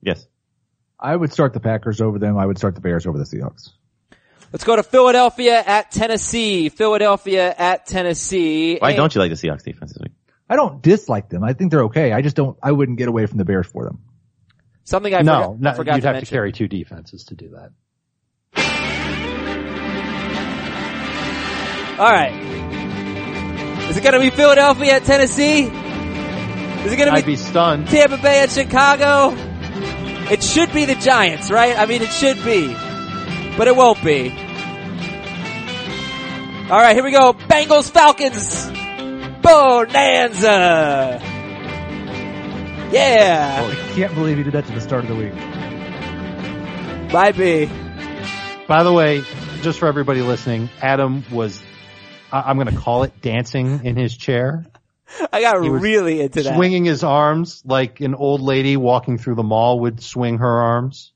Yes. 0.00 0.26
I 0.98 1.14
would 1.14 1.32
start 1.32 1.52
the 1.52 1.60
Packers 1.60 2.00
over 2.00 2.18
them. 2.18 2.36
I 2.38 2.46
would 2.46 2.58
start 2.58 2.74
the 2.74 2.80
Bears 2.80 3.06
over 3.06 3.18
the 3.18 3.24
Seahawks. 3.24 3.70
Let's 4.52 4.64
go 4.64 4.76
to 4.76 4.82
Philadelphia 4.82 5.62
at 5.64 5.90
Tennessee. 5.90 6.68
Philadelphia 6.68 7.54
at 7.56 7.86
Tennessee. 7.86 8.78
Why 8.78 8.90
And- 8.90 8.96
don't 8.96 9.14
you 9.14 9.20
like 9.20 9.30
the 9.30 9.36
Seahawks 9.36 9.64
defense 9.64 9.92
this 9.92 10.02
week? 10.02 10.12
I 10.54 10.56
don't 10.56 10.80
dislike 10.80 11.28
them. 11.30 11.42
I 11.42 11.52
think 11.52 11.72
they're 11.72 11.86
okay. 11.86 12.12
I 12.12 12.22
just 12.22 12.36
don't, 12.36 12.56
I 12.62 12.70
wouldn't 12.70 12.96
get 12.96 13.08
away 13.08 13.26
from 13.26 13.38
the 13.38 13.44
Bears 13.44 13.66
for 13.66 13.86
them. 13.86 14.04
Something 14.84 15.12
I 15.12 15.22
no, 15.22 15.32
forgot, 15.32 15.60
no 15.60 15.70
I 15.70 15.74
forgot 15.74 15.94
you'd 15.96 16.00
to 16.02 16.06
have 16.06 16.14
mention. 16.14 16.26
to 16.26 16.32
carry 16.32 16.52
two 16.52 16.68
defenses 16.68 17.24
to 17.24 17.34
do 17.34 17.56
that. 17.56 17.72
All 21.98 22.08
right. 22.08 23.90
Is 23.90 23.96
it 23.96 24.04
going 24.04 24.12
to 24.12 24.20
be 24.20 24.30
Philadelphia 24.30 24.92
at 24.94 25.02
Tennessee? 25.02 25.62
Is 25.64 26.92
it 26.92 26.96
going 26.98 27.12
to 27.12 27.16
be 27.16 27.22
be 27.22 27.36
stunned. 27.36 27.88
Tampa 27.88 28.18
Bay 28.18 28.44
at 28.44 28.52
Chicago? 28.52 29.34
It 30.30 30.40
should 30.40 30.72
be 30.72 30.84
the 30.84 30.94
Giants, 30.94 31.50
right? 31.50 31.76
I 31.76 31.86
mean, 31.86 32.00
it 32.00 32.12
should 32.12 32.36
be, 32.44 32.68
but 33.58 33.66
it 33.66 33.74
won't 33.74 34.04
be. 34.04 34.30
All 36.70 36.78
right, 36.78 36.94
here 36.94 37.02
we 37.02 37.10
go. 37.10 37.32
Bengals 37.32 37.90
Falcons. 37.90 38.83
Bonanza. 39.44 41.20
Yeah, 42.92 43.60
oh, 43.62 43.70
I 43.70 43.74
can't 43.94 44.14
believe 44.14 44.36
he 44.38 44.42
did 44.42 44.54
that 44.54 44.66
to 44.66 44.72
the 44.72 44.80
start 44.80 45.04
of 45.04 45.08
the 45.08 45.16
week. 45.16 45.34
might 47.12 47.36
be. 47.36 47.66
By 48.66 48.82
the 48.84 48.92
way, 48.92 49.22
just 49.62 49.78
for 49.78 49.86
everybody 49.86 50.22
listening, 50.22 50.70
Adam 50.80 51.24
was, 51.30 51.62
I- 52.32 52.42
I'm 52.42 52.56
going 52.56 52.74
to 52.74 52.80
call 52.80 53.02
it 53.02 53.20
dancing 53.20 53.84
in 53.84 53.96
his 53.96 54.16
chair, 54.16 54.64
I 55.32 55.40
got 55.42 55.60
really 55.60 56.20
into 56.22 56.42
that. 56.42 56.54
swinging 56.56 56.84
his 56.86 57.04
arms 57.04 57.62
like 57.64 58.00
an 58.00 58.14
old 58.14 58.40
lady 58.40 58.76
walking 58.76 59.18
through 59.18 59.34
the 59.36 59.42
mall 59.42 59.80
would 59.80 60.02
swing 60.02 60.38
her 60.38 60.60
arms. 60.62 61.12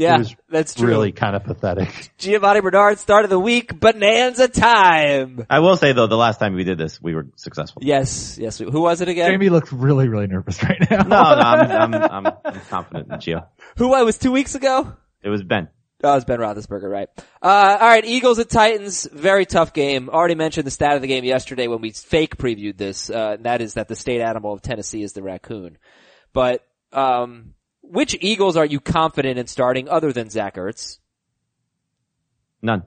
Yeah, 0.00 0.14
it 0.14 0.18
was 0.18 0.36
that's 0.48 0.74
true. 0.74 0.88
Really 0.88 1.12
kind 1.12 1.36
of 1.36 1.44
pathetic. 1.44 2.12
Giovani 2.18 2.62
Bernard 2.62 2.98
start 2.98 3.24
of 3.24 3.30
the 3.30 3.38
week, 3.38 3.78
Bonanza 3.78 4.48
time. 4.48 5.44
I 5.50 5.60
will 5.60 5.76
say 5.76 5.92
though, 5.92 6.06
the 6.06 6.16
last 6.16 6.40
time 6.40 6.54
we 6.54 6.64
did 6.64 6.78
this, 6.78 7.02
we 7.02 7.14
were 7.14 7.26
successful. 7.36 7.82
Yes, 7.84 8.38
yes. 8.40 8.58
Who 8.58 8.80
was 8.80 9.02
it 9.02 9.08
again? 9.08 9.30
Jamie 9.30 9.50
looks 9.50 9.72
really, 9.72 10.08
really 10.08 10.26
nervous 10.26 10.62
right 10.62 10.80
now. 10.90 11.02
No, 11.02 11.08
no, 11.08 11.40
I'm, 11.42 11.70
I'm, 11.70 12.26
I'm, 12.26 12.32
I'm 12.42 12.60
confident 12.70 13.12
in 13.12 13.18
Gio. 13.18 13.46
Who 13.76 13.88
was 13.88 14.06
was 14.06 14.16
two 14.16 14.32
weeks 14.32 14.54
ago? 14.54 14.90
It 15.22 15.28
was 15.28 15.42
Ben. 15.42 15.68
Oh, 16.02 16.16
it's 16.16 16.24
Ben 16.24 16.38
Roethlisberger, 16.38 16.90
right? 16.90 17.08
Uh, 17.42 17.76
all 17.78 17.88
right, 17.88 18.04
Eagles 18.06 18.38
at 18.38 18.48
Titans, 18.48 19.06
very 19.12 19.44
tough 19.44 19.74
game. 19.74 20.08
Already 20.08 20.34
mentioned 20.34 20.66
the 20.66 20.70
stat 20.70 20.96
of 20.96 21.02
the 21.02 21.08
game 21.08 21.24
yesterday 21.24 21.68
when 21.68 21.82
we 21.82 21.90
fake 21.90 22.38
previewed 22.38 22.78
this. 22.78 23.10
Uh, 23.10 23.32
and 23.34 23.44
that 23.44 23.60
is 23.60 23.74
that 23.74 23.88
the 23.88 23.96
state 23.96 24.22
animal 24.22 24.54
of 24.54 24.62
Tennessee 24.62 25.02
is 25.02 25.12
the 25.12 25.22
raccoon. 25.22 25.76
But 26.32 26.66
um, 26.92 27.54
which 27.90 28.16
Eagles 28.20 28.56
are 28.56 28.64
you 28.64 28.80
confident 28.80 29.38
in 29.38 29.46
starting 29.46 29.88
other 29.88 30.12
than 30.12 30.30
Zach 30.30 30.56
Ertz? 30.56 30.98
None. 32.62 32.84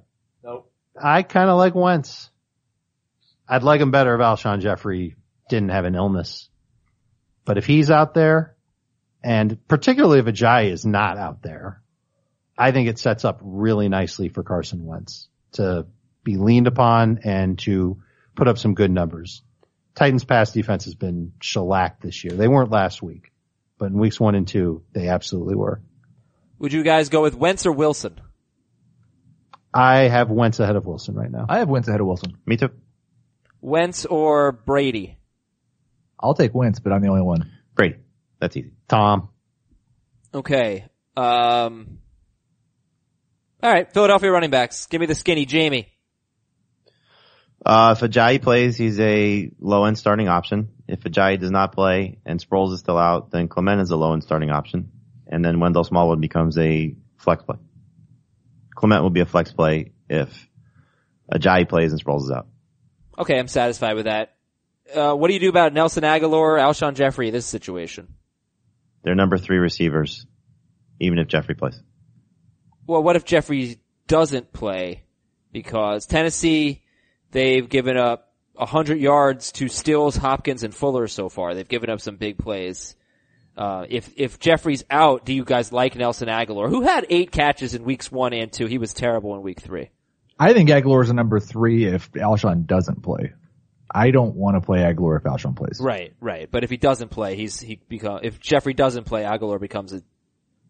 I 1.01 1.23
kind 1.23 1.49
of 1.49 1.57
like 1.57 1.75
Wentz. 1.75 2.29
I'd 3.47 3.63
like 3.63 3.81
him 3.81 3.91
better 3.91 4.15
if 4.15 4.21
Alshon 4.21 4.61
Jeffery 4.61 5.15
didn't 5.49 5.69
have 5.69 5.85
an 5.85 5.95
illness. 5.95 6.49
But 7.45 7.57
if 7.57 7.65
he's 7.65 7.91
out 7.91 8.13
there, 8.13 8.55
and 9.21 9.57
particularly 9.67 10.19
if 10.19 10.25
Ajayi 10.25 10.71
is 10.71 10.85
not 10.85 11.17
out 11.17 11.41
there, 11.41 11.81
I 12.57 12.71
think 12.71 12.87
it 12.87 12.99
sets 12.99 13.25
up 13.25 13.39
really 13.41 13.89
nicely 13.89 14.29
for 14.29 14.43
Carson 14.43 14.85
Wentz 14.85 15.27
to 15.53 15.87
be 16.23 16.37
leaned 16.37 16.67
upon 16.67 17.19
and 17.23 17.59
to 17.59 18.01
put 18.35 18.47
up 18.47 18.57
some 18.57 18.75
good 18.75 18.91
numbers. 18.91 19.41
Titans 19.95 20.23
pass 20.23 20.51
defense 20.51 20.85
has 20.85 20.95
been 20.95 21.33
shellacked 21.41 22.01
this 22.01 22.23
year. 22.23 22.33
They 22.33 22.47
weren't 22.47 22.71
last 22.71 23.01
week, 23.03 23.31
but 23.83 23.91
in 23.91 23.97
weeks 23.97 24.17
one 24.17 24.33
and 24.33 24.47
two, 24.47 24.81
they 24.93 25.09
absolutely 25.09 25.55
were. 25.55 25.81
Would 26.59 26.71
you 26.71 26.83
guys 26.83 27.09
go 27.09 27.21
with 27.21 27.35
Wentz 27.35 27.65
or 27.65 27.73
Wilson? 27.73 28.17
I 29.73 30.03
have 30.03 30.29
Wentz 30.29 30.61
ahead 30.61 30.77
of 30.77 30.85
Wilson 30.85 31.15
right 31.15 31.29
now. 31.29 31.47
I 31.49 31.57
have 31.57 31.67
Wentz 31.67 31.89
ahead 31.89 31.99
of 31.99 32.07
Wilson. 32.07 32.37
Me 32.45 32.55
too. 32.55 32.69
Wentz 33.59 34.05
or 34.05 34.53
Brady? 34.53 35.17
I'll 36.17 36.33
take 36.33 36.53
Wentz, 36.53 36.79
but 36.79 36.93
I'm 36.93 37.01
the 37.01 37.09
only 37.09 37.23
one. 37.23 37.51
Brady. 37.75 37.97
That's 38.39 38.55
easy. 38.55 38.71
Tom. 38.87 39.27
Okay. 40.33 40.85
Um, 41.17 41.97
all 43.61 43.69
right, 43.69 43.91
Philadelphia 43.91 44.31
running 44.31 44.49
backs. 44.49 44.85
Give 44.85 45.01
me 45.01 45.07
the 45.07 45.15
skinny 45.15 45.45
Jamie. 45.45 45.89
Uh, 47.65 47.95
if 47.97 48.09
Ajayi 48.09 48.41
plays, 48.41 48.77
he's 48.77 48.97
a 49.01 49.51
low 49.59 49.83
end 49.83 49.97
starting 49.97 50.29
option. 50.29 50.69
If 50.93 50.99
Ajayi 50.99 51.39
does 51.39 51.49
not 51.49 51.71
play 51.71 52.19
and 52.23 52.39
Sproles 52.39 52.71
is 52.71 52.79
still 52.79 52.99
out, 52.99 53.31
then 53.31 53.47
Clement 53.47 53.81
is 53.81 53.89
a 53.89 53.95
low 53.95 54.13
end 54.13 54.23
starting 54.23 54.51
option. 54.51 54.91
And 55.25 55.43
then 55.43 55.59
Wendell 55.59 55.83
Smallwood 55.83 56.21
becomes 56.21 56.55
a 56.55 56.95
flex 57.17 57.41
play. 57.41 57.55
Clement 58.75 59.01
will 59.01 59.09
be 59.09 59.21
a 59.21 59.25
flex 59.25 59.51
play 59.51 59.93
if 60.07 60.47
Ajayi 61.33 61.67
plays 61.67 61.93
and 61.93 62.03
Sproles 62.03 62.25
is 62.25 62.31
out. 62.31 62.45
Okay, 63.17 63.39
I'm 63.39 63.47
satisfied 63.47 63.95
with 63.95 64.05
that. 64.05 64.35
Uh, 64.93 65.15
what 65.15 65.29
do 65.29 65.33
you 65.33 65.39
do 65.39 65.49
about 65.49 65.73
Nelson 65.73 66.03
Agholor, 66.03 66.59
Alshon 66.59 66.93
Jeffery, 66.93 67.31
this 67.31 67.47
situation? 67.47 68.13
They're 69.01 69.15
number 69.15 69.39
three 69.39 69.57
receivers, 69.57 70.27
even 70.99 71.17
if 71.17 71.27
Jeffery 71.27 71.55
plays. 71.55 71.81
Well, 72.85 73.01
what 73.01 73.15
if 73.15 73.25
Jeffery 73.25 73.79
doesn't 74.07 74.53
play? 74.53 75.05
Because 75.51 76.05
Tennessee, 76.05 76.83
they've 77.31 77.67
given 77.67 77.97
up 77.97 78.32
100 78.53 78.99
yards 78.99 79.51
to 79.53 79.67
Stills, 79.67 80.15
Hopkins, 80.15 80.63
and 80.63 80.73
Fuller 80.73 81.07
so 81.07 81.29
far. 81.29 81.55
They've 81.55 81.67
given 81.67 81.89
up 81.89 82.01
some 82.01 82.17
big 82.17 82.37
plays. 82.37 82.95
Uh, 83.55 83.85
if, 83.89 84.11
if 84.15 84.39
Jeffery's 84.39 84.83
out, 84.89 85.25
do 85.25 85.33
you 85.33 85.43
guys 85.43 85.71
like 85.71 85.95
Nelson 85.95 86.27
Agholor, 86.27 86.69
who 86.69 86.81
had 86.81 87.05
eight 87.09 87.31
catches 87.31 87.75
in 87.75 87.83
weeks 87.83 88.11
one 88.11 88.33
and 88.33 88.51
two? 88.51 88.65
He 88.65 88.77
was 88.77 88.93
terrible 88.93 89.35
in 89.35 89.41
week 89.41 89.59
three. 89.59 89.89
I 90.39 90.53
think 90.53 90.69
Agholor's 90.69 91.09
a 91.09 91.13
number 91.13 91.39
three 91.39 91.85
if 91.85 92.11
Alshon 92.13 92.65
doesn't 92.65 93.03
play. 93.03 93.33
I 93.93 94.09
don't 94.09 94.35
want 94.35 94.55
to 94.55 94.61
play 94.61 94.79
Agholor 94.79 95.17
if 95.17 95.23
Alshon 95.23 95.55
plays. 95.55 95.79
Right, 95.79 96.13
right. 96.19 96.49
But 96.49 96.63
if 96.63 96.71
he 96.71 96.77
doesn't 96.77 97.09
play, 97.09 97.35
he's, 97.35 97.59
he 97.59 97.79
become, 97.87 98.21
if 98.23 98.39
Jeffery 98.39 98.73
doesn't 98.73 99.03
play, 99.03 99.23
Agholor 99.23 99.59
becomes 99.59 99.93
a, 99.93 100.01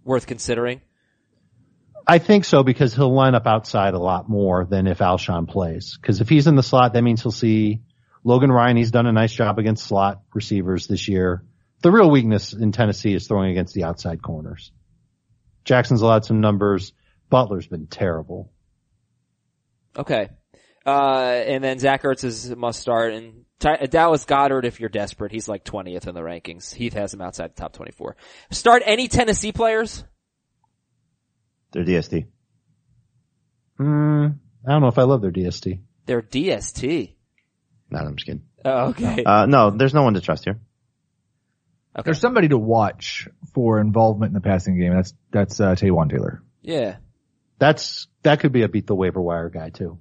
worth 0.03 0.27
considering. 0.27 0.81
I 2.05 2.17
think 2.17 2.45
so 2.45 2.63
because 2.63 2.93
he'll 2.93 3.13
line 3.13 3.35
up 3.35 3.47
outside 3.47 3.93
a 3.93 3.99
lot 3.99 4.29
more 4.29 4.65
than 4.65 4.87
if 4.87 4.99
Alshon 4.99 5.47
plays. 5.47 5.97
Cause 6.01 6.21
if 6.21 6.29
he's 6.29 6.47
in 6.47 6.55
the 6.55 6.63
slot, 6.63 6.93
that 6.93 7.01
means 7.01 7.21
he'll 7.21 7.31
see 7.31 7.81
Logan 8.23 8.51
Ryan. 8.51 8.77
He's 8.77 8.91
done 8.91 9.05
a 9.05 9.11
nice 9.11 9.31
job 9.31 9.59
against 9.59 9.85
slot 9.85 10.21
receivers 10.33 10.87
this 10.87 11.07
year. 11.07 11.43
The 11.81 11.91
real 11.91 12.09
weakness 12.09 12.53
in 12.53 12.71
Tennessee 12.71 13.13
is 13.13 13.27
throwing 13.27 13.51
against 13.51 13.73
the 13.73 13.83
outside 13.83 14.21
corners. 14.21 14.71
Jackson's 15.65 16.01
allowed 16.01 16.25
some 16.25 16.41
numbers. 16.41 16.93
Butler's 17.29 17.67
been 17.67 17.87
terrible. 17.87 18.51
Okay. 19.97 20.29
Uh, 20.85 21.41
and 21.45 21.63
then 21.63 21.79
Zach 21.79 22.03
Ertz 22.03 22.23
is 22.23 22.49
a 22.49 22.55
must 22.55 22.79
start 22.79 23.13
and 23.13 23.45
Ty- 23.59 23.85
Dallas 23.89 24.25
Goedert 24.25 24.65
if 24.65 24.79
you're 24.79 24.89
desperate. 24.89 25.31
He's 25.31 25.47
like 25.47 25.63
20th 25.63 26.07
in 26.07 26.15
the 26.15 26.21
rankings. 26.21 26.73
Heath 26.73 26.93
has 26.93 27.13
him 27.13 27.21
outside 27.21 27.55
the 27.55 27.61
top 27.61 27.73
24. 27.73 28.17
Start 28.51 28.83
any 28.85 29.07
Tennessee 29.07 29.53
players? 29.53 30.03
They're 31.73 31.83
DST. 31.83 32.27
Hmm. 33.77 34.27
I 34.65 34.71
don't 34.71 34.81
know 34.81 34.87
if 34.87 34.97
I 34.97 35.03
love 35.03 35.21
their 35.21 35.31
DST. 35.31 35.79
They're 36.05 36.21
DST. 36.21 37.13
No, 37.89 37.99
I'm 37.99 38.15
just 38.15 38.25
kidding. 38.25 38.43
Oh, 38.65 38.89
okay. 38.89 39.23
Uh, 39.25 39.45
no, 39.45 39.71
there's 39.71 39.93
no 39.93 40.03
one 40.03 40.13
to 40.13 40.21
trust 40.21 40.45
here. 40.45 40.59
okay. 41.97 42.03
There's 42.05 42.19
somebody 42.19 42.47
to 42.49 42.57
watch 42.57 43.27
for 43.53 43.79
involvement 43.79 44.29
in 44.29 44.33
the 44.33 44.41
passing 44.41 44.79
game. 44.79 44.93
That's 44.93 45.13
that's 45.31 45.59
uh, 45.59 45.75
Taywan 45.75 46.09
Taylor. 46.09 46.41
Yeah. 46.61 46.97
That's, 47.59 48.07
that 48.23 48.39
could 48.39 48.51
be 48.51 48.63
a 48.63 48.69
beat 48.69 48.87
the 48.87 48.95
waiver 48.95 49.21
wire 49.21 49.49
guy 49.49 49.69
too. 49.69 49.99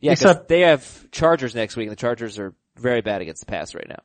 Yeah, 0.00 0.12
'cause 0.12 0.22
Except- 0.22 0.48
they 0.48 0.60
have 0.60 1.10
Chargers 1.10 1.54
next 1.54 1.76
week 1.76 1.86
and 1.88 1.92
the 1.92 1.96
Chargers 2.00 2.38
are 2.38 2.54
very 2.76 3.00
bad 3.00 3.22
against 3.22 3.40
the 3.40 3.46
pass 3.46 3.74
right 3.74 3.88
now. 3.88 4.02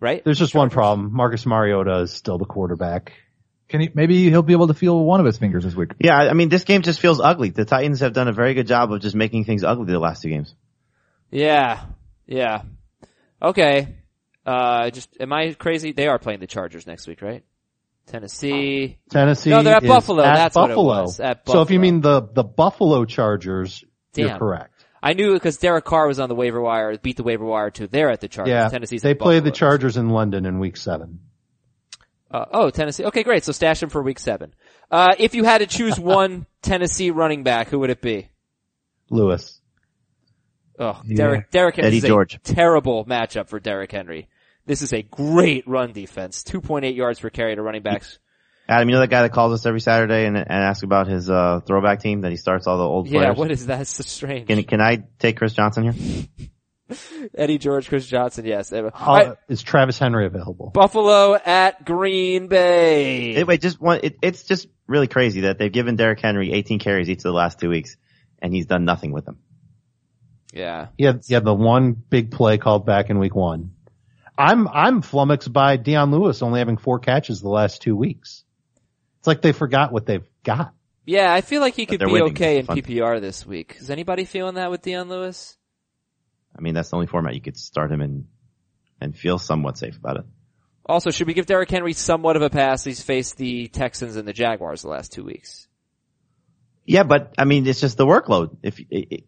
Right? 0.00 0.22
There's 0.24 0.38
just 0.38 0.54
one 0.54 0.70
problem. 0.70 1.10
Marcus 1.14 1.46
Mariota 1.46 2.00
is 2.00 2.12
still 2.12 2.36
the 2.38 2.44
quarterback. 2.44 3.12
Can 3.68 3.80
he? 3.80 3.90
Maybe 3.94 4.28
he'll 4.28 4.42
be 4.42 4.52
able 4.52 4.68
to 4.68 4.74
feel 4.74 5.02
one 5.04 5.20
of 5.20 5.26
his 5.26 5.38
fingers 5.38 5.64
this 5.64 5.74
week. 5.74 5.92
Yeah, 5.98 6.16
I 6.16 6.30
I 6.30 6.32
mean, 6.34 6.48
this 6.48 6.64
game 6.64 6.82
just 6.82 7.00
feels 7.00 7.20
ugly. 7.20 7.50
The 7.50 7.64
Titans 7.64 8.00
have 8.00 8.12
done 8.12 8.28
a 8.28 8.32
very 8.32 8.54
good 8.54 8.66
job 8.66 8.92
of 8.92 9.00
just 9.00 9.16
making 9.16 9.44
things 9.44 9.64
ugly 9.64 9.86
the 9.86 9.98
last 9.98 10.22
two 10.22 10.28
games. 10.28 10.54
Yeah. 11.30 11.84
Yeah. 12.26 12.62
Okay. 13.42 13.96
Uh, 14.46 14.90
just, 14.90 15.08
am 15.20 15.32
I 15.32 15.54
crazy? 15.54 15.92
They 15.92 16.06
are 16.06 16.18
playing 16.18 16.40
the 16.40 16.46
Chargers 16.46 16.86
next 16.86 17.06
week, 17.06 17.22
right? 17.22 17.44
Tennessee. 18.06 18.98
Tennessee. 19.10 19.50
No, 19.50 19.62
they're 19.62 19.76
at 19.76 19.82
is 19.82 19.88
Buffalo. 19.88 20.22
At 20.22 20.34
That's 20.34 20.56
what 20.56 20.70
it 20.70 20.76
Buffalo. 20.76 21.02
was. 21.02 21.20
At 21.20 21.48
So 21.48 21.62
if 21.62 21.70
you 21.70 21.80
mean 21.80 22.02
the 22.02 22.20
the 22.20 22.44
Buffalo 22.44 23.04
Chargers, 23.06 23.82
you're 24.14 24.36
correct. 24.36 24.84
I 25.02 25.12
knew 25.12 25.34
because 25.34 25.58
Derek 25.58 25.84
Carr 25.84 26.06
was 26.06 26.20
on 26.20 26.28
the 26.28 26.34
waiver 26.34 26.60
wire, 26.60 26.96
beat 26.98 27.16
the 27.16 27.22
waiver 27.22 27.44
wire 27.44 27.70
too. 27.70 27.86
They're 27.86 28.10
at 28.10 28.20
the 28.20 28.28
Chargers. 28.28 28.52
Yeah, 28.52 28.68
Tennessee's 28.68 29.02
they 29.02 29.12
at 29.12 29.18
play 29.18 29.40
the 29.40 29.50
Chargers 29.50 29.96
in 29.96 30.10
London 30.10 30.46
in 30.46 30.58
Week 30.58 30.76
Seven. 30.76 31.20
Uh, 32.34 32.46
oh, 32.52 32.70
Tennessee. 32.70 33.04
Okay, 33.04 33.22
great. 33.22 33.44
So 33.44 33.52
stash 33.52 33.82
him 33.82 33.90
for 33.90 34.02
week 34.02 34.18
seven. 34.18 34.54
Uh, 34.90 35.14
if 35.18 35.34
you 35.36 35.44
had 35.44 35.58
to 35.58 35.66
choose 35.66 35.98
one 36.18 36.46
Tennessee 36.62 37.10
running 37.10 37.44
back, 37.44 37.68
who 37.68 37.78
would 37.80 37.90
it 37.90 38.00
be? 38.00 38.28
Lewis. 39.10 39.60
Oh, 40.78 41.00
Yeah. 41.04 41.16
Derrick, 41.16 41.50
Derrick 41.52 41.76
Henry. 41.76 41.86
Eddie 41.88 41.96
This 41.98 42.04
is 42.04 42.08
George. 42.08 42.34
A 42.34 42.38
terrible 42.40 43.04
matchup 43.04 43.48
for 43.48 43.60
Derrick 43.60 43.92
Henry. 43.92 44.28
This 44.66 44.82
is 44.82 44.92
a 44.92 45.02
great 45.02 45.68
run 45.68 45.92
defense. 45.92 46.42
2.8 46.42 46.96
yards 46.96 47.20
per 47.20 47.30
carry 47.30 47.54
to 47.54 47.62
running 47.62 47.82
backs. 47.82 48.18
Adam, 48.68 48.88
you 48.88 48.94
know 48.94 49.00
that 49.00 49.10
guy 49.10 49.22
that 49.22 49.32
calls 49.32 49.52
us 49.52 49.66
every 49.66 49.80
Saturday 49.80 50.26
and, 50.26 50.36
and 50.38 50.48
asks 50.50 50.82
about 50.82 51.06
his 51.06 51.28
uh, 51.30 51.60
throwback 51.66 52.00
team 52.00 52.22
that 52.22 52.30
he 52.30 52.36
starts 52.38 52.66
all 52.66 52.78
the 52.78 52.84
old 52.84 53.06
Yeah, 53.06 53.20
players? 53.20 53.36
what 53.36 53.50
is 53.50 53.66
that? 53.66 53.82
It's 53.82 53.90
so 53.90 54.02
strange. 54.02 54.48
Can 54.48 54.64
can 54.64 54.80
I 54.80 55.04
take 55.18 55.36
Chris 55.36 55.52
Johnson 55.52 55.92
here? 55.92 56.48
Eddie 57.34 57.58
George, 57.58 57.88
Chris 57.88 58.06
Johnson, 58.06 58.44
yes. 58.44 58.72
All 58.72 58.86
Uh, 58.86 58.90
right, 59.06 59.36
Is 59.48 59.62
Travis 59.62 59.98
Henry 59.98 60.26
available? 60.26 60.70
Buffalo 60.70 61.34
at 61.34 61.84
Green 61.84 62.48
Bay. 62.48 63.34
Anyway, 63.34 63.56
just 63.58 63.80
one. 63.80 64.00
It, 64.02 64.18
it's 64.22 64.44
just 64.44 64.68
really 64.86 65.08
crazy 65.08 65.42
that 65.42 65.58
they've 65.58 65.72
given 65.72 65.96
Derrick 65.96 66.20
Henry 66.20 66.52
18 66.52 66.78
carries 66.78 67.08
each 67.08 67.18
of 67.18 67.22
the 67.24 67.32
last 67.32 67.58
two 67.60 67.68
weeks, 67.70 67.96
and 68.40 68.52
he's 68.54 68.66
done 68.66 68.84
nothing 68.84 69.12
with 69.12 69.24
them. 69.24 69.38
yeah. 70.52 70.88
He 70.98 71.04
had, 71.04 71.22
he 71.26 71.34
had 71.34 71.44
the 71.44 71.54
one 71.54 71.92
big 71.92 72.30
play 72.30 72.58
called 72.58 72.86
back 72.86 73.10
in 73.10 73.18
Week 73.18 73.34
One. 73.34 73.72
I'm 74.36 74.66
I'm 74.68 75.00
flummoxed 75.02 75.52
by 75.52 75.76
Dion 75.76 76.10
Lewis 76.10 76.42
only 76.42 76.58
having 76.58 76.76
four 76.76 76.98
catches 76.98 77.40
the 77.40 77.48
last 77.48 77.82
two 77.82 77.94
weeks. 77.96 78.42
It's 79.20 79.26
like 79.28 79.42
they 79.42 79.52
forgot 79.52 79.92
what 79.92 80.06
they've 80.06 80.26
got. 80.42 80.72
Yeah, 81.06 81.32
I 81.32 81.40
feel 81.40 81.60
like 81.60 81.74
he 81.74 81.86
could 81.86 82.00
be 82.00 82.22
okay 82.22 82.58
in 82.58 82.66
PPR 82.66 83.20
this 83.20 83.46
week. 83.46 83.76
Is 83.78 83.90
anybody 83.90 84.24
feeling 84.24 84.54
that 84.56 84.70
with 84.70 84.82
Dion 84.82 85.08
Lewis? 85.08 85.56
I 86.56 86.60
mean, 86.60 86.74
that's 86.74 86.90
the 86.90 86.96
only 86.96 87.06
format 87.06 87.34
you 87.34 87.40
could 87.40 87.56
start 87.56 87.90
him 87.90 88.00
in 88.00 88.26
and 89.00 89.16
feel 89.16 89.38
somewhat 89.38 89.76
safe 89.78 89.96
about 89.96 90.18
it. 90.18 90.24
Also, 90.86 91.10
should 91.10 91.26
we 91.26 91.34
give 91.34 91.46
Derrick 91.46 91.70
Henry 91.70 91.94
somewhat 91.94 92.36
of 92.36 92.42
a 92.42 92.50
pass? 92.50 92.84
He's 92.84 93.02
faced 93.02 93.36
the 93.36 93.68
Texans 93.68 94.16
and 94.16 94.28
the 94.28 94.32
Jaguars 94.32 94.82
the 94.82 94.88
last 94.88 95.12
two 95.12 95.24
weeks. 95.24 95.66
Yeah, 96.84 97.04
but 97.04 97.34
I 97.38 97.44
mean, 97.44 97.66
it's 97.66 97.80
just 97.80 97.96
the 97.96 98.06
workload. 98.06 98.58
If 98.62 98.78
it, 98.78 98.86
it, 98.90 99.24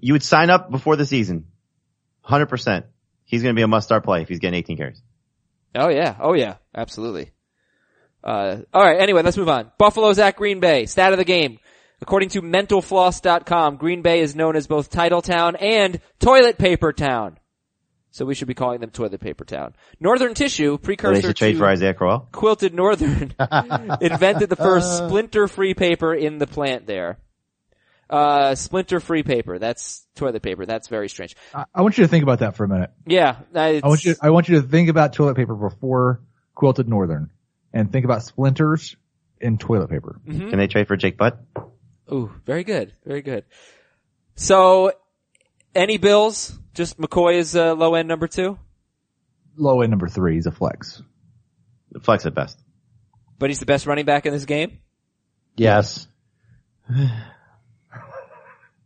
you 0.00 0.12
would 0.12 0.22
sign 0.22 0.50
up 0.50 0.70
before 0.70 0.96
the 0.96 1.06
season, 1.06 1.46
100%, 2.24 2.84
he's 3.24 3.42
going 3.42 3.54
to 3.54 3.58
be 3.58 3.62
a 3.62 3.68
must-start 3.68 4.04
play 4.04 4.22
if 4.22 4.28
he's 4.28 4.38
getting 4.38 4.58
18 4.58 4.76
carries. 4.76 5.02
Oh 5.74 5.88
yeah, 5.88 6.16
oh 6.20 6.34
yeah, 6.34 6.56
absolutely. 6.74 7.32
Uh, 8.22 8.58
alright, 8.74 9.00
anyway, 9.00 9.22
let's 9.22 9.36
move 9.36 9.48
on. 9.48 9.72
Buffalo's 9.78 10.18
at 10.18 10.36
Green 10.36 10.60
Bay. 10.60 10.86
Stat 10.86 11.12
of 11.12 11.18
the 11.18 11.24
game. 11.24 11.58
According 12.02 12.30
to 12.30 12.42
mentalfloss.com, 12.42 13.76
Green 13.76 14.02
Bay 14.02 14.20
is 14.20 14.34
known 14.34 14.56
as 14.56 14.66
both 14.66 14.88
Title 14.90 15.20
Town 15.20 15.56
and 15.56 16.00
Toilet 16.18 16.56
Paper 16.56 16.92
Town. 16.92 17.38
So 18.12 18.24
we 18.24 18.34
should 18.34 18.48
be 18.48 18.54
calling 18.54 18.80
them 18.80 18.90
Toilet 18.90 19.20
Paper 19.20 19.44
Town. 19.44 19.74
Northern 20.00 20.34
Tissue, 20.34 20.78
precursor 20.78 21.28
should 21.28 21.36
trade 21.36 21.52
to 21.52 21.58
for 21.58 21.66
Isaiah 21.66 21.94
Crowell. 21.94 22.28
Quilted 22.32 22.74
Northern, 22.74 23.34
invented 24.00 24.48
the 24.48 24.56
first 24.56 24.96
splinter-free 24.98 25.74
paper 25.74 26.12
in 26.14 26.38
the 26.38 26.46
plant 26.46 26.86
there. 26.86 27.18
Uh, 28.08 28.56
splinter-free 28.56 29.22
paper. 29.22 29.60
That's 29.60 30.04
toilet 30.16 30.42
paper. 30.42 30.66
That's 30.66 30.88
very 30.88 31.08
strange. 31.08 31.36
I, 31.54 31.64
I 31.72 31.82
want 31.82 31.96
you 31.98 32.04
to 32.04 32.08
think 32.08 32.24
about 32.24 32.40
that 32.40 32.56
for 32.56 32.64
a 32.64 32.68
minute. 32.68 32.90
Yeah, 33.06 33.36
I 33.54 33.80
I 33.84 33.86
want 33.86 34.04
you. 34.04 34.16
I 34.20 34.30
want 34.30 34.48
you 34.48 34.60
to 34.60 34.66
think 34.66 34.88
about 34.88 35.12
toilet 35.12 35.36
paper 35.36 35.54
before 35.54 36.20
quilted 36.56 36.88
northern, 36.88 37.30
and 37.72 37.92
think 37.92 38.04
about 38.04 38.24
splinters 38.24 38.96
in 39.40 39.58
toilet 39.58 39.88
paper. 39.90 40.20
Can 40.26 40.58
they 40.58 40.66
trade 40.66 40.88
for 40.88 40.96
Jake 40.96 41.16
Butt? 41.16 41.38
Ooh, 42.12 42.30
very 42.44 42.64
good, 42.64 42.92
very 43.04 43.22
good. 43.22 43.44
So, 44.34 44.92
any 45.74 45.98
Bills? 45.98 46.58
Just 46.74 46.98
McCoy 46.98 47.34
is 47.34 47.54
uh, 47.56 47.74
low 47.74 47.94
end 47.94 48.08
number 48.08 48.26
two, 48.28 48.58
Low 49.56 49.80
end 49.82 49.90
number 49.90 50.08
three 50.08 50.38
is 50.38 50.46
a 50.46 50.50
flex. 50.52 51.02
Flex 52.02 52.24
at 52.24 52.34
best. 52.34 52.58
but 53.38 53.50
he's 53.50 53.58
the 53.60 53.66
best 53.66 53.86
running 53.86 54.04
back 54.04 54.24
in 54.26 54.32
this 54.32 54.44
game. 54.44 54.78
Yes. 55.56 56.06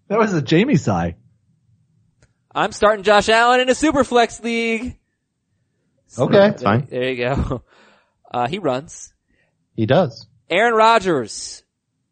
That 0.08 0.18
was 0.18 0.34
a 0.34 0.42
Jamie 0.42 0.76
sigh. 0.76 1.16
I'm 2.54 2.72
starting 2.72 3.04
Josh 3.04 3.30
Allen 3.30 3.60
in 3.60 3.70
a 3.70 3.74
super 3.74 4.04
flex 4.04 4.38
league. 4.44 4.98
Okay. 6.16 6.32
That's 6.36 6.62
fine. 6.62 6.86
There 6.90 7.10
you 7.10 7.16
go. 7.24 7.62
Uh, 8.30 8.46
he 8.48 8.58
runs. 8.58 9.14
He 9.76 9.86
does. 9.86 10.26
Aaron 10.50 10.74
Rodgers 10.74 11.63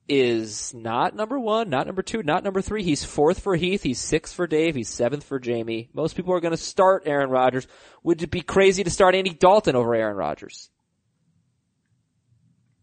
is 0.09 0.75
not 0.75 1.15
number 1.15 1.39
one, 1.39 1.71
not 1.71 1.87
number 1.87 2.03
two, 2.03 2.23
not 2.23 2.45
number 2.45 2.61
three. 2.61 2.83
He's 2.83 3.05
fourth 3.05 3.41
for 3.41 3.55
Heath. 3.55 3.83
He's 3.83 3.99
sixth 3.99 4.35
for 4.35 4.47
Dave. 4.47 4.75
He's 4.75 4.89
seventh 4.89 5.25
for 5.25 5.39
Jamie. 5.39 5.89
Most 5.95 6.17
people 6.17 6.35
are 6.35 6.41
going 6.41 6.53
to 6.53 6.57
start 6.57 7.05
Aaron 7.07 7.31
Rodgers. 7.31 7.67
Would 8.03 8.23
it 8.23 8.31
be 8.31 8.41
crazy 8.41 8.85
to 8.85 8.91
start 8.91 9.15
Andy 9.15 9.31
Dalton 9.31 9.77
over 9.77 9.95
Aaron 9.95 10.17
Rodgers? 10.17 10.71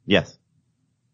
Yes. 0.06 0.38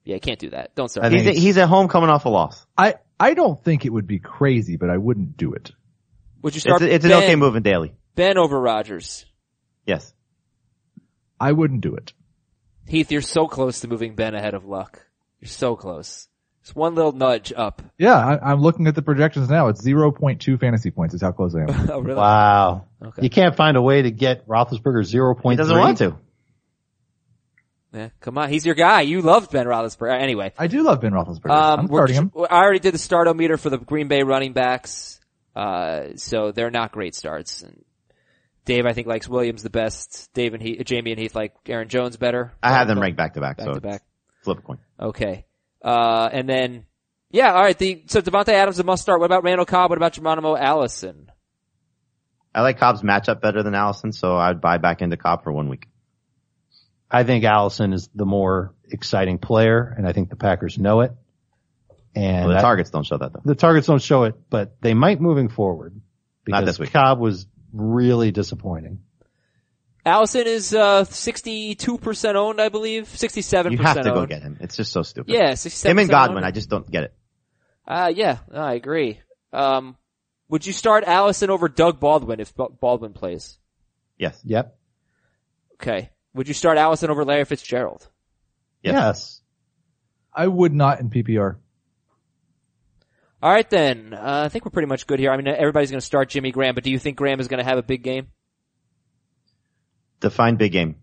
Yeah, 0.04 0.16
you 0.16 0.22
can't 0.22 0.40
do 0.40 0.52
that. 0.52 0.76
Don't 0.76 0.90
start. 0.90 1.08
I 1.08 1.10
He's, 1.18 1.38
he's 1.38 1.58
at 1.58 1.68
home 1.68 1.88
coming 1.88 2.10
off 2.10 2.26
a 2.26 2.30
loss. 2.30 2.66
I, 2.78 2.96
I 3.20 3.34
don't 3.34 3.62
think 3.62 3.86
it 3.86 3.90
would 3.92 4.08
be 4.08 4.20
crazy, 4.20 4.78
but 4.78 4.90
I 4.90 4.98
wouldn't 4.98 5.36
do 5.36 5.54
it. 5.54 5.72
Would 6.44 6.54
you 6.54 6.60
It's, 6.60 6.64
start? 6.64 6.82
a, 6.84 6.94
it's 6.94 7.04
an 7.04 7.12
ben, 7.12 7.24
okay 7.24 7.36
move 7.36 7.56
in 7.56 7.64
daily. 7.64 7.96
Ben 8.14 8.38
over 8.38 8.60
Rodgers. 8.60 9.26
Yes. 9.86 10.14
I 11.40 11.52
wouldn't 11.52 11.82
do 11.82 11.96
it. 11.96 12.14
Heath, 12.88 13.12
you're 13.12 13.22
so 13.22 13.48
close 13.48 13.80
to 13.80 13.88
moving 13.88 14.16
Ben 14.16 14.36
ahead 14.36 14.54
of 14.54 14.66
Luck. 14.66 15.02
You're 15.46 15.52
so 15.52 15.76
close. 15.76 16.28
Just 16.64 16.76
one 16.76 16.96
little 16.96 17.12
nudge 17.12 17.54
up. 17.56 17.84
Yeah, 18.00 18.16
I, 18.16 18.52
I'm 18.52 18.62
looking 18.62 18.88
at 18.88 18.96
the 18.96 19.04
projections 19.04 19.48
now. 19.48 19.68
It's 19.68 19.80
0.2 19.80 20.60
fantasy 20.60 20.90
points 20.90 21.14
is 21.14 21.22
how 21.22 21.32
close 21.34 21.54
I 21.54 21.72
am. 21.72 21.90
Oh, 21.92 22.00
really? 22.00 22.18
Wow. 22.18 22.88
Okay. 23.00 23.22
You 23.22 23.30
can't 23.30 23.56
find 23.56 23.78
a 23.78 23.82
way 23.82 24.02
to 24.02 24.10
get 24.10 24.48
Roethlisberger 24.48 25.04
zero 25.04 25.36
He 25.36 25.56
doesn't 25.56 25.78
want 25.78 26.00
to. 26.00 26.18
Yeah, 27.94 28.10
come 28.22 28.40
on. 28.40 28.50
He's 28.50 28.66
your 28.66 28.74
guy. 28.74 29.02
You 29.02 29.22
loved 29.22 29.52
Ben 29.52 29.68
Roethlisberger. 29.68 30.20
Anyway. 30.20 30.52
I 30.58 30.66
do 30.66 30.82
love 30.82 31.00
Ben 31.00 31.12
Roethlisberger. 31.12 31.52
Um, 31.52 31.80
I'm 31.82 31.88
starting 31.88 32.16
him. 32.16 32.32
I 32.50 32.64
already 32.64 32.80
did 32.80 32.96
the 32.96 32.98
startometer 32.98 33.60
for 33.60 33.70
the 33.70 33.78
Green 33.78 34.08
Bay 34.08 34.24
running 34.24 34.54
backs. 34.54 35.20
Uh, 35.56 36.16
so 36.16 36.52
they're 36.52 36.72
not 36.72 36.92
great 36.92 37.14
starts. 37.14 37.62
And 37.62 37.86
Dave, 38.66 38.88
I 38.88 38.94
think 38.94 39.06
likes 39.06 39.30
Williams 39.30 39.62
the 39.62 39.70
best. 39.70 40.34
Dave 40.34 40.56
and 40.56 40.64
Heath, 40.64 40.82
Jamie 40.84 41.12
and 41.12 41.20
Heath 41.20 41.36
like 41.36 41.54
Aaron 41.68 41.88
Jones 41.88 42.18
better. 42.18 42.52
I 42.64 42.72
have 42.72 42.88
them 42.88 43.00
ranked 43.00 43.18
back 43.18 43.36
to 43.36 43.42
back, 43.42 43.58
back 43.58 43.68
so 43.68 43.74
to 43.76 43.82
back. 43.82 44.02
Flip 44.46 44.60
a 44.60 44.62
coin. 44.62 44.78
Okay. 45.00 45.46
Uh, 45.84 46.30
and 46.32 46.48
then, 46.48 46.86
yeah, 47.32 47.54
alright, 47.54 47.78
the, 47.78 48.04
so 48.08 48.22
Davante 48.22 48.50
Adams 48.50 48.80
a 48.80 48.84
must 48.84 49.02
start. 49.02 49.20
What 49.20 49.26
about 49.26 49.44
Randall 49.44 49.66
Cobb? 49.66 49.90
What 49.90 49.98
about 49.98 50.14
Geronimo 50.14 50.56
Allison? 50.56 51.30
I 52.54 52.62
like 52.62 52.80
Cobb's 52.80 53.02
matchup 53.02 53.42
better 53.42 53.62
than 53.64 53.76
Allison, 53.76 54.14
so 54.14 54.38
I'd 54.38 54.62
buy 54.62 54.78
back 54.78 55.02
into 55.02 55.18
Cobb 55.18 55.44
for 55.44 55.52
one 55.52 55.68
week. 55.68 55.88
I 57.12 57.24
think 57.24 57.44
Allison 57.44 57.92
is 57.94 58.10
the 58.16 58.26
more 58.26 58.74
exciting 58.90 59.38
player, 59.40 59.94
and 59.98 60.08
I 60.08 60.14
think 60.14 60.30
the 60.30 60.36
Packers 60.38 60.78
know 60.78 61.02
it. 61.02 61.12
And 62.16 62.46
Well, 62.46 62.48
the 62.50 62.54
that- 62.56 62.62
targets 62.62 62.90
don't 62.92 63.06
show 63.06 63.18
that 63.18 63.34
though. 63.34 63.42
the 63.44 63.56
targets 63.56 63.88
don't 63.88 64.02
show 64.02 64.24
it, 64.24 64.36
but 64.50 64.80
they 64.82 64.94
might 64.94 65.20
moving 65.20 65.50
forward. 65.50 65.94
Not 65.96 66.02
Because 66.46 66.66
this 66.66 66.80
week. 66.80 66.94
Cobb 66.94 67.20
was 67.20 67.46
really 67.74 68.32
disappointing. 68.32 69.00
Allison 70.06 70.46
is, 70.46 70.74
uh, 70.74 71.04
62% 71.04 72.36
owned, 72.36 72.62
I 72.62 72.70
believe. 72.70 73.06
67% 73.08 73.72
You 73.72 73.78
have 73.80 73.98
to 74.04 74.12
go 74.12 74.26
get 74.26 74.44
him. 74.44 74.58
It's 74.62 74.76
just 74.76 74.92
so 74.92 75.02
stupid. 75.02 75.34
Yeah, 75.34 75.54
67% 75.54 75.86
Him 75.90 76.00
and 76.00 76.10
Godwin, 76.10 76.38
owned. 76.38 76.46
I 76.46 76.52
just 76.52 76.70
don't 76.70 76.90
get 76.90 77.06
it. 77.06 77.14
Uh, 77.88 78.12
yeah, 78.16 78.40
I 78.54 78.74
agree. 78.74 79.20
Um, 79.52 79.98
would 80.50 80.66
you 80.66 80.74
start 80.74 81.04
Allison 81.06 81.50
over 81.50 81.68
Doug 81.68 82.00
Baldwin 82.00 82.40
if 82.40 82.54
Baldwin 82.56 83.14
plays? 83.14 83.58
Yes. 84.18 84.40
Yep. 84.44 84.78
Okay. 85.76 86.10
Would 86.34 86.48
you 86.48 86.54
start 86.54 86.78
Allison 86.78 87.10
over 87.10 87.26
Larry 87.26 87.46
Fitzgerald? 87.46 88.08
Yes. 88.84 88.94
Yes. 88.94 89.42
I 90.34 90.48
would 90.48 90.74
not 90.74 91.00
in 91.00 91.10
PPR. 91.10 91.56
All 93.42 93.52
right 93.52 93.70
then. 93.70 94.14
Uh, 94.14 94.44
I 94.46 94.50
think 94.50 94.66
we're 94.66 94.72
pretty 94.72 94.88
much 94.88 95.08
good 95.08 95.20
here. 95.20 95.32
I 95.32 95.38
mean, 95.38 95.48
everybody's 95.48 95.92
going 95.92 96.00
to 96.00 96.06
start 96.06 96.30
Jimmy 96.30 96.52
Graham, 96.52 96.76
but 96.76 96.84
do 96.84 96.92
you 96.92 97.00
think 97.00 97.18
Graham 97.18 97.40
is 97.40 97.48
going 97.48 97.60
to 97.60 97.64
have 97.64 97.78
a 97.78 97.84
big 97.84 98.04
game? 98.04 98.28
Define 100.26 100.56
big 100.56 100.72
game. 100.72 100.96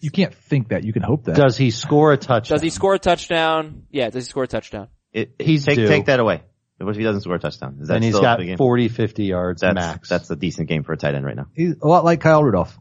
You 0.00 0.10
can't 0.10 0.34
think 0.34 0.68
that. 0.68 0.84
You 0.84 0.92
can 0.94 1.02
hope 1.02 1.24
that. 1.24 1.36
Does 1.36 1.56
he 1.58 1.70
score 1.70 2.12
a 2.14 2.16
touchdown? 2.16 2.56
Does 2.56 2.62
he 2.62 2.70
score 2.70 2.94
a 2.94 2.98
touchdown? 2.98 3.82
Yeah, 3.90 4.08
does 4.08 4.24
he 4.24 4.30
score 4.30 4.44
a 4.44 4.48
touchdown? 4.48 4.88
It, 5.12 5.34
He's 5.38 5.66
take 5.66 5.76
due. 5.76 5.86
take 5.86 6.06
that 6.06 6.18
away. 6.18 6.42
What 6.78 6.90
if 6.90 6.96
he 6.96 7.02
doesn't 7.04 7.20
score 7.20 7.34
a 7.34 7.38
touchdown? 7.38 7.76
Is 7.82 7.88
that 7.88 7.96
and 7.96 8.04
he's 8.04 8.14
still 8.14 8.22
got 8.22 8.40
a 8.40 8.56
40, 8.56 8.88
50 8.88 9.24
yards 9.24 9.60
That's 9.60 9.74
max. 9.74 10.08
that's 10.08 10.30
a 10.30 10.36
decent 10.36 10.68
game 10.68 10.82
for 10.82 10.92
a 10.94 10.96
tight 10.96 11.14
end 11.14 11.26
right 11.26 11.36
now. 11.36 11.46
He's 11.54 11.74
a 11.82 11.86
lot 11.86 12.04
like 12.06 12.20
Kyle 12.22 12.42
Rudolph. 12.42 12.78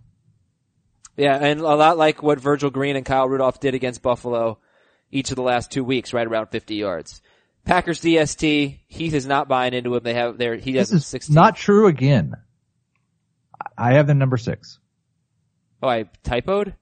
Yeah, 1.18 1.36
and 1.38 1.60
a 1.60 1.76
lot 1.76 1.98
like 1.98 2.24
what 2.24 2.40
Virgil 2.40 2.70
Green 2.70 2.96
and 2.96 3.06
Kyle 3.06 3.28
Rudolph 3.28 3.60
did 3.60 3.76
against 3.76 4.02
Buffalo 4.02 4.60
each 5.12 5.30
of 5.32 5.36
the 5.36 5.44
last 5.44 5.70
two 5.72 5.84
weeks, 5.84 6.14
right 6.14 6.26
around 6.26 6.48
50 6.48 6.76
yards. 6.76 7.22
Packers 7.66 8.02
DST, 8.02 8.80
Heath 8.88 9.14
is 9.14 9.28
not 9.28 9.48
buying 9.50 9.74
into 9.74 9.94
him. 9.96 10.02
They 10.04 10.16
have 10.16 10.38
their, 10.38 10.56
he 10.56 10.76
has 10.78 10.90
This 10.90 11.02
is 11.04 11.08
16. 11.08 11.34
not 11.36 11.56
true 11.56 11.88
again. 11.88 12.34
I 13.78 13.94
have 13.94 14.08
them 14.08 14.18
number 14.18 14.38
six. 14.38 14.80
Oh, 15.84 15.88
I 15.90 16.06
typoed? 16.24 16.74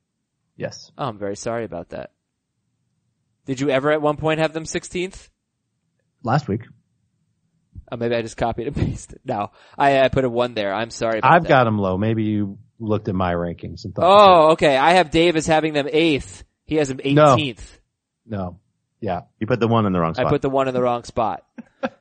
Yes. 0.56 0.91
Oh, 0.97 1.06
I'm 1.08 1.18
very 1.18 1.36
sorry 1.36 1.66
about 1.66 1.89
that. 1.89 2.12
Did 3.45 3.60
you 3.60 3.70
ever 3.70 3.91
at 3.91 4.02
one 4.02 4.18
point 4.18 4.39
have 4.39 4.54
them 4.54 4.64
16th? 4.66 5.30
Last 6.24 6.47
week. 6.47 6.62
Oh, 7.91 7.97
maybe 7.97 8.16
I 8.16 8.22
just 8.22 8.38
copied 8.38 8.68
and 8.68 8.76
pasted. 8.88 9.20
No, 9.26 9.52
I, 9.78 10.02
I 10.02 10.10
put 10.10 10.24
a 10.24 10.30
one 10.30 10.54
there. 10.54 10.74
I'm 10.74 10.91
sorry 10.91 11.20
about 11.20 11.34
I've 11.34 11.43
that. 11.43 11.49
got 11.49 11.64
them 11.66 11.78
low. 11.80 11.97
Maybe 11.97 12.24
you 12.24 12.58
looked 12.80 13.08
at 13.10 13.16
my 13.16 13.34
rankings 13.34 13.84
and 13.86 13.93
thought, 13.93 14.06
Oh, 14.06 14.52
okay. 14.54 14.78
I 14.78 14.91
have 14.93 15.12
Dave 15.12 15.36
as 15.36 15.47
having 15.47 15.74
them 15.74 15.88
eighth. 15.91 16.43
He 16.66 16.76
has 16.76 16.88
them 16.88 16.99
18th. 16.99 17.60
no. 18.26 18.60
Yeah. 19.02 19.22
You 19.39 19.47
put 19.47 19.60
the 19.60 19.68
one 19.68 19.88
in 19.88 19.93
the 19.93 19.99
wrong 19.99 20.14
spot. 20.14 20.28
I 20.28 20.30
put 20.30 20.43
the 20.43 20.49
one 20.49 20.68
in 20.68 20.76
the 20.76 20.82
wrong 20.82 21.04
spot. 21.04 21.43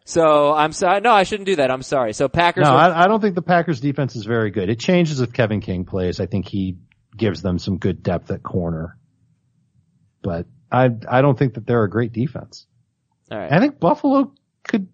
so 0.05 0.53
I'm 0.53 0.73
sorry. 0.73 1.01
No, 1.01 1.13
I 1.13 1.23
shouldn't 1.23 1.47
do 1.47 1.57
that. 1.57 1.71
I'm 1.71 1.81
sorry. 1.81 2.13
So 2.13 2.29
Packers. 2.29 2.65
No, 2.67 2.73
were- 2.73 2.79
I, 2.79 3.05
I 3.05 3.07
don't 3.07 3.23
think 3.23 3.35
the 3.35 3.41
Packers 3.43 3.81
defense 3.81 4.17
is 4.17 4.27
very 4.27 4.51
good. 4.51 4.69
It 4.69 4.79
changes 4.79 5.21
if 5.23 5.33
Kevin 5.33 5.63
King 5.63 5.87
plays. 5.87 6.21
I 6.21 6.27
think 6.27 6.47
he 6.47 6.77
gives 7.17 7.43
them 7.43 7.59
some 7.59 7.79
good 7.79 8.03
depth 8.03 8.31
at 8.31 8.43
corner. 8.43 8.97
But 10.23 10.47
I, 10.71 10.91
I 11.09 11.23
don't 11.23 11.39
think 11.39 11.55
that 11.55 11.67
they're 11.67 11.85
a 11.85 11.91
great 11.91 12.13
defense. 12.13 12.67
all 13.31 13.39
right. 13.39 13.53
I 13.53 13.59
think 13.61 13.81
Buffalo 13.81 14.33
could 14.65 14.89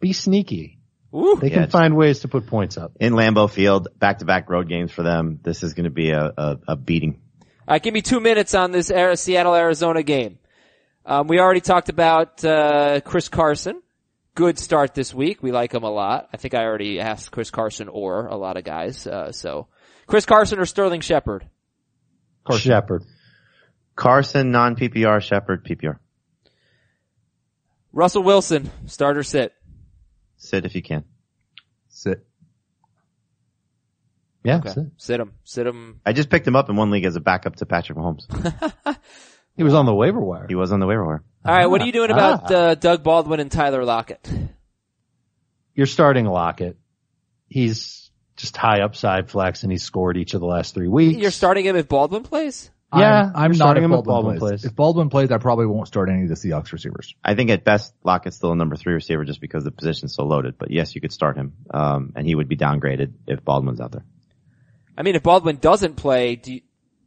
be 0.00 0.12
sneaky. 0.12 0.78
Woo. 1.10 1.36
They 1.36 1.48
Yeah, 1.48 1.54
can 1.54 1.62
it's- 1.64 1.72
find 1.72 1.96
ways 1.96 2.20
to 2.20 2.28
put 2.28 2.46
points 2.46 2.76
up. 2.78 2.92
in 3.00 3.12
Lambeau 3.14 3.50
Field, 3.50 3.88
back 3.98 4.18
to 4.18 4.24
back 4.24 4.48
road 4.48 4.68
games 4.68 4.92
for 4.92 5.02
them. 5.02 5.40
This 5.42 5.62
is 5.62 5.74
going 5.74 5.84
to 5.84 5.90
be 5.90 6.10
a, 6.10 6.32
a, 6.36 6.58
a 6.68 6.76
beating. 6.76 7.20
All 7.42 7.74
right, 7.74 7.82
give 7.82 7.94
me 7.94 8.02
two 8.02 8.20
minutes 8.20 8.54
on 8.54 8.70
this 8.72 8.90
Ari- 8.90 9.16
Seattle 9.16 9.54
Arizona 9.54 10.02
game. 10.02 10.38
Um, 11.06 11.26
we 11.28 11.38
already 11.40 11.60
talked 11.60 11.88
about 11.88 12.44
uh, 12.44 13.00
Chris 13.00 13.28
Carson. 13.28 13.80
Good 14.34 14.58
start 14.58 14.94
this 14.94 15.12
week. 15.12 15.42
We 15.42 15.50
like 15.50 15.72
him 15.74 15.82
a 15.82 15.90
lot. 15.90 16.28
I 16.32 16.36
think 16.36 16.54
I 16.54 16.64
already 16.64 17.00
asked 17.00 17.30
Chris 17.32 17.50
Carson 17.50 17.88
or 17.88 18.26
a 18.26 18.36
lot 18.36 18.56
of 18.56 18.64
guys. 18.64 19.06
Uh, 19.06 19.32
so 19.32 19.66
Chris 20.06 20.24
Carson 20.26 20.58
or 20.60 20.66
Sterling 20.66 21.00
Shepard. 21.00 21.48
Shepard. 22.58 23.04
Carson, 23.96 24.50
non 24.50 24.76
PPR, 24.76 25.20
Shepard, 25.22 25.64
PPR. 25.64 25.98
Russell 27.92 28.22
Wilson, 28.22 28.70
starter 28.86 29.22
sit. 29.22 29.52
Sit 30.36 30.64
if 30.64 30.74
you 30.74 30.82
can. 30.82 31.04
Sit. 31.88 32.24
Yeah, 34.42 34.56
Okay. 34.56 34.64
that's 34.68 34.76
it. 34.78 34.86
Sit 34.96 35.20
him. 35.20 35.32
Sit 35.44 35.66
him. 35.66 36.00
I 36.06 36.12
just 36.12 36.30
picked 36.30 36.46
him 36.46 36.56
up 36.56 36.70
in 36.70 36.76
one 36.76 36.90
league 36.90 37.04
as 37.04 37.16
a 37.16 37.20
backup 37.20 37.56
to 37.56 37.66
Patrick 37.66 37.98
Mahomes. 37.98 38.26
He 39.56 39.64
was 39.64 39.74
on 39.74 39.84
the 39.84 39.92
waiver 39.94 40.20
wire. 40.20 40.46
He 40.48 40.54
was 40.54 40.72
on 40.72 40.80
the 40.80 40.86
waiver 40.86 41.04
wire. 41.04 41.22
All 41.44 41.54
right, 41.54 41.66
what 41.66 41.82
are 41.82 41.84
you 41.84 41.92
doing 41.92 42.10
about 42.10 42.50
Ah. 42.50 42.54
uh, 42.54 42.74
Doug 42.76 43.02
Baldwin 43.02 43.40
and 43.40 43.50
Tyler 43.52 43.84
Lockett? 43.84 44.26
You're 45.74 45.86
starting 45.86 46.24
Lockett. 46.24 46.78
He's 47.48 48.09
just 48.40 48.56
high 48.56 48.82
upside 48.82 49.30
flex 49.30 49.62
and 49.62 49.72
he's 49.72 49.82
scored 49.82 50.16
each 50.16 50.34
of 50.34 50.40
the 50.40 50.46
last 50.46 50.74
three 50.74 50.88
weeks. 50.88 51.18
You're 51.18 51.30
starting 51.30 51.64
him 51.64 51.76
if 51.76 51.88
Baldwin 51.88 52.22
plays? 52.22 52.70
Yeah, 52.92 53.30
I'm, 53.34 53.44
I'm 53.44 53.50
not 53.52 53.56
starting 53.56 53.84
if 53.84 53.90
him 53.90 53.92
if 53.92 54.04
Baldwin, 54.04 54.14
Baldwin 54.14 54.38
plays. 54.38 54.50
plays. 54.50 54.64
If 54.64 54.74
Baldwin 54.74 55.10
plays, 55.10 55.30
I 55.30 55.38
probably 55.38 55.66
won't 55.66 55.86
start 55.86 56.08
any 56.08 56.22
of 56.24 56.28
the 56.28 56.34
Seahawks 56.34 56.72
receivers. 56.72 57.14
I 57.24 57.34
think 57.36 57.50
at 57.50 57.62
best, 57.62 57.94
Lockett's 58.02 58.36
still 58.36 58.50
a 58.50 58.56
number 58.56 58.74
three 58.74 58.94
receiver 58.94 59.24
just 59.24 59.40
because 59.40 59.62
the 59.62 59.70
position's 59.70 60.14
so 60.14 60.24
loaded. 60.24 60.58
But 60.58 60.72
yes, 60.72 60.94
you 60.96 61.00
could 61.00 61.12
start 61.12 61.36
him. 61.36 61.52
Um, 61.70 62.12
and 62.16 62.26
he 62.26 62.34
would 62.34 62.48
be 62.48 62.56
downgraded 62.56 63.12
if 63.28 63.44
Baldwin's 63.44 63.80
out 63.80 63.92
there. 63.92 64.04
I 64.98 65.02
mean, 65.02 65.14
if 65.14 65.22
Baldwin 65.22 65.56
doesn't 65.56 65.94
play, 65.94 66.34
do 66.34 66.54
you, 66.54 66.60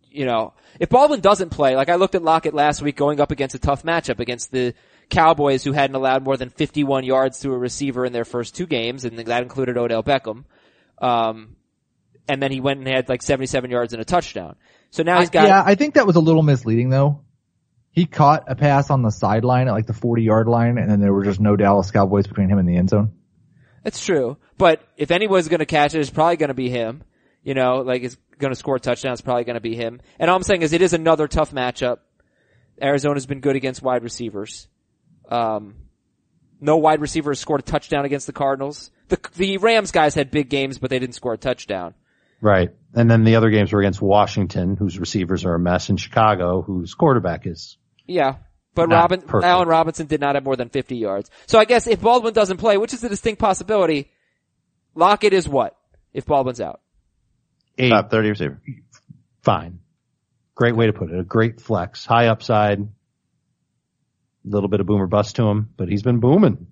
you 0.10 0.26
know, 0.26 0.54
if 0.80 0.90
Baldwin 0.90 1.20
doesn't 1.20 1.50
play, 1.50 1.76
like 1.76 1.90
I 1.90 1.96
looked 1.96 2.16
at 2.16 2.24
Lockett 2.24 2.54
last 2.54 2.82
week 2.82 2.96
going 2.96 3.20
up 3.20 3.32
against 3.32 3.56
a 3.56 3.60
tough 3.60 3.84
matchup 3.84 4.20
against 4.20 4.52
the 4.52 4.74
Cowboys 5.10 5.64
who 5.64 5.74
hadn't 5.74 5.96
allowed 5.96 6.24
more 6.24 6.38
than 6.38 6.50
51 6.50 7.04
yards 7.04 7.40
to 7.40 7.52
a 7.52 7.58
receiver 7.58 8.06
in 8.06 8.14
their 8.14 8.26
first 8.26 8.56
two 8.56 8.68
games, 8.68 9.06
and 9.06 9.18
that 9.18 9.44
included 9.44 9.78
Odell 9.78 10.04
Beckham. 10.04 10.46
Um, 11.04 11.58
and 12.30 12.42
then 12.42 12.52
he 12.52 12.62
went 12.62 12.80
and 12.80 12.88
had 12.88 13.10
like 13.10 13.22
77 13.22 13.70
yards 13.70 13.94
and 13.94 14.02
a 14.02 14.06
touchdown. 14.06 14.56
So 14.90 15.04
now 15.04 15.20
he's 15.20 15.30
got, 15.30 15.48
yeah, 15.48 15.62
I 15.64 15.76
think 15.76 15.96
that 15.96 16.08
was 16.08 16.16
a 16.16 16.22
little 16.22 16.44
misleading 16.44 16.90
though. 16.90 17.22
He 17.92 18.06
caught 18.06 18.46
a 18.48 18.56
pass 18.56 18.90
on 18.90 19.02
the 19.02 19.10
sideline 19.10 19.68
at 19.68 19.74
like 19.74 19.86
the 19.86 19.94
40 19.94 20.24
yard 20.24 20.48
line 20.48 20.78
and 20.78 20.90
then 20.90 21.02
there 21.02 21.14
were 21.14 21.26
just 21.26 21.42
no 21.42 21.58
Dallas 21.58 21.92
Cowboys 21.92 22.26
between 22.26 22.50
him 22.50 22.58
and 22.58 22.68
the 22.68 22.78
end 22.78 22.90
zone. 22.90 23.12
That's 23.84 24.04
true. 24.04 24.38
But 24.58 24.82
if 24.96 25.12
anyone's 25.12 25.50
gonna 25.50 25.66
catch 25.66 25.94
it, 25.94 26.00
it's 26.00 26.10
probably 26.10 26.38
gonna 26.38 26.54
be 26.54 26.70
him. 26.70 27.04
You 27.44 27.54
know, 27.54 27.82
like 27.86 28.04
is 28.04 28.18
gonna 28.40 28.56
score 28.56 28.78
a 28.78 28.80
touchdown, 28.80 29.12
it's 29.12 29.22
probably 29.22 29.44
gonna 29.44 29.60
be 29.60 29.76
him. 29.76 30.00
And 30.20 30.30
all 30.30 30.38
I'm 30.38 30.44
saying 30.44 30.62
is 30.62 30.72
it 30.72 30.82
is 30.82 30.94
another 30.94 31.28
tough 31.28 31.52
matchup. 31.52 31.98
Arizona's 32.82 33.26
been 33.26 33.42
good 33.42 33.58
against 33.58 33.82
wide 33.82 34.04
receivers. 34.04 34.70
Um, 35.30 35.76
no 36.62 36.78
wide 36.78 37.02
receiver 37.02 37.32
has 37.32 37.40
scored 37.40 37.60
a 37.60 37.64
touchdown 37.64 38.06
against 38.06 38.26
the 38.26 38.34
Cardinals. 38.34 38.90
The, 39.10 39.20
the 39.36 39.58
Rams 39.58 39.92
guys 39.92 40.16
had 40.16 40.32
big 40.32 40.50
games, 40.50 40.78
but 40.78 40.90
they 40.90 41.00
didn't 41.00 41.16
score 41.16 41.34
a 41.34 41.38
touchdown. 41.38 41.94
Right. 42.42 42.72
And 42.94 43.10
then 43.10 43.24
the 43.24 43.36
other 43.36 43.50
games 43.50 43.72
were 43.72 43.80
against 43.80 44.02
Washington, 44.02 44.76
whose 44.76 45.00
receivers 45.00 45.46
are 45.46 45.56
a 45.56 45.60
mess, 45.60 45.90
and 45.90 46.00
Chicago, 46.00 46.62
whose 46.62 46.94
quarterback 46.94 47.48
is. 47.48 47.78
Yeah. 48.06 48.36
But 48.76 48.90
Not 48.90 48.96
Robin, 48.96 49.22
perfect. 49.22 49.46
Allen 49.46 49.68
Robinson 49.68 50.08
did 50.08 50.20
not 50.20 50.36
have 50.36 50.44
more 50.44 50.56
than 50.56 50.70
50 50.70 50.98
yards. 50.98 51.30
So 51.46 51.60
I 51.60 51.66
guess 51.66 51.88
if 51.88 52.02
Baldwin 52.02 52.34
doesn't 52.34 52.58
play, 52.58 52.78
which 52.78 52.94
is 52.94 53.04
a 53.04 53.10
distinct 53.10 53.40
possibility, 53.40 54.12
Lockett 54.96 55.34
is 55.34 55.48
what? 55.48 55.78
If 56.14 56.26
Baldwin's 56.26 56.60
out. 56.60 56.82
Eight. 57.78 57.90
Top 57.90 58.12
30 58.12 58.30
receiver. 58.30 58.62
Fine. 59.42 59.80
Great 60.56 60.76
way 60.76 60.88
to 60.88 60.94
put 60.94 61.12
it. 61.12 61.20
A 61.20 61.24
great 61.24 61.62
flex. 61.62 62.06
High 62.06 62.28
upside. 62.28 62.80
A 62.80 62.88
little 64.44 64.70
bit 64.70 64.80
of 64.80 64.86
boomer 64.86 65.08
bust 65.08 65.38
to 65.38 65.44
him, 65.44 65.70
but 65.78 65.88
he's 65.88 66.04
been 66.04 66.20
booming. 66.20 66.68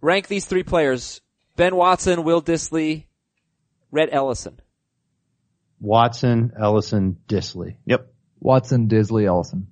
Rank 0.00 0.28
these 0.28 0.44
three 0.44 0.62
players. 0.62 1.20
Ben 1.56 1.76
Watson, 1.76 2.24
Will 2.24 2.42
Dissly, 2.42 3.04
Rhett 3.90 4.08
Ellison. 4.12 4.60
Watson, 5.80 6.52
Ellison, 6.58 7.18
Dissly. 7.28 7.76
Yep. 7.86 8.12
Watson, 8.40 8.88
Dissly, 8.88 9.26
Ellison. 9.26 9.68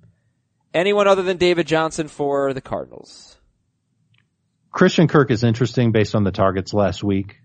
Anyone 0.73 1.07
other 1.07 1.23
than 1.23 1.37
David 1.37 1.67
Johnson 1.67 2.07
for 2.07 2.53
the 2.53 2.61
Cardinals? 2.61 3.37
Christian 4.71 5.07
Kirk 5.07 5.29
is 5.29 5.43
interesting 5.43 5.91
based 5.91 6.15
on 6.15 6.23
the 6.23 6.31
targets 6.31 6.73
last 6.73 7.03
week. 7.03 7.41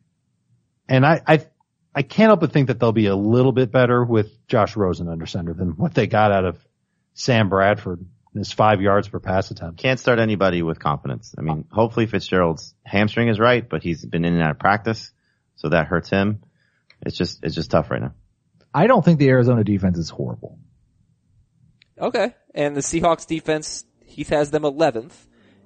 And 0.88 1.04
I, 1.04 1.20
I, 1.26 1.46
I 1.94 2.02
can't 2.02 2.30
help 2.30 2.40
but 2.40 2.52
think 2.52 2.68
that 2.68 2.80
they'll 2.80 2.92
be 2.92 3.06
a 3.06 3.16
little 3.16 3.52
bit 3.52 3.70
better 3.70 4.02
with 4.02 4.46
Josh 4.46 4.76
Rosen 4.76 5.08
under 5.08 5.26
center 5.26 5.52
than 5.52 5.70
what 5.70 5.94
they 5.94 6.06
got 6.06 6.32
out 6.32 6.46
of 6.46 6.58
Sam 7.12 7.48
Bradford. 7.50 8.06
His 8.34 8.52
five 8.52 8.80
yards 8.80 9.08
per 9.08 9.18
pass 9.18 9.50
attempt. 9.50 9.80
Can't 9.80 9.98
start 9.98 10.18
anybody 10.18 10.62
with 10.62 10.78
confidence. 10.78 11.34
I 11.36 11.40
mean, 11.42 11.64
hopefully 11.72 12.06
Fitzgerald's 12.06 12.74
hamstring 12.84 13.28
is 13.28 13.40
right, 13.40 13.68
but 13.68 13.82
he's 13.82 14.04
been 14.04 14.24
in 14.24 14.34
and 14.34 14.42
out 14.42 14.52
of 14.52 14.58
practice, 14.58 15.10
so 15.56 15.70
that 15.70 15.86
hurts 15.86 16.10
him. 16.10 16.42
It's 17.00 17.16
just, 17.16 17.42
it's 17.42 17.54
just 17.54 17.70
tough 17.70 17.90
right 17.90 18.00
now. 18.00 18.14
I 18.72 18.86
don't 18.86 19.04
think 19.04 19.18
the 19.18 19.28
Arizona 19.28 19.64
defense 19.64 19.98
is 19.98 20.10
horrible. 20.10 20.58
Okay. 22.00 22.34
And 22.54 22.76
the 22.76 22.80
Seahawks 22.80 23.26
defense, 23.26 23.84
Heath 24.04 24.28
has 24.28 24.50
them 24.50 24.62
11th, 24.62 25.12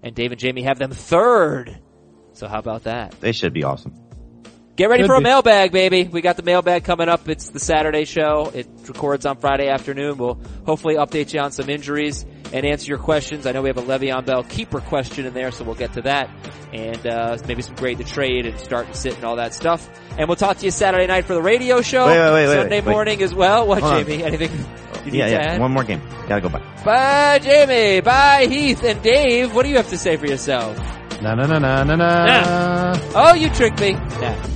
and 0.02 0.14
Dave 0.14 0.32
and 0.32 0.40
Jamie 0.40 0.62
have 0.62 0.78
them 0.78 0.92
third. 0.92 1.78
So 2.34 2.48
how 2.48 2.58
about 2.58 2.84
that? 2.84 3.20
They 3.20 3.32
should 3.32 3.52
be 3.52 3.64
awesome. 3.64 3.94
Get 4.76 4.88
ready 4.88 5.02
Could 5.02 5.08
for 5.08 5.14
a 5.16 5.18
be. 5.18 5.24
mailbag, 5.24 5.70
baby. 5.72 6.04
We 6.04 6.22
got 6.22 6.36
the 6.36 6.42
mailbag 6.42 6.84
coming 6.84 7.08
up. 7.08 7.28
It's 7.28 7.50
the 7.50 7.58
Saturday 7.58 8.06
show. 8.06 8.50
It 8.54 8.66
records 8.88 9.26
on 9.26 9.36
Friday 9.36 9.68
afternoon. 9.68 10.16
We'll 10.16 10.40
hopefully 10.64 10.94
update 10.94 11.34
you 11.34 11.40
on 11.40 11.52
some 11.52 11.68
injuries 11.68 12.24
and 12.52 12.66
answer 12.66 12.86
your 12.86 12.98
questions. 12.98 13.46
I 13.46 13.52
know 13.52 13.62
we 13.62 13.68
have 13.68 13.78
a 13.78 13.82
Le'Veon 13.82 14.24
Bell 14.24 14.42
keeper 14.44 14.80
question 14.80 15.26
in 15.26 15.34
there, 15.34 15.50
so 15.50 15.64
we'll 15.64 15.74
get 15.74 15.92
to 15.94 16.02
that. 16.02 16.28
And, 16.72 17.06
uh, 17.06 17.36
maybe 17.46 17.62
some 17.62 17.74
grade 17.74 17.98
to 17.98 18.04
trade 18.04 18.46
and 18.46 18.58
start 18.58 18.86
and 18.86 18.96
sit 18.96 19.14
and 19.16 19.24
all 19.24 19.36
that 19.36 19.54
stuff. 19.54 19.88
And 20.18 20.28
we'll 20.28 20.36
talk 20.36 20.56
to 20.58 20.64
you 20.64 20.70
Saturday 20.70 21.06
night 21.06 21.24
for 21.26 21.34
the 21.34 21.42
radio 21.42 21.80
show. 21.82 22.06
Wait, 22.06 22.18
wait, 22.18 22.32
wait, 22.32 22.48
wait, 22.48 22.54
Sunday 22.62 22.80
wait. 22.80 22.90
morning 22.92 23.22
as 23.22 23.34
well. 23.34 23.66
What, 23.66 23.80
Hold 23.82 23.94
on. 23.94 24.04
Jamie? 24.06 24.22
Anything 24.24 24.50
you 25.04 25.10
need 25.12 25.18
Yeah, 25.18 25.26
to 25.26 25.32
yeah. 25.32 25.52
add? 25.54 25.60
One 25.60 25.72
more 25.72 25.84
game. 25.84 26.00
Gotta 26.28 26.40
go 26.40 26.48
by. 26.48 26.60
Bye, 26.84 27.38
Jamie. 27.40 28.00
Bye, 28.00 28.46
Heath. 28.46 28.82
And 28.84 29.02
Dave, 29.02 29.54
what 29.54 29.64
do 29.64 29.68
you 29.70 29.76
have 29.76 29.88
to 29.88 29.98
say 29.98 30.16
for 30.16 30.26
yourself? 30.26 30.76
Na 31.20 31.34
na 31.34 31.46
na 31.46 31.58
na 31.58 31.84
na 31.84 31.94
na. 31.96 32.98
Oh, 33.14 33.34
you 33.34 33.48
tricked 33.50 33.80
me. 33.80 33.90
Yeah. 33.90 34.46